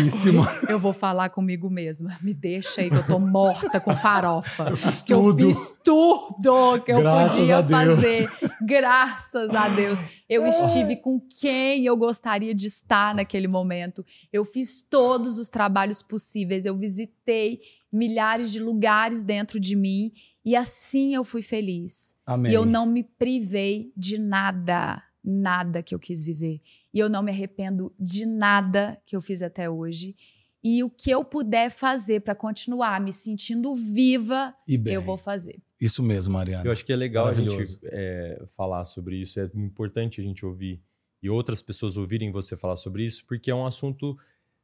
Eu 0.69 0.79
vou 0.79 0.93
falar 0.93 1.29
comigo 1.29 1.69
mesma. 1.69 2.17
Me 2.21 2.33
deixa 2.33 2.81
aí 2.81 2.89
que 2.89 2.95
eu 2.95 3.05
tô 3.05 3.19
morta 3.19 3.79
com 3.79 3.95
farofa. 3.95 4.63
Eu 4.69 4.77
fiz 4.77 5.01
Que 5.01 5.13
eu 5.13 5.21
tudo. 5.21 5.47
fiz 5.47 5.73
tudo 5.83 6.81
que 6.85 6.91
eu 6.91 6.99
Graças 6.99 7.37
podia 7.39 7.57
a 7.57 7.61
Deus. 7.61 7.95
fazer. 7.95 8.31
Graças 8.61 9.49
a 9.51 9.69
Deus. 9.69 9.99
Eu 10.27 10.45
estive 10.45 10.97
com 10.97 11.19
quem 11.19 11.85
eu 11.85 11.95
gostaria 11.95 12.53
de 12.53 12.67
estar 12.67 13.15
naquele 13.15 13.47
momento. 13.47 14.05
Eu 14.31 14.43
fiz 14.43 14.81
todos 14.81 15.37
os 15.37 15.47
trabalhos 15.47 16.01
possíveis. 16.01 16.65
Eu 16.65 16.77
visitei 16.77 17.61
milhares 17.91 18.51
de 18.51 18.59
lugares 18.59 19.23
dentro 19.23 19.59
de 19.59 19.75
mim. 19.75 20.11
E 20.43 20.55
assim 20.55 21.15
eu 21.15 21.23
fui 21.23 21.41
feliz. 21.41 22.15
Amém. 22.25 22.51
E 22.51 22.55
eu 22.55 22.65
não 22.65 22.85
me 22.85 23.03
privei 23.03 23.93
de 23.95 24.17
nada, 24.17 25.01
nada 25.23 25.81
que 25.81 25.95
eu 25.95 25.99
quis 25.99 26.23
viver. 26.23 26.61
E 26.93 26.99
eu 26.99 27.09
não 27.09 27.23
me 27.23 27.31
arrependo 27.31 27.93
de 27.99 28.25
nada 28.25 29.01
que 29.05 29.15
eu 29.15 29.21
fiz 29.21 29.41
até 29.41 29.69
hoje. 29.69 30.15
E 30.63 30.83
o 30.83 30.89
que 30.89 31.09
eu 31.09 31.23
puder 31.23 31.69
fazer 31.69 32.19
para 32.19 32.35
continuar 32.35 32.99
me 32.99 33.13
sentindo 33.13 33.73
viva, 33.73 34.53
eu 34.85 35.01
vou 35.01 35.15
fazer. 35.17 35.61
Isso 35.79 36.03
mesmo, 36.03 36.33
Mariana. 36.33 36.65
Eu 36.65 36.71
acho 36.71 36.85
que 36.85 36.91
é 36.91 36.95
legal 36.95 37.27
a 37.27 37.33
gente 37.33 37.79
é, 37.85 38.43
falar 38.57 38.83
sobre 38.85 39.15
isso, 39.17 39.39
é 39.39 39.49
importante 39.55 40.19
a 40.19 40.23
gente 40.23 40.45
ouvir 40.45 40.81
e 41.21 41.29
outras 41.29 41.61
pessoas 41.61 41.97
ouvirem 41.97 42.31
você 42.31 42.57
falar 42.57 42.75
sobre 42.75 43.03
isso, 43.03 43.25
porque 43.25 43.49
é 43.51 43.55
um 43.55 43.65
assunto 43.65 44.17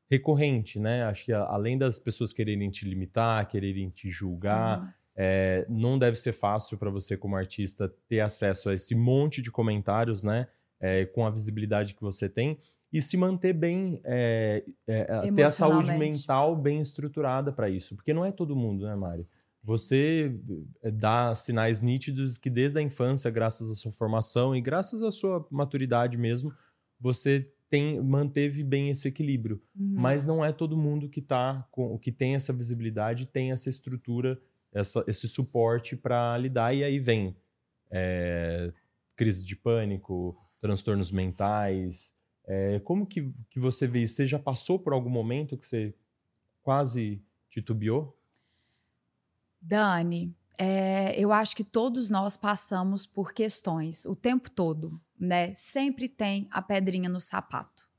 recorrente, 0.10 0.80
né? 0.80 1.04
Acho 1.04 1.26
que 1.26 1.34
além 1.34 1.78
das 1.78 2.00
pessoas 2.00 2.32
quererem 2.32 2.70
te 2.70 2.86
limitar, 2.88 3.48
quererem 3.48 3.90
te 3.90 4.10
julgar, 4.10 4.96
É, 5.18 5.66
não 5.70 5.98
deve 5.98 6.18
ser 6.18 6.34
fácil 6.34 6.78
para 6.78 6.90
você, 6.90 7.16
como 7.16 7.38
artista, 7.38 7.88
ter 8.06 8.20
acesso 8.20 8.70
a 8.70 8.74
esse 8.74 8.94
monte 8.94 9.42
de 9.42 9.50
comentários, 9.50 10.24
né? 10.24 10.46
É, 10.78 11.06
com 11.06 11.26
a 11.26 11.30
visibilidade 11.30 11.94
que 11.94 12.02
você 12.02 12.28
tem 12.28 12.60
e 12.92 13.02
se 13.02 13.16
manter 13.16 13.54
bem, 13.54 14.02
é, 14.04 14.64
é, 14.86 15.32
ter 15.32 15.44
a 15.44 15.50
saúde 15.50 15.92
mental 15.94 16.54
bem 16.56 16.82
estruturada 16.82 17.52
para 17.52 17.70
isso. 17.70 17.96
Porque 17.96 18.14
não 18.14 18.26
é 18.26 18.32
todo 18.32 18.56
mundo, 18.56 18.86
né, 18.86 18.94
Mari? 18.94 19.26
Você 19.66 20.40
é, 20.84 20.92
dá 20.92 21.34
sinais 21.34 21.82
nítidos 21.82 22.38
que 22.38 22.52
desde 22.52 22.78
a 22.78 22.84
infância, 22.84 23.32
graças 23.32 23.72
à 23.72 23.76
sua 23.76 23.92
formação 23.92 24.56
e 24.56 24.62
graças 24.62 25.02
à 25.02 25.10
sua 25.10 25.46
maturidade 25.50 26.18
mesmo, 26.18 26.54
você 27.00 27.52
tem, 27.68 28.00
manteve 28.00 28.64
bem 28.64 28.90
esse 28.90 29.08
equilíbrio. 29.08 29.60
Uhum. 29.76 29.96
Mas 29.96 30.24
não 30.24 30.46
é 30.46 30.52
todo 30.52 30.78
mundo 30.78 31.10
que 31.10 31.20
tá 31.20 31.68
com, 31.72 31.98
que 31.98 32.12
tem 32.12 32.36
essa 32.36 32.54
visibilidade, 32.54 33.26
tem 33.26 33.52
essa 33.52 33.68
estrutura, 33.68 34.40
essa, 34.72 35.04
esse 35.08 35.28
suporte 35.28 35.96
para 35.96 36.38
lidar. 36.38 36.72
E 36.72 36.84
aí 36.84 37.00
vem 37.00 37.36
é, 37.90 38.72
crise 39.16 39.44
de 39.44 39.56
pânico, 39.56 40.38
transtornos 40.62 41.10
mentais. 41.10 42.16
É, 42.46 42.80
como 42.82 43.08
que, 43.08 43.34
que 43.50 43.60
você 43.60 43.88
vê 43.88 44.04
isso? 44.04 44.14
Você 44.14 44.28
já 44.28 44.38
passou 44.38 44.78
por 44.78 44.94
algum 44.94 45.10
momento 45.10 45.58
que 45.58 45.66
você 45.66 45.92
quase 46.62 47.20
titubeou? 47.50 48.16
Dani, 49.68 50.32
é, 50.60 51.20
eu 51.20 51.34
acho 51.34 51.56
que 51.56 51.64
todos 51.64 52.08
nós 52.08 52.38
passamos 52.38 53.08
por 53.08 53.34
questões 53.34 54.06
o 54.06 54.16
tempo 54.16 54.48
todo, 54.52 55.02
né? 55.20 55.56
Sempre 55.56 56.08
tem 56.08 56.48
a 56.52 56.62
pedrinha 56.62 57.10
no 57.10 57.20
sapato. 57.20 57.90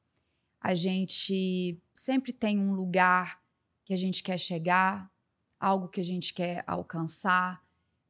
A 0.60 0.76
gente 0.76 1.82
sempre 1.92 2.32
tem 2.32 2.56
um 2.60 2.72
lugar 2.72 3.42
que 3.84 3.92
a 3.92 3.96
gente 3.96 4.22
quer 4.22 4.38
chegar, 4.38 5.10
algo 5.58 5.88
que 5.88 6.00
a 6.00 6.04
gente 6.04 6.32
quer 6.32 6.62
alcançar, 6.68 7.60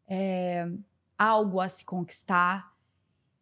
é, 0.06 0.68
algo 1.16 1.58
a 1.58 1.68
se 1.68 1.82
conquistar 1.82 2.76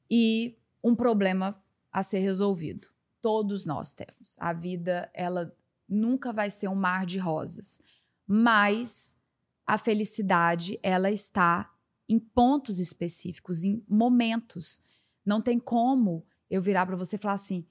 e 0.09 0.57
um 0.83 0.95
problema 0.95 1.61
a 1.93 2.05
ser 2.05 2.21
resolvido. 2.21 2.87
Todos 3.21 3.67
nós 3.67 3.91
temos. 3.91 4.37
A 4.39 4.53
vida, 4.53 5.11
ela 5.13 5.53
nunca 5.89 6.33
vai 6.33 6.53
ser 6.53 6.69
um 6.69 6.75
mar 6.77 7.05
de 7.05 7.19
rosas, 7.19 7.81
mas 8.25 9.19
a 9.67 9.79
felicidade 9.79 10.79
ela 10.83 11.11
está 11.11 11.71
em 12.09 12.19
pontos 12.19 12.79
específicos, 12.79 13.65
em 13.65 13.85
momentos. 13.89 14.81
Não 15.25 15.41
tem 15.41 15.59
como 15.59 16.27
eu 16.51 16.61
virar 16.61 16.87
para 16.87 16.97
você 16.97 17.17
e 17.17 17.19
falar 17.19 17.35
assim: 17.35 17.67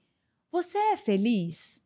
"Você 0.50 0.76
é 0.76 0.96
feliz?" 0.96 1.84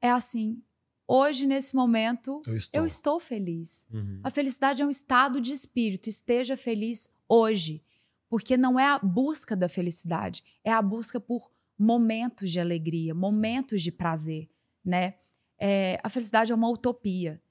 É 0.00 0.10
assim. 0.10 0.62
Hoje 1.06 1.46
nesse 1.46 1.74
momento 1.74 2.40
eu 2.46 2.56
estou, 2.56 2.80
eu 2.80 2.86
estou 2.86 3.20
feliz. 3.20 3.86
Uhum. 3.92 4.20
A 4.22 4.30
felicidade 4.30 4.80
é 4.80 4.86
um 4.86 4.90
estado 4.90 5.40
de 5.40 5.52
espírito. 5.52 6.08
Esteja 6.08 6.56
feliz 6.56 7.12
hoje, 7.28 7.84
porque 8.28 8.56
não 8.56 8.80
é 8.80 8.86
a 8.86 8.98
busca 8.98 9.54
da 9.54 9.68
felicidade, 9.68 10.42
é 10.64 10.72
a 10.72 10.80
busca 10.80 11.20
por 11.20 11.50
momentos 11.78 12.50
de 12.50 12.60
alegria, 12.60 13.14
momentos 13.14 13.82
de 13.82 13.90
prazer, 13.90 14.48
né? 14.84 15.16
É, 15.58 16.00
a 16.02 16.08
felicidade 16.08 16.52
é 16.52 16.54
uma 16.54 16.68
utopia. 16.68 17.42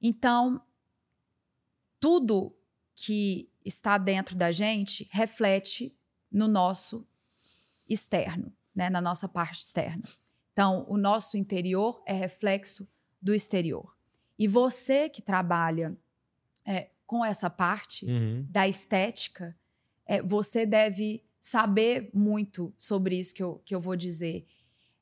Então, 0.00 0.62
tudo 2.04 2.54
que 2.94 3.50
está 3.64 3.96
dentro 3.96 4.36
da 4.36 4.52
gente 4.52 5.08
reflete 5.10 5.96
no 6.30 6.46
nosso 6.46 7.08
externo, 7.88 8.52
né? 8.74 8.90
na 8.90 9.00
nossa 9.00 9.26
parte 9.26 9.62
externa. 9.62 10.02
Então, 10.52 10.84
o 10.86 10.98
nosso 10.98 11.38
interior 11.38 12.02
é 12.04 12.12
reflexo 12.12 12.86
do 13.22 13.34
exterior. 13.34 13.96
E 14.38 14.46
você 14.46 15.08
que 15.08 15.22
trabalha 15.22 15.96
é, 16.66 16.90
com 17.06 17.24
essa 17.24 17.48
parte 17.48 18.04
uhum. 18.04 18.46
da 18.50 18.68
estética, 18.68 19.56
é, 20.04 20.20
você 20.20 20.66
deve 20.66 21.24
saber 21.40 22.10
muito 22.12 22.74
sobre 22.76 23.18
isso 23.18 23.34
que 23.34 23.42
eu, 23.42 23.62
que 23.64 23.74
eu 23.74 23.80
vou 23.80 23.96
dizer. 23.96 24.46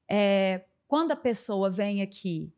É, 0.09 0.67
quando 0.87 1.11
a 1.11 1.17
pessoa 1.17 1.69
vem 1.69 2.01
aqui 2.01 2.55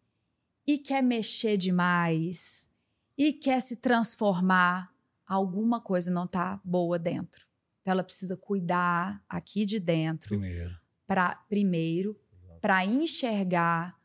e 0.66 0.76
quer 0.76 1.02
mexer 1.02 1.56
demais, 1.56 2.68
e 3.16 3.32
quer 3.32 3.60
se 3.60 3.76
transformar, 3.76 4.92
alguma 5.26 5.80
coisa 5.80 6.10
não 6.10 6.24
está 6.24 6.60
boa 6.64 6.98
dentro. 6.98 7.46
Então 7.80 7.92
ela 7.92 8.04
precisa 8.04 8.36
cuidar 8.36 9.22
aqui 9.28 9.64
de 9.64 9.78
dentro. 9.78 10.28
Primeiro. 10.28 10.76
Para 11.06 11.34
primeiro, 11.48 12.18
para 12.60 12.84
enxergar 12.84 13.98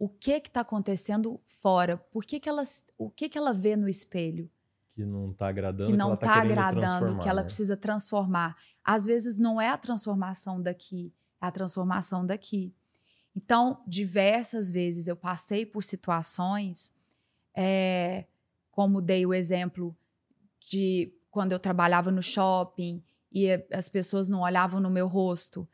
o 0.00 0.08
que 0.08 0.32
está 0.32 0.62
acontecendo 0.62 1.38
fora. 1.46 1.96
Por 1.96 2.24
que, 2.24 2.40
que 2.40 2.48
ela, 2.48 2.64
o 2.96 3.10
que, 3.10 3.28
que 3.28 3.36
ela 3.36 3.52
vê 3.52 3.76
no 3.76 3.88
espelho? 3.88 4.50
Que 4.94 5.04
não 5.04 5.30
está 5.30 5.48
agradando, 5.48 5.90
que 5.90 5.96
não 5.96 6.14
está 6.14 6.26
tá 6.26 6.40
agradando, 6.40 7.18
que 7.20 7.28
ela 7.28 7.42
né? 7.42 7.44
precisa 7.44 7.76
transformar. 7.76 8.56
Às 8.82 9.04
vezes 9.04 9.38
não 9.38 9.60
é 9.60 9.68
a 9.68 9.76
transformação 9.76 10.60
daqui, 10.60 11.12
é 11.40 11.46
a 11.46 11.50
transformação 11.50 12.24
daqui. 12.24 12.74
Então, 13.36 13.82
diversas 13.86 14.70
vezes 14.70 15.06
eu 15.06 15.14
passei 15.14 15.64
por 15.64 15.84
situações 15.84 16.92
é, 17.54 18.24
como 18.80 19.02
dei 19.02 19.26
o 19.26 19.34
exemplo 19.34 19.94
de 20.58 21.12
quando 21.30 21.52
eu 21.52 21.58
trabalhava 21.58 22.10
no 22.10 22.22
shopping 22.22 23.04
e 23.30 23.46
as 23.70 23.90
pessoas 23.90 24.26
não 24.26 24.40
olhavam 24.40 24.80
no 24.80 24.88
meu 24.88 25.06
rosto, 25.06 25.68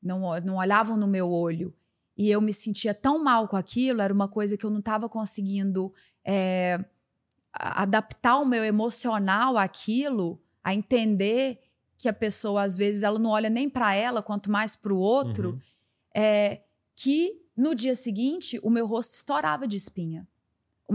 não, 0.00 0.38
não 0.38 0.54
olhavam 0.58 0.96
no 0.96 1.08
meu 1.08 1.28
olho. 1.28 1.74
E 2.16 2.30
eu 2.30 2.40
me 2.40 2.52
sentia 2.52 2.94
tão 2.94 3.20
mal 3.20 3.48
com 3.48 3.56
aquilo, 3.56 4.00
era 4.00 4.14
uma 4.14 4.28
coisa 4.28 4.56
que 4.56 4.64
eu 4.64 4.70
não 4.70 4.78
estava 4.78 5.08
conseguindo 5.08 5.92
é, 6.24 6.84
adaptar 7.52 8.38
o 8.38 8.46
meu 8.46 8.62
emocional 8.62 9.58
àquilo, 9.58 10.40
a 10.62 10.72
entender 10.72 11.58
que 11.98 12.08
a 12.08 12.12
pessoa, 12.12 12.62
às 12.62 12.76
vezes, 12.76 13.02
ela 13.02 13.18
não 13.18 13.30
olha 13.30 13.50
nem 13.50 13.68
para 13.68 13.92
ela, 13.92 14.22
quanto 14.22 14.48
mais 14.48 14.76
para 14.76 14.94
o 14.94 14.98
outro, 14.98 15.50
uhum. 15.50 15.60
é, 16.14 16.60
que 16.94 17.42
no 17.56 17.74
dia 17.74 17.96
seguinte 17.96 18.60
o 18.62 18.70
meu 18.70 18.86
rosto 18.86 19.14
estourava 19.14 19.66
de 19.66 19.76
espinha 19.76 20.28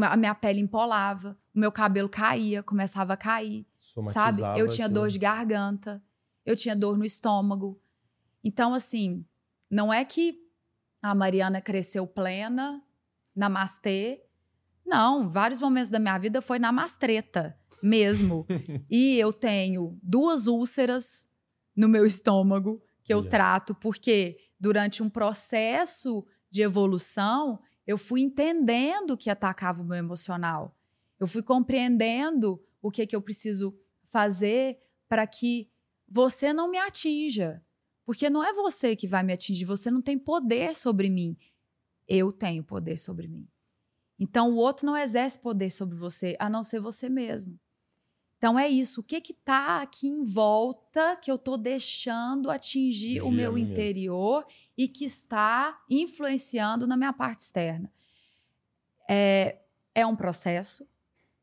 a 0.06 0.18
minha 0.18 0.36
pele 0.36 0.60
empolava, 0.60 1.38
o 1.58 1.60
meu 1.60 1.72
cabelo 1.72 2.08
caía, 2.08 2.62
começava 2.62 3.14
a 3.14 3.18
cair, 3.18 3.66
sabe? 4.14 4.44
Eu 4.56 4.70
tinha 4.70 4.88
dor 4.88 5.10
de 5.10 5.18
garganta, 5.18 6.04
eu 6.46 6.56
tinha 6.56 6.76
dor 6.76 6.96
no 6.96 7.04
estômago. 7.04 7.82
Então, 8.44 8.76
assim, 8.76 9.26
não 9.68 9.92
é 9.92 10.06
que 10.06 10.38
a 11.02 11.16
Mariana 11.16 11.60
cresceu 11.60 12.06
plena, 12.06 12.80
namastê. 13.36 14.24
Não, 14.86 15.28
vários 15.28 15.60
momentos 15.60 15.90
da 15.90 15.98
minha 15.98 16.18
vida 16.20 16.44
foi 16.44 16.60
namastreta 16.60 17.58
mesmo. 17.82 18.46
e 18.92 19.18
eu 19.18 19.34
tenho 19.34 19.98
duas 20.04 20.46
úlceras 20.46 21.28
no 21.76 21.90
meu 21.90 22.06
estômago 22.06 22.80
que 23.04 23.12
eu 23.12 23.20
yeah. 23.20 23.32
trato, 23.32 23.74
porque 23.74 24.38
durante 24.60 25.02
um 25.02 25.10
processo 25.10 26.24
de 26.52 26.62
evolução, 26.62 27.60
eu 27.88 27.98
fui 27.98 28.22
entendendo 28.22 29.18
que 29.18 29.28
atacava 29.28 29.82
o 29.82 29.86
meu 29.86 29.98
emocional. 29.98 30.77
Eu 31.20 31.28
fui 31.28 31.42
compreendendo 31.42 32.62
o 32.82 32.92
que, 32.92 33.06
que 33.08 33.16
eu 33.16 33.22
preciso 33.22 33.78
fazer 34.10 34.80
para 35.08 35.26
que 35.26 35.70
você 36.08 36.54
não 36.54 36.70
me 36.70 36.78
atinja. 36.78 37.64
Porque 38.06 38.30
não 38.30 38.44
é 38.44 38.54
você 38.54 38.96
que 38.96 39.08
vai 39.08 39.24
me 39.24 39.34
atingir, 39.34 39.66
você 39.66 39.92
não 39.92 40.02
tem 40.02 40.18
poder 40.18 40.76
sobre 40.76 41.10
mim. 41.10 41.38
Eu 42.08 42.32
tenho 42.32 42.64
poder 42.64 42.98
sobre 42.98 43.28
mim. 43.28 43.48
Então 44.20 44.52
o 44.52 44.56
outro 44.56 44.86
não 44.86 44.96
exerce 44.96 45.38
poder 45.38 45.70
sobre 45.70 45.96
você, 45.96 46.36
a 46.40 46.50
não 46.50 46.64
ser 46.64 46.80
você 46.80 47.10
mesmo. 47.10 47.60
Então 48.38 48.58
é 48.58 48.68
isso. 48.68 49.02
O 49.02 49.04
que 49.04 49.20
que 49.20 49.34
tá 49.34 49.82
aqui 49.82 50.08
em 50.08 50.24
volta 50.24 51.16
que 51.18 51.30
eu 51.30 51.38
tô 51.38 51.58
deixando 51.58 52.52
atingir 52.52 53.22
o 53.22 53.32
meu 53.32 53.58
interior 53.58 54.46
e 54.78 54.88
que 54.88 55.06
está 55.06 55.84
influenciando 55.90 56.86
na 56.86 56.96
minha 56.96 57.12
parte 57.12 57.42
externa? 57.42 57.92
É, 59.10 59.60
é 59.94 60.06
um 60.06 60.16
processo. 60.16 60.88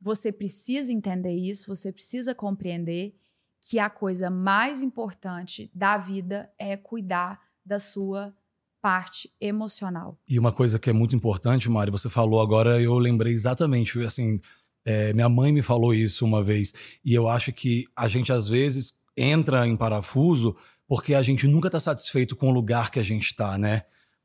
Você 0.04 0.30
precisa 0.30 0.92
entender 0.92 1.34
isso, 1.34 1.66
você 1.66 1.90
precisa 1.90 2.34
compreender 2.34 3.14
que 3.58 3.78
a 3.78 3.88
coisa 3.88 4.28
mais 4.28 4.82
importante 4.82 5.70
da 5.74 5.96
vida 5.96 6.52
é 6.58 6.76
cuidar 6.76 7.40
da 7.64 7.78
sua 7.78 8.36
parte 8.82 9.32
emocional. 9.40 10.20
E 10.28 10.38
uma 10.38 10.52
coisa 10.52 10.78
que 10.78 10.90
é 10.90 10.92
muito 10.92 11.16
importante, 11.16 11.70
Mari, 11.70 11.90
você 11.90 12.10
falou 12.10 12.42
agora, 12.42 12.82
eu 12.82 12.98
lembrei 12.98 13.32
exatamente, 13.32 13.98
assim, 14.00 14.42
é, 14.84 15.14
minha 15.14 15.30
mãe 15.30 15.50
me 15.50 15.62
falou 15.62 15.94
isso 15.94 16.22
uma 16.26 16.44
vez, 16.44 16.74
e 17.02 17.14
eu 17.14 17.26
acho 17.26 17.50
que 17.50 17.86
a 17.96 18.06
gente 18.06 18.30
às 18.30 18.46
vezes 18.46 18.98
entra 19.16 19.66
em 19.66 19.74
parafuso 19.74 20.54
porque 20.86 21.14
a 21.14 21.22
gente 21.22 21.48
nunca 21.48 21.68
está 21.68 21.80
satisfeito 21.80 22.36
com 22.36 22.50
o 22.50 22.52
lugar 22.52 22.90
que 22.90 23.00
a 23.00 23.02
gente 23.02 23.24
está, 23.24 23.56
né? 23.56 23.84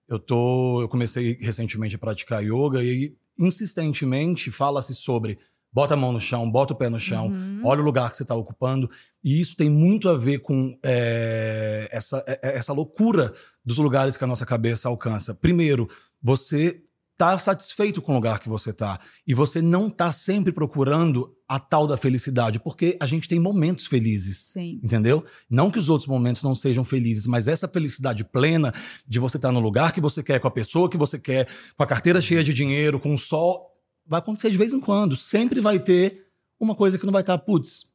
Eu 0.09 0.19
tô, 0.19 0.81
eu 0.81 0.89
comecei 0.89 1.37
recentemente 1.39 1.95
a 1.95 1.99
praticar 1.99 2.43
yoga 2.43 2.83
e 2.83 3.15
insistentemente 3.37 4.51
fala-se 4.51 4.93
sobre 4.93 5.39
bota 5.71 5.93
a 5.93 5.97
mão 5.97 6.11
no 6.11 6.19
chão, 6.19 6.49
bota 6.49 6.73
o 6.73 6.75
pé 6.75 6.89
no 6.89 6.99
chão, 6.99 7.27
uhum. 7.27 7.61
olha 7.63 7.81
o 7.81 7.85
lugar 7.85 8.09
que 8.09 8.17
você 8.17 8.23
está 8.23 8.35
ocupando. 8.35 8.89
E 9.23 9.39
isso 9.39 9.55
tem 9.55 9.69
muito 9.69 10.09
a 10.09 10.17
ver 10.17 10.39
com 10.39 10.77
é, 10.83 11.87
essa, 11.91 12.23
é, 12.27 12.57
essa 12.57 12.73
loucura 12.73 13.33
dos 13.63 13.77
lugares 13.77 14.17
que 14.17 14.23
a 14.23 14.27
nossa 14.27 14.45
cabeça 14.45 14.89
alcança. 14.89 15.33
Primeiro, 15.33 15.87
você 16.21 16.81
tá 17.19 17.37
satisfeito 17.37 18.01
com 18.01 18.13
o 18.13 18.15
lugar 18.15 18.39
que 18.39 18.47
você 18.47 18.71
tá. 18.71 18.97
E 19.27 19.33
você 19.33 19.61
não 19.61 19.89
tá 19.89 20.09
sempre 20.09 20.53
procurando 20.53 21.35
a 21.49 21.59
tal 21.59 21.85
da 21.85 21.97
felicidade, 21.97 22.59
porque 22.59 22.95
a 22.97 23.05
gente 23.05 23.27
tem 23.27 23.37
momentos 23.37 23.87
felizes. 23.87 24.37
Sim. 24.37 24.79
Entendeu? 24.81 25.25
Não 25.49 25.69
que 25.69 25.77
os 25.77 25.89
outros 25.89 26.07
momentos 26.07 26.41
não 26.41 26.55
sejam 26.55 26.85
felizes, 26.85 27.27
mas 27.27 27.45
essa 27.45 27.67
felicidade 27.67 28.23
plena 28.23 28.73
de 29.05 29.19
você 29.19 29.35
estar 29.35 29.51
no 29.51 29.59
lugar 29.59 29.91
que 29.91 29.99
você 29.99 30.23
quer, 30.23 30.39
com 30.39 30.47
a 30.47 30.51
pessoa 30.51 30.89
que 30.89 30.95
você 30.95 31.19
quer, 31.19 31.45
com 31.75 31.83
a 31.83 31.87
carteira 31.87 32.21
cheia 32.21 32.41
de 32.41 32.53
dinheiro, 32.53 33.01
com 33.01 33.13
o 33.13 33.17
sol, 33.17 33.67
vai 34.09 34.19
acontecer 34.19 34.49
de 34.49 34.57
vez 34.57 34.73
em 34.73 34.79
quando. 34.81 35.15
Sempre 35.15 35.61
vai 35.61 35.79
ter 35.79 36.25
uma 36.59 36.75
coisa 36.75 36.97
que 36.97 37.05
não 37.05 37.13
vai 37.13 37.21
estar, 37.21 37.37
putz, 37.37 37.93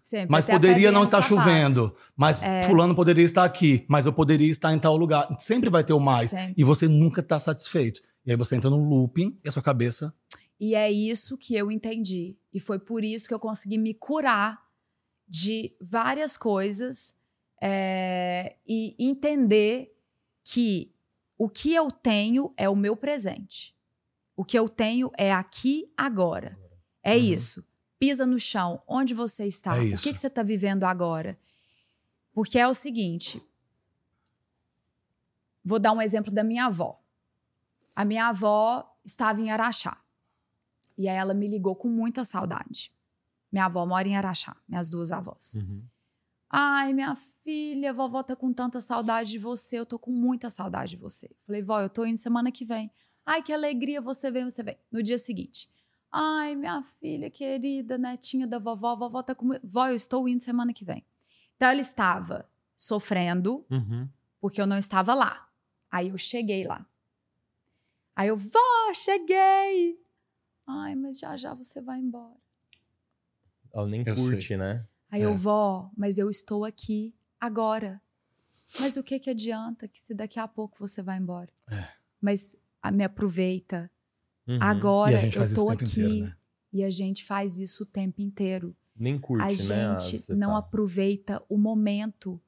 Sempre. 0.00 0.30
mas 0.30 0.46
poderia 0.46 0.90
não 0.92 1.00
no 1.00 1.04
estar 1.04 1.20
sapato. 1.22 1.42
chovendo. 1.42 1.94
Mas 2.16 2.40
É. 2.42 2.62
fulano 2.62 2.94
poderia 2.94 3.24
estar 3.24 3.44
aqui. 3.44 3.84
Mas 3.88 4.06
eu 4.06 4.12
poderia 4.12 4.48
estar 4.50 4.72
em 4.72 4.78
tal 4.78 4.96
lugar. 4.96 5.28
Sempre 5.38 5.68
vai 5.68 5.82
ter 5.84 5.92
o 5.92 6.00
mais. 6.00 6.30
Sempre. 6.30 6.54
E 6.56 6.64
você 6.64 6.86
nunca 6.88 7.20
está 7.20 7.38
satisfeito. 7.40 8.00
E 8.24 8.30
aí 8.30 8.36
você 8.36 8.56
entra 8.56 8.70
num 8.70 8.88
looping 8.88 9.38
e 9.44 9.48
a 9.48 9.52
sua 9.52 9.62
cabeça. 9.62 10.14
E 10.58 10.74
é 10.74 10.90
isso 10.90 11.36
que 11.36 11.54
eu 11.54 11.70
entendi. 11.70 12.36
E 12.54 12.58
foi 12.58 12.78
por 12.78 13.04
isso 13.04 13.28
que 13.28 13.34
eu 13.34 13.38
consegui 13.40 13.76
me 13.76 13.92
curar 13.92 14.64
de 15.28 15.74
várias 15.80 16.38
coisas 16.38 17.14
é, 17.62 18.56
e 18.66 18.94
entender 18.98 19.92
que 20.42 20.92
o 21.36 21.48
que 21.48 21.74
eu 21.74 21.90
tenho 21.90 22.54
é 22.56 22.68
o 22.68 22.76
meu 22.76 22.96
presente. 22.96 23.75
O 24.36 24.44
que 24.44 24.58
eu 24.58 24.68
tenho 24.68 25.10
é 25.16 25.32
aqui, 25.32 25.90
agora. 25.96 26.58
É 27.02 27.14
Uhum. 27.16 27.22
isso. 27.22 27.64
Pisa 27.98 28.26
no 28.26 28.38
chão. 28.38 28.82
Onde 28.86 29.14
você 29.14 29.46
está? 29.46 29.76
É 29.76 29.94
o 29.94 29.98
que, 29.98 30.12
que 30.12 30.18
você 30.18 30.26
está 30.26 30.42
vivendo 30.42 30.84
agora? 30.84 31.38
Porque 32.32 32.58
é 32.58 32.68
o 32.68 32.74
seguinte. 32.74 33.42
Vou 35.64 35.78
dar 35.78 35.92
um 35.92 36.02
exemplo 36.02 36.32
da 36.32 36.44
minha 36.44 36.66
avó. 36.66 37.02
A 37.94 38.04
minha 38.04 38.26
avó 38.28 38.94
estava 39.04 39.40
em 39.40 39.50
Araxá. 39.50 40.00
E 40.98 41.08
aí 41.08 41.16
ela 41.16 41.34
me 41.34 41.48
ligou 41.48 41.74
com 41.74 41.88
muita 41.88 42.24
saudade. 42.24 42.92
Minha 43.50 43.66
avó 43.66 43.86
mora 43.86 44.06
em 44.06 44.16
Araxá, 44.16 44.56
minhas 44.68 44.90
duas 44.90 45.12
avós. 45.12 45.54
Uhum. 45.56 45.82
Ai, 46.48 46.92
minha 46.92 47.16
filha, 47.16 47.92
vovó 47.92 48.22
tá 48.22 48.36
com 48.36 48.52
tanta 48.52 48.80
saudade 48.80 49.30
de 49.30 49.38
você, 49.38 49.78
eu 49.78 49.86
tô 49.86 49.98
com 49.98 50.12
muita 50.12 50.48
saudade 50.48 50.90
de 50.90 50.96
você. 50.96 51.34
Falei, 51.40 51.62
vó, 51.62 51.80
eu 51.80 51.88
tô 51.88 52.04
indo 52.06 52.18
semana 52.18 52.52
que 52.52 52.64
vem. 52.64 52.90
Ai, 53.26 53.42
que 53.42 53.52
alegria, 53.52 54.00
você 54.00 54.30
vem, 54.30 54.44
você 54.44 54.62
vem. 54.62 54.78
No 54.90 55.02
dia 55.02 55.18
seguinte, 55.18 55.68
ai, 56.12 56.54
minha 56.54 56.80
filha 56.82 57.28
querida, 57.28 57.98
netinha 57.98 58.46
da 58.46 58.58
vovó, 58.58 58.94
vovó 58.94 59.20
tá 59.22 59.34
com. 59.34 59.48
Vó, 59.64 59.88
eu 59.88 59.96
estou 59.96 60.28
indo 60.28 60.42
semana 60.42 60.72
que 60.72 60.84
vem. 60.84 61.04
Então 61.56 61.68
ela 61.68 61.80
estava 61.80 62.48
sofrendo 62.76 63.66
Uhum. 63.70 64.08
porque 64.40 64.60
eu 64.60 64.66
não 64.66 64.78
estava 64.78 65.12
lá. 65.14 65.48
Aí 65.90 66.08
eu 66.08 66.16
cheguei 66.18 66.64
lá. 66.64 66.86
Aí 68.14 68.28
eu, 68.28 68.36
vó, 68.36 68.94
cheguei! 68.94 70.00
Ai, 70.66 70.94
mas 70.94 71.18
já 71.18 71.36
já 71.36 71.52
você 71.52 71.80
vai 71.80 71.98
embora. 71.98 72.36
Ela 73.74 73.86
nem 73.88 74.02
Eu 74.06 74.14
curte, 74.14 74.56
né? 74.56 74.86
Aí 75.10 75.22
É. 75.22 75.26
eu, 75.26 75.34
vó, 75.34 75.90
mas 75.96 76.18
eu 76.18 76.30
estou 76.30 76.64
aqui 76.64 77.14
agora. 77.40 78.00
Mas 78.80 78.96
o 78.96 79.02
que 79.02 79.18
que 79.18 79.30
adianta 79.30 79.86
que 79.86 79.98
se 80.00 80.14
daqui 80.14 80.40
a 80.40 80.48
pouco 80.48 80.76
você 80.78 81.02
vai 81.02 81.18
embora? 81.18 81.52
É. 81.70 81.88
Mas 82.20 82.56
me 82.90 83.04
aproveita. 83.04 83.90
Uhum. 84.46 84.58
Agora 84.60 85.26
eu 85.26 85.54
tô 85.54 85.70
aqui. 85.70 85.84
inteiro, 85.84 86.24
né? 86.26 86.36
E 86.72 86.84
a 86.84 86.90
gente 86.90 87.24
faz 87.24 87.58
isso 87.58 87.82
o 87.84 87.86
tempo 87.86 88.20
inteiro. 88.20 88.76
Nem 88.94 89.18
curte, 89.18 89.42
a 89.44 89.48
né? 89.48 90.00
gente 90.00 90.18
você 90.18 90.34
não 90.34 90.52
tá. 90.52 90.58
aproveita 90.58 91.42
o 91.48 91.58
momento. 91.58 92.40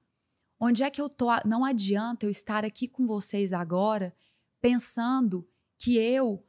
Onde 0.60 0.82
é 0.82 0.90
que 0.90 1.00
eu 1.00 1.08
tô? 1.08 1.26
Não 1.44 1.64
adianta 1.64 2.26
eu 2.26 2.30
estar 2.30 2.64
aqui 2.64 2.88
com 2.88 3.06
vocês 3.06 3.52
agora 3.52 4.14
pensando 4.60 5.46
que 5.78 5.96
eu 5.96 6.44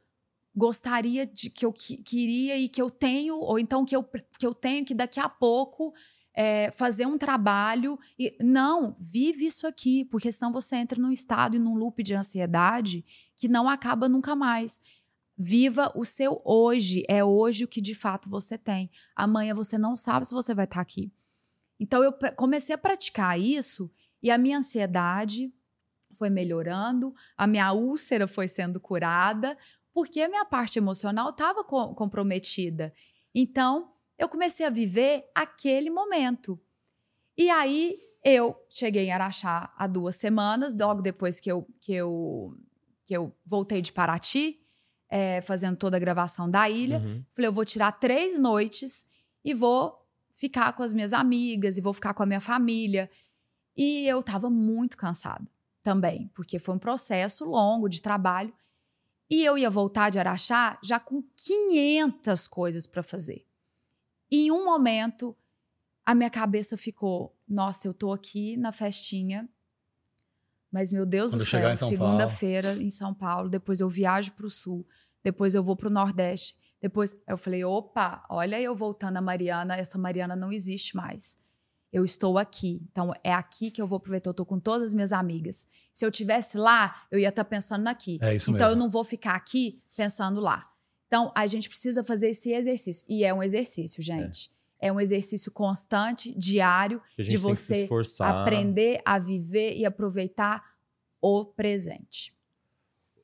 gostaria 0.54 1.24
de 1.26 1.48
que 1.48 1.64
eu 1.64 1.72
que- 1.72 1.98
queria 1.98 2.56
e 2.58 2.68
que 2.68 2.82
eu 2.82 2.90
tenho 2.90 3.36
ou 3.38 3.58
então 3.58 3.84
que 3.84 3.94
eu, 3.94 4.02
que 4.02 4.44
eu 4.46 4.52
tenho 4.54 4.84
que 4.84 4.94
daqui 4.94 5.20
a 5.20 5.28
pouco 5.28 5.94
é, 6.34 6.70
fazer 6.70 7.06
um 7.06 7.18
trabalho 7.18 7.98
e 8.18 8.36
não 8.40 8.96
vive 9.00 9.46
isso 9.46 9.66
aqui 9.66 10.04
porque 10.04 10.30
senão 10.30 10.52
você 10.52 10.76
entra 10.76 11.00
num 11.00 11.10
estado 11.10 11.56
e 11.56 11.58
num 11.58 11.74
loop 11.74 12.02
de 12.02 12.14
ansiedade 12.14 13.04
que 13.36 13.48
não 13.48 13.68
acaba 13.68 14.08
nunca 14.08 14.36
mais. 14.36 14.80
Viva 15.36 15.90
o 15.94 16.04
seu 16.04 16.40
hoje 16.44 17.02
é 17.08 17.24
hoje 17.24 17.64
o 17.64 17.68
que 17.68 17.80
de 17.80 17.94
fato 17.94 18.28
você 18.28 18.58
tem. 18.58 18.90
Amanhã 19.16 19.54
você 19.54 19.78
não 19.78 19.96
sabe 19.96 20.26
se 20.26 20.34
você 20.34 20.54
vai 20.54 20.66
estar 20.66 20.80
aqui. 20.80 21.10
Então 21.78 22.04
eu 22.04 22.12
comecei 22.36 22.74
a 22.74 22.78
praticar 22.78 23.40
isso 23.40 23.90
e 24.22 24.30
a 24.30 24.36
minha 24.36 24.58
ansiedade 24.58 25.52
foi 26.12 26.28
melhorando, 26.28 27.14
a 27.34 27.46
minha 27.46 27.72
úlcera 27.72 28.28
foi 28.28 28.46
sendo 28.46 28.78
curada, 28.78 29.56
porque 29.92 30.20
a 30.20 30.28
minha 30.28 30.44
parte 30.44 30.78
emocional 30.78 31.30
estava 31.30 31.64
comprometida. 31.64 32.92
Então, 33.34 33.90
eu 34.20 34.28
comecei 34.28 34.66
a 34.66 34.70
viver 34.70 35.24
aquele 35.34 35.88
momento. 35.88 36.60
E 37.38 37.48
aí, 37.48 37.98
eu 38.22 38.54
cheguei 38.68 39.06
em 39.06 39.12
Araxá 39.12 39.72
há 39.74 39.86
duas 39.86 40.14
semanas, 40.14 40.74
logo 40.78 41.00
depois 41.00 41.40
que 41.40 41.50
eu, 41.50 41.66
que 41.80 41.94
eu, 41.94 42.54
que 43.06 43.16
eu 43.16 43.34
voltei 43.46 43.80
de 43.80 43.90
Paraty, 43.90 44.60
eh, 45.08 45.40
fazendo 45.40 45.78
toda 45.78 45.96
a 45.96 46.00
gravação 46.00 46.50
da 46.50 46.68
ilha. 46.68 46.98
Uhum. 46.98 47.24
Falei, 47.32 47.48
eu 47.48 47.52
vou 47.52 47.64
tirar 47.64 47.92
três 47.92 48.38
noites 48.38 49.06
e 49.42 49.54
vou 49.54 50.06
ficar 50.34 50.74
com 50.74 50.82
as 50.82 50.92
minhas 50.92 51.14
amigas 51.14 51.78
e 51.78 51.80
vou 51.80 51.94
ficar 51.94 52.12
com 52.12 52.22
a 52.22 52.26
minha 52.26 52.42
família. 52.42 53.10
E 53.74 54.06
eu 54.06 54.22
tava 54.22 54.50
muito 54.50 54.98
cansada 54.98 55.50
também, 55.82 56.30
porque 56.34 56.58
foi 56.58 56.74
um 56.74 56.78
processo 56.78 57.46
longo 57.46 57.88
de 57.88 58.02
trabalho. 58.02 58.52
E 59.30 59.42
eu 59.42 59.56
ia 59.56 59.70
voltar 59.70 60.10
de 60.10 60.18
Araxá 60.18 60.78
já 60.84 61.00
com 61.00 61.22
500 61.36 62.46
coisas 62.48 62.86
para 62.86 63.02
fazer. 63.02 63.46
E 64.30 64.46
em 64.46 64.50
um 64.50 64.64
momento, 64.64 65.36
a 66.04 66.14
minha 66.14 66.30
cabeça 66.30 66.76
ficou: 66.76 67.36
nossa, 67.48 67.88
eu 67.88 67.94
tô 67.94 68.12
aqui 68.12 68.56
na 68.56 68.72
festinha, 68.72 69.48
mas 70.70 70.92
meu 70.92 71.04
Deus 71.04 71.32
Quando 71.32 71.40
do 71.40 71.56
eu 71.56 71.76
céu, 71.76 71.88
segunda-feira 71.88 72.74
em 72.74 72.90
São 72.90 73.12
Paulo, 73.12 73.48
depois 73.48 73.80
eu 73.80 73.88
viajo 73.88 74.32
para 74.32 74.46
o 74.46 74.50
sul, 74.50 74.86
depois 75.22 75.54
eu 75.54 75.62
vou 75.62 75.76
para 75.76 75.88
o 75.88 75.92
Nordeste. 75.92 76.56
Depois 76.80 77.14
eu 77.28 77.36
falei: 77.36 77.64
opa, 77.64 78.24
olha 78.30 78.60
eu 78.60 78.74
voltando 78.74 79.16
a 79.16 79.20
Mariana, 79.20 79.76
essa 79.76 79.98
Mariana 79.98 80.34
não 80.34 80.50
existe 80.52 80.96
mais. 80.96 81.38
Eu 81.92 82.04
estou 82.04 82.38
aqui. 82.38 82.80
Então 82.90 83.12
é 83.24 83.34
aqui 83.34 83.70
que 83.70 83.82
eu 83.82 83.86
vou 83.86 83.96
aproveitar. 83.96 84.30
Eu 84.30 84.34
tô 84.34 84.46
com 84.46 84.60
todas 84.60 84.90
as 84.90 84.94
minhas 84.94 85.12
amigas. 85.12 85.66
Se 85.92 86.06
eu 86.06 86.10
tivesse 86.10 86.56
lá, 86.56 87.02
eu 87.10 87.18
ia 87.18 87.30
estar 87.30 87.44
pensando 87.44 87.88
aqui. 87.88 88.18
É 88.22 88.34
isso 88.34 88.50
então 88.50 88.68
eu 88.68 88.70
mesmo. 88.70 88.84
não 88.84 88.90
vou 88.90 89.02
ficar 89.02 89.34
aqui 89.34 89.82
pensando 89.96 90.40
lá. 90.40 90.69
Então 91.10 91.32
a 91.34 91.44
gente 91.48 91.68
precisa 91.68 92.04
fazer 92.04 92.28
esse 92.30 92.52
exercício. 92.52 93.04
E 93.08 93.24
é 93.24 93.34
um 93.34 93.42
exercício, 93.42 94.00
gente. 94.00 94.48
É, 94.78 94.92
um 94.92 95.00
exercício 95.00 95.50
constante, 95.50 96.32
diário, 96.38 97.02
de 97.18 97.36
você 97.36 97.74
aprender 98.40 99.00
a 99.04 99.18
viver 99.18 99.76
e 99.76 99.84
aproveitar 99.84 100.62
o 101.20 101.44
presente. 101.44 102.32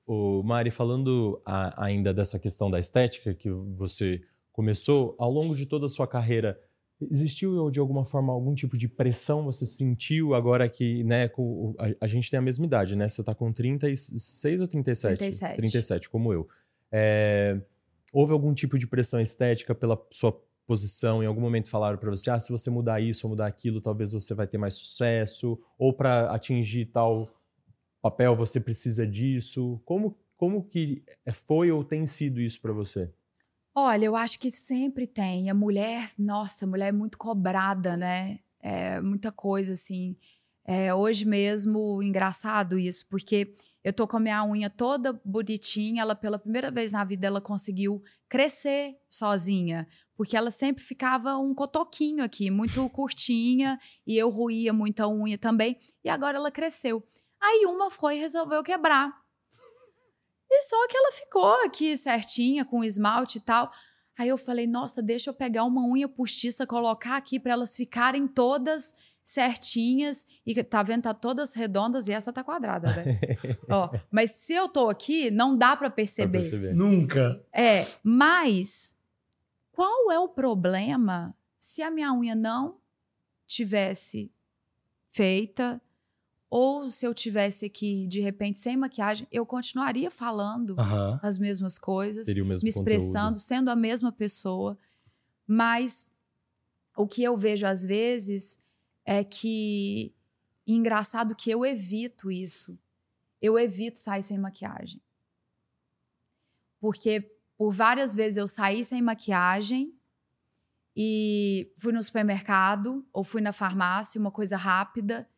O 0.05 0.43
Mari, 0.43 0.73
falando 0.73 1.41
a- 1.47 1.85
ainda 1.85 2.13
dessa 2.13 2.41
questão 2.41 2.69
da 2.69 2.79
estética 2.81 3.33
que 3.33 3.49
você 3.51 4.21
começou, 4.53 5.15
ao 5.17 5.31
longo 5.31 5.55
de 5.55 5.65
toda 5.65 5.87
a 5.87 5.89
sua 5.89 6.09
carreira, 6.09 6.61
existiu 7.01 7.71
de 7.71 7.79
alguma 7.79 8.05
forma 8.05 8.33
algum 8.33 8.53
tipo 8.55 8.77
de 8.77 8.89
pressão? 8.89 9.45
Você 9.45 9.65
sentiu 9.65 10.35
agora 10.35 10.69
que, 10.69 11.05
né, 11.05 11.29
com, 11.29 11.75
a, 11.79 12.05
a 12.05 12.07
gente 12.09 12.31
tem 12.31 12.39
a 12.39 12.43
mesma 12.43 12.67
idade, 12.67 12.97
né? 12.97 13.09
Você 13.09 13.23
tá 13.23 13.35
com 13.35 13.53
36 13.53 14.61
ou 14.61 14.67
37? 14.69 15.19
37. 15.19 15.57
37, 15.57 16.11
como 16.11 16.33
eu. 16.33 16.49
É, 16.93 17.61
houve 18.17 18.33
algum 18.33 18.55
tipo 18.55 18.79
de 18.79 18.87
pressão 18.87 19.21
estética 19.21 19.75
pela 19.75 20.03
sua 20.11 20.33
posição? 20.67 21.23
Em 21.23 21.27
algum 21.27 21.41
momento 21.43 21.69
falaram 21.69 21.99
para 21.99 22.09
você, 22.09 22.31
ah, 22.31 22.39
se 22.39 22.51
você 22.51 22.71
mudar 22.71 22.99
isso 22.99 23.27
ou 23.27 23.31
mudar 23.31 23.47
aquilo, 23.47 23.79
talvez 23.79 24.13
você 24.13 24.33
vai 24.33 24.47
ter 24.47 24.57
mais 24.57 24.73
sucesso? 24.73 25.61
Ou 25.79 25.93
para 25.93 26.31
atingir 26.31 26.87
tal 26.87 27.29
papel 28.01 28.35
você 28.35 28.59
precisa 28.59 29.07
disso? 29.07 29.79
Como, 29.85 30.17
como 30.35 30.65
que 30.65 31.05
foi 31.31 31.71
ou 31.71 31.85
tem 31.85 32.07
sido 32.07 32.41
isso 32.41 32.59
para 32.63 32.73
você? 32.73 33.13
Olha, 33.75 34.07
eu 34.07 34.17
acho 34.17 34.39
que 34.39 34.51
sempre 34.51 35.07
tem. 35.07 35.51
A 35.51 35.55
mulher, 35.55 36.11
nossa, 36.19 36.65
a 36.65 36.69
mulher 36.69 36.89
é 36.89 36.93
muito 36.93 37.19
cobrada, 37.19 37.99
né? 37.99 38.39
É 38.61 38.99
muita 38.99 39.31
coisa 39.31 39.75
assim. 39.75 40.17
É, 40.69 40.93
hoje 40.93 41.25
mesmo, 41.25 42.03
engraçado 42.03 42.77
isso, 42.77 43.07
porque 43.09 43.55
eu 43.85 43.93
tô 43.93 44.09
com 44.09 44.17
a 44.17 44.21
minha 44.21 44.45
unha 44.45 44.69
toda 44.69 45.13
bonitinha. 45.25 46.03
Ela, 46.03 46.17
pela 46.17 46.41
primeira 46.41 46.73
vez 46.73 46.91
na 46.91 47.05
vida, 47.05 47.25
ela 47.25 47.41
conseguiu 47.41 48.03
crescer 48.29 48.97
sozinha, 49.09 49.87
porque 50.17 50.37
ela 50.37 50.51
sempre 50.51 50.83
ficava 50.83 51.37
um 51.37 51.55
cotoquinho 51.55 52.25
aqui, 52.25 52.51
muito 52.51 52.91
curtinha, 52.91 53.79
e 54.05 54.17
eu 54.19 54.29
ruía 54.29 54.73
muita 54.73 55.07
unha 55.07 55.39
também. 55.39 55.79
E 56.03 56.09
agora 56.09 56.37
ela 56.37 56.51
cresceu. 56.51 57.07
Aí 57.41 57.65
uma 57.65 57.89
foi 57.89 58.17
e 58.17 58.21
resolveu 58.21 58.65
quebrar. 58.65 59.13
E 60.51 60.63
só 60.63 60.89
que 60.89 60.97
ela 60.97 61.13
ficou 61.13 61.65
aqui 61.65 61.97
certinha, 61.97 62.65
com 62.65 62.83
esmalte 62.83 63.39
e 63.39 63.41
tal. 63.41 63.71
Aí 64.19 64.29
eu 64.29 64.39
falei, 64.39 64.67
nossa, 64.67 65.01
deixa 65.01 65.31
eu 65.31 65.35
pegar 65.35 65.63
uma 65.63 65.87
unha 65.87 66.09
postiça, 66.09 66.67
colocar 66.67 67.17
aqui 67.17 67.39
para 67.39 67.53
elas 67.53 67.77
ficarem 67.77 68.27
todas 68.27 68.95
certinhas 69.27 70.25
e 70.47 70.55
que 70.55 70.63
tá 70.63 70.85
vendo 70.85 71.03
tá 71.03 71.13
todas 71.13 71.53
redondas 71.53 72.07
e 72.07 72.13
essa 72.13 72.33
tá 72.33 72.45
quadrada, 72.45 72.95
né? 72.95 73.19
Ó, 73.69 73.91
mas 74.09 74.31
se 74.31 74.55
eu 74.55 74.69
tô 74.69 74.89
aqui, 74.89 75.33
não 75.33 75.57
dá 75.59 75.71
para 75.71 75.89
Pra 75.91 75.97
perceber. 75.97 76.43
perceber. 76.43 76.73
Nunca. 76.75 77.45
É, 77.53 77.85
mas 78.05 78.97
qual 79.73 80.13
é 80.13 80.19
o 80.21 80.29
problema 80.29 81.37
se 81.59 81.83
a 81.83 81.91
minha 81.91 82.13
unha 82.13 82.37
não 82.37 82.79
tivesse 83.49 84.31
feita 85.09 85.83
ou 86.49 86.89
se 86.89 87.05
eu 87.05 87.13
tivesse 87.13 87.67
aqui 87.67 88.07
de 88.07 88.21
repente 88.21 88.61
sem 88.61 88.77
maquiagem, 88.77 89.27
eu 89.33 89.45
continuaria 89.45 90.09
falando 90.09 90.77
as 91.21 91.37
mesmas 91.37 91.81
coisas, 91.81 92.27
Teria 92.27 92.45
o 92.45 92.47
mesmo 92.47 92.65
me 92.65 92.71
expressando, 92.71 93.41
sendo 93.41 93.71
a 93.71 93.77
mesma 93.77 94.13
pessoa, 94.13 94.79
mas 95.45 96.13
o 96.97 97.09
que 97.09 97.25
eu 97.25 97.37
vejo 97.37 97.67
às 97.67 97.85
vezes 97.85 98.65
é 99.07 99.23
que 99.23 100.13
engraçado 100.67 101.37
que 101.37 101.49
eu 101.49 101.65
evito 101.65 102.29
isso. 102.31 102.77
Eu 103.41 103.57
evito 103.57 104.01
sair 104.01 104.25
sem 104.25 104.37
maquiagem. 104.37 105.01
Porque 106.81 107.21
por 107.57 107.73
várias 107.73 108.15
vezes 108.15 108.37
eu 108.37 108.49
saí 108.49 108.85
sem 108.85 109.01
maquiagem 109.01 109.97
e 110.95 111.73
fui 111.79 111.93
no 111.93 112.03
supermercado 112.03 113.07
ou 113.13 113.23
fui 113.23 113.41
na 113.41 113.53
farmácia, 113.53 114.21
uma 114.21 114.33
coisa 114.33 114.57
rápida, 114.57 115.31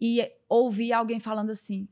e 0.00 0.28
ouvi 0.48 0.92
alguém 0.92 1.20
falando 1.20 1.50
assim: 1.50 1.88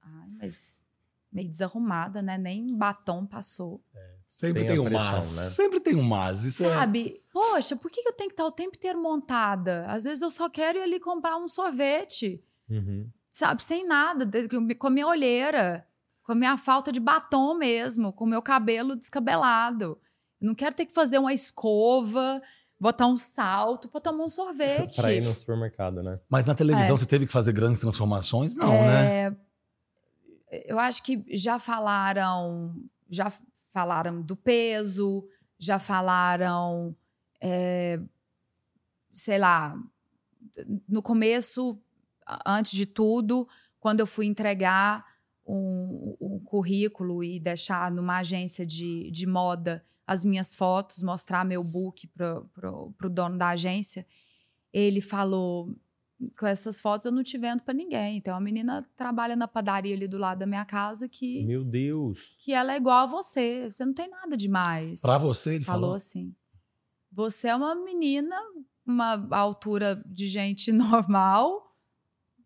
Ai, 0.00 0.30
mas 0.30 0.84
meio 1.32 1.48
desarrumada, 1.48 2.22
né? 2.22 2.38
Nem 2.38 2.76
batom 2.76 3.26
passou. 3.26 3.82
Sempre 4.28 4.60
Tem 4.66 4.72
tem, 4.72 4.78
um 4.78 4.84
pressão, 4.84 5.12
mas. 5.16 5.36
né? 5.36 5.42
Sempre 5.50 5.80
tem 5.80 5.96
um 5.96 6.02
mas. 6.02 6.44
Isso 6.44 6.64
é. 6.64 6.68
Sabe? 6.68 7.20
Poxa, 7.32 7.74
por 7.74 7.90
que 7.90 8.00
eu 8.06 8.12
tenho 8.12 8.28
que 8.28 8.34
estar 8.34 8.44
o 8.44 8.52
tempo 8.52 8.76
inteiro 8.76 9.00
montada? 9.02 9.86
Às 9.88 10.04
vezes 10.04 10.20
eu 10.22 10.30
só 10.30 10.48
quero 10.50 10.78
ir 10.78 10.82
ali 10.82 11.00
comprar 11.00 11.36
um 11.38 11.48
sorvete, 11.48 12.40
Uhum. 12.68 13.08
sabe? 13.32 13.62
Sem 13.62 13.86
nada, 13.86 14.26
de- 14.26 14.46
com 14.76 14.86
a 14.86 14.90
minha 14.90 15.06
olheira, 15.06 15.86
com 16.22 16.32
a 16.32 16.34
minha 16.34 16.56
falta 16.58 16.92
de 16.92 17.00
batom 17.00 17.54
mesmo, 17.54 18.12
com 18.12 18.26
o 18.26 18.28
meu 18.28 18.42
cabelo 18.42 18.94
descabelado. 18.94 19.98
Não 20.38 20.54
quero 20.54 20.74
ter 20.74 20.84
que 20.84 20.92
fazer 20.92 21.18
uma 21.18 21.32
escova, 21.32 22.42
botar 22.78 23.06
um 23.06 23.16
salto 23.16 23.88
pra 23.88 23.98
tomar 24.00 24.24
um 24.24 24.30
sorvete. 24.30 24.96
pra 25.02 25.12
ir 25.12 25.24
no 25.24 25.34
supermercado, 25.34 26.02
né? 26.02 26.20
Mas 26.28 26.44
na 26.46 26.54
televisão 26.54 26.94
É. 26.94 26.98
você 26.98 27.06
teve 27.06 27.26
que 27.26 27.32
fazer 27.32 27.52
grandes 27.52 27.80
transformações? 27.80 28.54
Não, 28.54 28.68
né? 28.70 29.36
É, 30.50 30.72
Eu 30.72 30.78
acho 30.78 31.02
que 31.02 31.24
já 31.30 31.58
falaram, 31.58 32.74
já 33.10 33.32
falaram 33.78 34.20
do 34.20 34.34
peso, 34.34 35.24
já 35.56 35.78
falaram, 35.78 36.96
é, 37.40 38.00
sei 39.14 39.38
lá, 39.38 39.80
no 40.88 41.00
começo, 41.00 41.80
antes 42.44 42.72
de 42.72 42.86
tudo, 42.86 43.46
quando 43.78 44.00
eu 44.00 44.06
fui 44.06 44.26
entregar 44.26 45.06
um, 45.46 46.16
um 46.20 46.40
currículo 46.40 47.22
e 47.22 47.38
deixar 47.38 47.88
numa 47.92 48.18
agência 48.18 48.66
de, 48.66 49.12
de 49.12 49.26
moda 49.28 49.84
as 50.04 50.24
minhas 50.24 50.56
fotos, 50.56 51.00
mostrar 51.00 51.44
meu 51.44 51.62
book 51.62 52.08
para 52.08 52.72
o 52.72 53.08
dono 53.08 53.38
da 53.38 53.50
agência, 53.50 54.04
ele 54.72 55.00
falou: 55.00 55.72
com 56.38 56.46
essas 56.46 56.80
fotos 56.80 57.04
eu 57.06 57.12
não 57.12 57.22
te 57.22 57.38
vendo 57.38 57.62
para 57.62 57.74
ninguém. 57.74 58.16
Então, 58.16 58.36
a 58.36 58.40
menina 58.40 58.84
trabalha 58.96 59.36
na 59.36 59.46
padaria 59.46 59.94
ali 59.94 60.08
do 60.08 60.18
lado 60.18 60.38
da 60.38 60.46
minha 60.46 60.64
casa 60.64 61.08
que, 61.08 61.44
Meu 61.46 61.64
Deus. 61.64 62.34
que 62.38 62.52
ela 62.52 62.72
é 62.72 62.76
igual 62.76 63.04
a 63.04 63.06
você. 63.06 63.70
Você 63.70 63.84
não 63.84 63.94
tem 63.94 64.08
nada 64.10 64.36
demais. 64.36 65.00
Pra 65.00 65.16
você, 65.18 65.54
ele 65.56 65.64
falou 65.64 65.80
falou. 65.82 65.94
assim. 65.96 66.34
Você 67.12 67.48
é 67.48 67.54
uma 67.54 67.74
menina, 67.74 68.36
uma 68.84 69.28
altura 69.36 70.02
de 70.06 70.26
gente 70.26 70.70
normal, 70.72 71.74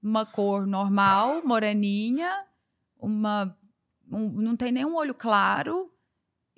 uma 0.03 0.27
cor 0.27 0.67
normal, 0.67 1.43
moreninha, 1.47 2.45
uma 2.99 3.57
um- 4.11 4.29
não 4.43 4.55
tem 4.57 4.71
nenhum 4.73 4.95
olho 4.95 5.15
claro. 5.15 5.91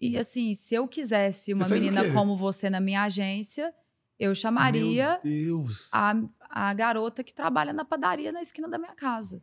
E 0.00 0.18
assim, 0.18 0.54
se 0.54 0.74
eu 0.74 0.88
quisesse 0.88 1.54
uma 1.54 1.68
menina 1.68 2.12
como 2.12 2.36
você 2.36 2.68
na 2.68 2.80
minha 2.80 3.04
agência, 3.04 3.72
eu 4.18 4.34
chamaria 4.34 5.20
Meu 5.24 5.62
Deus. 5.62 5.88
a, 5.92 6.14
a 6.50 6.74
garota 6.74 7.22
que 7.24 7.34
trabalha 7.34 7.72
na 7.72 7.84
padaria 7.84 8.30
na 8.32 8.42
esquina 8.42 8.68
da 8.68 8.78
minha 8.78 8.94
casa. 8.94 9.42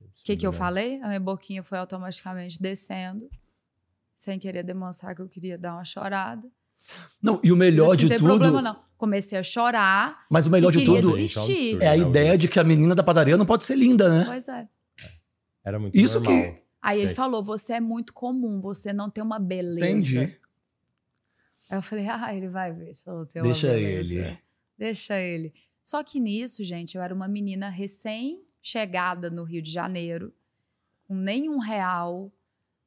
O 0.00 0.22
que, 0.24 0.36
que 0.36 0.46
eu 0.46 0.52
né? 0.52 0.58
falei? 0.58 1.00
A 1.02 1.08
minha 1.08 1.20
boquinha 1.20 1.62
foi 1.62 1.78
automaticamente 1.78 2.60
descendo, 2.60 3.28
sem 4.14 4.38
querer 4.38 4.62
demonstrar 4.62 5.14
que 5.14 5.22
eu 5.22 5.28
queria 5.28 5.56
dar 5.56 5.74
uma 5.74 5.84
chorada. 5.84 6.46
Não, 7.22 7.40
e 7.42 7.52
o 7.52 7.56
melhor 7.56 7.96
de 7.96 8.04
não 8.04 8.08
tem 8.08 8.18
tudo. 8.18 8.28
problema, 8.28 8.62
não. 8.62 8.82
Comecei 8.96 9.38
a 9.38 9.42
chorar. 9.42 10.26
Mas 10.30 10.46
o 10.46 10.50
melhor 10.50 10.74
E 10.74 10.78
de 10.78 10.84
tudo 10.84 11.10
desistir. 11.16 11.80
é 11.82 11.88
a 11.88 11.96
ideia 11.96 12.36
de 12.36 12.48
que 12.48 12.58
a 12.58 12.64
menina 12.64 12.94
da 12.94 13.02
padaria 13.02 13.36
não 13.36 13.46
pode 13.46 13.64
ser 13.64 13.76
linda, 13.76 14.08
né? 14.08 14.24
Pois 14.26 14.48
é. 14.48 14.68
Era 15.64 15.78
muito 15.78 15.96
Isso 15.96 16.20
normal. 16.20 16.42
que- 16.52 16.62
Aí 16.82 17.00
ele 17.00 17.14
falou: 17.14 17.42
você 17.44 17.74
é 17.74 17.80
muito 17.80 18.12
comum, 18.14 18.60
você 18.60 18.92
não 18.92 19.10
tem 19.10 19.22
uma 19.22 19.38
beleza. 19.38 19.86
Entendi. 19.86 20.36
Aí 21.70 21.78
eu 21.78 21.82
falei, 21.82 22.06
ah, 22.10 22.34
ele 22.34 22.48
vai 22.48 22.72
ver. 22.72 22.94
se 22.94 23.08
eu 23.08 23.14
não 23.14 23.26
tenho 23.26 23.44
Deixa 23.44 23.68
beleza. 23.68 24.14
ele. 24.14 24.38
Deixa 24.76 25.20
ele. 25.20 25.54
Só 25.82 26.02
que 26.02 26.18
nisso, 26.20 26.62
gente, 26.64 26.96
eu 26.96 27.02
era 27.02 27.14
uma 27.14 27.28
menina 27.28 27.68
recém-chegada 27.68 29.30
no 29.30 29.44
Rio 29.44 29.62
de 29.62 29.70
Janeiro, 29.70 30.32
com 31.04 31.14
nenhum 31.14 31.58
real, 31.58 32.32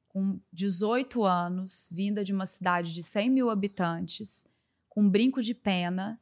com 0.07 0.39
18 0.51 1.23
anos, 1.23 1.89
vinda 1.91 2.23
de 2.23 2.31
uma 2.31 2.45
cidade 2.45 2.93
de 2.93 3.01
100 3.01 3.29
mil 3.29 3.49
habitantes, 3.49 4.45
com 4.87 5.01
um 5.01 5.09
brinco 5.09 5.41
de 5.41 5.53
pena, 5.53 6.19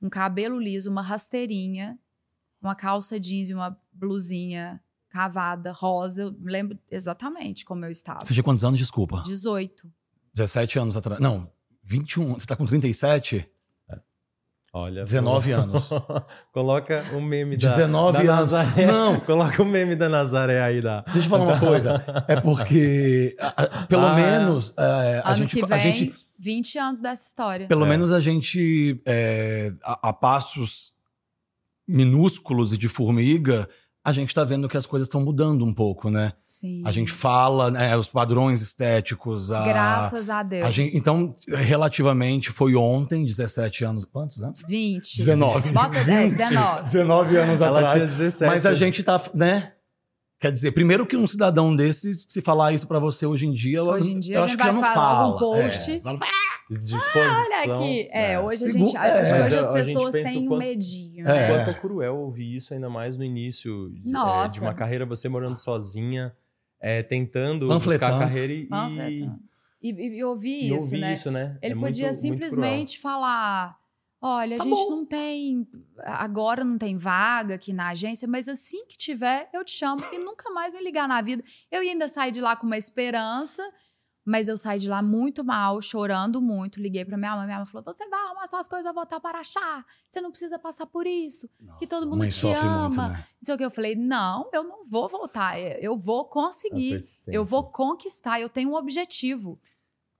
um 0.00 0.08
cabelo 0.08 0.60
liso, 0.60 0.90
uma 0.90 1.02
rasteirinha, 1.02 1.98
uma 2.62 2.74
calça 2.74 3.18
jeans 3.18 3.50
e 3.50 3.54
uma 3.54 3.78
blusinha 3.92 4.80
cavada, 5.10 5.72
rosa. 5.72 6.22
Eu 6.22 6.36
lembro 6.40 6.78
exatamente 6.90 7.64
como 7.64 7.84
eu 7.84 7.90
estava. 7.90 8.24
Você 8.24 8.32
tinha 8.32 8.44
quantos 8.44 8.64
anos? 8.64 8.78
Desculpa. 8.78 9.22
18. 9.22 9.92
17 10.34 10.78
anos 10.78 10.96
atrás. 10.96 11.20
Não, 11.20 11.50
21. 11.88 12.34
Você 12.34 12.46
tá 12.46 12.54
com 12.54 12.66
37? 12.66 13.48
Olha. 14.70 15.02
19 15.04 15.52
anos. 15.52 15.88
Coloca 16.52 17.02
o 17.14 17.20
meme 17.22 17.56
da, 17.56 17.68
19 17.68 18.12
da 18.12 18.18
anos. 18.34 18.52
Nazaré. 18.52 18.86
Não. 18.86 19.18
Coloca 19.24 19.62
o 19.62 19.66
meme 19.66 19.96
da 19.96 20.08
Nazaré 20.10 20.60
aí 20.62 20.82
da. 20.82 21.00
Deixa 21.00 21.20
eu 21.20 21.30
falar 21.30 21.44
uma 21.44 21.58
coisa. 21.58 22.04
É 22.28 22.38
porque, 22.38 23.34
a- 23.40 23.62
a- 23.62 23.86
pelo 23.86 24.04
Ah. 24.06 24.14
menos, 24.14 24.74
é, 24.76 25.22
a, 25.24 25.30
ano 25.30 25.36
gente, 25.38 25.56
que 25.56 25.62
a 25.64 25.66
vem, 25.66 25.80
gente 25.96 26.14
20 26.38 26.78
anos 26.78 27.00
dessa 27.00 27.24
história. 27.24 27.66
Pelo 27.66 27.86
É. 27.86 27.88
menos 27.88 28.12
a 28.12 28.20
gente, 28.20 29.00
é, 29.06 29.72
a, 29.82 30.10
a 30.10 30.12
passos 30.12 30.92
minúsculos 31.86 32.72
e 32.72 32.76
de 32.76 32.88
formiga, 32.88 33.66
a 34.08 34.12
gente 34.12 34.32
tá 34.34 34.42
vendo 34.42 34.68
que 34.68 34.76
as 34.76 34.86
coisas 34.86 35.06
estão 35.06 35.20
mudando 35.20 35.64
um 35.64 35.72
pouco, 35.72 36.08
né? 36.08 36.32
Sim. 36.42 36.82
A 36.84 36.90
gente 36.90 37.12
fala, 37.12 37.70
né, 37.70 37.94
os 37.94 38.08
padrões 38.08 38.62
estéticos. 38.62 39.52
A, 39.52 39.64
Graças 39.64 40.30
a 40.30 40.42
Deus. 40.42 40.66
a 40.66 40.70
gente, 40.70 40.96
então, 40.96 41.34
relativamente, 41.46 42.50
foi 42.50 42.74
ontem, 42.74 43.24
17 43.24 43.84
anos. 43.84 44.06
Quantos 44.06 44.42
anos? 44.42 44.62
20. 44.66 45.18
19. 45.18 45.70
Bota 45.72 46.02
10, 46.04 46.36
19. 46.38 46.82
19 46.84 47.36
anos 47.36 47.60
Ela 47.60 47.78
atrás. 47.80 47.92
tinha 47.92 48.06
17. 48.06 48.50
Mas 48.50 48.64
a 48.64 48.74
gente 48.74 49.02
tá, 49.02 49.20
né? 49.34 49.72
Quer 50.40 50.52
dizer, 50.52 50.70
primeiro 50.72 51.04
que 51.04 51.16
um 51.16 51.26
cidadão 51.26 51.74
desses, 51.74 52.24
se 52.28 52.40
falar 52.40 52.72
isso 52.72 52.86
pra 52.86 53.00
você 53.00 53.26
hoje 53.26 53.44
em 53.46 53.52
dia, 53.52 53.78
eu- 53.78 53.86
Hoje 53.86 54.12
em 54.12 54.20
dia 54.20 54.36
eu 54.36 54.42
a 54.42 54.44
acho 54.44 54.56
que 54.56 54.62
já 54.62 54.72
não 54.72 54.80
fala. 54.82 55.34
um 55.34 55.38
post. 55.38 55.90
É, 55.90 56.00
Disposição. 56.70 57.22
Olha 57.22 57.76
aqui. 57.76 58.08
É, 58.12 58.38
hoje 58.38 58.52
a 58.52 58.56
Segu- 58.70 58.84
gente. 58.86 58.96
é. 58.96 59.00
acho 59.00 59.32
que 59.32 59.38
Mas 59.38 59.46
hoje 59.46 59.54
eu- 59.56 59.60
as 59.60 59.70
a 59.70 59.76
gente 59.82 59.94
pessoas 59.94 60.12
pensa 60.14 60.32
têm 60.32 60.44
um 60.44 60.48
quanto- 60.48 60.58
medinho. 60.60 61.26
É. 61.26 61.32
né? 61.32 61.48
Quanto 61.64 61.70
é 61.70 61.74
cruel 61.80 62.16
ouvir 62.18 62.56
isso, 62.56 62.74
ainda 62.74 62.88
mais 62.90 63.16
no 63.18 63.24
início 63.24 63.90
de, 63.90 64.10
é, 64.14 64.60
uma 64.60 64.74
carreira, 64.74 65.04
você 65.06 65.28
morando 65.28 65.56
sozinha, 65.56 66.32
é, 66.80 67.02
tentando 67.02 67.66
Panfletando. 67.68 68.12
buscar 68.12 68.14
a 68.14 68.18
carreira 68.18 68.52
e. 68.52 68.68
E, 69.80 69.90
e, 69.90 70.18
e 70.18 70.24
ouvir 70.24 70.48
e 70.64 70.74
isso, 70.74 70.84
ouvir 70.84 70.98
né? 71.00 71.14
isso, 71.14 71.30
né? 71.30 71.58
Ele 71.62 71.72
É 71.72 71.74
muito- 71.74 71.86
podia 71.94 72.08
muito 72.08 72.20
simplesmente 72.20 72.98
falar: 73.00 73.77
olha, 74.20 74.56
a 74.56 74.58
Tá 74.58 74.64
gente 74.64 74.74
bom. 74.84 74.90
não 74.90 75.06
tem. 75.06 75.66
Agora 76.04 76.64
não 76.64 76.78
tem 76.78 76.96
vaga 76.96 77.54
aqui 77.54 77.72
na 77.72 77.88
agência, 77.90 78.26
mas 78.28 78.48
assim 78.48 78.86
que 78.86 78.96
tiver, 78.96 79.48
eu 79.52 79.64
te 79.64 79.72
chamo 79.72 80.02
e 80.12 80.18
nunca 80.18 80.50
mais 80.50 80.72
me 80.72 80.82
ligar 80.82 81.06
na 81.08 81.20
vida. 81.20 81.42
Eu 81.70 81.80
ainda 81.80 82.08
sair 82.08 82.30
de 82.30 82.40
lá 82.40 82.54
com 82.56 82.66
uma 82.66 82.76
esperança, 82.78 83.62
mas 84.24 84.46
eu 84.46 84.58
saí 84.58 84.78
de 84.78 84.88
lá 84.90 85.00
muito 85.02 85.42
mal, 85.42 85.80
chorando 85.80 86.40
muito. 86.42 86.80
Liguei 86.80 87.02
pra 87.04 87.16
minha 87.16 87.34
mãe, 87.34 87.46
minha 87.46 87.56
mãe 87.58 87.66
falou: 87.66 87.82
você 87.84 88.06
vai 88.08 88.20
arrumar 88.20 88.46
suas 88.46 88.68
coisas, 88.68 88.92
voltar 88.92 89.18
para 89.20 89.38
achar. 89.38 89.84
Você 90.08 90.20
não 90.20 90.30
precisa 90.30 90.58
passar 90.58 90.84
por 90.86 91.06
isso. 91.06 91.48
Que 91.78 91.86
todo 91.86 92.06
mundo 92.06 92.18
mãe 92.18 92.28
te 92.28 92.34
sofre 92.34 92.66
ama. 92.66 92.80
muito, 92.88 92.96
né? 93.00 93.08
Não 93.08 93.44
sei 93.44 93.54
o 93.54 93.58
que. 93.58 93.64
Eu 93.64 93.70
falei: 93.70 93.94
não, 93.96 94.50
eu 94.52 94.62
não 94.64 94.84
vou 94.84 95.08
voltar. 95.08 95.58
Eu 95.58 95.96
vou. 95.96 96.20
A 96.22 96.28
conseguir. 96.28 96.98
Eu 97.26 97.44
vou 97.44 97.70
conquistar. 97.70 98.38
Eu 98.40 98.48
tenho 98.50 98.70
um 98.70 98.74
objetivo. 98.74 99.58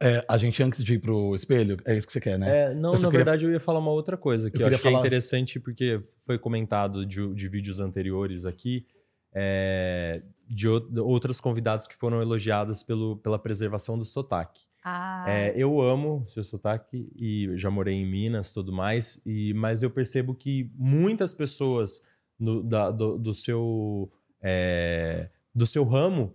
É, 0.00 0.24
a 0.28 0.36
gente, 0.38 0.62
antes 0.62 0.84
de 0.84 0.94
ir 0.94 0.98
pro 1.00 1.34
espelho, 1.34 1.76
é 1.84 1.96
isso 1.96 2.06
que 2.06 2.12
você 2.12 2.20
quer, 2.20 2.38
né? 2.38 2.70
É, 2.70 2.74
não, 2.74 2.92
na 2.92 2.96
queria- 2.98 3.10
verdade 3.10 3.44
eu 3.44 3.50
ia 3.50 3.58
falar 3.58 3.80
uma 3.80 3.90
outra 3.90 4.16
coisa 4.16 4.48
que 4.50 4.62
Eu 4.62 4.66
eu, 4.66 4.70
que 4.70 4.74
é 4.76 4.78
falar- 4.78 5.00
interessante 5.00 5.58
porque 5.58 6.00
foi 6.24 6.38
comentado 6.38 7.04
de, 7.04 7.34
de 7.34 7.48
vídeos 7.48 7.80
anteriores 7.80 8.44
aqui. 8.46 8.86
é, 9.34 10.22
de 10.48 10.66
outras 10.66 11.38
convidadas 11.38 11.86
que 11.86 11.94
foram 11.94 12.22
elogiadas 12.22 12.82
pelo, 12.82 13.18
pela 13.18 13.38
preservação 13.38 13.98
do 13.98 14.04
sotaque. 14.04 14.62
Ah. 14.82 15.26
É, 15.28 15.52
eu 15.54 15.78
amo 15.82 16.24
seu 16.28 16.42
sotaque 16.42 17.12
e 17.14 17.50
já 17.56 17.70
morei 17.70 17.94
em 17.94 18.06
Minas 18.10 18.52
tudo 18.54 18.72
mais, 18.72 19.20
e, 19.26 19.52
mas 19.52 19.82
eu 19.82 19.90
percebo 19.90 20.34
que 20.34 20.70
muitas 20.74 21.34
pessoas 21.34 22.00
no, 22.40 22.62
da, 22.62 22.90
do, 22.90 23.18
do, 23.18 23.34
seu, 23.34 24.10
é, 24.40 25.28
do 25.54 25.66
seu 25.66 25.84
ramo 25.84 26.34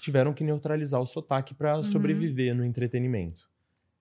tiveram 0.00 0.32
que 0.32 0.42
neutralizar 0.42 1.00
o 1.00 1.06
sotaque 1.06 1.54
para 1.54 1.76
uhum. 1.76 1.82
sobreviver 1.82 2.54
no 2.54 2.64
entretenimento. 2.64 3.50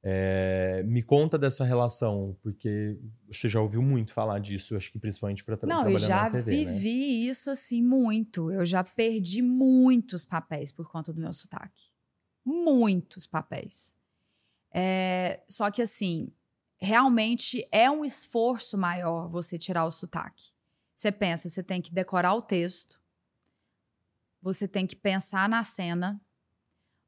É, 0.01 0.81
me 0.85 1.03
conta 1.03 1.37
dessa 1.37 1.65
relação, 1.65 2.37
porque 2.41 2.97
você 3.27 3.49
já 3.49 3.59
ouviu 3.59 3.81
muito 3.81 4.13
falar 4.13 4.39
disso, 4.39 4.75
acho 4.77 4.89
que 4.91 4.97
principalmente 4.97 5.43
para 5.43 5.57
tra 5.57 5.67
Não, 5.67 5.81
trabalhar 5.81 5.95
eu 5.95 5.99
já 5.99 6.23
na 6.23 6.29
TV, 6.29 6.65
né? 6.65 6.71
vivi 6.71 6.99
né? 6.99 7.29
isso 7.29 7.49
assim 7.49 7.83
muito. 7.83 8.49
Eu 8.49 8.65
já 8.65 8.83
perdi 8.83 9.41
muitos 9.41 10.23
papéis 10.23 10.71
por 10.71 10.89
conta 10.89 11.11
do 11.11 11.19
meu 11.19 11.33
sotaque. 11.33 11.87
Muitos 12.45 13.27
papéis. 13.27 13.93
É, 14.73 15.41
só 15.49 15.69
que 15.69 15.81
assim, 15.81 16.31
realmente 16.79 17.67
é 17.71 17.91
um 17.91 18.05
esforço 18.05 18.77
maior 18.77 19.27
você 19.27 19.57
tirar 19.57 19.85
o 19.85 19.91
sotaque. 19.91 20.51
Você 20.95 21.11
pensa, 21.11 21.49
você 21.49 21.61
tem 21.61 21.81
que 21.81 21.93
decorar 21.93 22.33
o 22.35 22.41
texto, 22.41 23.01
você 24.41 24.67
tem 24.67 24.87
que 24.87 24.95
pensar 24.95 25.49
na 25.49 25.63
cena, 25.63 26.21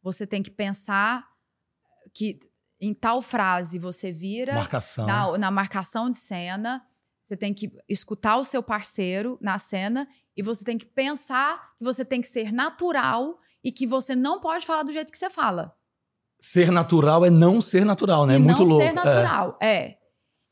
você 0.01 0.25
tem 0.25 0.41
que 0.41 0.51
pensar 0.51 1.27
que 2.13 2.39
em 2.79 2.93
tal 2.93 3.21
frase 3.21 3.77
você 3.77 4.11
vira 4.11 4.55
marcação. 4.55 5.05
Na, 5.05 5.37
na 5.37 5.51
marcação 5.51 6.09
de 6.09 6.17
cena, 6.17 6.85
você 7.23 7.37
tem 7.37 7.53
que 7.53 7.71
escutar 7.87 8.37
o 8.37 8.43
seu 8.43 8.63
parceiro 8.63 9.37
na 9.39 9.59
cena 9.59 10.07
e 10.35 10.41
você 10.41 10.63
tem 10.63 10.77
que 10.77 10.85
pensar 10.85 11.75
que 11.77 11.83
você 11.83 12.03
tem 12.03 12.19
que 12.19 12.27
ser 12.27 12.51
natural 12.51 13.39
e 13.63 13.71
que 13.71 13.85
você 13.85 14.15
não 14.15 14.39
pode 14.39 14.65
falar 14.65 14.83
do 14.83 14.91
jeito 14.91 15.11
que 15.11 15.17
você 15.17 15.29
fala. 15.29 15.75
Ser 16.39 16.71
natural 16.71 17.23
é 17.23 17.29
não 17.29 17.61
ser 17.61 17.85
natural, 17.85 18.25
né? 18.25 18.33
E 18.33 18.35
é 18.37 18.39
muito 18.39 18.61
não 18.61 18.65
louco. 18.65 18.83
ser 18.83 18.93
natural, 18.93 19.57
é. 19.61 19.75
é. 19.75 19.97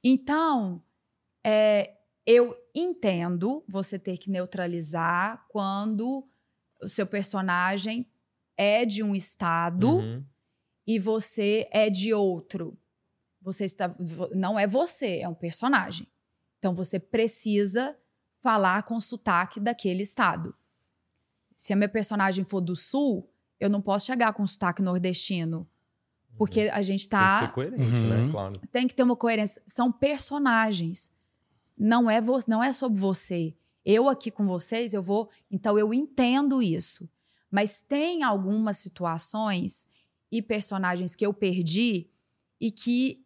Então, 0.04 0.84
é, 1.44 1.98
eu 2.26 2.56
entendo 2.76 3.64
você 3.68 3.98
ter 3.98 4.18
que 4.18 4.30
neutralizar 4.30 5.44
quando 5.50 6.28
o 6.82 6.90
seu 6.90 7.06
personagem 7.06 8.08
é 8.58 8.86
de 8.86 9.04
um 9.04 9.16
estado 9.16 9.98
uhum 9.98 10.24
e 10.90 10.98
você 10.98 11.70
é 11.70 11.88
de 11.88 12.16
outro. 12.16 12.76
Você 13.44 13.64
está 13.64 13.96
não 14.34 14.58
é 14.58 14.66
você, 14.66 15.20
é 15.20 15.30
um 15.30 15.36
personagem. 15.36 16.08
Então 16.58 16.74
você 16.74 17.00
precisa 17.00 17.96
falar 18.42 18.82
com 18.82 19.00
sotaque 19.00 19.60
daquele 19.60 20.02
estado. 20.02 20.56
Se 21.54 21.72
a 21.72 21.76
minha 21.76 21.88
personagem 21.88 22.44
for 22.44 22.60
do 22.60 22.76
sul, 22.76 23.32
eu 23.60 23.70
não 23.70 23.84
posso 23.84 24.08
chegar 24.08 24.34
com 24.34 24.48
sotaque 24.48 24.82
nordestino. 24.82 25.70
Porque 26.36 26.66
uhum. 26.66 26.74
a 26.74 26.82
gente 26.82 27.08
tá. 27.08 27.38
Tem 27.38 27.40
que 27.40 27.46
ser 27.46 27.54
coerente, 27.54 27.84
né? 27.84 28.16
uhum. 28.16 28.26
né? 28.26 28.32
Claro. 28.32 28.60
Tem 28.72 28.88
que 28.88 28.96
ter 28.96 29.04
uma 29.04 29.16
coerência. 29.16 29.62
São 29.68 29.92
personagens. 29.92 31.12
Não 31.78 32.10
é, 32.10 32.20
vo... 32.20 32.40
não 32.48 32.64
é 32.64 32.74
sobre 32.74 32.98
você. 33.00 33.56
Eu 33.92 34.08
aqui 34.08 34.30
com 34.30 34.46
vocês, 34.46 34.94
eu 34.94 35.02
vou. 35.02 35.32
Então 35.50 35.76
eu 35.76 35.92
entendo 35.92 36.62
isso. 36.62 37.10
Mas 37.50 37.82
tem 37.82 38.22
algumas 38.22 38.78
situações 38.78 39.90
e 40.32 40.44
personagens 40.44 41.16
que 41.16 41.26
eu 41.26 41.34
perdi 41.34 42.08
e 42.62 42.70
que 42.70 43.26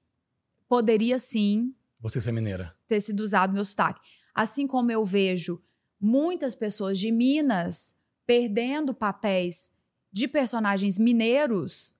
poderia 0.70 1.20
sim. 1.20 1.76
Você 2.00 2.22
ser 2.22 2.32
mineira. 2.32 2.74
Ter 2.88 3.02
sido 3.02 3.20
usado 3.20 3.52
meu 3.52 3.66
sotaque. 3.66 4.00
Assim 4.34 4.66
como 4.66 4.90
eu 4.90 5.04
vejo 5.04 5.62
muitas 6.00 6.56
pessoas 6.56 6.98
de 6.98 7.12
Minas 7.12 7.94
perdendo 8.26 8.94
papéis 8.94 9.70
de 10.14 10.30
personagens 10.30 10.98
mineiros 10.98 11.98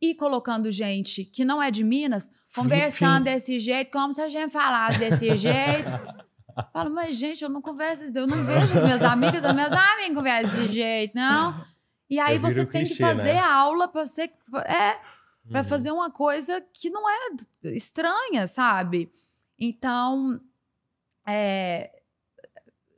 e 0.00 0.14
colocando 0.14 0.70
gente 0.70 1.24
que 1.24 1.44
não 1.44 1.60
é 1.60 1.68
de 1.68 1.82
Minas 1.82 2.30
conversando 2.54 3.24
desse 3.24 3.58
jeito, 3.58 3.90
como 3.90 4.14
se 4.14 4.20
a 4.20 4.28
gente 4.28 4.52
falasse 4.52 5.00
desse 5.00 5.34
jeito. 5.36 6.27
Falo, 6.72 6.90
mas 6.90 7.16
gente, 7.16 7.42
eu 7.42 7.48
não 7.48 7.62
converso, 7.62 8.04
eu 8.04 8.26
não 8.26 8.44
vejo 8.44 8.74
as 8.74 8.82
minhas 8.82 9.02
amigas, 9.02 9.44
as 9.44 9.54
minhas 9.54 9.72
amigas 9.72 10.14
conversam 10.14 10.50
desse 10.50 10.72
jeito, 10.72 11.14
não. 11.14 11.64
E 12.10 12.18
aí 12.18 12.38
você 12.38 12.64
tem 12.64 12.82
clichê, 12.82 12.94
que 12.94 13.00
fazer 13.00 13.34
né? 13.34 13.40
a 13.40 13.52
aula 13.52 13.86
para 13.88 14.06
você 14.06 14.30
é 14.66 14.98
para 15.48 15.62
uhum. 15.62 15.68
fazer 15.68 15.90
uma 15.90 16.10
coisa 16.10 16.60
que 16.72 16.90
não 16.90 17.08
é 17.08 17.30
estranha, 17.74 18.46
sabe? 18.46 19.10
Então, 19.58 20.40
é, 21.26 21.90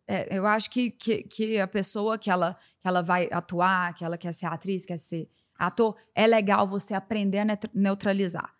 é, 0.06 0.36
eu 0.36 0.46
acho 0.46 0.68
que, 0.68 0.90
que, 0.90 1.22
que, 1.22 1.60
a 1.60 1.68
pessoa 1.68 2.18
que 2.18 2.30
ela, 2.30 2.56
que 2.80 2.88
ela 2.88 3.02
vai 3.02 3.28
atuar, 3.30 3.94
que 3.94 4.04
ela 4.04 4.18
quer 4.18 4.32
ser 4.32 4.46
atriz, 4.46 4.84
quer 4.84 4.98
ser 4.98 5.28
ator, 5.56 5.96
é 6.14 6.26
legal 6.26 6.66
você 6.66 6.94
aprender 6.94 7.38
a 7.38 7.44
neutralizar. 7.72 8.52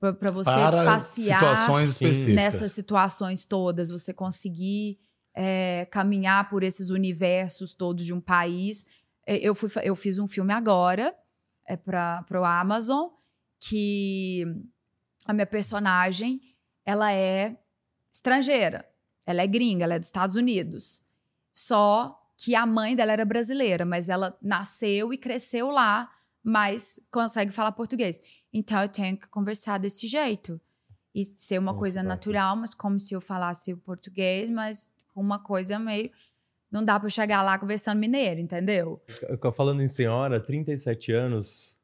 Para 0.00 0.30
você 0.30 0.50
para 0.50 0.84
passear 0.84 1.38
situações 1.38 1.90
específicas. 1.90 2.34
nessas 2.34 2.72
situações 2.72 3.44
todas, 3.44 3.90
você 3.90 4.14
conseguir 4.14 4.98
é, 5.34 5.86
caminhar 5.90 6.48
por 6.48 6.62
esses 6.62 6.88
universos 6.88 7.74
todos 7.74 8.04
de 8.04 8.12
um 8.14 8.20
país 8.20 8.86
é, 9.26 9.36
eu, 9.36 9.54
fui, 9.54 9.68
eu 9.84 9.94
fiz 9.94 10.18
um 10.18 10.26
filme 10.26 10.52
agora 10.52 11.14
é 11.66 11.76
para 11.76 12.26
o 12.32 12.44
Amazon 12.44 13.10
que 13.60 14.44
a 15.24 15.32
minha 15.32 15.46
personagem 15.46 16.40
ela 16.84 17.12
é 17.12 17.56
estrangeira, 18.12 18.88
ela 19.24 19.42
é 19.42 19.46
gringa, 19.46 19.84
ela 19.84 19.94
é 19.94 19.98
dos 19.98 20.08
Estados 20.08 20.34
Unidos. 20.34 21.02
Só 21.52 22.20
que 22.36 22.56
a 22.56 22.66
mãe 22.66 22.96
dela 22.96 23.12
era 23.12 23.24
brasileira, 23.24 23.84
mas 23.84 24.08
ela 24.08 24.36
nasceu 24.42 25.12
e 25.12 25.18
cresceu 25.18 25.70
lá, 25.70 26.10
mas 26.42 27.00
consegue 27.10 27.52
falar 27.52 27.72
português. 27.72 28.20
Então 28.52 28.80
eu 28.82 28.88
tenho 28.88 29.16
que 29.16 29.28
conversar 29.28 29.78
desse 29.78 30.06
jeito 30.06 30.60
e 31.14 31.24
ser 31.24 31.58
uma 31.58 31.72
Nossa, 31.72 31.78
coisa 31.78 32.02
natural, 32.02 32.56
mas 32.56 32.74
como 32.74 32.98
se 32.98 33.14
eu 33.14 33.20
falasse 33.20 33.72
o 33.72 33.76
português, 33.78 34.50
mas 34.50 34.88
com 35.08 35.20
uma 35.20 35.38
coisa 35.38 35.78
meio 35.78 36.10
não 36.70 36.84
dá 36.84 36.98
para 36.98 37.06
eu 37.06 37.10
chegar 37.10 37.42
lá 37.42 37.58
conversando 37.58 37.98
mineiro, 37.98 38.40
entendeu? 38.40 39.02
Falando 39.54 39.82
em 39.82 39.88
senhora, 39.88 40.40
37 40.40 41.10
anos, 41.10 41.80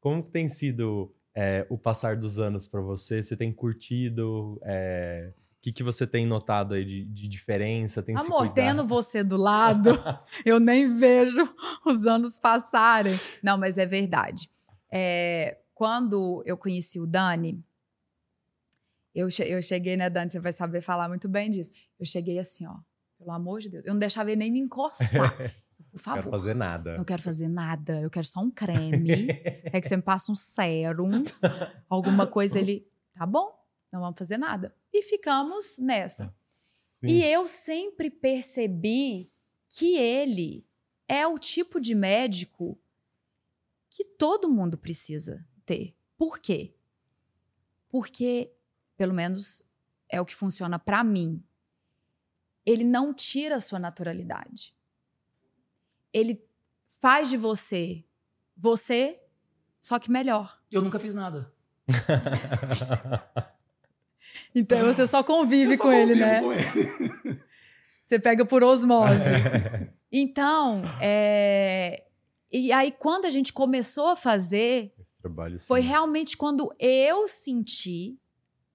como 0.00 0.22
tem 0.22 0.48
sido 0.48 1.14
é, 1.34 1.64
o 1.70 1.78
passar 1.78 2.16
dos 2.16 2.38
anos 2.38 2.66
para 2.66 2.80
você? 2.80 3.22
Você 3.22 3.36
tem 3.36 3.52
curtido? 3.52 4.58
É, 4.64 5.32
o 5.60 5.62
que, 5.62 5.72
que 5.72 5.82
você 5.82 6.06
tem 6.06 6.26
notado 6.26 6.74
aí 6.74 6.84
de, 6.84 7.04
de 7.04 7.28
diferença? 7.28 8.02
Tem 8.02 8.16
Amor, 8.16 8.52
tendo 8.52 8.86
você 8.86 9.22
do 9.22 9.36
lado, 9.36 9.90
eu 10.44 10.58
nem 10.58 10.88
vejo 10.88 11.48
os 11.84 12.06
anos 12.06 12.38
passarem. 12.38 13.14
Não, 13.42 13.58
mas 13.58 13.76
é 13.76 13.84
verdade. 13.84 14.50
É, 14.90 15.58
quando 15.74 16.42
eu 16.46 16.56
conheci 16.56 16.98
o 16.98 17.06
Dani, 17.06 17.62
eu, 19.14 19.28
eu 19.46 19.62
cheguei, 19.62 19.96
né, 19.96 20.08
Dani? 20.08 20.30
Você 20.30 20.40
vai 20.40 20.52
saber 20.52 20.80
falar 20.80 21.08
muito 21.08 21.28
bem 21.28 21.50
disso. 21.50 21.72
Eu 21.98 22.06
cheguei 22.06 22.38
assim, 22.38 22.66
ó 22.66 22.78
pelo 23.20 23.32
amor 23.32 23.60
de 23.60 23.68
Deus. 23.68 23.84
Eu 23.84 23.92
não 23.92 24.00
deixava 24.00 24.30
ele 24.30 24.38
nem 24.38 24.50
me 24.50 24.58
encostar. 24.58 25.36
Por 25.92 25.98
favor. 25.98 26.16
Não 26.16 26.30
quero 26.30 26.38
fazer 26.38 26.54
nada. 26.54 26.96
Não 26.96 27.04
quero 27.04 27.22
fazer 27.22 27.48
nada. 27.48 28.00
Eu 28.00 28.10
quero 28.10 28.26
só 28.26 28.40
um 28.40 28.50
creme. 28.50 29.26
é 29.64 29.80
que 29.80 29.88
você 29.88 29.96
me 29.96 30.02
passa 30.02 30.32
um 30.32 30.34
sérum, 30.34 31.24
alguma 31.88 32.26
coisa. 32.26 32.58
Ele, 32.58 32.86
tá 33.14 33.26
bom, 33.26 33.52
não 33.92 34.00
vamos 34.00 34.18
fazer 34.18 34.36
nada. 34.36 34.74
E 34.92 35.02
ficamos 35.02 35.78
nessa. 35.78 36.34
Sim. 37.00 37.06
E 37.06 37.24
eu 37.24 37.46
sempre 37.46 38.10
percebi 38.10 39.32
que 39.68 39.96
ele 39.96 40.66
é 41.08 41.26
o 41.26 41.38
tipo 41.38 41.80
de 41.80 41.94
médico 41.94 42.78
que 43.88 44.04
todo 44.04 44.50
mundo 44.50 44.76
precisa 44.78 45.44
ter. 45.64 45.96
Por 46.16 46.38
quê? 46.38 46.74
Porque, 47.88 48.52
pelo 48.96 49.14
menos, 49.14 49.62
é 50.08 50.20
o 50.20 50.24
que 50.26 50.34
funciona 50.34 50.78
para 50.78 51.02
mim 51.02 51.42
ele 52.64 52.84
não 52.84 53.12
tira 53.12 53.56
a 53.56 53.60
sua 53.60 53.78
naturalidade. 53.78 54.74
Ele 56.12 56.44
faz 57.00 57.30
de 57.30 57.36
você 57.36 58.04
você, 58.56 59.18
só 59.80 59.98
que 59.98 60.10
melhor. 60.10 60.60
Eu 60.70 60.82
nunca 60.82 61.00
fiz 61.00 61.14
nada. 61.14 61.50
então 64.54 64.84
você 64.84 65.06
só 65.06 65.22
convive 65.22 65.76
só 65.76 65.84
com 65.84 65.92
ele, 65.92 66.14
né? 66.14 66.40
Com 66.40 66.52
ele. 66.52 66.64
você 68.04 68.18
pega 68.18 68.44
por 68.44 68.62
osmose. 68.62 69.18
então, 70.10 70.82
é... 71.00 72.04
e 72.50 72.72
aí 72.72 72.90
quando 72.90 73.24
a 73.24 73.30
gente 73.30 73.52
começou 73.52 74.08
a 74.08 74.16
fazer, 74.16 74.92
trabalho, 75.20 75.60
foi 75.60 75.80
realmente 75.80 76.36
quando 76.36 76.74
eu 76.78 77.26
senti. 77.26 78.18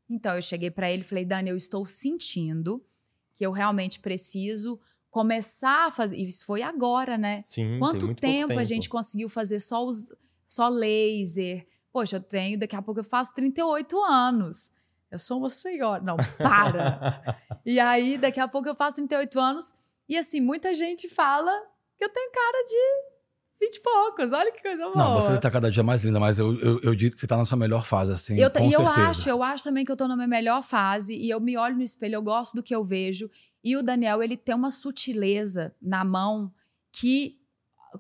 Então 0.09 0.35
eu 0.35 0.41
cheguei 0.41 0.69
para 0.69 0.91
ele 0.91 1.01
e 1.01 1.05
falei, 1.05 1.25
Dani, 1.25 1.49
eu 1.49 1.57
estou 1.57 1.85
sentindo 1.85 2.85
que 3.33 3.45
eu 3.45 3.51
realmente 3.51 3.99
preciso 3.99 4.79
começar 5.15 5.87
a 5.87 5.91
fazer. 5.91 6.17
Isso 6.17 6.45
foi 6.45 6.61
agora, 6.61 7.17
né? 7.17 7.41
Sim. 7.45 7.79
Quanto 7.79 8.07
tempo, 8.07 8.21
tempo, 8.49 8.59
a 8.59 8.63
gente 8.65 8.89
conseguiu 8.89 9.29
fazer 9.29 9.61
só, 9.61 9.85
os, 9.85 10.05
só 10.45 10.67
laser? 10.67 11.65
Poxa, 11.91 12.17
eu 12.17 12.21
tenho, 12.21 12.59
daqui 12.59 12.75
a 12.75 12.81
pouco 12.81 12.99
eu 12.99 13.03
faço 13.03 13.33
38 13.33 13.97
anos. 14.03 14.73
Eu 15.11 15.19
sou 15.19 15.39
uma 15.39 15.49
senhora. 15.49 16.01
Não, 16.01 16.17
para! 16.37 17.37
e 17.65 17.79
aí, 17.79 18.17
daqui 18.17 18.39
a 18.39 18.47
pouco 18.47 18.67
eu 18.67 18.75
faço 18.75 18.97
38 18.97 19.39
anos 19.39 19.75
E 20.09 20.17
assim, 20.17 20.41
muita 20.41 20.73
gente 20.73 21.07
fala 21.09 21.51
que 21.97 22.03
eu 22.03 22.09
tenho 22.09 22.31
cara 22.31 22.63
de 22.65 23.15
vinte 23.59 23.75
e 23.77 23.81
poucos. 23.81 24.31
Olha 24.31 24.51
que 24.51 24.61
coisa 24.61 24.83
boa. 24.83 24.95
Não, 24.95 25.15
você 25.15 25.37
tá 25.39 25.49
cada 25.49 25.71
dia 25.71 25.83
mais 25.83 26.03
linda, 26.03 26.19
mas 26.19 26.37
eu, 26.37 26.59
eu, 26.59 26.79
eu 26.81 26.95
digo 26.95 27.15
que 27.15 27.19
você 27.19 27.27
tá 27.27 27.37
na 27.37 27.45
sua 27.45 27.57
melhor 27.57 27.85
fase, 27.85 28.11
assim. 28.11 28.37
Eu, 28.37 28.51
com 28.51 28.59
e 28.59 28.73
eu 28.73 28.85
certeza. 28.85 29.07
acho, 29.07 29.29
eu 29.29 29.43
acho 29.43 29.63
também 29.63 29.85
que 29.85 29.91
eu 29.91 29.97
tô 29.97 30.07
na 30.07 30.15
minha 30.15 30.27
melhor 30.27 30.61
fase 30.61 31.15
e 31.15 31.29
eu 31.29 31.39
me 31.39 31.57
olho 31.57 31.75
no 31.75 31.83
espelho, 31.83 32.15
eu 32.15 32.21
gosto 32.21 32.55
do 32.55 32.63
que 32.63 32.75
eu 32.75 32.83
vejo. 32.83 33.29
E 33.63 33.75
o 33.75 33.81
Daniel, 33.81 34.21
ele 34.21 34.37
tem 34.37 34.53
uma 34.53 34.69
sutileza 34.71 35.73
na 35.81 36.03
mão 36.03 36.53
que 36.91 37.39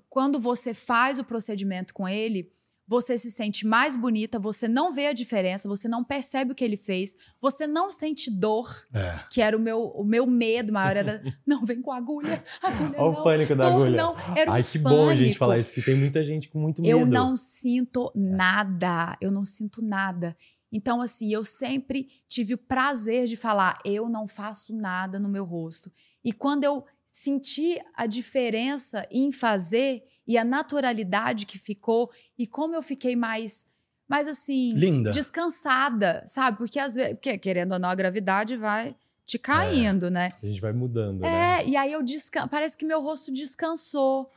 quando 0.09 0.39
você 0.39 0.73
faz 0.73 1.19
o 1.19 1.23
procedimento 1.23 1.93
com 1.93 2.07
ele, 2.07 2.51
você 2.87 3.17
se 3.17 3.31
sente 3.31 3.65
mais 3.65 3.95
bonita, 3.95 4.37
você 4.37 4.67
não 4.67 4.91
vê 4.93 5.07
a 5.07 5.13
diferença, 5.13 5.67
você 5.67 5.87
não 5.87 6.03
percebe 6.03 6.51
o 6.51 6.55
que 6.55 6.63
ele 6.63 6.77
fez, 6.77 7.15
você 7.41 7.65
não 7.65 7.89
sente 7.89 8.29
dor, 8.29 8.69
É. 8.93 9.19
que 9.31 9.41
era 9.41 9.57
o 9.57 9.59
meu, 9.59 9.87
o 9.87 10.03
meu 10.03 10.27
medo 10.27 10.71
maior, 10.71 10.95
era 10.95 11.21
não, 11.45 11.65
vem 11.65 11.81
com 11.81 11.91
agulha, 11.91 12.43
agulha 12.61 12.89
Olha 12.89 12.97
não, 12.97 13.09
o 13.09 13.23
pânico 13.23 13.55
da 13.55 13.67
agulha. 13.67 13.97
não, 13.97 14.15
era 14.37 14.51
Ai, 14.51 14.63
que 14.63 14.77
bom 14.77 15.09
a 15.09 15.15
gente 15.15 15.19
pânico. 15.23 15.39
falar 15.39 15.57
isso, 15.59 15.69
porque 15.71 15.81
tem 15.81 15.95
muita 15.99 16.23
gente 16.23 16.47
com 16.47 16.59
muito 16.59 16.81
medo. 16.81 16.91
Eu 16.91 17.05
não 17.05 17.35
sinto 17.35 18.11
nada, 18.13 19.17
eu 19.19 19.31
não 19.31 19.43
sinto 19.45 19.81
nada. 19.81 20.35
Então, 20.71 21.01
assim, 21.01 21.31
eu 21.33 21.43
sempre 21.43 22.07
tive 22.27 22.53
o 22.53 22.57
prazer 22.57 23.27
de 23.27 23.37
falar, 23.37 23.79
eu 23.85 24.09
não 24.09 24.27
faço 24.27 24.75
nada 24.75 25.17
no 25.19 25.29
meu 25.29 25.45
rosto. 25.45 25.91
E 26.23 26.31
quando 26.33 26.63
eu 26.65 26.83
senti 27.07 27.79
a 27.95 28.05
diferença 28.05 29.07
em 29.09 29.31
fazer 29.31 30.03
e 30.27 30.37
a 30.37 30.43
naturalidade 30.43 31.45
que 31.45 31.57
ficou, 31.57 32.11
e 32.37 32.47
como 32.47 32.75
eu 32.75 32.81
fiquei 32.81 33.15
mais, 33.15 33.71
mais 34.07 34.27
assim, 34.27 34.73
Linda. 34.73 35.11
descansada, 35.11 36.23
sabe? 36.25 36.57
Porque 36.57 36.79
às 36.79 36.95
vezes, 36.95 37.13
porque, 37.13 37.37
querendo 37.37 37.73
ou 37.73 37.79
não, 37.79 37.89
a 37.89 37.95
gravidade 37.95 38.57
vai 38.57 38.95
te 39.25 39.39
caindo, 39.39 40.09
né? 40.09 40.29
A 40.41 40.45
gente 40.45 40.61
vai 40.61 40.71
mudando, 40.73 41.21
né? 41.21 41.61
É, 41.61 41.67
e 41.67 41.75
aí 41.75 41.91
eu 41.91 42.03
descan... 42.03 42.47
parece 42.47 42.77
que 42.77 42.85
meu 42.85 43.01
rosto 43.01 43.31
descansou. 43.31 44.29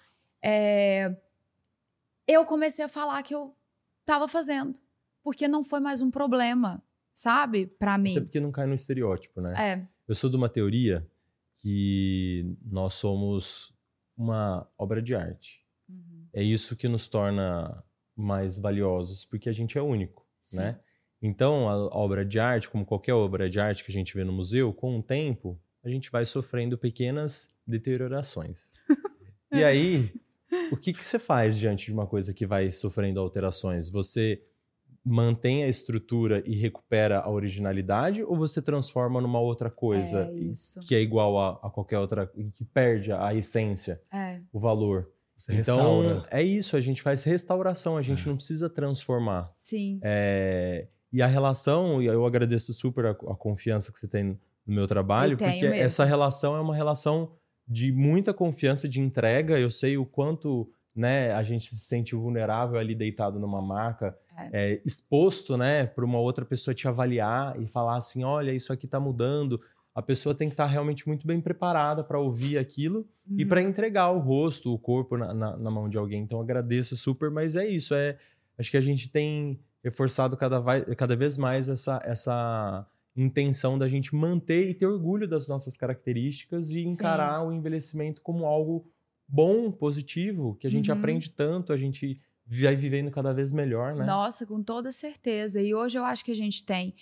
É, 0.42 1.14
Eu 2.26 2.44
comecei 2.44 2.84
a 2.84 2.88
falar 2.88 3.22
que 3.22 3.34
eu 3.34 3.54
tava 4.04 4.26
fazendo, 4.28 4.78
porque 5.22 5.46
não 5.48 5.62
foi 5.62 5.80
mais 5.80 6.00
um 6.00 6.10
problema, 6.10 6.82
sabe? 7.14 7.70
Até 7.80 7.98
mim. 7.98 8.14
porque 8.14 8.40
não 8.40 8.50
cai 8.50 8.66
no 8.66 8.74
estereótipo, 8.74 9.40
né? 9.40 9.52
É, 9.56 9.86
Eu 10.06 10.14
sou 10.14 10.30
de 10.30 10.36
uma 10.36 10.48
teoria 10.48 11.06
que 11.56 12.56
nós 12.64 12.94
somos 12.94 13.74
uma 14.16 14.66
obra 14.78 15.02
de 15.02 15.14
arte. 15.14 15.64
É 16.38 16.42
isso 16.42 16.76
que 16.76 16.86
nos 16.86 17.08
torna 17.08 17.82
mais 18.14 18.60
valiosos, 18.60 19.24
porque 19.24 19.48
a 19.48 19.52
gente 19.52 19.76
é 19.76 19.82
único, 19.82 20.24
sim. 20.38 20.58
né? 20.58 20.78
Então, 21.20 21.68
a 21.68 21.76
obra 21.96 22.24
de 22.24 22.38
arte, 22.38 22.70
como 22.70 22.86
qualquer 22.86 23.12
obra 23.12 23.50
de 23.50 23.58
arte 23.58 23.82
que 23.82 23.90
a 23.90 23.92
gente 23.92 24.14
vê 24.14 24.22
no 24.22 24.32
museu, 24.32 24.72
com 24.72 24.96
o 24.96 25.02
tempo, 25.02 25.60
a 25.82 25.88
gente 25.88 26.12
vai 26.12 26.24
sofrendo 26.24 26.78
pequenas 26.78 27.50
deteriorações. 27.66 28.70
e 29.50 29.64
aí, 29.64 30.12
o 30.70 30.76
que, 30.76 30.92
que 30.92 31.04
você 31.04 31.18
faz 31.18 31.58
diante 31.58 31.86
de 31.86 31.92
uma 31.92 32.06
coisa 32.06 32.32
que 32.32 32.46
vai 32.46 32.70
sofrendo 32.70 33.18
alterações? 33.18 33.90
Você 33.90 34.40
mantém 35.04 35.64
a 35.64 35.68
estrutura 35.68 36.40
e 36.46 36.54
recupera 36.54 37.18
a 37.18 37.28
originalidade 37.28 38.22
ou 38.22 38.36
você 38.36 38.62
transforma 38.62 39.20
numa 39.20 39.40
outra 39.40 39.70
coisa 39.70 40.30
É 40.30 40.80
que 40.86 40.94
é 40.94 41.00
igual 41.00 41.36
a, 41.36 41.66
a 41.66 41.70
qualquer 41.70 41.98
outra, 41.98 42.30
que 42.54 42.64
perde 42.64 43.10
a 43.10 43.34
essência, 43.34 44.00
É, 44.12 44.40
o 44.52 44.60
valor? 44.60 45.10
Você 45.38 45.52
então, 45.54 46.00
restaura. 46.02 46.26
é 46.30 46.42
isso, 46.42 46.76
a 46.76 46.80
gente 46.80 47.00
faz 47.00 47.22
restauração, 47.24 47.96
a 47.96 48.02
gente 48.02 48.24
É. 48.24 48.28
não 48.28 48.36
precisa 48.36 48.68
transformar. 48.68 49.52
sim. 49.56 50.00
É, 50.02 50.88
e 51.12 51.22
a 51.22 51.26
relação, 51.26 52.02
e 52.02 52.06
eu 52.06 52.26
agradeço 52.26 52.72
super 52.74 53.06
a, 53.06 53.10
a 53.12 53.34
confiança 53.36 53.90
que 53.92 53.98
você 53.98 54.06
tem 54.08 54.24
no 54.24 54.38
meu 54.66 54.86
trabalho, 54.86 55.32
Eu 55.32 55.36
tenho 55.38 55.52
porque 55.52 55.68
mesmo. 55.68 55.82
essa 55.84 56.04
relação 56.04 56.54
é 56.56 56.60
uma 56.60 56.74
relação 56.74 57.32
de 57.66 57.90
muita 57.92 58.34
confiança, 58.34 58.86
de 58.88 59.00
entrega. 59.00 59.58
Eu 59.58 59.70
sei 59.70 59.96
o 59.96 60.04
quanto 60.04 60.70
né, 60.94 61.32
a 61.32 61.42
gente 61.42 61.68
se 61.74 61.80
sente 61.86 62.14
vulnerável 62.14 62.78
ali 62.78 62.94
deitado 62.94 63.38
numa 63.38 63.62
maca, 63.62 64.18
é, 64.52 64.80
exposto 64.84 65.56
né, 65.56 65.86
para 65.86 66.04
uma 66.04 66.18
outra 66.18 66.44
pessoa 66.44 66.74
te 66.74 66.86
avaliar 66.88 67.58
e 67.60 67.66
falar 67.66 67.96
assim: 67.96 68.24
olha, 68.24 68.52
isso 68.52 68.72
aqui 68.72 68.84
está 68.86 68.98
mudando. 69.00 69.60
A 69.98 70.02
pessoa 70.02 70.32
tem 70.32 70.48
que 70.48 70.52
estar 70.54 70.66
realmente 70.66 71.08
muito 71.08 71.26
bem 71.26 71.40
preparada 71.40 72.04
para 72.04 72.20
ouvir 72.20 72.56
aquilo 72.56 73.04
e 73.28 73.42
Uhum. 73.42 73.48
para 73.48 73.60
entregar 73.62 74.10
o 74.12 74.18
rosto, 74.20 74.72
o 74.72 74.78
corpo 74.78 75.16
na, 75.16 75.34
na- 75.34 75.56
na 75.56 75.70
mão 75.72 75.88
de 75.88 75.98
alguém. 75.98 76.22
Então 76.22 76.40
agradeço 76.40 76.96
super, 76.96 77.30
mas 77.32 77.56
é 77.56 77.66
isso. 77.66 77.94
É, 77.96 78.16
acho 78.56 78.70
que 78.70 78.76
a 78.76 78.80
gente 78.80 79.08
tem 79.08 79.58
reforçado 79.82 80.36
cada, 80.36 80.60
vai- 80.60 80.84
cada 80.94 81.16
vez 81.16 81.36
mais 81.36 81.68
essa, 81.68 82.00
essa 82.04 82.86
intenção 83.16 83.76
da 83.76 83.88
gente 83.88 84.14
manter 84.14 84.70
e 84.70 84.74
ter 84.74 84.86
orgulho 84.86 85.26
das 85.26 85.48
nossas 85.48 85.76
características 85.76 86.70
e 86.70 86.84
Sim. 86.84 86.90
encarar 86.90 87.42
o 87.44 87.52
envelhecimento 87.52 88.22
como 88.22 88.46
algo 88.46 88.86
bom, 89.26 89.70
positivo, 89.72 90.54
que 90.60 90.66
a 90.68 90.70
gente 90.70 90.92
Uhum. 90.92 90.96
aprende 90.96 91.30
tanto, 91.30 91.72
a 91.72 91.76
gente 91.76 92.20
vai 92.46 92.76
vivendo 92.76 93.10
cada 93.10 93.32
vez 93.34 93.50
melhor, 93.52 93.94
né? 93.96 94.06
Nossa, 94.06 94.46
com 94.46 94.62
toda 94.62 94.90
certeza. 94.92 95.60
E 95.60 95.74
hoje 95.74 95.98
eu 95.98 96.04
acho 96.04 96.24
que 96.24 96.30
a 96.30 96.36
gente 96.36 96.64
tem 96.64 96.94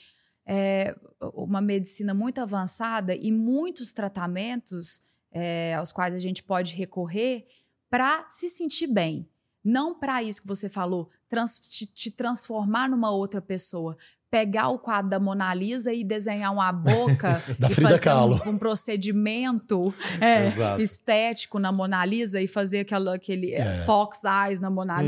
é, 0.47 0.95
uma 1.35 1.61
medicina 1.61 2.15
muito 2.15 2.41
avançada 2.41 3.15
e 3.15 3.33
muitos 3.33 3.93
tratamentos 3.93 5.01
é, 5.33 5.75
aos 5.75 5.93
quais 5.93 6.15
a 6.15 6.19
gente 6.19 6.43
pode 6.43 6.75
recorrer 6.75 7.47
para 7.91 8.25
se 8.29 8.49
sentir 8.49 8.87
bem. 8.87 9.29
Não 9.65 9.99
para 9.99 10.23
isso 10.23 10.41
que 10.43 10.47
você 10.49 10.69
falou, 10.69 11.11
trans- 11.29 11.59
te, 11.59 11.87
te 11.87 12.11
transformar 12.11 12.89
numa 12.89 13.11
outra 13.11 13.41
pessoa. 13.43 13.97
Pegar 14.31 14.69
o 14.69 14.79
quadro 14.79 15.09
da 15.11 15.19
Mona 15.21 15.53
Lisa 15.55 15.93
e 15.93 16.03
desenhar 16.05 16.53
uma 16.53 16.71
boca 16.73 17.43
Da 17.59 17.69
e 17.69 17.75
Frida 17.75 17.91
fazer 17.91 18.03
Kahlo. 18.03 18.41
um, 18.45 18.51
um 18.51 18.59
procedimento 18.59 19.95
é, 20.21 20.81
estético 20.83 21.59
na 21.59 21.71
Mona 21.73 22.05
Lisa 22.05 22.41
e 22.41 22.47
fazer 22.49 22.81
aquela, 22.81 23.15
aquele 23.15 23.53
é, 23.53 23.61
É. 23.61 23.81
fox 23.85 24.23
eyes 24.25 24.61
na 24.61 24.69
Mona 24.71 24.99
Uhum. 25.01 25.03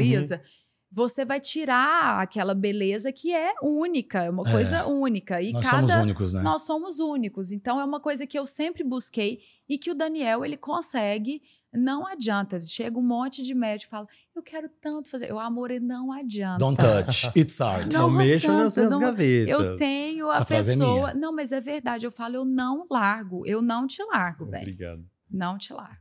Você 0.90 1.22
vai 1.24 1.38
tirar 1.38 2.18
aquela 2.18 2.54
beleza 2.54 3.12
que 3.12 3.30
é 3.34 3.52
única, 3.62 4.22
é 4.24 4.30
uma 4.30 4.48
É. 4.48 4.50
coisa 4.52 4.86
única. 4.86 5.40
E 5.42 5.52
Nós 5.52 5.64
cada 5.66 5.86
somos 5.86 6.02
únicos, 6.02 6.32
né? 6.34 6.42
nós 6.42 6.62
somos 6.62 6.98
únicos. 6.98 7.52
Então 7.52 7.78
é 7.78 7.84
uma 7.84 8.00
coisa 8.00 8.26
que 8.26 8.38
eu 8.38 8.46
sempre 8.46 8.82
busquei 8.82 9.38
e 9.68 9.76
que 9.76 9.90
o 9.90 9.94
Daniel 9.94 10.44
ele 10.46 10.56
consegue. 10.56 11.42
Não 11.74 12.06
adianta. 12.06 12.58
Chega 12.62 12.98
um 12.98 13.02
monte 13.02 13.42
de 13.42 13.54
médico 13.54 13.88
e 13.88 13.90
fala: 13.90 14.06
Eu 14.34 14.42
quero 14.42 14.70
tanto 14.80 15.10
fazer. 15.10 15.30
Eu, 15.30 15.38
amor, 15.38 15.68
não 15.78 16.10
adianta. 16.10 16.58
Don't 16.58 16.78
touch, 16.80 17.30
it's 17.38 17.60
art. 17.60 17.92
Não 17.92 18.08
Não, 18.08 18.10
mexam 18.16 18.56
nas 18.56 18.74
minhas 18.74 18.90
não- 18.90 18.98
gavetas. 18.98 19.48
Eu 19.54 19.76
tenho 19.76 20.30
a 20.30 20.34
Essa 20.36 20.42
é 20.42 20.46
pessoa. 20.46 21.08
minha. 21.08 21.14
não, 21.14 21.30
mas 21.34 21.52
é 21.52 21.60
verdade. 21.60 22.06
Eu 22.06 22.10
falo: 22.10 22.36
Eu 22.36 22.46
não 22.46 22.86
largo. 22.90 23.46
Eu 23.46 23.60
não 23.60 23.86
te 23.86 24.02
largo, 24.04 24.46
bem. 24.46 24.62
Obrigado. 24.62 25.04
Não 25.30 25.58
te 25.58 25.74
largo. 25.74 25.98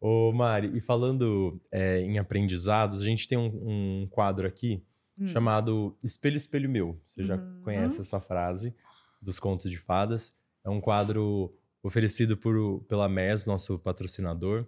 Ô, 0.00 0.32
Mari, 0.32 0.70
e 0.76 0.80
falando 0.80 1.60
é, 1.72 2.00
em 2.00 2.18
aprendizados, 2.18 3.00
a 3.00 3.04
gente 3.04 3.26
tem 3.26 3.36
um, 3.36 4.02
um 4.02 4.06
quadro 4.08 4.46
aqui 4.46 4.82
Hum. 5.20 5.26
chamado 5.26 5.96
Espelho, 6.04 6.36
Espelho 6.36 6.70
Meu. 6.70 7.00
Você 7.04 7.24
já 7.26 7.34
Uhum. 7.36 7.60
conhece 7.64 8.00
essa 8.00 8.20
frase 8.20 8.72
dos 9.20 9.40
contos 9.40 9.68
de 9.68 9.76
fadas. 9.76 10.32
É 10.64 10.70
um 10.70 10.80
quadro 10.80 11.52
oferecido 11.82 12.36
por, 12.36 12.84
pela 12.84 13.08
MES, 13.08 13.44
nosso 13.44 13.80
patrocinador. 13.80 14.64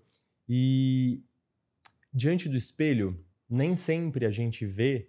E 0.49 1.23
diante 2.13 2.49
do 2.49 2.57
espelho, 2.57 3.25
nem 3.49 3.77
sempre 3.77 4.27
a 4.27 4.31
gente 4.33 4.67
vê 4.67 5.09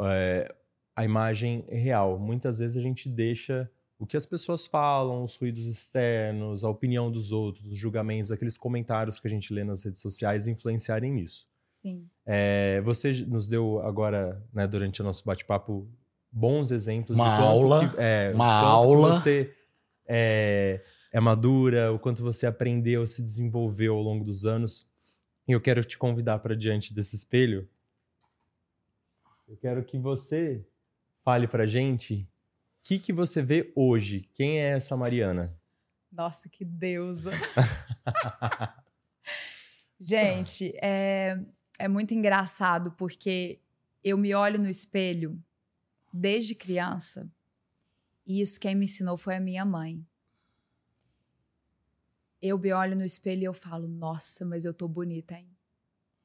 é, 0.00 0.54
a 0.94 1.04
imagem 1.04 1.64
real. 1.68 2.16
Muitas 2.20 2.60
vezes 2.60 2.76
a 2.76 2.80
gente 2.80 3.08
deixa 3.08 3.68
o 4.02 4.06
que 4.06 4.16
as 4.16 4.26
pessoas 4.26 4.66
falam, 4.66 5.22
os 5.22 5.36
ruídos 5.36 5.64
externos, 5.64 6.64
a 6.64 6.68
opinião 6.68 7.08
dos 7.08 7.30
outros, 7.30 7.68
os 7.68 7.78
julgamentos, 7.78 8.32
aqueles 8.32 8.56
comentários 8.56 9.20
que 9.20 9.28
a 9.28 9.30
gente 9.30 9.54
lê 9.54 9.62
nas 9.62 9.84
redes 9.84 10.00
sociais 10.00 10.48
influenciarem 10.48 11.12
nisso. 11.12 11.48
Sim. 11.70 12.10
É, 12.26 12.80
você 12.80 13.12
nos 13.24 13.46
deu 13.46 13.80
agora, 13.80 14.44
né, 14.52 14.66
durante 14.66 15.00
o 15.00 15.04
nosso 15.04 15.24
bate-papo, 15.24 15.88
bons 16.32 16.72
exemplos 16.72 17.16
Uma 17.16 17.36
quanto 17.36 17.46
aula, 17.46 17.88
que, 17.90 17.96
é, 17.96 18.32
uma 18.34 18.52
aula. 18.52 19.12
você 19.12 19.54
é, 20.04 20.82
é 21.12 21.20
madura, 21.20 21.92
o 21.92 21.98
quanto 22.00 22.24
você 22.24 22.44
aprendeu, 22.44 23.06
se 23.06 23.22
desenvolveu 23.22 23.94
ao 23.94 24.02
longo 24.02 24.24
dos 24.24 24.44
anos. 24.44 24.90
E 25.46 25.52
eu 25.52 25.60
quero 25.60 25.84
te 25.84 25.96
convidar 25.96 26.40
para 26.40 26.56
diante 26.56 26.92
desse 26.92 27.14
espelho. 27.14 27.68
Eu 29.46 29.56
quero 29.58 29.84
que 29.84 29.96
você 29.96 30.66
fale 31.22 31.46
pra 31.46 31.66
gente 31.66 32.28
que, 32.82 32.98
que 32.98 33.12
você 33.12 33.40
vê 33.42 33.72
hoje. 33.74 34.28
Quem 34.34 34.58
é 34.58 34.72
essa 34.72 34.96
Mariana? 34.96 35.56
Nossa, 36.10 36.48
que 36.48 36.64
deusa. 36.64 37.30
Gente, 39.98 40.72
é, 40.82 41.38
é 41.78 41.88
muito 41.88 42.12
engraçado 42.12 42.92
porque 42.92 43.60
eu 44.02 44.18
me 44.18 44.34
olho 44.34 44.58
no 44.58 44.68
espelho 44.68 45.40
desde 46.12 46.54
criança 46.54 47.30
e 48.26 48.40
isso 48.40 48.60
quem 48.60 48.74
me 48.74 48.84
ensinou 48.84 49.16
foi 49.16 49.36
a 49.36 49.40
minha 49.40 49.64
mãe. 49.64 50.04
Eu 52.40 52.58
me 52.58 52.72
olho 52.72 52.96
no 52.96 53.04
espelho 53.04 53.42
e 53.42 53.44
eu 53.44 53.54
falo, 53.54 53.86
nossa, 53.86 54.44
mas 54.44 54.64
eu 54.64 54.74
tô 54.74 54.88
bonita, 54.88 55.34
hein? 55.34 55.48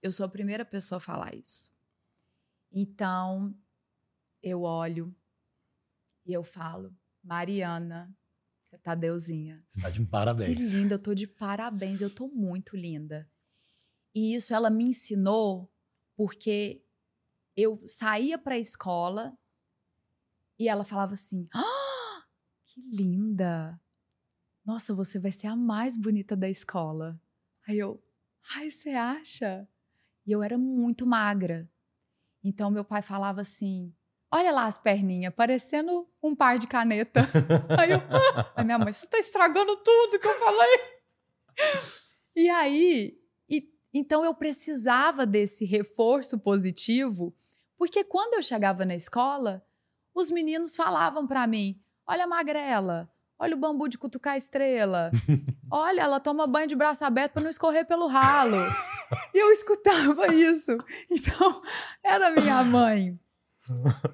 Eu 0.02 0.12
sou 0.12 0.26
a 0.26 0.30
primeira 0.30 0.66
pessoa 0.66 0.98
a 0.98 1.02
falar 1.02 1.36
isso. 1.36 1.72
Então, 2.72 3.56
eu 4.42 4.64
olho 4.64 5.16
e 6.28 6.34
eu 6.34 6.44
falo, 6.44 6.94
Mariana, 7.24 8.14
Você 8.62 8.78
tá 8.78 8.94
deusinha. 8.94 9.66
Você 9.72 9.82
tá 9.82 9.90
de 9.90 9.99
Que 10.04 10.06
parabéns. 10.06 10.74
linda, 10.74 10.95
eu 10.95 10.99
tô 10.99 11.14
de 11.14 11.26
parabéns, 11.26 12.02
eu 12.02 12.14
tô 12.14 12.28
muito 12.28 12.76
linda. 12.76 13.30
E 14.14 14.36
isso 14.36 14.54
ela 14.54 14.70
me 14.70 14.84
ensinou 14.84 15.72
porque 16.18 16.84
eu 17.56 17.82
saía 17.86 18.38
para 18.38 18.56
a 18.56 18.60
escola 18.60 19.38
e 20.60 20.68
ela 20.68 20.84
falava 20.84 21.14
assim: 21.14 21.48
ah, 21.54 22.24
que 22.66 22.82
linda! 22.82 23.80
Nossa, 24.66 24.94
você 24.94 25.18
vai 25.18 25.32
ser 25.32 25.48
a 25.48 25.56
mais 25.56 25.95
bonita 25.95 26.36
da 26.36 26.49
escola. 26.49 27.18
Aí 27.66 27.80
eu, 27.80 28.04
ai, 28.56 28.70
você 28.70 28.90
acha? 28.90 29.66
E 30.26 30.32
eu 30.32 30.44
era 30.44 30.58
muito 30.58 31.06
magra. 31.06 31.72
Então 32.44 32.70
meu 32.70 32.84
pai 32.84 33.02
falava 33.02 33.40
assim: 33.41 33.95
olha 34.38 34.52
lá 34.52 34.66
as 34.66 34.78
perninhas, 34.78 35.34
parecendo 35.34 36.08
um 36.22 36.36
par 36.36 36.58
de 36.58 36.68
caneta. 36.68 37.22
Aí 37.80 37.92
eu, 37.92 37.98
ah! 38.10 38.52
Aí 38.56 38.64
minha 38.64 38.78
mãe, 38.78 38.94
você 38.94 39.08
tá 39.08 39.18
estragando 39.18 39.76
tudo 39.78 40.20
que 40.20 40.28
eu 40.28 40.40
falei. 40.40 40.80
E 42.36 42.50
aí, 42.50 43.18
e- 43.50 43.68
então 43.94 44.24
eu 44.24 44.34
precisava 44.34 45.26
desse 45.26 45.66
reforço 45.66 46.38
positivo, 46.40 47.36
porque 47.78 48.04
quando 48.04 48.36
eu 48.36 48.42
chegava 48.42 48.86
na 48.86 48.96
escola, 48.96 49.66
os 50.14 50.30
meninos 50.30 50.76
falavam 50.76 51.26
pra 51.26 51.48
mim: 51.48 51.82
olha 52.06 52.26
a 52.26 52.28
magrela, 52.28 53.10
olha 53.40 53.56
o 53.56 53.60
bambu 53.60 53.88
de 53.88 53.98
cutucar 53.98 54.34
a 54.34 54.38
estrela, 54.38 55.12
olha, 55.72 56.02
ela 56.02 56.20
toma 56.20 56.46
banho 56.46 56.68
de 56.68 56.76
braço 56.76 57.04
aberto 57.04 57.34
pra 57.34 57.42
não 57.44 57.50
escorrer 57.50 57.86
pelo 57.88 58.06
ralo. 58.08 58.58
E 59.34 59.38
eu 59.40 59.50
escutava 59.52 60.28
isso. 60.34 60.78
Então, 61.10 61.62
era 62.04 62.30
minha 62.30 62.62
mãe 62.64 63.18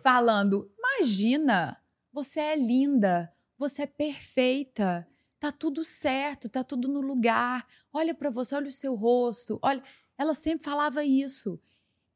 falando: 0.01 0.71
imagina, 0.77 1.81
você 2.11 2.39
é 2.39 2.55
linda, 2.55 3.34
você 3.57 3.84
é 3.84 3.88
perfeita, 3.88 5.07
tá 5.39 5.51
tudo 5.51 5.84
certo, 5.84 6.47
tá 6.47 6.63
tudo 6.63 6.88
no 6.88 7.01
lugar. 7.01 7.67
Olha 7.91 8.13
pra 8.13 8.30
você, 8.30 8.55
olha 8.55 8.67
o 8.67 8.71
seu 8.71 8.95
rosto. 8.95 9.59
Olha, 9.61 9.84
ela 10.17 10.34
sempre 10.34 10.63
falava 10.63 11.03
isso. 11.03 11.59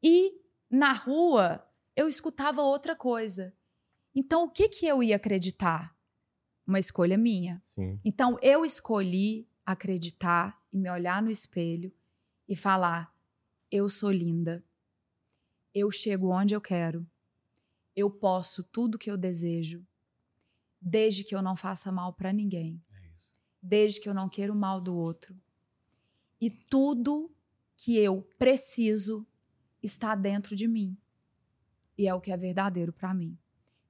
E 0.02 0.34
na 0.70 0.92
rua 0.92 1.66
eu 1.96 2.08
escutava 2.08 2.62
outra 2.62 2.94
coisa. 2.94 3.54
Então 4.14 4.44
o 4.44 4.50
que 4.50 4.68
que 4.68 4.86
eu 4.86 5.02
ia 5.02 5.16
acreditar? 5.16 5.96
Uma 6.66 6.78
escolha 6.78 7.16
minha. 7.16 7.62
Sim. 7.66 8.00
Então 8.04 8.38
eu 8.40 8.64
escolhi 8.64 9.48
acreditar 9.64 10.60
e 10.72 10.78
me 10.78 10.90
olhar 10.90 11.20
no 11.22 11.30
espelho 11.30 11.92
e 12.48 12.56
falar: 12.56 13.14
eu 13.70 13.88
sou 13.88 14.10
linda. 14.10 14.64
Eu 15.74 15.90
chego 15.90 16.30
onde 16.32 16.54
eu 16.54 16.60
quero. 16.60 17.06
Eu 17.98 18.08
posso 18.08 18.62
tudo 18.62 18.96
que 18.96 19.10
eu 19.10 19.18
desejo, 19.18 19.84
desde 20.80 21.24
que 21.24 21.34
eu 21.34 21.42
não 21.42 21.56
faça 21.56 21.90
mal 21.90 22.12
para 22.12 22.32
ninguém, 22.32 22.80
desde 23.60 24.00
que 24.00 24.08
eu 24.08 24.14
não 24.14 24.28
queira 24.28 24.52
o 24.52 24.56
mal 24.56 24.80
do 24.80 24.94
outro. 24.94 25.36
E 26.40 26.48
tudo 26.48 27.28
que 27.76 27.96
eu 27.96 28.22
preciso 28.38 29.26
está 29.82 30.14
dentro 30.14 30.54
de 30.54 30.68
mim. 30.68 30.96
E 31.98 32.06
é 32.06 32.14
o 32.14 32.20
que 32.20 32.30
é 32.30 32.36
verdadeiro 32.36 32.92
para 32.92 33.12
mim. 33.12 33.36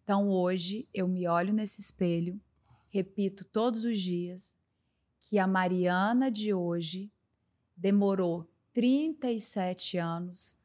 Então 0.02 0.30
hoje 0.30 0.88
eu 0.94 1.06
me 1.06 1.28
olho 1.28 1.52
nesse 1.52 1.82
espelho, 1.82 2.40
repito 2.88 3.44
todos 3.44 3.84
os 3.84 4.00
dias 4.00 4.58
que 5.20 5.38
a 5.38 5.46
Mariana 5.46 6.30
de 6.30 6.54
hoje 6.54 7.12
demorou 7.76 8.50
37 8.72 9.98
anos 9.98 10.56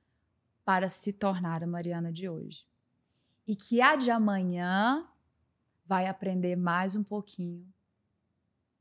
para 0.64 0.88
se 0.88 1.12
tornar 1.12 1.62
a 1.62 1.68
Mariana 1.68 2.10
de 2.10 2.30
hoje. 2.30 2.72
E 3.46 3.56
que 3.56 3.82
a 3.82 3.96
de 3.96 4.10
amanhã 4.10 5.08
vai 5.86 6.08
aprender 6.08 6.56
mais 6.56 6.96
um 6.96 7.04
pouquinho 7.04 7.68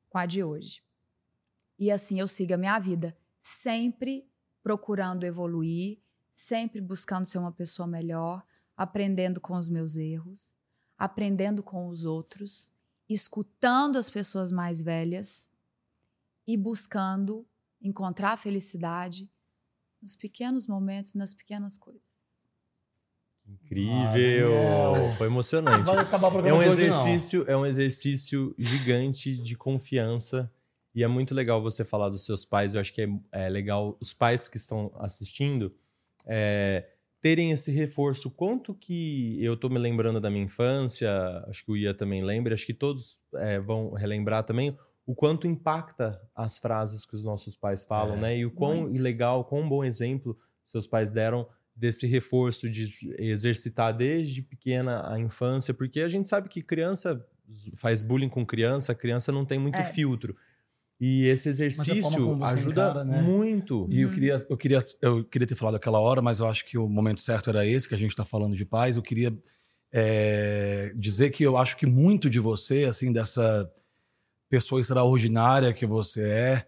com 0.09 0.18
a 0.18 0.26
de 0.26 0.44
hoje. 0.44 0.82
E 1.78 1.90
assim 1.90 2.20
eu 2.20 2.28
sigo 2.28 2.55
a 2.55 2.56
minha 2.56 2.78
vida, 2.78 3.16
sempre 3.40 4.28
procurando 4.62 5.24
evoluir, 5.24 5.98
sempre 6.30 6.80
buscando 6.80 7.26
ser 7.26 7.39
uma 7.39 7.51
pessoa 7.51 7.89
melhor, 7.89 8.47
aprendendo 8.76 9.40
com 9.40 9.55
os 9.55 9.68
meus 9.68 9.97
erros, 9.97 10.56
aprendendo 10.97 11.62
com 11.62 11.89
os 11.89 12.05
outros, 12.05 12.72
escutando 13.09 13.97
as 13.97 14.09
pessoas 14.09 14.52
mais 14.52 14.80
velhas 14.80 15.51
e 16.47 16.56
buscando 16.56 17.47
encontrar 17.80 18.32
a 18.32 18.36
felicidade 18.36 19.28
nos 20.01 20.14
pequenos 20.14 20.66
momentos, 20.66 21.14
nas 21.14 21.34
pequenas 21.34 21.76
coisas. 21.76 22.22
Incrível! 23.64 24.52
Foi 25.18 25.26
emocionante. 25.26 25.84
Vai 25.84 25.98
acabar 25.98 26.32
o 26.34 26.46
É 26.46 26.52
um 26.52 26.58
de 26.60 26.68
hoje, 26.68 26.82
exercício, 26.82 27.44
é 27.48 27.56
um 27.56 27.66
exercício 27.66 28.54
gigante 28.58 29.36
de 29.36 29.56
confiança 29.56 30.50
e 30.94 31.02
é 31.02 31.08
muito 31.08 31.34
legal 31.34 31.62
você 31.62 31.84
falar 31.84 32.08
dos 32.08 32.24
seus 32.24 32.44
pais. 32.44 32.74
Eu 32.74 32.80
acho 32.80 32.92
que 32.92 33.02
é, 33.02 33.08
é 33.32 33.48
legal 33.48 33.96
os 34.00 34.12
pais 34.12 34.48
que 34.48 34.56
estão 34.56 34.92
assistindo 34.98 35.74
é, 36.26 36.86
terem 37.20 37.50
esse 37.50 37.70
reforço. 37.70 38.30
Quanto 38.30 38.74
que 38.74 39.42
eu 39.42 39.56
tô 39.56 39.68
me 39.68 39.78
lembrando 39.78 40.20
da 40.20 40.30
minha 40.30 40.44
infância, 40.44 41.10
acho 41.48 41.64
que 41.64 41.70
o 41.72 41.76
Ia 41.76 41.94
também 41.94 42.22
lembra, 42.22 42.54
acho 42.54 42.66
que 42.66 42.74
todos 42.74 43.20
é, 43.36 43.58
vão 43.60 43.92
relembrar 43.92 44.44
também 44.44 44.76
o 45.04 45.14
quanto 45.14 45.46
impacta 45.48 46.20
as 46.34 46.58
frases 46.58 47.04
que 47.04 47.14
os 47.14 47.24
nossos 47.24 47.56
pais 47.56 47.84
falam, 47.84 48.16
É, 48.16 48.20
né? 48.20 48.38
E 48.38 48.46
o 48.46 48.50
quão 48.50 48.82
muito. 48.82 49.02
legal, 49.02 49.44
quão 49.44 49.68
bom 49.68 49.82
exemplo 49.82 50.38
seus 50.64 50.86
pais 50.86 51.10
deram 51.10 51.46
desse 51.74 52.07
reforço 52.07 52.69
de 52.70 52.86
exercitar 53.19 53.97
desde 53.97 54.43
pequena 54.43 55.12
a 55.12 55.19
infância, 55.19 55.73
porque 55.73 56.01
a 56.01 56.09
gente 56.09 56.28
sabe 56.28 56.49
que 56.49 56.62
criança 56.62 57.27
faz 57.74 58.03
bullying 58.03 58.28
com 58.28 58.47
criança, 58.47 58.93
a 58.93 58.94
criança 58.94 59.32
não 59.32 59.44
tem 59.44 59.59
muito 59.59 59.78
É. 59.78 59.85
filtro. 59.85 60.36
E 61.01 61.27
esse 61.27 61.49
exercício 61.49 62.44
ajuda 62.44 62.82
encara, 62.82 63.05
né? 63.05 63.20
muito. 63.20 63.89
E 63.90 64.03
eu 64.03 64.12
queria, 64.12 64.36
eu, 64.49 64.57
queria, 64.57 64.78
eu 65.01 65.24
queria 65.24 65.49
ter 65.49 65.57
falado 65.57 65.74
aquela 65.74 65.99
hora, 65.99 66.23
mas 66.23 66.39
eu 66.39 66.47
acho 66.47 66.65
que 66.65 66.78
o 66.78 66.89
momento 66.89 67.20
certo 67.20 67.51
era 67.51 67.66
esse, 67.66 67.89
que 67.89 67.94
a 67.94 67.99
gente 67.99 68.12
está 68.12 68.24
falando 68.24 68.55
de 68.57 68.65
paz. 68.65 68.97
Eu 68.97 69.03
queria 69.03 69.36
é, 69.90 70.93
dizer 70.94 71.31
que 71.31 71.43
eu 71.43 71.57
acho 71.57 71.77
que 71.77 71.86
muito 71.86 72.31
de 72.31 72.39
você, 72.39 72.85
assim, 72.85 73.12
dessa 73.12 73.69
pessoa 74.49 74.81
extraordinária 74.81 75.73
que 75.73 75.86
você 75.86 76.23
é, 76.23 76.66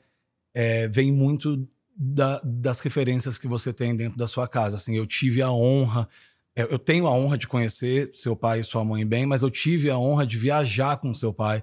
é, 0.52 0.88
vem 0.88 1.12
muito 1.12 1.68
da- 1.96 2.40
das 2.44 2.80
referências 2.80 3.38
que 3.38 3.46
você 3.48 3.72
tem 3.72 3.96
dentro 3.96 4.18
da 4.18 4.26
sua 4.26 4.48
casa. 4.48 4.76
Assim, 4.76 4.96
eu 4.96 5.06
tive 5.06 5.42
a 5.42 5.50
honra, 5.50 6.08
eu 6.56 6.66
eu 6.68 6.78
tenho 6.78 7.06
a 7.06 7.12
honra 7.12 7.38
de 7.38 7.46
conhecer 7.48 8.10
seu 8.14 8.36
pai 8.36 8.60
e 8.60 8.64
sua 8.64 8.84
mãe 8.84 9.06
bem, 9.06 9.26
mas 9.26 9.42
eu 9.42 9.50
tive 9.50 9.90
a 9.90 9.98
honra 9.98 10.26
de 10.26 10.38
viajar 10.38 10.96
com 10.98 11.12
seu 11.14 11.32
pai, 11.32 11.62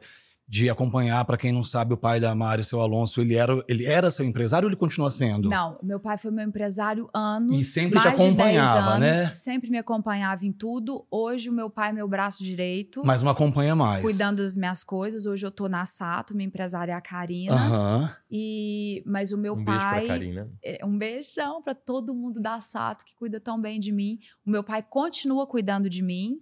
de 0.52 0.69
acompanhar, 0.69 1.23
para 1.23 1.38
quem 1.38 1.53
não 1.53 1.64
sabe, 1.64 1.94
o 1.94 1.98
pai 1.98 2.19
da 2.19 2.36
Mari, 2.36 2.61
seu 2.65 2.82
Alonso, 2.82 3.22
ele 3.22 3.36
era, 3.36 3.64
ele 3.69 3.86
era 3.86 4.11
seu 4.11 4.26
empresário 4.26 4.65
ou 4.65 4.69
ele 4.69 4.76
continua 4.76 5.10
sendo? 5.10 5.48
Não, 5.48 5.80
meu 5.82 5.98
pai 5.98 6.18
foi 6.18 6.30
meu 6.30 6.45
empresário 6.45 7.10
anos. 7.14 7.57
E 7.57 7.64
sempre 7.64 7.98
te 7.98 8.03
mais 8.03 8.11
de 8.11 8.18
10 8.18 8.28
acompanhava, 8.28 8.90
anos, 8.95 8.99
né? 8.99 9.32
Sempre 9.32 9.72
me 9.72 9.78
acompanhava 9.78 10.45
em 10.45 10.52
tudo. 10.52 11.07
Hoje 11.10 11.49
o 11.49 11.53
meu 11.53 11.69
pai 11.69 11.91
é 11.91 11.94
meu 11.94 12.06
braço 12.06 12.44
direito, 12.44 13.02
Mas 13.06 13.22
não 13.22 13.32
acompanha 13.32 13.73
mais. 13.78 14.02
cuidando 14.02 14.41
das 14.41 14.53
minhas 14.53 14.84
coisas. 14.84 15.26
Hoje 15.26 15.45
eu 15.45 15.52
tô 15.52 15.69
na 15.69 15.86
Sato, 15.86 16.36
minha 16.36 16.48
empresária 16.48 16.91
é 16.91 16.95
a 16.95 16.99
Karina. 17.02 17.56
Aham. 17.56 18.11
E 18.30 19.02
mas 19.06 19.32
o 19.32 19.38
meu 19.38 19.53
um 19.53 19.64
beijo 19.64 19.80
pai 19.80 20.06
pra 20.06 20.07
Karina. 20.15 20.49
é, 20.61 20.86
um 20.86 20.98
beijão 20.98 21.61
para 21.61 21.73
todo 21.73 22.14
mundo 22.14 22.41
da 22.41 22.60
Sato 22.60 23.06
que 23.06 23.15
cuida 23.15 23.40
tão 23.40 23.57
bem 23.61 23.80
de 23.80 23.94
mim. 23.94 24.19
O 24.45 24.52
meu 24.52 24.65
pai 24.65 24.84
continua 24.84 25.48
cuidando 25.48 25.90
de 25.90 26.03
mim, 26.03 26.41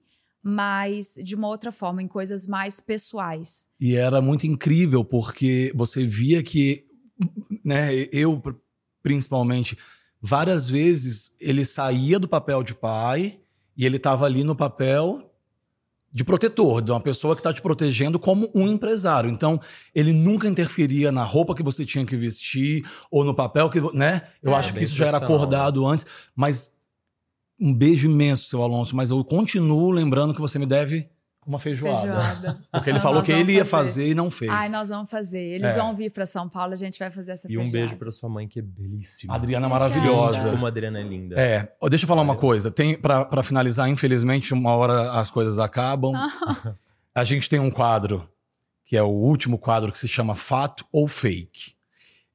mas 0.49 1.13
de 1.23 1.35
uma 1.35 1.47
outra 1.47 1.71
forma, 1.71 2.01
em 2.01 2.07
coisas 2.07 2.47
mais 2.47 2.79
pessoais. 2.79 3.67
E 3.79 3.95
era 3.95 4.21
muito 4.21 4.45
incrível 4.47 5.03
porque 5.05 5.71
você 5.75 6.05
via 6.05 6.41
que, 6.43 6.85
né, 7.63 7.93
eu 8.11 8.39
pr- 8.39 8.53
principalmente, 9.03 9.77
várias 10.21 10.69
vezes 10.69 11.35
ele 11.39 11.63
saía 11.63 12.19
do 12.19 12.27
papel 12.27 12.63
de 12.63 12.73
pai 12.75 13.39
e 13.77 13.85
ele 13.85 13.97
estava 13.97 14.25
ali 14.25 14.43
no 14.43 14.55
papel 14.55 15.25
de 16.11 16.23
protetor, 16.23 16.81
de 16.81 16.91
uma 16.91 16.99
pessoa 16.99 17.35
que 17.35 17.39
está 17.39 17.53
te 17.53 17.61
protegendo 17.61 18.17
como 18.17 18.49
um 18.55 18.67
empresário. 18.67 19.29
Então, 19.29 19.61
ele 19.93 20.11
nunca 20.11 20.47
interferia 20.47 21.11
na 21.11 21.23
roupa 21.23 21.53
que 21.53 21.61
você 21.61 21.85
tinha 21.85 22.03
que 22.03 22.15
vestir 22.17 22.83
ou 23.11 23.23
no 23.23 23.35
papel 23.35 23.69
que, 23.69 23.79
né? 23.95 24.23
Eu 24.41 24.53
É. 24.53 24.55
acho 24.55 24.73
que 24.73 24.81
isso 24.83 24.95
já 24.95 25.05
era 25.05 25.19
profissional, 25.19 25.45
acordado 25.45 25.85
antes, 25.85 26.07
mas 26.35 26.75
um 27.59 27.73
beijo 27.73 28.09
imenso, 28.09 28.45
seu 28.45 28.61
Alonso, 28.63 28.95
mas 28.95 29.11
eu 29.11 29.23
continuo 29.23 29.91
lembrando 29.91 30.33
que 30.33 30.41
você 30.41 30.57
me 30.59 30.65
deve 30.65 31.09
uma 31.45 31.57
feijoada. 31.59 32.01
Feijoada. 32.01 32.59
Porque 32.71 32.89
ele 32.91 32.93
Nós 32.99 33.03
falou 33.03 33.23
que 33.23 33.31
ele 33.31 33.53
ia 33.53 33.65
fazer. 33.65 33.89
fazer 34.03 34.09
e 34.09 34.13
não 34.15 34.29
fez. 34.29 34.51
Ai, 34.51 34.69
nós 34.69 34.89
vamos 34.89 35.09
fazer. 35.09 35.39
Eles 35.39 35.71
É. 35.71 35.75
vão 35.77 35.95
vir 35.95 36.11
para 36.11 36.25
São 36.27 36.47
Paulo, 36.47 36.73
a 36.73 36.75
gente 36.75 36.99
vai 36.99 37.09
fazer 37.09 37.31
essa 37.31 37.47
E 37.51 37.57
um 37.57 37.61
feijoada. 37.61 37.77
beijo 37.87 37.95
pra 37.97 38.11
sua 38.11 38.29
mãe, 38.29 38.47
que 38.47 38.59
é 38.59 38.61
belíssima. 38.61 39.33
Adriana 39.33 39.65
Obrigada. 39.67 39.89
maravilhosa. 39.95 40.51
Como 40.51 40.65
a 40.65 40.69
Adriana 40.69 40.99
é 40.99 41.03
linda. 41.03 41.35
É, 41.39 41.71
deixa 41.89 42.03
eu 42.03 42.07
falar 42.07 42.21
uma 42.21 42.35
coisa. 42.35 42.69
Tem 42.69 42.95
para 42.99 43.25
pra 43.25 43.41
finalizar, 43.41 43.89
infelizmente, 43.89 44.53
uma 44.53 44.75
hora 44.75 45.11
as 45.13 45.31
coisas 45.31 45.57
acabam. 45.57 46.13
A 47.15 47.23
gente 47.23 47.49
tem 47.49 47.59
um 47.59 47.71
quadro 47.71 48.29
que 48.85 48.95
é 48.95 49.01
o 49.03 49.07
último 49.07 49.57
quadro 49.57 49.91
que 49.91 49.97
se 49.97 50.07
chama 50.07 50.35
Fato 50.35 50.85
ou 50.91 51.07
Fake. 51.07 51.73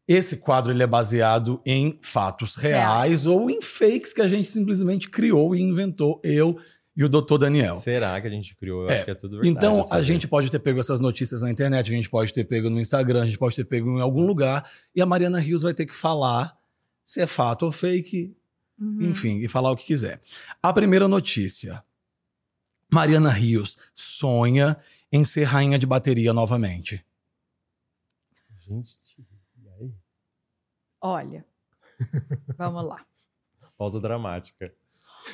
Esse 0.06 0.36
quadro 0.36 0.70
ele 0.72 0.82
é 0.82 0.86
baseado 0.86 1.60
em 1.64 1.98
fatos 2.02 2.56
reais, 2.56 3.24
ou 3.26 3.48
em 3.50 3.62
fakes 3.62 4.12
que 4.12 4.20
a 4.20 4.28
gente 4.28 4.48
simplesmente 4.48 5.08
criou 5.08 5.54
e 5.56 5.62
inventou. 5.62 6.20
Eu 6.22 6.58
e 6.96 7.02
o 7.02 7.08
doutor 7.08 7.38
Daniel. 7.38 7.76
Será 7.76 8.20
que 8.20 8.26
a 8.26 8.30
gente 8.30 8.54
criou? 8.54 8.82
Eu 8.84 8.90
É. 8.90 8.96
acho 8.96 9.04
que 9.06 9.10
é 9.10 9.14
tudo 9.14 9.40
verdade. 9.40 9.48
Então, 9.48 9.84
a 9.90 10.02
gente 10.02 10.28
pode 10.28 10.50
ter 10.50 10.58
pego 10.58 10.78
essas 10.78 11.00
notícias 11.00 11.42
na 11.42 11.50
internet, 11.50 11.90
a 11.90 11.94
gente 11.94 12.08
pode 12.10 12.32
ter 12.32 12.44
pego 12.44 12.68
no 12.70 12.78
Instagram, 12.78 13.22
a 13.22 13.26
gente 13.26 13.38
pode 13.38 13.56
ter 13.56 13.64
pego 13.64 13.96
em 13.96 14.00
algum 14.00 14.24
lugar, 14.26 14.70
e 14.94 15.00
a 15.00 15.06
Mariana 15.06 15.40
Rios 15.40 15.62
vai 15.62 15.72
ter 15.74 15.86
que 15.86 15.94
falar 15.94 16.56
se 17.04 17.20
é 17.20 17.26
fato 17.26 17.64
ou 17.64 17.72
fake, 17.72 18.36
Uhum. 18.78 18.98
enfim, 19.10 19.38
e 19.38 19.48
falar 19.48 19.70
o 19.70 19.76
que 19.76 19.84
quiser. 19.86 20.20
A 20.62 20.72
primeira 20.72 21.06
notícia. 21.08 21.82
Mariana 22.92 23.30
Rios 23.30 23.78
sonha 23.94 24.76
em 25.10 25.24
ser 25.24 25.44
rainha 25.44 25.78
de 25.78 25.86
bateria 25.86 26.32
novamente. 26.32 27.04
Gente? 28.68 28.98
Olha, 31.06 31.44
vamos 32.56 32.86
lá. 32.86 33.04
Pausa 33.76 34.00
dramática. 34.00 34.72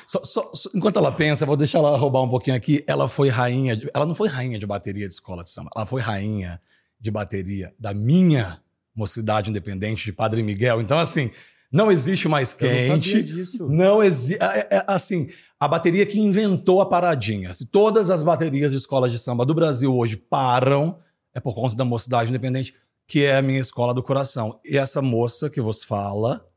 Só- 0.05 0.21
só- 0.23 0.51
só- 0.53 0.69
enquanto 0.75 0.97
ela 0.97 1.11
pensa, 1.11 1.45
vou 1.45 1.55
deixar 1.55 1.79
ela 1.79 1.97
roubar 1.97 2.21
um 2.23 2.29
pouquinho 2.29 2.55
aqui. 2.57 2.83
Ela 2.87 3.07
foi 3.07 3.29
rainha. 3.29 3.75
de- 3.77 3.89
ela 3.93 4.05
não 4.05 4.13
foi 4.15 4.27
rainha 4.27 4.59
de 4.59 4.65
bateria 4.65 5.07
de 5.07 5.13
escola 5.13 5.43
de 5.43 5.49
samba. 5.49 5.69
Ela 5.75 5.85
foi 5.85 6.01
rainha 6.01 6.61
de 6.99 7.09
bateria 7.09 7.73
da 7.79 7.93
minha 7.93 8.61
mocidade 8.93 9.49
independente 9.49 10.03
de 10.03 10.11
Padre 10.11 10.43
Miguel. 10.43 10.81
Então, 10.81 10.99
assim, 10.99 11.31
não 11.71 11.89
existe 11.89 12.27
mais 12.27 12.51
Eu 12.59 12.67
não 12.67 12.75
sabia 12.79 12.93
quente. 12.95 13.23
disso. 13.23 13.69
Não 13.69 14.03
existe. 14.03 14.39
assim, 14.87 15.29
a 15.59 15.67
bateria 15.69 16.05
que 16.05 16.19
inventou 16.19 16.81
a 16.81 16.85
paradinha. 16.85 17.53
Se 17.53 17.65
todas 17.65 18.09
as 18.09 18.21
baterias 18.21 18.71
de 18.71 18.77
escolas 18.77 19.09
de 19.11 19.17
samba 19.17 19.45
do 19.45 19.53
Brasil 19.53 19.95
hoje 19.95 20.17
param, 20.17 20.99
é 21.33 21.39
por 21.39 21.55
conta 21.55 21.75
da 21.75 21.85
mocidade 21.85 22.29
independente, 22.29 22.75
que 23.11 23.25
é 23.25 23.35
a 23.35 23.41
minha 23.41 23.59
escola 23.59 23.93
do 23.93 24.01
coração. 24.01 24.57
E 24.63 24.77
essa 24.77 25.01
moça 25.01 25.49
que 25.49 25.59
vos 25.59 25.83
fala 25.83 26.49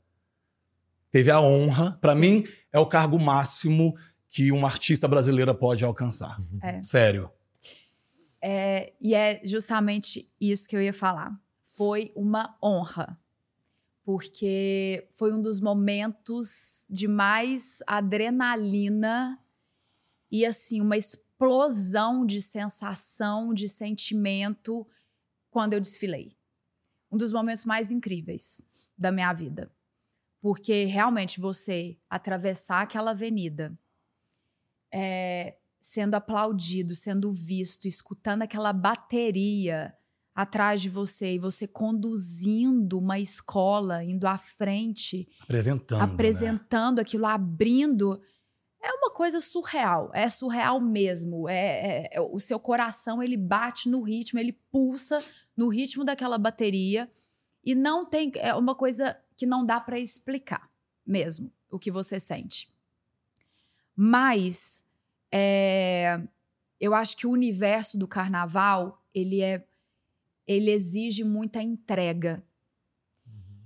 teve 1.11 1.29
a 1.29 1.41
honra, 1.41 1.99
para 2.01 2.15
mim, 2.15 2.45
é 2.73 2.79
o 2.79 2.87
cargo 2.87 3.19
máximo 3.19 3.93
que 4.31 4.53
uma 4.53 4.69
artista 4.69 5.09
brasileira 5.09 5.53
pode 5.53 5.85
alcançar. 5.85 6.37
É. 6.63 6.81
Sério. 6.81 7.29
É, 8.41 8.93
e 9.01 9.17
é 9.17 9.41
justamente 9.45 10.33
isso 10.41 10.69
que 10.69 10.77
eu 10.77 10.81
ia 10.81 10.93
falar. 10.93 11.37
Foi 11.65 12.13
uma 12.15 12.57
honra, 12.63 13.19
porque 14.05 15.09
foi 15.11 15.33
um 15.33 15.43
dos 15.43 15.59
momentos 15.59 16.87
de 16.89 17.09
mais 17.09 17.83
adrenalina 17.85 19.41
e 20.31 20.47
assim 20.47 20.81
uma 20.81 20.97
explosão 20.97 22.25
de 22.25 22.41
sensação, 22.41 23.53
de 23.53 23.69
sentimento 23.69 24.87
quando 25.51 25.73
eu 25.73 25.81
desfilei. 25.81 26.31
Um 27.15 27.17
dos 27.17 27.33
momentos 27.33 27.65
mais 27.65 27.93
incríveis 27.93 28.61
da 28.99 29.13
minha 29.13 29.33
vida. 29.33 29.71
Porque 30.41 30.85
realmente 30.85 31.41
você 31.41 31.97
atravessar 32.11 32.83
aquela 32.83 33.13
avenida 33.13 33.73
é, 34.93 35.57
sendo 35.81 36.15
aplaudido, 36.15 36.95
sendo 36.95 37.31
visto, 37.31 37.87
escutando 37.87 38.43
aquela 38.43 38.73
bateria 38.73 39.95
atrás 40.35 40.83
de 40.83 40.89
você 40.89 41.35
e 41.35 41.39
você 41.39 41.69
conduzindo 41.69 42.99
uma 42.99 43.21
escola, 43.21 44.03
indo 44.03 44.27
à 44.27 44.37
frente, 44.37 45.29
Apresentando. 45.43 45.99
né? 46.01 46.05
apresentando 46.05 46.99
aquilo, 46.99 47.27
abrindo. 47.27 48.21
É 48.83 48.93
uma 48.93 49.11
coisa 49.13 49.41
surreal, 49.41 50.11
é 50.13 50.29
surreal 50.29 50.81
mesmo. 50.81 51.49
É, 51.49 51.55
é- 52.07 52.09
é- 52.15 52.21
o 52.21 52.41
seu 52.41 52.59
coração 52.59 53.23
ele 53.23 53.37
bate 53.37 53.89
no 53.89 54.03
ritmo, 54.03 54.41
ele 54.41 54.53
pulsa 54.53 55.23
no 55.57 55.69
ritmo 55.69 56.05
daquela 56.05 56.39
bateria 56.39 57.11
e 57.65 57.75
não 57.75 58.05
tem 58.05 58.33
é 58.37 58.55
uma 58.55 58.75
coisa 58.75 59.19
que 59.37 59.47
não 59.47 59.65
dá 59.65 59.81
para 59.81 59.99
explicar 59.99 60.71
mesmo 61.07 61.53
o 61.71 61.79
que 61.79 61.91
você 61.91 62.19
sente. 62.21 62.73
Mas 63.97 64.85
é, 65.31 66.21
eu 66.81 66.95
acho 66.95 67.17
que 67.17 67.27
o 67.27 67.31
universo 67.31 67.99
do 67.99 68.09
carnaval 68.09 69.03
ele 69.15 69.41
é 69.41 69.67
ele 70.47 70.71
exige 70.71 71.25
muita 71.25 71.63
entrega 71.63 72.45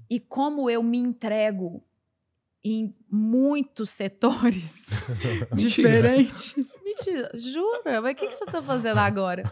e 0.09 0.21
como 0.21 0.71
eu 0.71 0.83
me 0.83 0.99
entrego 0.99 1.85
em 2.63 2.95
muitos 3.11 3.91
setores 3.91 4.89
diferentes. 5.55 6.77
Mentira, 6.83 7.31
jura? 7.35 8.01
Mas 8.01 8.13
o 8.13 8.17
que, 8.17 8.27
que 8.29 8.37
você 8.37 8.45
está 8.45 8.63
fazendo 8.63 8.99
agora? 8.99 9.51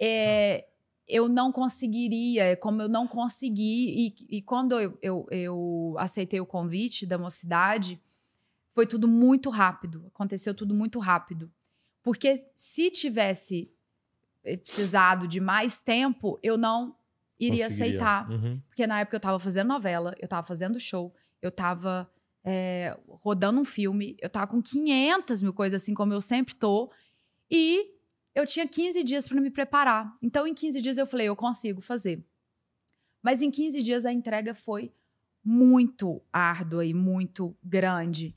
É, 0.00 0.66
eu 1.10 1.28
não 1.28 1.50
conseguiria, 1.50 2.44
é 2.44 2.56
como 2.56 2.80
eu 2.80 2.88
não 2.88 3.06
consegui. 3.06 4.14
E, 4.30 4.38
e 4.38 4.42
quando 4.42 4.78
eu, 4.78 4.98
eu, 5.02 5.26
eu 5.30 5.94
aceitei 5.98 6.40
o 6.40 6.46
convite 6.46 7.06
da 7.06 7.18
mocidade, 7.18 8.00
foi 8.72 8.86
tudo 8.86 9.08
muito 9.08 9.50
rápido. 9.50 10.06
Aconteceu 10.06 10.54
tudo 10.54 10.74
muito 10.74 10.98
rápido. 10.98 11.50
Porque 12.02 12.46
se 12.56 12.90
tivesse 12.90 13.70
eh, 14.44 14.56
precisado 14.56 15.28
de 15.28 15.40
mais 15.40 15.80
tempo, 15.80 16.38
eu 16.42 16.56
não 16.56 16.96
iria 17.38 17.66
aceitar. 17.66 18.30
Uhum. 18.30 18.60
Porque 18.68 18.86
na 18.86 19.00
época 19.00 19.16
eu 19.16 19.20
tava 19.20 19.38
fazendo 19.38 19.68
novela, 19.68 20.14
eu 20.18 20.28
tava 20.28 20.46
fazendo 20.46 20.78
show, 20.78 21.14
eu 21.42 21.50
tava 21.50 22.10
é, 22.44 22.96
rodando 23.06 23.60
um 23.60 23.64
filme, 23.64 24.16
eu 24.20 24.30
tava 24.30 24.46
com 24.46 24.62
500 24.62 25.42
mil 25.42 25.52
coisas 25.52 25.82
assim, 25.82 25.94
como 25.94 26.12
eu 26.12 26.20
sempre 26.20 26.54
tô. 26.54 26.90
E 27.50 27.99
eu 28.34 28.46
tinha 28.46 28.66
15 28.66 29.02
dias 29.02 29.28
para 29.28 29.40
me 29.40 29.50
preparar. 29.50 30.16
Então, 30.22 30.46
em 30.46 30.54
15 30.54 30.80
dias 30.80 30.98
eu 30.98 31.06
falei, 31.06 31.28
eu 31.28 31.36
consigo 31.36 31.80
fazer. 31.80 32.24
Mas 33.22 33.42
em 33.42 33.50
15 33.50 33.82
dias 33.82 34.04
a 34.04 34.12
entrega 34.12 34.54
foi 34.54 34.92
muito 35.44 36.22
árdua 36.32 36.84
e 36.84 36.94
muito 36.94 37.56
grande. 37.62 38.34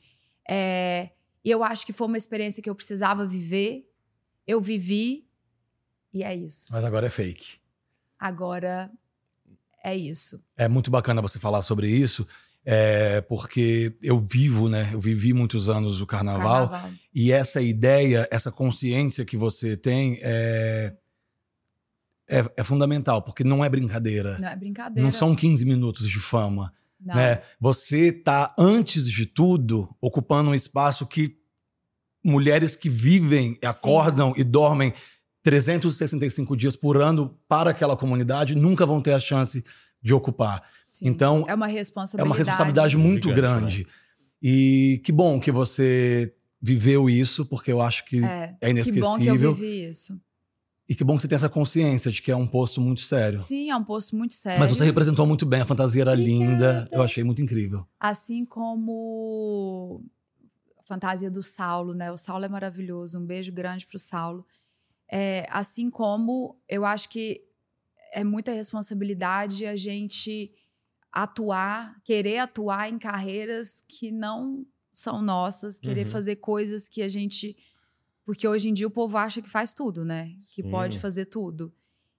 É, 0.50 1.12
e 1.44 1.50
eu 1.50 1.64
acho 1.64 1.86
que 1.86 1.94
foi 1.94 2.08
uma 2.08 2.18
experiência 2.18 2.62
que 2.62 2.70
eu 2.70 2.76
precisava 2.76 3.28
viver. 3.28 3.90
Eu 4.46 4.60
vivi 4.60 5.28
e 6.14 6.24
é 6.24 6.36
isso. 6.36 6.72
Mas 6.72 6.84
agora 6.84 7.08
é 7.08 7.10
fake. 7.10 7.60
Agora 8.20 8.92
é 9.84 9.96
isso. 9.96 10.44
É 10.56 10.68
muito 10.68 10.90
bacana 10.90 11.22
você 11.22 11.40
falar 11.40 11.62
sobre 11.62 11.90
isso, 11.90 12.28
é, 12.66 13.22
porque 13.22 13.96
eu 14.02 14.20
vivo, 14.20 14.70
né? 14.70 14.90
Eu 14.94 15.00
vivi 15.00 15.34
muitos 15.34 15.70
anos 15.70 16.02
o 16.02 16.08
carnaval, 16.08 16.70
Carnaval. 16.70 16.98
e 17.14 17.32
essa 17.32 17.62
ideia, 17.62 18.28
essa 18.32 18.52
consciência 18.52 19.26
que 19.26 19.36
você 19.36 19.76
tem 19.76 20.20
é, 20.22 20.96
é, 22.30 22.46
é 22.58 22.64
fundamental, 22.64 23.22
porque 23.22 23.44
não 23.44 23.64
é 23.64 23.70
brincadeira. 23.70 24.40
Não 24.40 24.48
é 24.48 24.56
brincadeira. 24.56 25.04
Não 25.04 25.12
são 25.12 25.36
15 25.36 25.66
minutos 25.66 26.08
de 26.08 26.20
fama. 26.20 26.74
Não. 27.00 27.16
Né? 27.16 27.42
Você 27.60 28.08
está, 28.08 28.56
antes 28.58 29.10
de 29.12 29.26
tudo, 29.26 29.94
ocupando 30.00 30.52
um 30.52 30.56
espaço 30.56 31.06
que 31.06 31.38
mulheres 32.24 32.78
que 32.78 32.88
vivem, 32.88 33.58
acordam 33.62 34.34
e 34.38 34.44
dormem 34.44 34.94
365 35.44 36.56
dias 36.56 36.76
por 36.78 36.96
ano 36.96 37.38
para 37.50 37.72
aquela 37.72 37.98
comunidade 37.98 38.56
nunca 38.56 38.86
vão 38.86 39.02
ter 39.02 39.12
a 39.12 39.20
chance 39.20 39.64
de 40.02 40.14
ocupar. 40.14 40.64
Sim. 40.94 41.08
Então, 41.08 41.44
é 41.48 41.56
uma 41.56 41.68
É 41.68 41.74
responsabilidade. 41.74 42.30
uma 42.30 42.36
responsabilidade 42.38 42.96
muito 42.98 43.30
Gigante, 43.30 43.42
grande. 43.42 43.88
E 44.42 45.02
que 45.04 45.12
bom 45.12 45.40
que 45.40 45.52
você 45.52 46.34
viveu 46.62 47.10
isso, 47.10 47.46
porque 47.48 47.72
eu 47.72 47.82
acho 47.82 48.06
que 48.06 48.24
É. 48.24 48.56
é 48.62 48.66
Que 48.68 48.70
inesquecível. 48.70 49.10
bom 49.10 49.18
que 49.18 49.26
eu 49.28 49.54
vivi 49.56 49.90
isso. 49.90 50.22
E 50.88 50.94
que 50.94 51.04
bom 51.04 51.16
que 51.16 51.24
você 51.24 51.28
tem 51.28 51.36
essa 51.36 51.50
consciência 51.50 52.12
de 52.12 52.22
que 52.22 52.30
é 52.32 52.36
um 52.36 52.46
posto 52.46 52.80
muito 52.80 53.02
sério. 53.02 53.40
Sim, 53.40 53.72
é 53.72 53.76
um 53.76 53.84
posto 53.84 54.16
muito 54.16 54.36
sério. 54.36 54.60
Mas 54.60 54.70
você 54.70 54.84
representou 54.84 55.26
muito 55.26 55.46
bem, 55.46 55.62
a 55.62 55.66
fantasia 55.66 56.02
era 56.04 56.12
Obrigada. 56.12 56.38
linda. 56.52 56.90
Eu 56.92 57.02
achei 57.02 57.24
muito 57.24 57.42
incrível. 57.42 57.88
Assim 58.00 58.46
como 58.46 60.04
a 60.78 60.84
fantasia 60.84 61.32
do 61.32 61.42
Saulo, 61.42 61.96
né? 61.96 62.12
O 62.12 62.18
Saulo 62.18 62.46
é 62.46 62.50
maravilhoso. 62.50 63.18
Um 63.18 63.26
beijo 63.26 63.52
grande 63.52 63.88
pro 63.88 63.98
Saulo. 63.98 64.46
É, 65.12 65.48
assim 65.50 65.90
como 65.90 66.56
eu 66.70 66.86
acho 66.86 67.10
que 67.10 67.42
é 68.14 68.24
muita 68.24 68.52
responsabilidade 68.52 69.66
a 69.66 69.76
gente 69.76 70.52
atuar, 71.14 72.02
querer 72.04 72.40
atuar 72.40 72.90
em 72.92 72.98
carreiras 72.98 73.84
que 73.88 74.12
não 74.12 74.66
são 74.94 75.22
nossas, 75.22 75.78
querer 75.78 76.06
Uhum. 76.06 76.12
fazer 76.12 76.38
coisas 76.38 76.90
que 76.90 77.02
a 77.04 77.08
gente. 77.08 77.56
Porque 78.26 78.48
hoje 78.48 78.70
em 78.70 78.74
dia 78.74 78.88
o 78.88 78.92
povo 78.92 79.18
acha 79.18 79.42
que 79.42 79.50
faz 79.50 79.74
tudo, 79.74 80.04
né? 80.04 80.36
Que 80.48 80.64
Sim. 80.64 80.70
pode 80.72 80.98
fazer 81.00 81.26
tudo. 81.26 81.72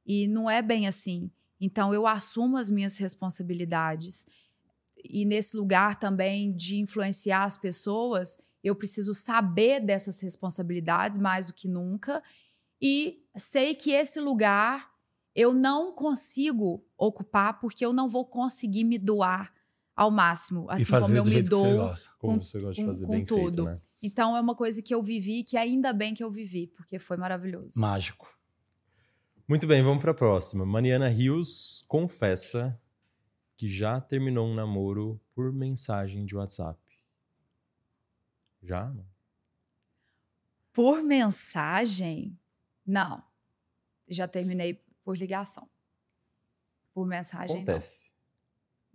E 0.07 0.29
não 0.29 0.49
é 0.49 0.63
bem 0.63 0.87
assim. 0.87 1.31
Então 1.61 1.93
eu 1.93 2.07
assumo 2.07 2.57
as 2.57 2.71
minhas 2.71 2.97
responsabilidades. 2.99 4.27
E 5.03 5.25
nesse 5.25 5.57
lugar 5.57 5.99
também 5.99 6.55
de 6.55 6.77
influenciar 6.77 7.45
as 7.45 7.57
pessoas, 7.59 8.39
eu 8.63 8.75
preciso 8.75 9.13
saber 9.13 9.81
dessas 9.81 10.21
responsabilidades 10.21 11.19
mais 11.19 11.47
do 11.47 11.53
que 11.53 11.67
nunca. 11.69 12.23
E 12.81 13.23
sei 13.37 13.75
que 13.75 13.91
esse 13.91 14.21
lugar 14.21 14.91
eu 15.35 15.53
não 15.53 15.93
consigo 15.93 16.85
ocupar 16.97 17.59
porque 17.61 17.85
eu 17.85 17.93
não 17.93 18.09
vou 18.09 18.25
conseguir 18.25 18.85
me 18.85 18.99
doar 18.99 19.53
ao 19.97 20.11
máximo, 20.11 20.69
assim 20.71 20.87
como 20.91 21.15
eu 21.17 21.25
me 21.25 21.43
dou. 21.43 21.77
gosta. 21.77 22.11
Como 22.19 22.39
Com- 22.39 22.45
você 22.45 22.61
gosta 22.61 22.75
de 22.75 22.81
com- 22.83 22.87
fazer 22.89 23.07
com 23.07 23.13
bem 23.13 23.27
feito, 23.27 23.41
tudo. 23.43 23.65
né? 23.65 23.81
Então 24.03 24.37
é 24.37 24.41
uma 24.41 24.55
coisa 24.55 24.83
que 24.83 24.95
eu 24.95 25.03
vivi 25.03 25.43
que 25.45 25.57
ainda 25.57 25.93
bem 25.93 26.13
que 26.15 26.23
eu 26.23 26.31
vivi, 26.31 26.67
porque 26.67 26.99
foi 26.99 27.17
maravilhoso. 27.17 27.79
Mágico. 27.81 28.29
Muito 29.49 29.67
bem, 29.67 29.83
vamos 29.83 30.01
para 30.03 30.11
a 30.11 30.15
próxima. 30.15 30.65
Mariana 30.67 31.09
Rios 31.09 31.85
confessa 31.89 32.79
que 33.57 33.69
já 33.69 34.01
terminou 34.01 34.47
um 34.49 34.55
namoro 34.55 35.21
por 35.35 35.53
mensagem 35.53 36.25
de 36.27 36.35
WhatsApp. 36.37 36.79
Já? 38.63 38.93
Por 40.73 41.03
mensagem? 41.03 42.39
Não. 42.87 43.23
Já 44.09 44.27
terminei 44.27 44.84
por 45.05 45.17
ligação. 45.17 45.69
Por 46.95 47.07
mensagem, 47.07 47.57
Acontece. 47.57 48.13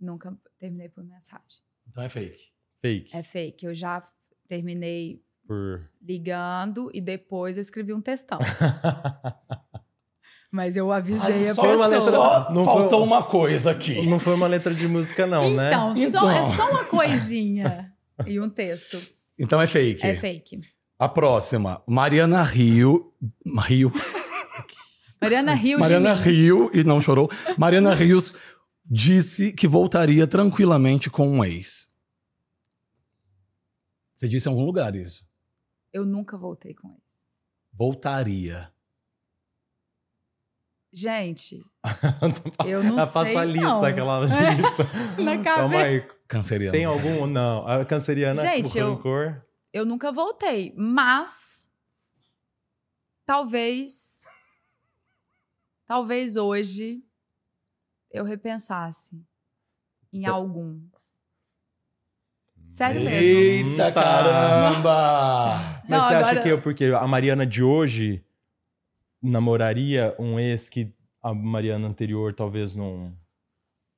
não. 0.00 0.14
Nunca 0.14 0.36
terminei 0.58 0.88
por 0.88 1.04
mensagem. 1.04 1.60
Então 1.88 2.02
é 2.02 2.08
fake. 2.08 2.50
Fake. 2.80 3.16
É 3.16 3.22
fake. 3.22 3.66
Eu 3.66 3.74
já 3.74 4.02
terminei 4.48 5.22
Por... 5.46 5.86
ligando 6.00 6.90
e 6.94 7.00
depois 7.00 7.56
eu 7.58 7.60
escrevi 7.60 7.92
um 7.92 8.00
textão. 8.00 8.38
Mas 10.50 10.76
eu 10.76 10.90
avisei 10.90 11.48
a 11.48 11.54
só, 11.54 11.62
foi 11.62 11.76
uma 11.76 11.88
pessoa. 11.88 12.04
letra- 12.04 12.44
só 12.46 12.52
Não 12.52 12.64
faltou 12.64 12.98
foi- 13.00 13.06
uma 13.06 13.22
coisa 13.22 13.70
aqui. 13.70 14.04
Não 14.06 14.18
foi 14.18 14.34
uma 14.34 14.48
letra 14.48 14.74
de 14.74 14.88
música, 14.88 15.26
não, 15.26 15.48
né? 15.54 15.68
Então, 15.68 15.96
Só, 15.96 16.02
Então. 16.02 16.30
é 16.30 16.44
só 16.56 16.70
uma 16.70 16.84
coisinha 16.84 17.94
e 18.26 18.40
um 18.40 18.48
texto. 18.48 19.00
Então 19.38 19.60
é 19.62 19.66
fake. 19.66 20.04
É 20.04 20.14
fake. 20.14 20.60
A 20.98 21.08
próxima, 21.08 21.82
Mariana 21.86 22.42
Rio. 22.42 23.14
Rio. 23.64 23.92
Mariana 25.20 25.54
Rio 25.54 25.78
Mariana 25.78 26.14
de 26.14 26.20
mim. 26.28 26.34
Rio, 26.34 26.70
e 26.72 26.82
não 26.84 27.00
chorou. 27.00 27.30
Mariana 27.58 27.94
Rios 27.94 28.32
disse 28.84 29.52
que 29.52 29.68
voltaria 29.68 30.26
tranquilamente 30.26 31.10
com 31.10 31.28
um 31.28 31.44
ex. 31.44 31.94
Você 34.14 34.28
disse 34.28 34.48
em 34.48 34.52
algum 34.52 34.64
lugar 34.64 34.94
isso. 34.94 35.26
Eu 35.92 36.04
nunca 36.06 36.36
voltei 36.38 36.74
com 36.74 36.88
eles. 36.88 37.00
Voltaria. 37.72 38.72
Gente, 40.92 41.64
eu 42.66 42.82
não 42.82 42.98
Ela 42.98 43.06
sei 43.06 43.12
passa 43.12 43.40
a 43.40 43.44
lista, 43.44 43.68
não. 43.68 43.84
aquela 43.84 44.24
É. 44.26 44.54
lista. 44.54 45.22
Na 45.22 45.38
Calma 45.42 45.70
cabeça. 45.78 45.84
aí. 45.84 46.20
Canceriano. 46.26 46.72
Tem 46.72 46.84
algum? 46.84 47.26
Não. 47.26 47.66
A 47.66 47.84
canceriana 47.84 48.40
Gente, 48.40 48.76
eu- 48.76 48.94
rancor. 48.94 49.40
Eu 49.72 49.86
nunca 49.86 50.10
voltei, 50.10 50.74
mas 50.76 51.68
talvez 53.24 54.19
talvez 55.94 56.36
hoje 56.36 57.02
eu 58.12 58.22
repensasse 58.24 59.20
em 60.12 60.20
Cê- 60.20 60.26
algum. 60.28 60.80
Sério 62.68 63.00
mesmo. 63.02 63.70
Eita 63.72 63.90
caramba! 63.90 65.82
Mas 65.88 65.88
Não, 65.88 65.98
você 66.08 66.14
acha 66.14 66.26
agora- 66.28 66.42
que 66.44 66.48
eu, 66.48 66.60
porque 66.62 66.84
a 66.84 67.04
Mariana 67.08 67.44
de 67.44 67.60
hoje 67.64 68.24
namoraria 69.20 70.14
um 70.16 70.38
ex 70.38 70.68
que 70.68 70.94
a 71.20 71.34
Mariana 71.34 71.88
anterior 71.88 72.32
talvez 72.34 72.76
não. 72.76 73.12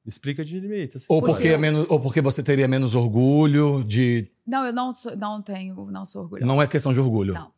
Explica 0.04 0.42
direito. 0.42 0.94
Ou 0.94 1.18
história. 1.18 1.26
porque, 1.26 1.48
é 1.48 1.58
menos, 1.58 1.86
ou 1.90 2.00
porque 2.00 2.22
você 2.22 2.42
teria 2.42 2.66
menos 2.66 2.94
orgulho 2.94 3.84
de. 3.84 4.32
Não, 4.46 4.64
eu 4.64 4.72
não 4.72 4.94
sou, 4.94 5.14
não 5.14 5.42
tenho, 5.42 5.90
não 5.90 6.06
sou 6.06 6.22
orgulhosa. 6.22 6.46
Não 6.46 6.60
é 6.62 6.66
questão 6.66 6.94
de 6.94 6.98
orgulho. 7.00 7.34
Não. 7.34 7.52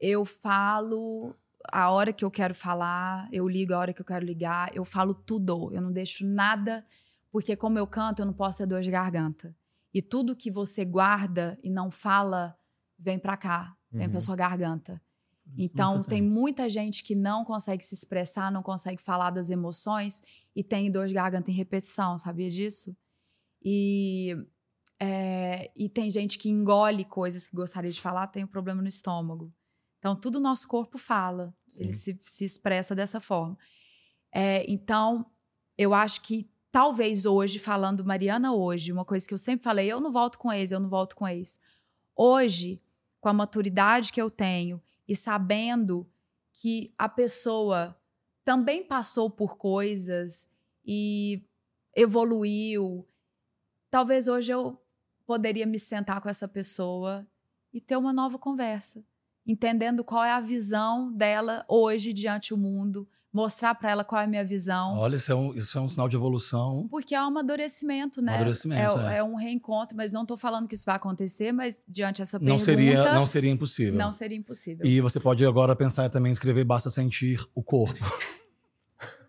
Eu 0.00 0.24
falo 0.24 1.34
a 1.72 1.90
hora 1.90 2.12
que 2.12 2.24
eu 2.24 2.30
quero 2.30 2.54
falar, 2.54 3.28
eu 3.32 3.48
ligo 3.48 3.74
a 3.74 3.78
hora 3.78 3.92
que 3.92 4.00
eu 4.00 4.04
quero 4.06 4.24
ligar, 4.24 4.74
eu 4.74 4.84
falo 4.84 5.14
tudo, 5.14 5.72
eu 5.72 5.80
não 5.80 5.92
deixo 5.92 6.26
nada, 6.26 6.84
porque 7.30 7.56
como 7.56 7.78
eu 7.78 7.86
canto, 7.86 8.20
eu 8.22 8.26
não 8.26 8.32
posso 8.32 8.58
ter 8.58 8.66
dor 8.66 8.80
de 8.80 8.90
garganta. 8.90 9.54
E 9.92 10.00
tudo 10.00 10.36
que 10.36 10.50
você 10.50 10.84
guarda 10.84 11.58
e 11.62 11.70
não 11.70 11.90
fala, 11.90 12.56
vem 12.98 13.18
pra 13.18 13.36
cá, 13.36 13.76
vem 13.92 14.06
Uhum. 14.06 14.12
pra 14.12 14.20
sua 14.20 14.36
garganta. 14.36 15.00
Então, 15.58 16.02
tem 16.02 16.22
muita 16.22 16.68
gente 16.70 17.04
que 17.04 17.14
não 17.14 17.44
consegue 17.44 17.84
se 17.84 17.94
expressar, 17.94 18.50
não 18.50 18.62
consegue 18.62 19.02
falar 19.02 19.30
das 19.30 19.50
emoções 19.50 20.22
e 20.56 20.64
tem 20.64 20.90
dor 20.90 21.06
de 21.06 21.14
garganta 21.14 21.50
em 21.50 21.54
repetição, 21.54 22.16
sabia 22.16 22.48
disso? 22.50 22.96
E, 23.62 24.34
é, 24.98 25.70
e 25.76 25.88
tem 25.88 26.10
gente 26.10 26.38
que 26.38 26.48
engole 26.48 27.04
coisas 27.04 27.46
que 27.46 27.54
gostaria 27.54 27.90
de 27.90 28.00
falar, 28.00 28.28
tem 28.28 28.44
um 28.44 28.48
problema 28.48 28.80
no 28.80 28.88
estômago. 28.88 29.52
Então, 30.00 30.16
tudo 30.16 30.36
o 30.36 30.40
nosso 30.40 30.66
corpo 30.66 30.98
fala, 30.98 31.54
ele 31.76 31.92
se, 31.92 32.18
se 32.26 32.44
expressa 32.44 32.94
dessa 32.94 33.20
forma. 33.20 33.56
É, 34.32 34.64
então, 34.68 35.30
eu 35.76 35.94
acho 35.94 36.22
que 36.22 36.50
talvez 36.72 37.26
hoje, 37.26 37.58
falando 37.58 38.04
Mariana 38.04 38.52
hoje, 38.52 38.92
uma 38.92 39.04
coisa 39.04 39.28
que 39.28 39.34
eu 39.34 39.38
sempre 39.38 39.62
falei, 39.62 39.86
eu 39.92 40.00
não 40.00 40.10
volto 40.10 40.38
com 40.38 40.52
ex, 40.52 40.72
eu 40.72 40.80
não 40.80 40.88
volto 40.88 41.14
com 41.14 41.28
ex. 41.28 41.60
Hoje, 42.16 42.82
com 43.20 43.28
a 43.28 43.32
maturidade 43.32 44.12
que 44.12 44.20
eu 44.20 44.30
tenho 44.30 44.82
e 45.06 45.14
sabendo 45.14 46.10
que 46.52 46.92
a 46.96 47.08
pessoa 47.08 47.96
também 48.44 48.82
passou 48.82 49.28
por 49.30 49.56
coisas 49.56 50.48
e 50.84 51.44
evoluiu, 51.94 53.06
talvez 53.90 54.28
hoje 54.28 54.52
eu 54.52 54.80
poderia 55.26 55.66
me 55.66 55.78
sentar 55.78 56.20
com 56.20 56.28
essa 56.28 56.48
pessoa 56.48 57.26
e 57.72 57.80
ter 57.80 57.96
uma 57.96 58.12
nova 58.12 58.38
conversa, 58.38 59.04
entendendo 59.46 60.04
qual 60.04 60.24
é 60.24 60.32
a 60.32 60.40
visão 60.40 61.12
dela 61.12 61.64
hoje 61.68 62.12
diante 62.12 62.50
do 62.50 62.58
mundo, 62.58 63.08
mostrar 63.32 63.74
para 63.74 63.90
ela 63.90 64.04
qual 64.04 64.20
é 64.20 64.24
a 64.24 64.26
minha 64.26 64.44
visão. 64.44 64.98
Olha, 64.98 65.16
isso 65.16 65.30
é, 65.30 65.34
um, 65.34 65.54
isso 65.54 65.78
é 65.78 65.80
um 65.80 65.88
sinal 65.88 66.08
de 66.08 66.16
evolução. 66.16 66.88
Porque 66.90 67.14
é 67.14 67.22
um 67.22 67.26
amadurecimento, 67.26 68.20
né? 68.20 68.34
Amadurecimento, 68.34 68.98
é, 68.98 69.14
é. 69.14 69.18
é 69.18 69.24
um 69.24 69.36
reencontro, 69.36 69.96
mas 69.96 70.10
não 70.12 70.22
estou 70.22 70.36
falando 70.36 70.66
que 70.66 70.74
isso 70.74 70.84
vai 70.84 70.96
acontecer, 70.96 71.52
mas 71.52 71.78
diante 71.86 72.20
dessa 72.20 72.38
Não 72.38 72.56
pergunta, 72.56 72.64
seria, 72.64 73.14
não 73.14 73.26
seria 73.26 73.50
impossível. 73.50 73.98
não 73.98 74.12
seria 74.12 74.36
impossível. 74.36 74.84
E 74.84 75.00
você 75.00 75.20
pode 75.20 75.44
agora 75.46 75.76
pensar 75.76 76.08
também 76.10 76.30
em 76.30 76.32
escrever 76.32 76.64
Basta 76.64 76.90
Sentir 76.90 77.40
o 77.54 77.62
Corpo. 77.62 77.98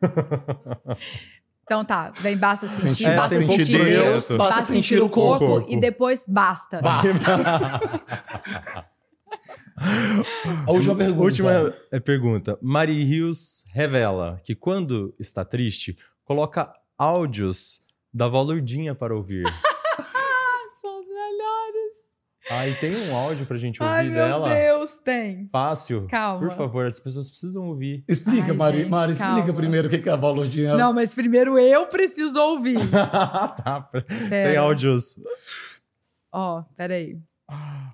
Então 1.64 1.86
tá, 1.86 2.12
vem 2.20 2.36
basta 2.36 2.68
sentir, 2.68 2.92
Sentir- 2.92 3.06
É, 3.06 3.16
basta 3.16 3.38
sentir 3.38 3.48
pouco 3.48 3.86
Deus, 3.86 3.86
Deus, 3.86 4.14
basta, 4.32 4.38
basta 4.38 4.62
sentir 4.74 5.02
o 5.02 5.08
corpo, 5.08 5.46
corpo. 5.46 5.72
e 5.72 5.80
depois 5.80 6.26
basta. 6.28 6.82
A 10.68 10.72
última 10.72 10.96
pergunta. 10.96 11.24
Última 11.24 11.74
é, 11.92 12.00
pergunta. 12.00 12.60
Mari 12.62 13.04
Rios 13.04 13.66
revela 13.74 14.38
que 14.44 14.56
quando 14.56 15.14
está 15.20 15.44
triste, 15.44 15.98
coloca 16.24 16.72
áudios 16.98 17.80
da 18.14 18.28
Vó 18.28 18.42
Lourdinha 18.42 18.94
para 18.94 19.16
ouvir. 19.16 19.46
São 20.80 21.00
os 21.00 21.08
melhores. 21.08 22.02
Ah, 22.50 22.68
e 22.68 22.74
tem 22.76 22.96
um 22.96 23.16
áudio 23.16 23.46
pra 23.46 23.58
gente 23.58 23.82
ouvir 23.82 23.94
Ai, 23.94 24.10
meu 24.10 24.16
dela? 24.16 24.54
Deus, 24.54 24.98
tem. 24.98 25.48
Fácil. 25.52 26.08
Calma. 26.10 26.48
Por 26.48 26.58
favor, 26.58 26.86
as 26.88 27.00
pessoas 27.00 27.30
precisam 27.30 27.68
ouvir. 27.68 28.04
Explica, 28.08 28.52
Ai, 28.52 28.58
Mari. 28.58 28.78
gente, 28.80 28.90
Mari, 28.90 29.12
explica 29.12 29.54
primeiro 29.54 29.88
o 29.88 29.92
que 29.92 30.10
é 30.10 30.12
a 30.12 30.16
Valordinha. 30.16 30.76
Não, 30.76 30.92
mas 30.92 31.14
primeiro 31.14 31.58
eu 31.58 31.86
preciso 31.88 32.40
ouvir. 32.42 32.80
tá. 32.90 33.90
Tem 33.92 34.30
Pera. 34.30 34.60
áudios. 34.62 35.16
Ó, 36.32 36.64
peraí. 36.76 37.20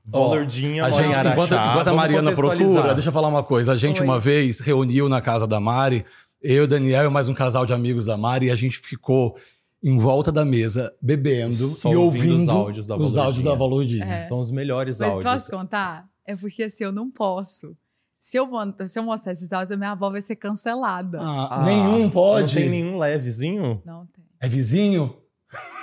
Vó 0.06 0.20
Ó, 0.20 0.28
Lourdinha, 0.36 0.86
A 0.86 0.90
gente, 0.90 1.18
enquanto, 1.28 1.54
enquanto 1.54 1.88
a 1.88 1.94
Mariana 1.94 2.32
procura, 2.34 2.94
deixa 2.94 3.10
eu 3.10 3.14
falar 3.14 3.28
uma 3.28 3.44
coisa. 3.44 3.74
A 3.74 3.76
gente, 3.76 4.00
Oi. 4.02 4.08
uma 4.08 4.20
vez, 4.20 4.60
reuniu 4.60 5.10
na 5.10 5.20
casa 5.20 5.46
da 5.46 5.60
Mari, 5.60 6.06
eu, 6.42 6.64
o 6.64 6.68
Daniel 6.68 7.06
e 7.06 7.10
mais 7.10 7.28
um 7.28 7.34
casal 7.34 7.66
de 7.66 7.74
amigos 7.74 8.06
da 8.06 8.16
Mari, 8.16 8.46
e 8.48 8.52
a 8.52 8.56
gente 8.56 8.78
ficou 8.80 9.36
em 9.84 9.98
volta 9.98 10.32
da 10.32 10.46
mesa, 10.46 10.94
bebendo 11.02 11.54
Só 11.54 11.92
e 11.92 11.96
ouvindo 11.96 12.34
ouvindo 12.34 12.42
os 12.42 12.50
áudios 12.50 12.88
da 12.88 12.96
os 12.96 13.18
áudios 13.18 13.44
da 13.44 13.54
Valordinha. 13.54 14.00
Valordinha. 14.06 14.24
É. 14.24 14.26
São 14.28 14.40
os 14.40 14.50
melhores 14.50 15.00
Mas 15.00 15.10
áudios. 15.10 15.32
posso 15.32 15.52
contar? 15.52 16.08
É 16.26 16.36
porque 16.36 16.64
assim, 16.64 16.84
eu 16.84 16.92
não 16.92 17.12
posso. 17.12 17.76
Se 18.20 18.38
eu, 18.38 18.50
se 18.88 19.00
eu 19.00 19.04
mostrar 19.04 19.32
esses 19.34 19.52
áudios, 19.54 19.72
a 19.72 19.78
minha 19.78 19.92
avó 19.92 20.10
vai 20.10 20.22
ser 20.22 20.36
cancelada. 20.36 21.20
Ah, 21.22 21.62
Ah, 21.62 21.64
nenhum 21.64 22.10
pode. 22.10 22.56
Não 22.56 22.62
tem 22.62 22.70
nenhum 22.70 22.98
levezinho? 22.98 23.82
Não 23.86 24.06
tem. 24.08 24.26
É 24.40 24.48
vizinho? 24.48 25.16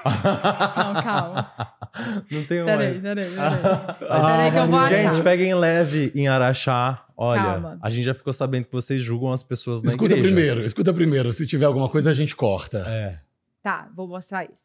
Não, 0.04 1.02
calma. 1.02 1.52
Não 2.30 2.44
tem 2.44 2.62
um 2.62 2.66
Peraí, 2.66 3.00
peraí, 3.00 3.30
peraí. 3.30 3.38
Ah, 3.38 4.26
Peraí 4.26 4.50
que 4.50 4.56
eu 4.56 4.60
vou 4.62 4.70
Maria. 4.70 4.98
achar. 4.98 5.12
Gente, 5.12 5.22
peguem 5.24 5.54
leve 5.54 6.12
em 6.14 6.26
Araxá. 6.28 7.06
Olha, 7.16 7.42
Calma. 7.42 7.78
a 7.80 7.88
gente 7.90 8.02
já 8.04 8.12
ficou 8.14 8.32
sabendo 8.32 8.66
que 8.66 8.72
vocês 8.72 9.00
julgam 9.00 9.32
as 9.32 9.42
pessoas 9.44 9.82
na 9.82 9.90
Escuta 9.90 10.14
igreja. 10.14 10.22
primeiro, 10.24 10.64
escuta 10.64 10.92
primeiro. 10.92 11.32
Se 11.32 11.46
tiver 11.46 11.66
alguma 11.66 11.88
coisa, 11.88 12.10
a 12.10 12.14
gente 12.14 12.34
corta. 12.34 12.78
É. 12.88 13.20
Tá, 13.62 13.88
vou 13.94 14.08
mostrar 14.08 14.44
isso. 14.44 14.64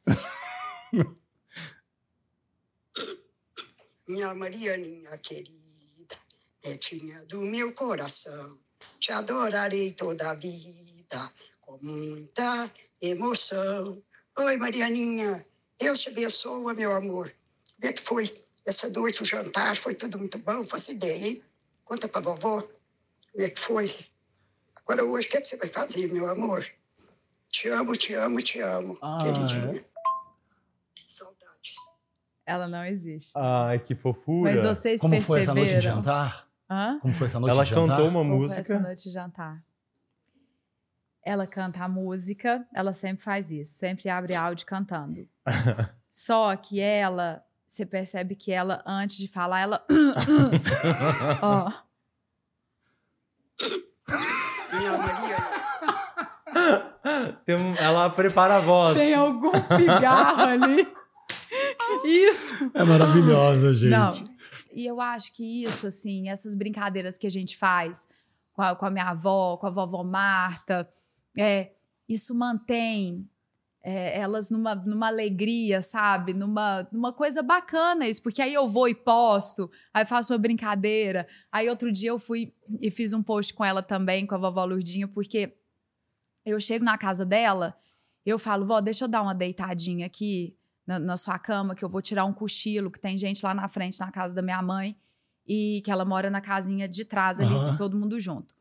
Minha 4.08 4.34
Marianinha 4.34 5.16
querida, 5.20 6.16
netinha 6.66 7.24
do 7.26 7.42
meu 7.42 7.72
coração, 7.74 8.58
te 9.00 9.12
adorarei 9.12 9.92
toda 9.92 10.32
a 10.32 10.34
vida, 10.34 11.32
com 11.62 11.78
muita 11.82 12.72
emoção. 13.02 14.02
Oi, 14.38 14.58
Marianinha, 14.58 15.46
Deus 15.80 16.00
te 16.00 16.10
abençoe, 16.10 16.74
meu 16.76 16.96
amor. 16.96 17.32
Como 17.80 17.90
é 17.90 17.94
que 17.94 18.02
foi 18.02 18.44
essa 18.66 18.90
noite, 18.90 19.22
o 19.22 19.26
jantar? 19.26 19.76
Foi 19.76 19.94
tudo 19.94 20.18
muito 20.18 20.38
bom? 20.40 20.64
Faço 20.64 20.92
ideia, 20.92 21.28
hein? 21.28 21.44
Conta 21.84 22.08
pra 22.08 22.22
vovó. 22.22 22.62
Como 22.62 23.46
é 23.46 23.50
que 23.50 23.60
foi? 23.60 23.94
Agora 24.86 25.04
hoje, 25.04 25.28
o 25.28 25.32
que, 25.32 25.38
é 25.38 25.42
que 25.42 25.48
você 25.48 25.58
vai 25.58 25.68
fazer, 25.68 26.12
meu 26.12 26.30
amor? 26.30 26.66
Te 27.50 27.68
amo, 27.70 27.94
te 27.96 28.14
amo, 28.14 28.42
te 28.42 28.60
amo, 28.62 28.98
Ah, 29.02 29.20
queridinha. 29.22 29.84
Saudades. 31.08 31.76
Ela 32.46 32.68
não 32.68 32.86
existe. 32.86 33.34
Ai, 33.36 33.80
que 33.80 33.96
fofura. 33.96 34.52
Mas 34.54 34.64
vocês 34.64 35.02
Como 35.02 35.20
foi 35.22 35.42
essa 35.42 35.54
perceberam? 35.54 35.56
noite 35.56 35.76
de 35.76 35.82
jantar? 35.82 36.50
Hã? 36.70 37.00
Como 37.02 37.14
foi 37.14 37.28
essa 37.28 37.40
noite 37.40 37.52
Ela 37.54 37.64
de 37.64 37.70
jantar? 37.72 37.88
cantou 37.98 38.08
uma 38.08 38.20
Como 38.22 38.38
foi 38.38 38.46
essa 38.46 38.56
música. 38.60 38.80
noite 38.80 39.04
de 39.04 39.10
jantar? 39.10 39.64
Ela 41.30 41.46
canta 41.46 41.84
a 41.84 41.88
música, 41.88 42.66
ela 42.74 42.92
sempre 42.92 43.24
faz 43.24 43.52
isso, 43.52 43.74
sempre 43.74 44.10
abre 44.10 44.34
áudio 44.34 44.66
cantando. 44.66 45.28
Só 46.10 46.56
que 46.56 46.80
ela 46.80 47.44
você 47.68 47.86
percebe 47.86 48.34
que 48.36 48.52
ela, 48.52 48.82
antes 48.84 49.16
de 49.18 49.28
falar, 49.28 49.60
ela. 49.60 49.86
Ó. 51.40 51.72
Minha 54.76 54.98
Maria, 54.98 55.38
Tem 57.46 57.56
um- 57.56 57.76
ela 57.76 58.10
prepara 58.10 58.56
a 58.56 58.60
voz. 58.60 58.98
Tem 58.98 59.14
algum 59.14 59.52
pigarro 59.52 60.42
ali. 60.42 60.92
Isso. 62.06 62.72
É 62.74 62.84
maravilhosa, 62.84 63.72
gente. 63.76 63.92
Não. 63.92 64.24
E 64.74 64.88
eu 64.88 65.00
acho 65.00 65.32
que 65.34 65.64
isso, 65.64 65.86
assim, 65.86 66.28
essas 66.28 66.56
brincadeiras 66.56 67.20
que 67.20 67.28
a 67.28 67.32
gente 67.32 67.56
faz 67.56 68.08
com 68.54 68.64
a, 68.64 68.76
com 68.76 68.86
a 68.88 68.90
minha 68.90 69.10
avó, 69.10 69.58
com 69.58 69.68
a 69.68 69.70
vovó 69.70 70.04
Marta, 70.04 70.92
é, 71.38 71.72
isso 72.08 72.34
mantém 72.36 73.30
é, 73.82 74.20
elas 74.20 74.50
numa, 74.50 74.76
numa 74.76 75.08
alegria, 75.08 75.82
sabe? 75.82 76.34
Numa, 76.34 76.88
numa 76.92 77.14
coisa 77.14 77.42
bacana 77.42 78.08
isso, 78.08 78.22
porque 78.22 78.42
aí 78.42 78.54
eu 78.54 78.68
vou 78.68 78.88
e 78.90 78.96
posto, 78.96 79.72
aí 79.94 80.06
faço 80.06 80.34
uma 80.34 80.40
brincadeira. 80.40 81.28
Aí 81.52 81.70
outro 81.70 81.92
dia 81.92 82.10
eu 82.10 82.20
fui 82.20 82.54
e 82.82 82.92
fiz 82.92 83.14
um 83.14 83.24
post 83.24 83.54
com 83.54 83.64
ela 83.64 83.82
também, 83.82 84.26
com 84.26 84.36
a 84.36 84.38
vovó 84.38 84.66
Lurdinha, 84.66 85.08
porque 85.08 85.56
eu 86.46 86.60
chego 86.60 86.84
na 86.84 86.98
casa 86.98 87.26
dela, 87.26 87.78
eu 88.26 88.38
falo, 88.38 88.66
vó, 88.66 88.82
deixa 88.82 89.06
eu 89.06 89.08
dar 89.08 89.22
uma 89.22 89.34
deitadinha 89.36 90.06
aqui 90.06 90.56
na, 90.86 91.00
na 91.00 91.16
sua 91.18 91.38
cama, 91.40 91.76
que 91.76 91.84
eu 91.86 91.90
vou 91.90 92.02
tirar 92.02 92.26
um 92.26 92.34
cochilo, 92.34 92.92
que 92.92 93.00
tem 93.00 93.18
gente 93.18 93.44
lá 93.46 93.54
na 93.54 93.68
frente, 93.68 94.00
na 94.00 94.12
casa 94.12 94.36
da 94.36 94.42
minha 94.42 94.62
mãe, 94.62 94.98
e 95.48 95.82
que 95.86 95.92
ela 95.92 96.04
mora 96.06 96.30
na 96.30 96.42
casinha 96.42 96.88
de 96.88 97.06
trás 97.06 97.40
ali, 97.40 97.48
que 97.72 97.78
todo 97.78 97.98
mundo 97.98 98.20
junto. 98.20 98.54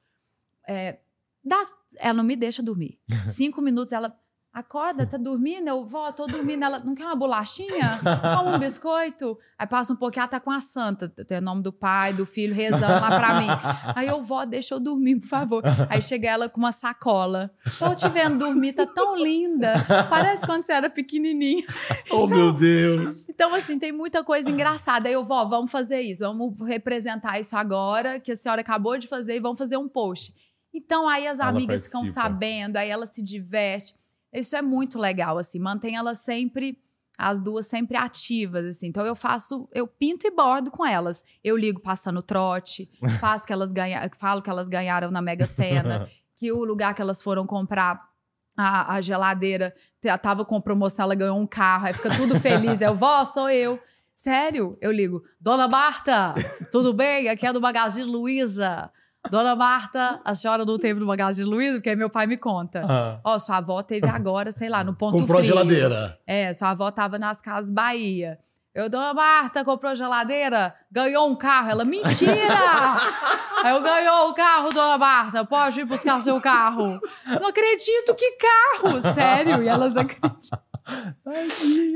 É, 0.67 0.99
dá- 1.45 1.67
ela 1.99 2.15
não 2.15 2.25
me 2.25 2.37
deixa 2.37 2.63
dormir. 2.63 2.99
Cinco 3.27 3.61
minutos, 3.61 3.93
ela 3.93 4.15
acorda, 4.53 5.07
tá 5.07 5.17
dormindo? 5.17 5.69
Eu, 5.69 5.87
vó, 5.87 6.11
tô 6.11 6.27
dormindo. 6.27 6.65
Ela, 6.65 6.79
não 6.81 6.95
quer 6.95 7.05
uma 7.05 7.15
bolachinha? 7.15 8.01
Toma 8.03 8.57
um 8.57 8.59
biscoito? 8.59 9.39
Aí 9.57 9.67
passa 9.67 9.93
um 9.93 9.97
pouquinho, 9.97 10.23
ela 10.23 10.29
tá 10.29 10.41
com 10.41 10.51
a 10.51 10.61
santa, 10.61 11.09
tem 11.09 11.39
o 11.39 11.43
nome 11.43 11.63
do 11.63 11.73
pai, 11.73 12.13
do 12.13 12.27
filho, 12.27 12.55
rezando 12.55 13.01
lá 13.01 13.09
pra 13.09 13.41
mim. 13.41 13.47
Aí 13.95 14.09
eu, 14.09 14.23
vó, 14.23 14.45
deixa 14.45 14.75
eu 14.75 14.81
dormir, 14.81 15.21
por 15.21 15.29
favor. 15.29 15.63
Aí 15.89 16.03
chega 16.03 16.29
ela 16.29 16.49
com 16.49 16.59
uma 16.59 16.73
sacola. 16.73 17.51
Tô 17.79 17.95
te 17.95 18.09
vendo 18.09 18.39
dormir, 18.39 18.73
tá 18.73 18.87
tão 18.87 19.17
linda. 19.17 19.85
Parece 20.09 20.45
quando 20.47 20.63
você 20.63 20.73
era 20.73 20.91
pequenininha. 20.91 21.65
Oh, 22.11 22.27
meu 22.27 22.53
Deus. 22.53 23.29
Então, 23.29 23.55
assim, 23.55 23.79
tem 23.79 23.93
muita 23.93 24.25
coisa 24.25 24.51
engraçada. 24.51 25.09
Aí 25.09 25.15
eu, 25.15 25.25
vó, 25.25 25.45
vamos 25.45 25.71
fazer 25.71 26.01
isso, 26.01 26.25
vamos 26.25 26.55
representar 26.67 27.39
isso 27.39 27.55
agora, 27.55 28.19
que 28.19 28.33
a 28.33 28.37
senhora 28.37 28.63
acabou 28.63 28.97
de 28.97 29.07
fazer, 29.07 29.37
e 29.37 29.41
vamos 29.41 29.59
fazer 29.59 29.77
um 29.77 29.87
post. 29.87 30.33
Então, 30.79 31.09
aí 31.09 31.27
as 31.27 31.41
Ela 31.41 31.51
amigas 31.51 31.87
ficam 31.87 32.01
participa. 32.03 32.23
sabendo, 32.23 32.77
aí 32.77 32.89
ela 32.89 33.07
se 33.07 33.21
diverte. 33.23 33.95
Isso 34.33 34.55
é 34.55 34.63
muito 34.63 34.99
legal, 34.99 35.37
assim, 35.39 35.59
mantém 35.59 35.97
elas 35.97 36.19
sempre, 36.19 36.79
as 37.17 37.41
duas 37.41 37.67
sempre 37.67 37.97
ativas, 37.97 38.65
assim. 38.65 38.87
Então, 38.87 39.05
eu 39.05 39.15
faço, 39.15 39.69
eu 39.75 39.87
pinto 39.87 40.27
e 40.27 40.31
bordo 40.31 40.71
com 40.71 40.87
elas. 40.87 41.25
Eu 41.43 41.57
ligo 41.57 41.81
passando 41.81 42.23
trote, 42.23 42.89
faço 43.21 43.47
que 43.47 43.53
elas 43.53 43.73
ganha, 43.73 44.09
falo 44.17 44.41
que 44.41 44.51
elas 44.51 44.69
ganharam 44.69 45.11
na 45.11 45.21
Mega 45.21 45.47
Sena, 45.47 46.09
que 46.37 46.53
o 46.53 46.65
lugar 46.65 46.95
que 46.95 47.03
elas 47.03 47.21
foram 47.21 47.47
comprar 47.47 48.09
a, 48.57 48.95
a 48.95 49.01
geladeira 49.01 49.75
tava 50.23 50.45
com 50.45 50.61
promoção, 50.61 51.05
ela 51.05 51.15
ganhou 51.15 51.39
um 51.39 51.47
carro, 51.47 51.87
aí 51.87 51.95
fica 51.95 52.11
tudo 52.11 52.39
feliz. 52.39 52.81
Eu, 52.81 52.95
vó, 52.95 53.25
sou 53.25 53.51
eu. 53.51 53.81
Sério? 54.15 54.77
Eu 54.81 54.91
ligo, 54.91 55.23
Dona 55.41 55.69
Marta, 55.69 56.35
tudo 56.73 56.93
bem? 56.93 57.29
Aqui 57.29 57.47
é 57.47 57.53
do 57.53 57.61
Magazine 57.61 58.11
Luiza. 58.11 58.91
Dona 59.31 59.55
Marta, 59.57 60.21
a 60.25 60.35
senhora 60.35 60.65
não 60.65 60.79
teve 60.79 61.01
no 61.01 61.07
Magazine 61.07 61.49
Luiza? 61.49 61.75
Porque 61.79 61.91
aí 61.91 61.97
meu 61.97 62.09
pai 62.09 62.27
me 62.27 62.37
conta. 62.37 62.85
Ah, 62.89 63.21
Ó, 63.25 63.39
sua 63.39 63.59
avó 63.59 63.83
teve 63.83 64.07
agora, 64.09 64.51
sei 64.53 64.69
lá, 64.69 64.83
no 64.83 64.95
Ponto 64.95 65.19
Comprou 65.19 65.39
a 65.39 65.43
Frio. 65.43 65.55
geladeira. 65.55 66.19
É, 66.27 66.55
sua 66.55 66.71
avó 66.71 66.91
tava 66.91 67.19
nas 67.19 67.41
casas 67.41 67.71
Bahia. 67.71 68.39
Eu, 68.75 68.89
Dona 68.89 69.13
Marta, 69.13 69.65
comprou 69.65 69.93
geladeira, 69.95 70.73
ganhou 70.91 71.29
um 71.29 71.35
carro. 71.35 71.69
Ela, 71.71 71.85
mentira! 71.85 72.37
Eu, 73.69 73.83
ganhou 73.83 74.29
o 74.31 74.35
carro, 74.35 74.71
Dona 74.73 74.97
Marta, 74.97 75.45
pode 75.45 75.81
ir 75.81 75.85
buscar 75.85 76.21
seu 76.21 76.41
carro. 76.41 77.01
Não 77.27 77.49
acredito, 77.49 78.15
que 78.15 78.37
carro! 78.37 79.03
Sério, 79.15 79.63
e 79.65 79.69
elas 79.69 79.97
acreditam. 79.97 80.61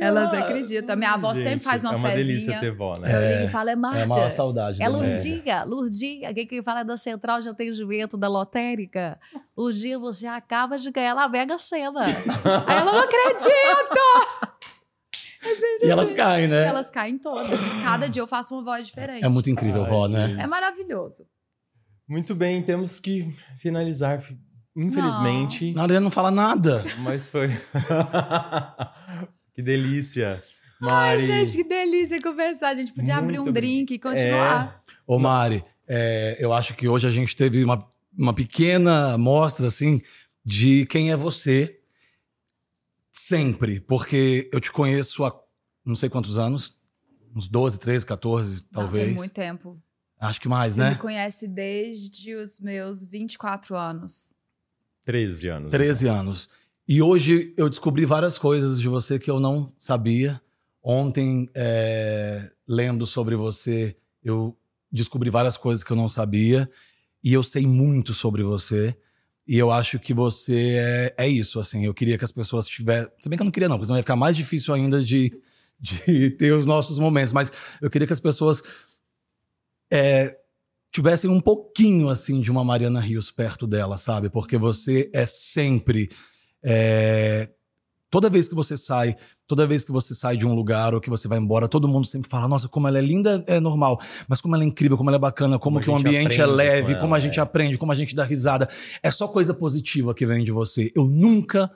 Elas 0.01 0.33
acreditam. 0.35 0.97
Minha 0.97 1.13
avó 1.13 1.35
sempre 1.35 1.51
gente, 1.51 1.65
faz 1.65 1.85
uma 1.85 1.95
É 1.95 1.97
uma 1.97 2.11
delícia 2.11 2.35
fezinha. 2.55 2.61
ter 2.61 2.71
vó, 2.77 2.99
né? 2.99 3.15
Eu 3.15 3.33
ligo 3.37 3.45
e 3.45 3.49
falo, 3.49 3.71
é 3.71 3.77
Marta. 3.77 3.99
É 3.99 4.03
a 4.03 4.07
maior 4.07 4.31
saudade. 4.31 4.83
É. 4.83 4.89
Lurdinha, 4.89 5.65
Lurdinha, 5.65 6.35
quem 6.35 6.47
que 6.47 6.63
fala 6.63 6.81
é 6.81 6.85
da 6.85 6.97
Central 6.97 7.41
de 7.41 7.49
Atendimento 7.49 8.17
da 8.17 8.29
Lotérica. 8.29 9.19
Lurdinha, 9.57 9.99
você 9.99 10.27
acaba 10.27 10.77
de 10.79 10.91
ganhar 10.91 11.15
na 11.15 11.29
Mega 11.29 11.59
Sena. 11.59 12.03
Aí 12.05 12.77
ela, 12.77 12.93
não 12.93 13.01
acredito! 13.01 13.99
E 15.83 15.91
elas 15.91 16.13
caem, 16.13 16.47
né? 16.47 16.67
Elas 16.69 16.89
caem 16.89 17.19
todas. 17.19 17.59
Cada 17.83 18.09
dia 18.09 18.23
eu 18.23 18.29
faço 18.29 18.55
uma 18.55 18.63
voz 18.63 18.87
diferente. 18.87 19.25
É 19.25 19.29
muito 19.29 19.51
incrível, 19.51 19.83
Ai, 19.83 19.91
vó, 19.91 20.07
né? 20.07 20.37
É 20.39 20.47
maravilhoso. 20.47 21.25
Muito 22.09 22.33
bem, 22.33 22.63
temos 22.63 23.01
que 23.01 23.35
finalizar, 23.59 24.21
fi- 24.21 24.39
infelizmente. 24.77 25.75
A 25.79 25.83
Ariana 25.83 26.01
não 26.05 26.11
fala 26.11 26.31
nada. 26.31 26.85
Mas 26.99 27.29
foi. 27.29 27.49
que 29.55 29.63
delícia. 29.63 30.43
Mari. 30.81 31.23
Ai, 31.23 31.27
gente, 31.47 31.57
que 31.59 31.65
delícia 31.65 32.21
conversar. 32.21 32.71
A 32.71 32.75
gente 32.75 32.93
podia 32.93 33.17
abrir 33.17 33.37
Muito 33.37 33.47
um 33.47 33.51
obri- 33.51 33.61
drink 33.61 33.95
e 33.95 33.99
continuar. 33.99 34.83
Ô, 35.07 35.19
Mari, 35.19 35.63
é, 35.87 36.37
eu 36.41 36.53
acho 36.53 36.75
que 36.75 36.89
hoje 36.89 37.07
a 37.07 37.11
gente 37.11 37.37
teve 37.37 37.63
uma, 37.63 37.79
uma 38.17 38.35
pequena 38.35 39.15
amostra, 39.15 39.67
assim, 39.69 40.03
de 40.45 40.87
quem 40.87 41.13
é 41.13 41.17
você 41.17 41.79
sempre. 43.13 43.81
Porque 43.81 44.49
eu 44.53 44.61
te 44.61 44.73
conheço 44.73 45.25
há 45.25 45.33
não 45.85 45.95
sei 45.95 46.09
quantos 46.09 46.37
anos. 46.39 46.77
Uns 47.35 47.47
12, 47.49 47.79
13, 47.79 48.05
14, 48.05 48.55
Não, 48.55 48.83
talvez. 48.83 49.07
tem 49.07 49.15
muito 49.15 49.33
tempo. 49.33 49.81
Acho 50.21 50.41
que 50.41 50.49
mais, 50.49 50.75
Você 50.75 50.81
né? 50.81 50.91
me 50.91 50.97
conhece 50.97 51.49
desde 51.49 52.35
os 52.35 52.61
meus 52.61 53.05
24 53.05 53.75
anos. 53.77 54.35
13 55.05 55.49
anos. 55.49 55.73
13 55.73 56.09
anos. 56.09 56.49
E 56.87 57.01
hoje 57.01 57.55
eu 57.57 57.69
descobri 57.69 58.05
várias 58.05 58.39
coisas 58.39 58.81
de 58.81 58.89
você 58.89 59.19
que 59.19 59.31
eu 59.31 59.41
não 59.41 59.73
sabia. 59.79 60.41
Ontem, 60.83 61.49
é, 61.55 62.51
lendo 62.67 63.07
sobre 63.07 63.37
você, 63.37 63.97
eu 64.23 64.57
descobri 64.91 65.31
várias 65.31 65.57
coisas 65.57 65.85
que 65.85 65.91
eu 65.91 65.97
não 65.97 66.09
sabia. 66.09 66.69
E 67.23 67.33
eu 67.33 67.43
sei 67.43 67.67
muito 67.67 68.13
sobre 68.13 68.43
você. 68.43 68.97
E 69.47 69.59
eu 69.59 69.71
acho 69.71 69.99
que 69.99 70.15
você 70.15 70.77
é, 70.79 71.15
é 71.19 71.29
isso, 71.29 71.59
assim. 71.59 71.85
Eu 71.85 71.95
queria 71.95 72.19
que 72.19 72.25
as 72.25 72.33
pessoas 72.33 72.67
tivessem. 72.67 73.13
Se 73.21 73.29
bem 73.29 73.37
que 73.37 73.43
eu 73.43 73.47
não 73.47 73.53
queria, 73.53 73.69
não, 73.69 73.77
porque 73.77 73.87
senão 73.87 73.99
ia 73.99 74.03
ficar 74.03 74.17
mais 74.17 74.37
difícil 74.37 74.75
ainda 74.75 75.03
de, 75.03 75.33
de 75.81 76.31
ter 76.31 76.53
os 76.53 76.67
nossos 76.67 76.99
momentos. 76.99 77.33
Mas 77.33 77.53
eu 77.81 77.91
queria 77.91 78.07
que 78.07 78.13
as 78.13 78.21
pessoas 78.21 78.63
é, 79.91 80.37
tivessem 80.93 81.31
um 81.31 81.41
pouquinho, 81.41 82.11
assim, 82.11 82.41
de 82.41 82.51
uma 82.51 82.63
Mariana 82.63 83.01
Rios 83.01 83.31
perto 83.31 83.67
dela, 83.67 83.97
sabe? 83.97 84.29
Porque 84.29 84.59
você 84.59 85.11
é 85.13 85.25
sempre. 85.25 86.11
é, 86.63 87.49
toda 88.11 88.29
vez 88.29 88.47
que 88.47 88.55
você 88.55 88.77
sai, 88.77 89.17
toda 89.47 89.67
vez 89.67 89.83
que 89.83 89.91
você 89.91 90.15
sai 90.15 90.37
de 90.37 90.47
um 90.47 90.55
lugar 90.55 90.95
ou 90.95 91.01
que 91.01 91.09
você 91.09 91.27
vai 91.27 91.39
embora, 91.39 91.67
todo 91.67 91.89
mundo 91.89 92.07
sempre 92.07 92.29
fala: 92.29 92.47
Nossa, 92.47 92.69
como 92.69 92.87
ela 92.87 92.99
é 92.99 93.01
linda, 93.01 93.43
é 93.47 93.59
normal, 93.59 93.99
mas 94.29 94.41
como 94.41 94.55
ela 94.55 94.63
é 94.63 94.67
incrível, 94.67 94.99
como 94.99 95.09
ela 95.09 95.17
é 95.17 95.19
bacana, 95.19 95.59
como, 95.59 95.81
Como 95.81 95.85
que 95.85 95.91
o 95.91 95.97
ambiente 95.97 96.39
é 96.39 96.47
leve, 96.47 96.95
com 96.95 97.01
como 97.01 97.15
a 97.15 97.17
ela, 97.17 97.27
gente 97.27 97.41
é. 97.41 97.43
aprende, 97.43 97.79
como 97.79 97.91
a 97.91 97.95
gente 97.95 98.15
dá 98.15 98.23
risada. 98.23 98.69
É 99.03 99.11
só 99.11 99.27
coisa 99.27 99.55
positiva 99.55 100.15
que 100.15 100.27
vem 100.27 100.45
de 100.45 100.53
você. 100.53 100.93
Eu 100.95 101.07
nunca 101.07 101.71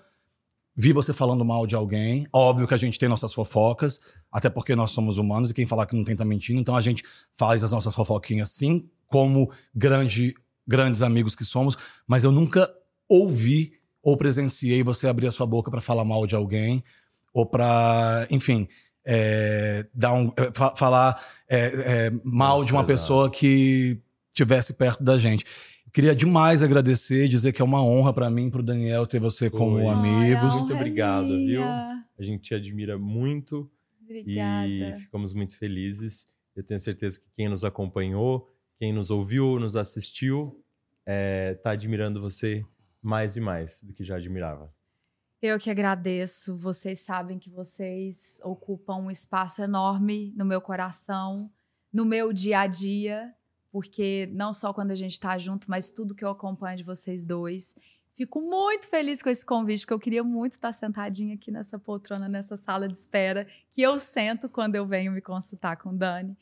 vi 0.77 0.93
você 0.93 1.15
falando 1.15 1.43
mal 1.43 1.67
de 1.67 1.75
alguém. 1.75 2.27
Óbvio 2.31 2.69
que 2.69 2.75
a 2.75 2.77
gente 2.77 2.99
tem 2.99 3.09
nossas 3.09 3.33
fofocas, 3.33 3.99
até 4.31 4.51
porque 4.51 4.77
nós 4.77 4.91
somos 4.91 5.17
humanos 5.17 5.51
e 5.51 5.55
quem 5.55 5.67
falar 5.67 5.87
que 5.87 5.97
não 5.97 6.05
tem 6.05 6.15
tá 6.15 6.25
mentindo. 6.25 6.61
Então 6.61 6.77
a 6.77 6.83
gente 6.83 7.03
faz 7.35 7.65
as 7.65 7.73
nossas 7.73 7.95
fofoquinhas 7.95 8.51
sim, 8.51 8.87
como 9.09 9.51
grande, 9.75 10.35
grandes 10.67 11.03
amigos 11.03 11.35
que 11.35 11.45
somos, 11.45 11.77
mas 12.07 12.25
eu 12.25 12.33
nunca 12.33 12.69
ouvi 13.09 13.73
ou 14.03 14.17
presenciei 14.17 14.83
você 14.83 15.07
abrir 15.09 15.27
a 15.27 15.33
sua 15.33 15.47
boca 15.47 15.71
pra 15.71 15.81
falar 15.81 16.05
mal 16.05 16.27
de 16.27 16.35
alguém 16.35 16.83
ou 17.33 17.45
pra, 17.47 18.27
enfim, 18.31 18.67
é, 19.05 19.87
dar 19.95 20.13
um, 20.15 20.33
é, 20.37 20.51
fa- 20.53 20.75
falar 20.77 21.23
é, 21.49 21.59
é, 22.09 22.13
mal 22.25 22.65
de 22.65 22.73
uma 22.73 22.81
Exato. 22.81 22.87
pessoa 22.87 23.31
que 23.31 24.01
tivesse 24.33 24.73
perto 24.75 25.03
da 25.03 25.19
gente. 25.19 25.45
Queria 25.93 26.15
demais 26.15 26.63
agradecer, 26.63 27.27
dizer 27.29 27.53
que 27.53 27.63
é 27.63 27.65
uma 27.65 27.83
honra 27.83 28.13
pra 28.13 28.29
mim, 28.29 28.49
e 28.49 28.51
pro 28.51 28.63
Daniel 28.63 29.07
ter 29.07 29.19
você 29.21 29.49
como 29.49 29.89
amigos. 29.89 30.55
Ai, 30.55 30.59
Muito 30.61 30.75
obrigado, 30.75 31.29
viu? 31.29 31.63
A 31.63 32.23
gente 32.23 32.43
te 32.43 32.55
admira 32.55 32.99
muito 32.99 33.71
Obrigada. 34.03 34.67
e 34.69 34.97
ficamos 35.01 35.33
muito 35.33 35.57
felizes. 35.59 36.27
Eu 36.55 36.63
tenho 36.63 36.81
certeza 36.81 37.19
que 37.19 37.27
quem 37.37 37.49
nos 37.49 37.65
acompanhou, 37.65 38.51
quem 38.79 38.93
nos 38.93 39.11
ouviu, 39.11 39.59
nos 39.59 39.77
assistiu, 39.77 40.63
está 41.07 41.71
admirando 41.71 42.21
você 42.21 42.65
mais 43.03 43.37
e 43.37 43.41
mais 43.41 43.83
do 43.83 43.93
que 43.93 44.05
já 44.05 44.17
admirava. 44.17 44.73
Eu 45.41 45.59
que 45.59 45.71
agradeço. 45.71 46.57
Vocês 46.57 47.01
sabem 47.01 47.39
que 47.39 47.51
vocês 47.51 48.41
ocupam 48.43 48.97
um 48.97 49.11
espaço 49.11 49.63
enorme 49.63 50.33
no 50.37 50.45
meu 50.45 50.61
coração, 50.61 51.51
no 51.93 52.05
meu 52.05 52.33
dia 52.33 52.61
a 52.61 52.67
dia, 52.67 53.35
porque 53.71 54.29
não 54.33 54.53
só 54.53 54.73
quando 54.73 54.91
a 54.91 54.95
gente 54.95 55.13
está 55.13 55.39
junto, 55.39 55.71
mas 55.71 55.91
tudo 55.91 56.15
que 56.15 56.25
eu 56.25 56.31
acompanho 56.31 56.79
de 56.79 56.85
vocês 56.85 57.25
dois. 57.25 57.77
Fico 58.15 58.41
muito 58.41 58.87
feliz 58.87 59.23
com 59.23 59.29
esse 59.29 59.45
convite, 59.45 59.81
porque 59.81 59.93
eu 59.93 60.01
queria 60.01 60.25
muito 60.25 60.55
estar 60.55 60.73
sentadinha 60.73 61.35
aqui 61.35 61.51
nessa 61.51 61.79
poltrona, 61.79 62.29
nessa 62.29 62.57
sala 62.57 62.89
de 62.89 62.97
espera, 62.97 63.47
que 63.71 63.83
eu 63.83 64.01
sento 64.01 64.49
quando 64.49 64.75
eu 64.75 64.87
venho 64.87 65.13
me 65.13 65.21
consultar 65.21 65.77
com 65.77 65.95
Dani. 65.95 66.37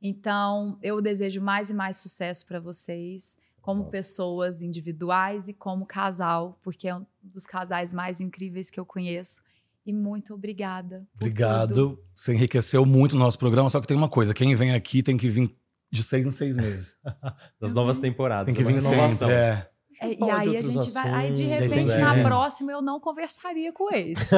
Então, 0.00 0.78
eu 0.82 1.00
desejo 1.00 1.40
mais 1.40 1.70
e 1.70 1.74
mais 1.74 1.96
sucesso 1.98 2.46
para 2.46 2.60
vocês, 2.60 3.38
como 3.60 3.80
Nossa. 3.80 3.90
pessoas 3.90 4.62
individuais 4.62 5.48
e 5.48 5.52
como 5.52 5.86
casal, 5.86 6.58
porque 6.62 6.88
é 6.88 6.94
um 6.94 7.04
dos 7.22 7.44
casais 7.46 7.92
mais 7.92 8.20
incríveis 8.20 8.70
que 8.70 8.78
eu 8.78 8.86
conheço. 8.86 9.42
E 9.84 9.92
muito 9.92 10.34
obrigada. 10.34 11.06
Obrigado. 11.14 11.74
Tudo. 11.74 12.04
Você 12.14 12.34
enriqueceu 12.34 12.84
muito 12.84 13.14
o 13.14 13.18
nosso 13.18 13.38
programa, 13.38 13.70
só 13.70 13.80
que 13.80 13.86
tem 13.86 13.96
uma 13.96 14.08
coisa: 14.08 14.34
quem 14.34 14.54
vem 14.54 14.74
aqui 14.74 15.02
tem 15.02 15.16
que 15.16 15.28
vir 15.28 15.56
de 15.90 16.02
seis 16.02 16.26
em 16.26 16.30
seis 16.30 16.56
meses. 16.56 16.98
Das 17.60 17.72
novas 17.72 18.00
temporadas. 18.00 18.46
Tem 18.46 18.54
que 18.54 18.64
vir 18.64 18.80
sempre. 18.80 19.32
É. 19.32 19.68
É, 20.00 20.12
e 20.12 20.30
aí 20.30 20.56
a 20.56 20.62
gente 20.62 20.78
assuntos, 20.78 20.92
vai. 20.92 21.10
Aí 21.10 21.32
de 21.32 21.44
repente, 21.44 21.94
na 21.96 22.22
próxima, 22.22 22.70
eu 22.70 22.82
não 22.82 23.00
conversaria 23.00 23.72
com 23.72 23.90
eles. 23.92 24.28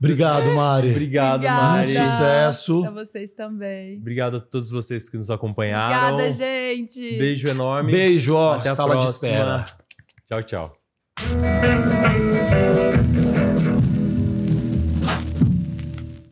Obrigado, 0.00 0.50
Mari. 0.52 0.90
Obrigado, 0.92 1.42
Mari. 1.44 1.92
Muito 1.92 2.10
sucesso. 2.10 2.80
Pra 2.80 2.90
vocês 2.90 3.34
também. 3.34 3.98
Obrigado 3.98 4.38
a 4.38 4.40
todos 4.40 4.70
vocês 4.70 5.10
que 5.10 5.18
nos 5.18 5.30
acompanharam. 5.30 6.14
Obrigada, 6.14 6.32
gente. 6.32 7.18
Beijo 7.18 7.46
enorme. 7.48 7.92
Beijo, 7.92 8.34
ó. 8.34 8.54
Até 8.54 8.70
a 8.70 8.74
sala 8.74 8.92
próxima. 8.92 9.10
de 9.10 9.36
espera. 9.36 9.64
Tchau, 10.26 10.42
tchau. 10.42 10.80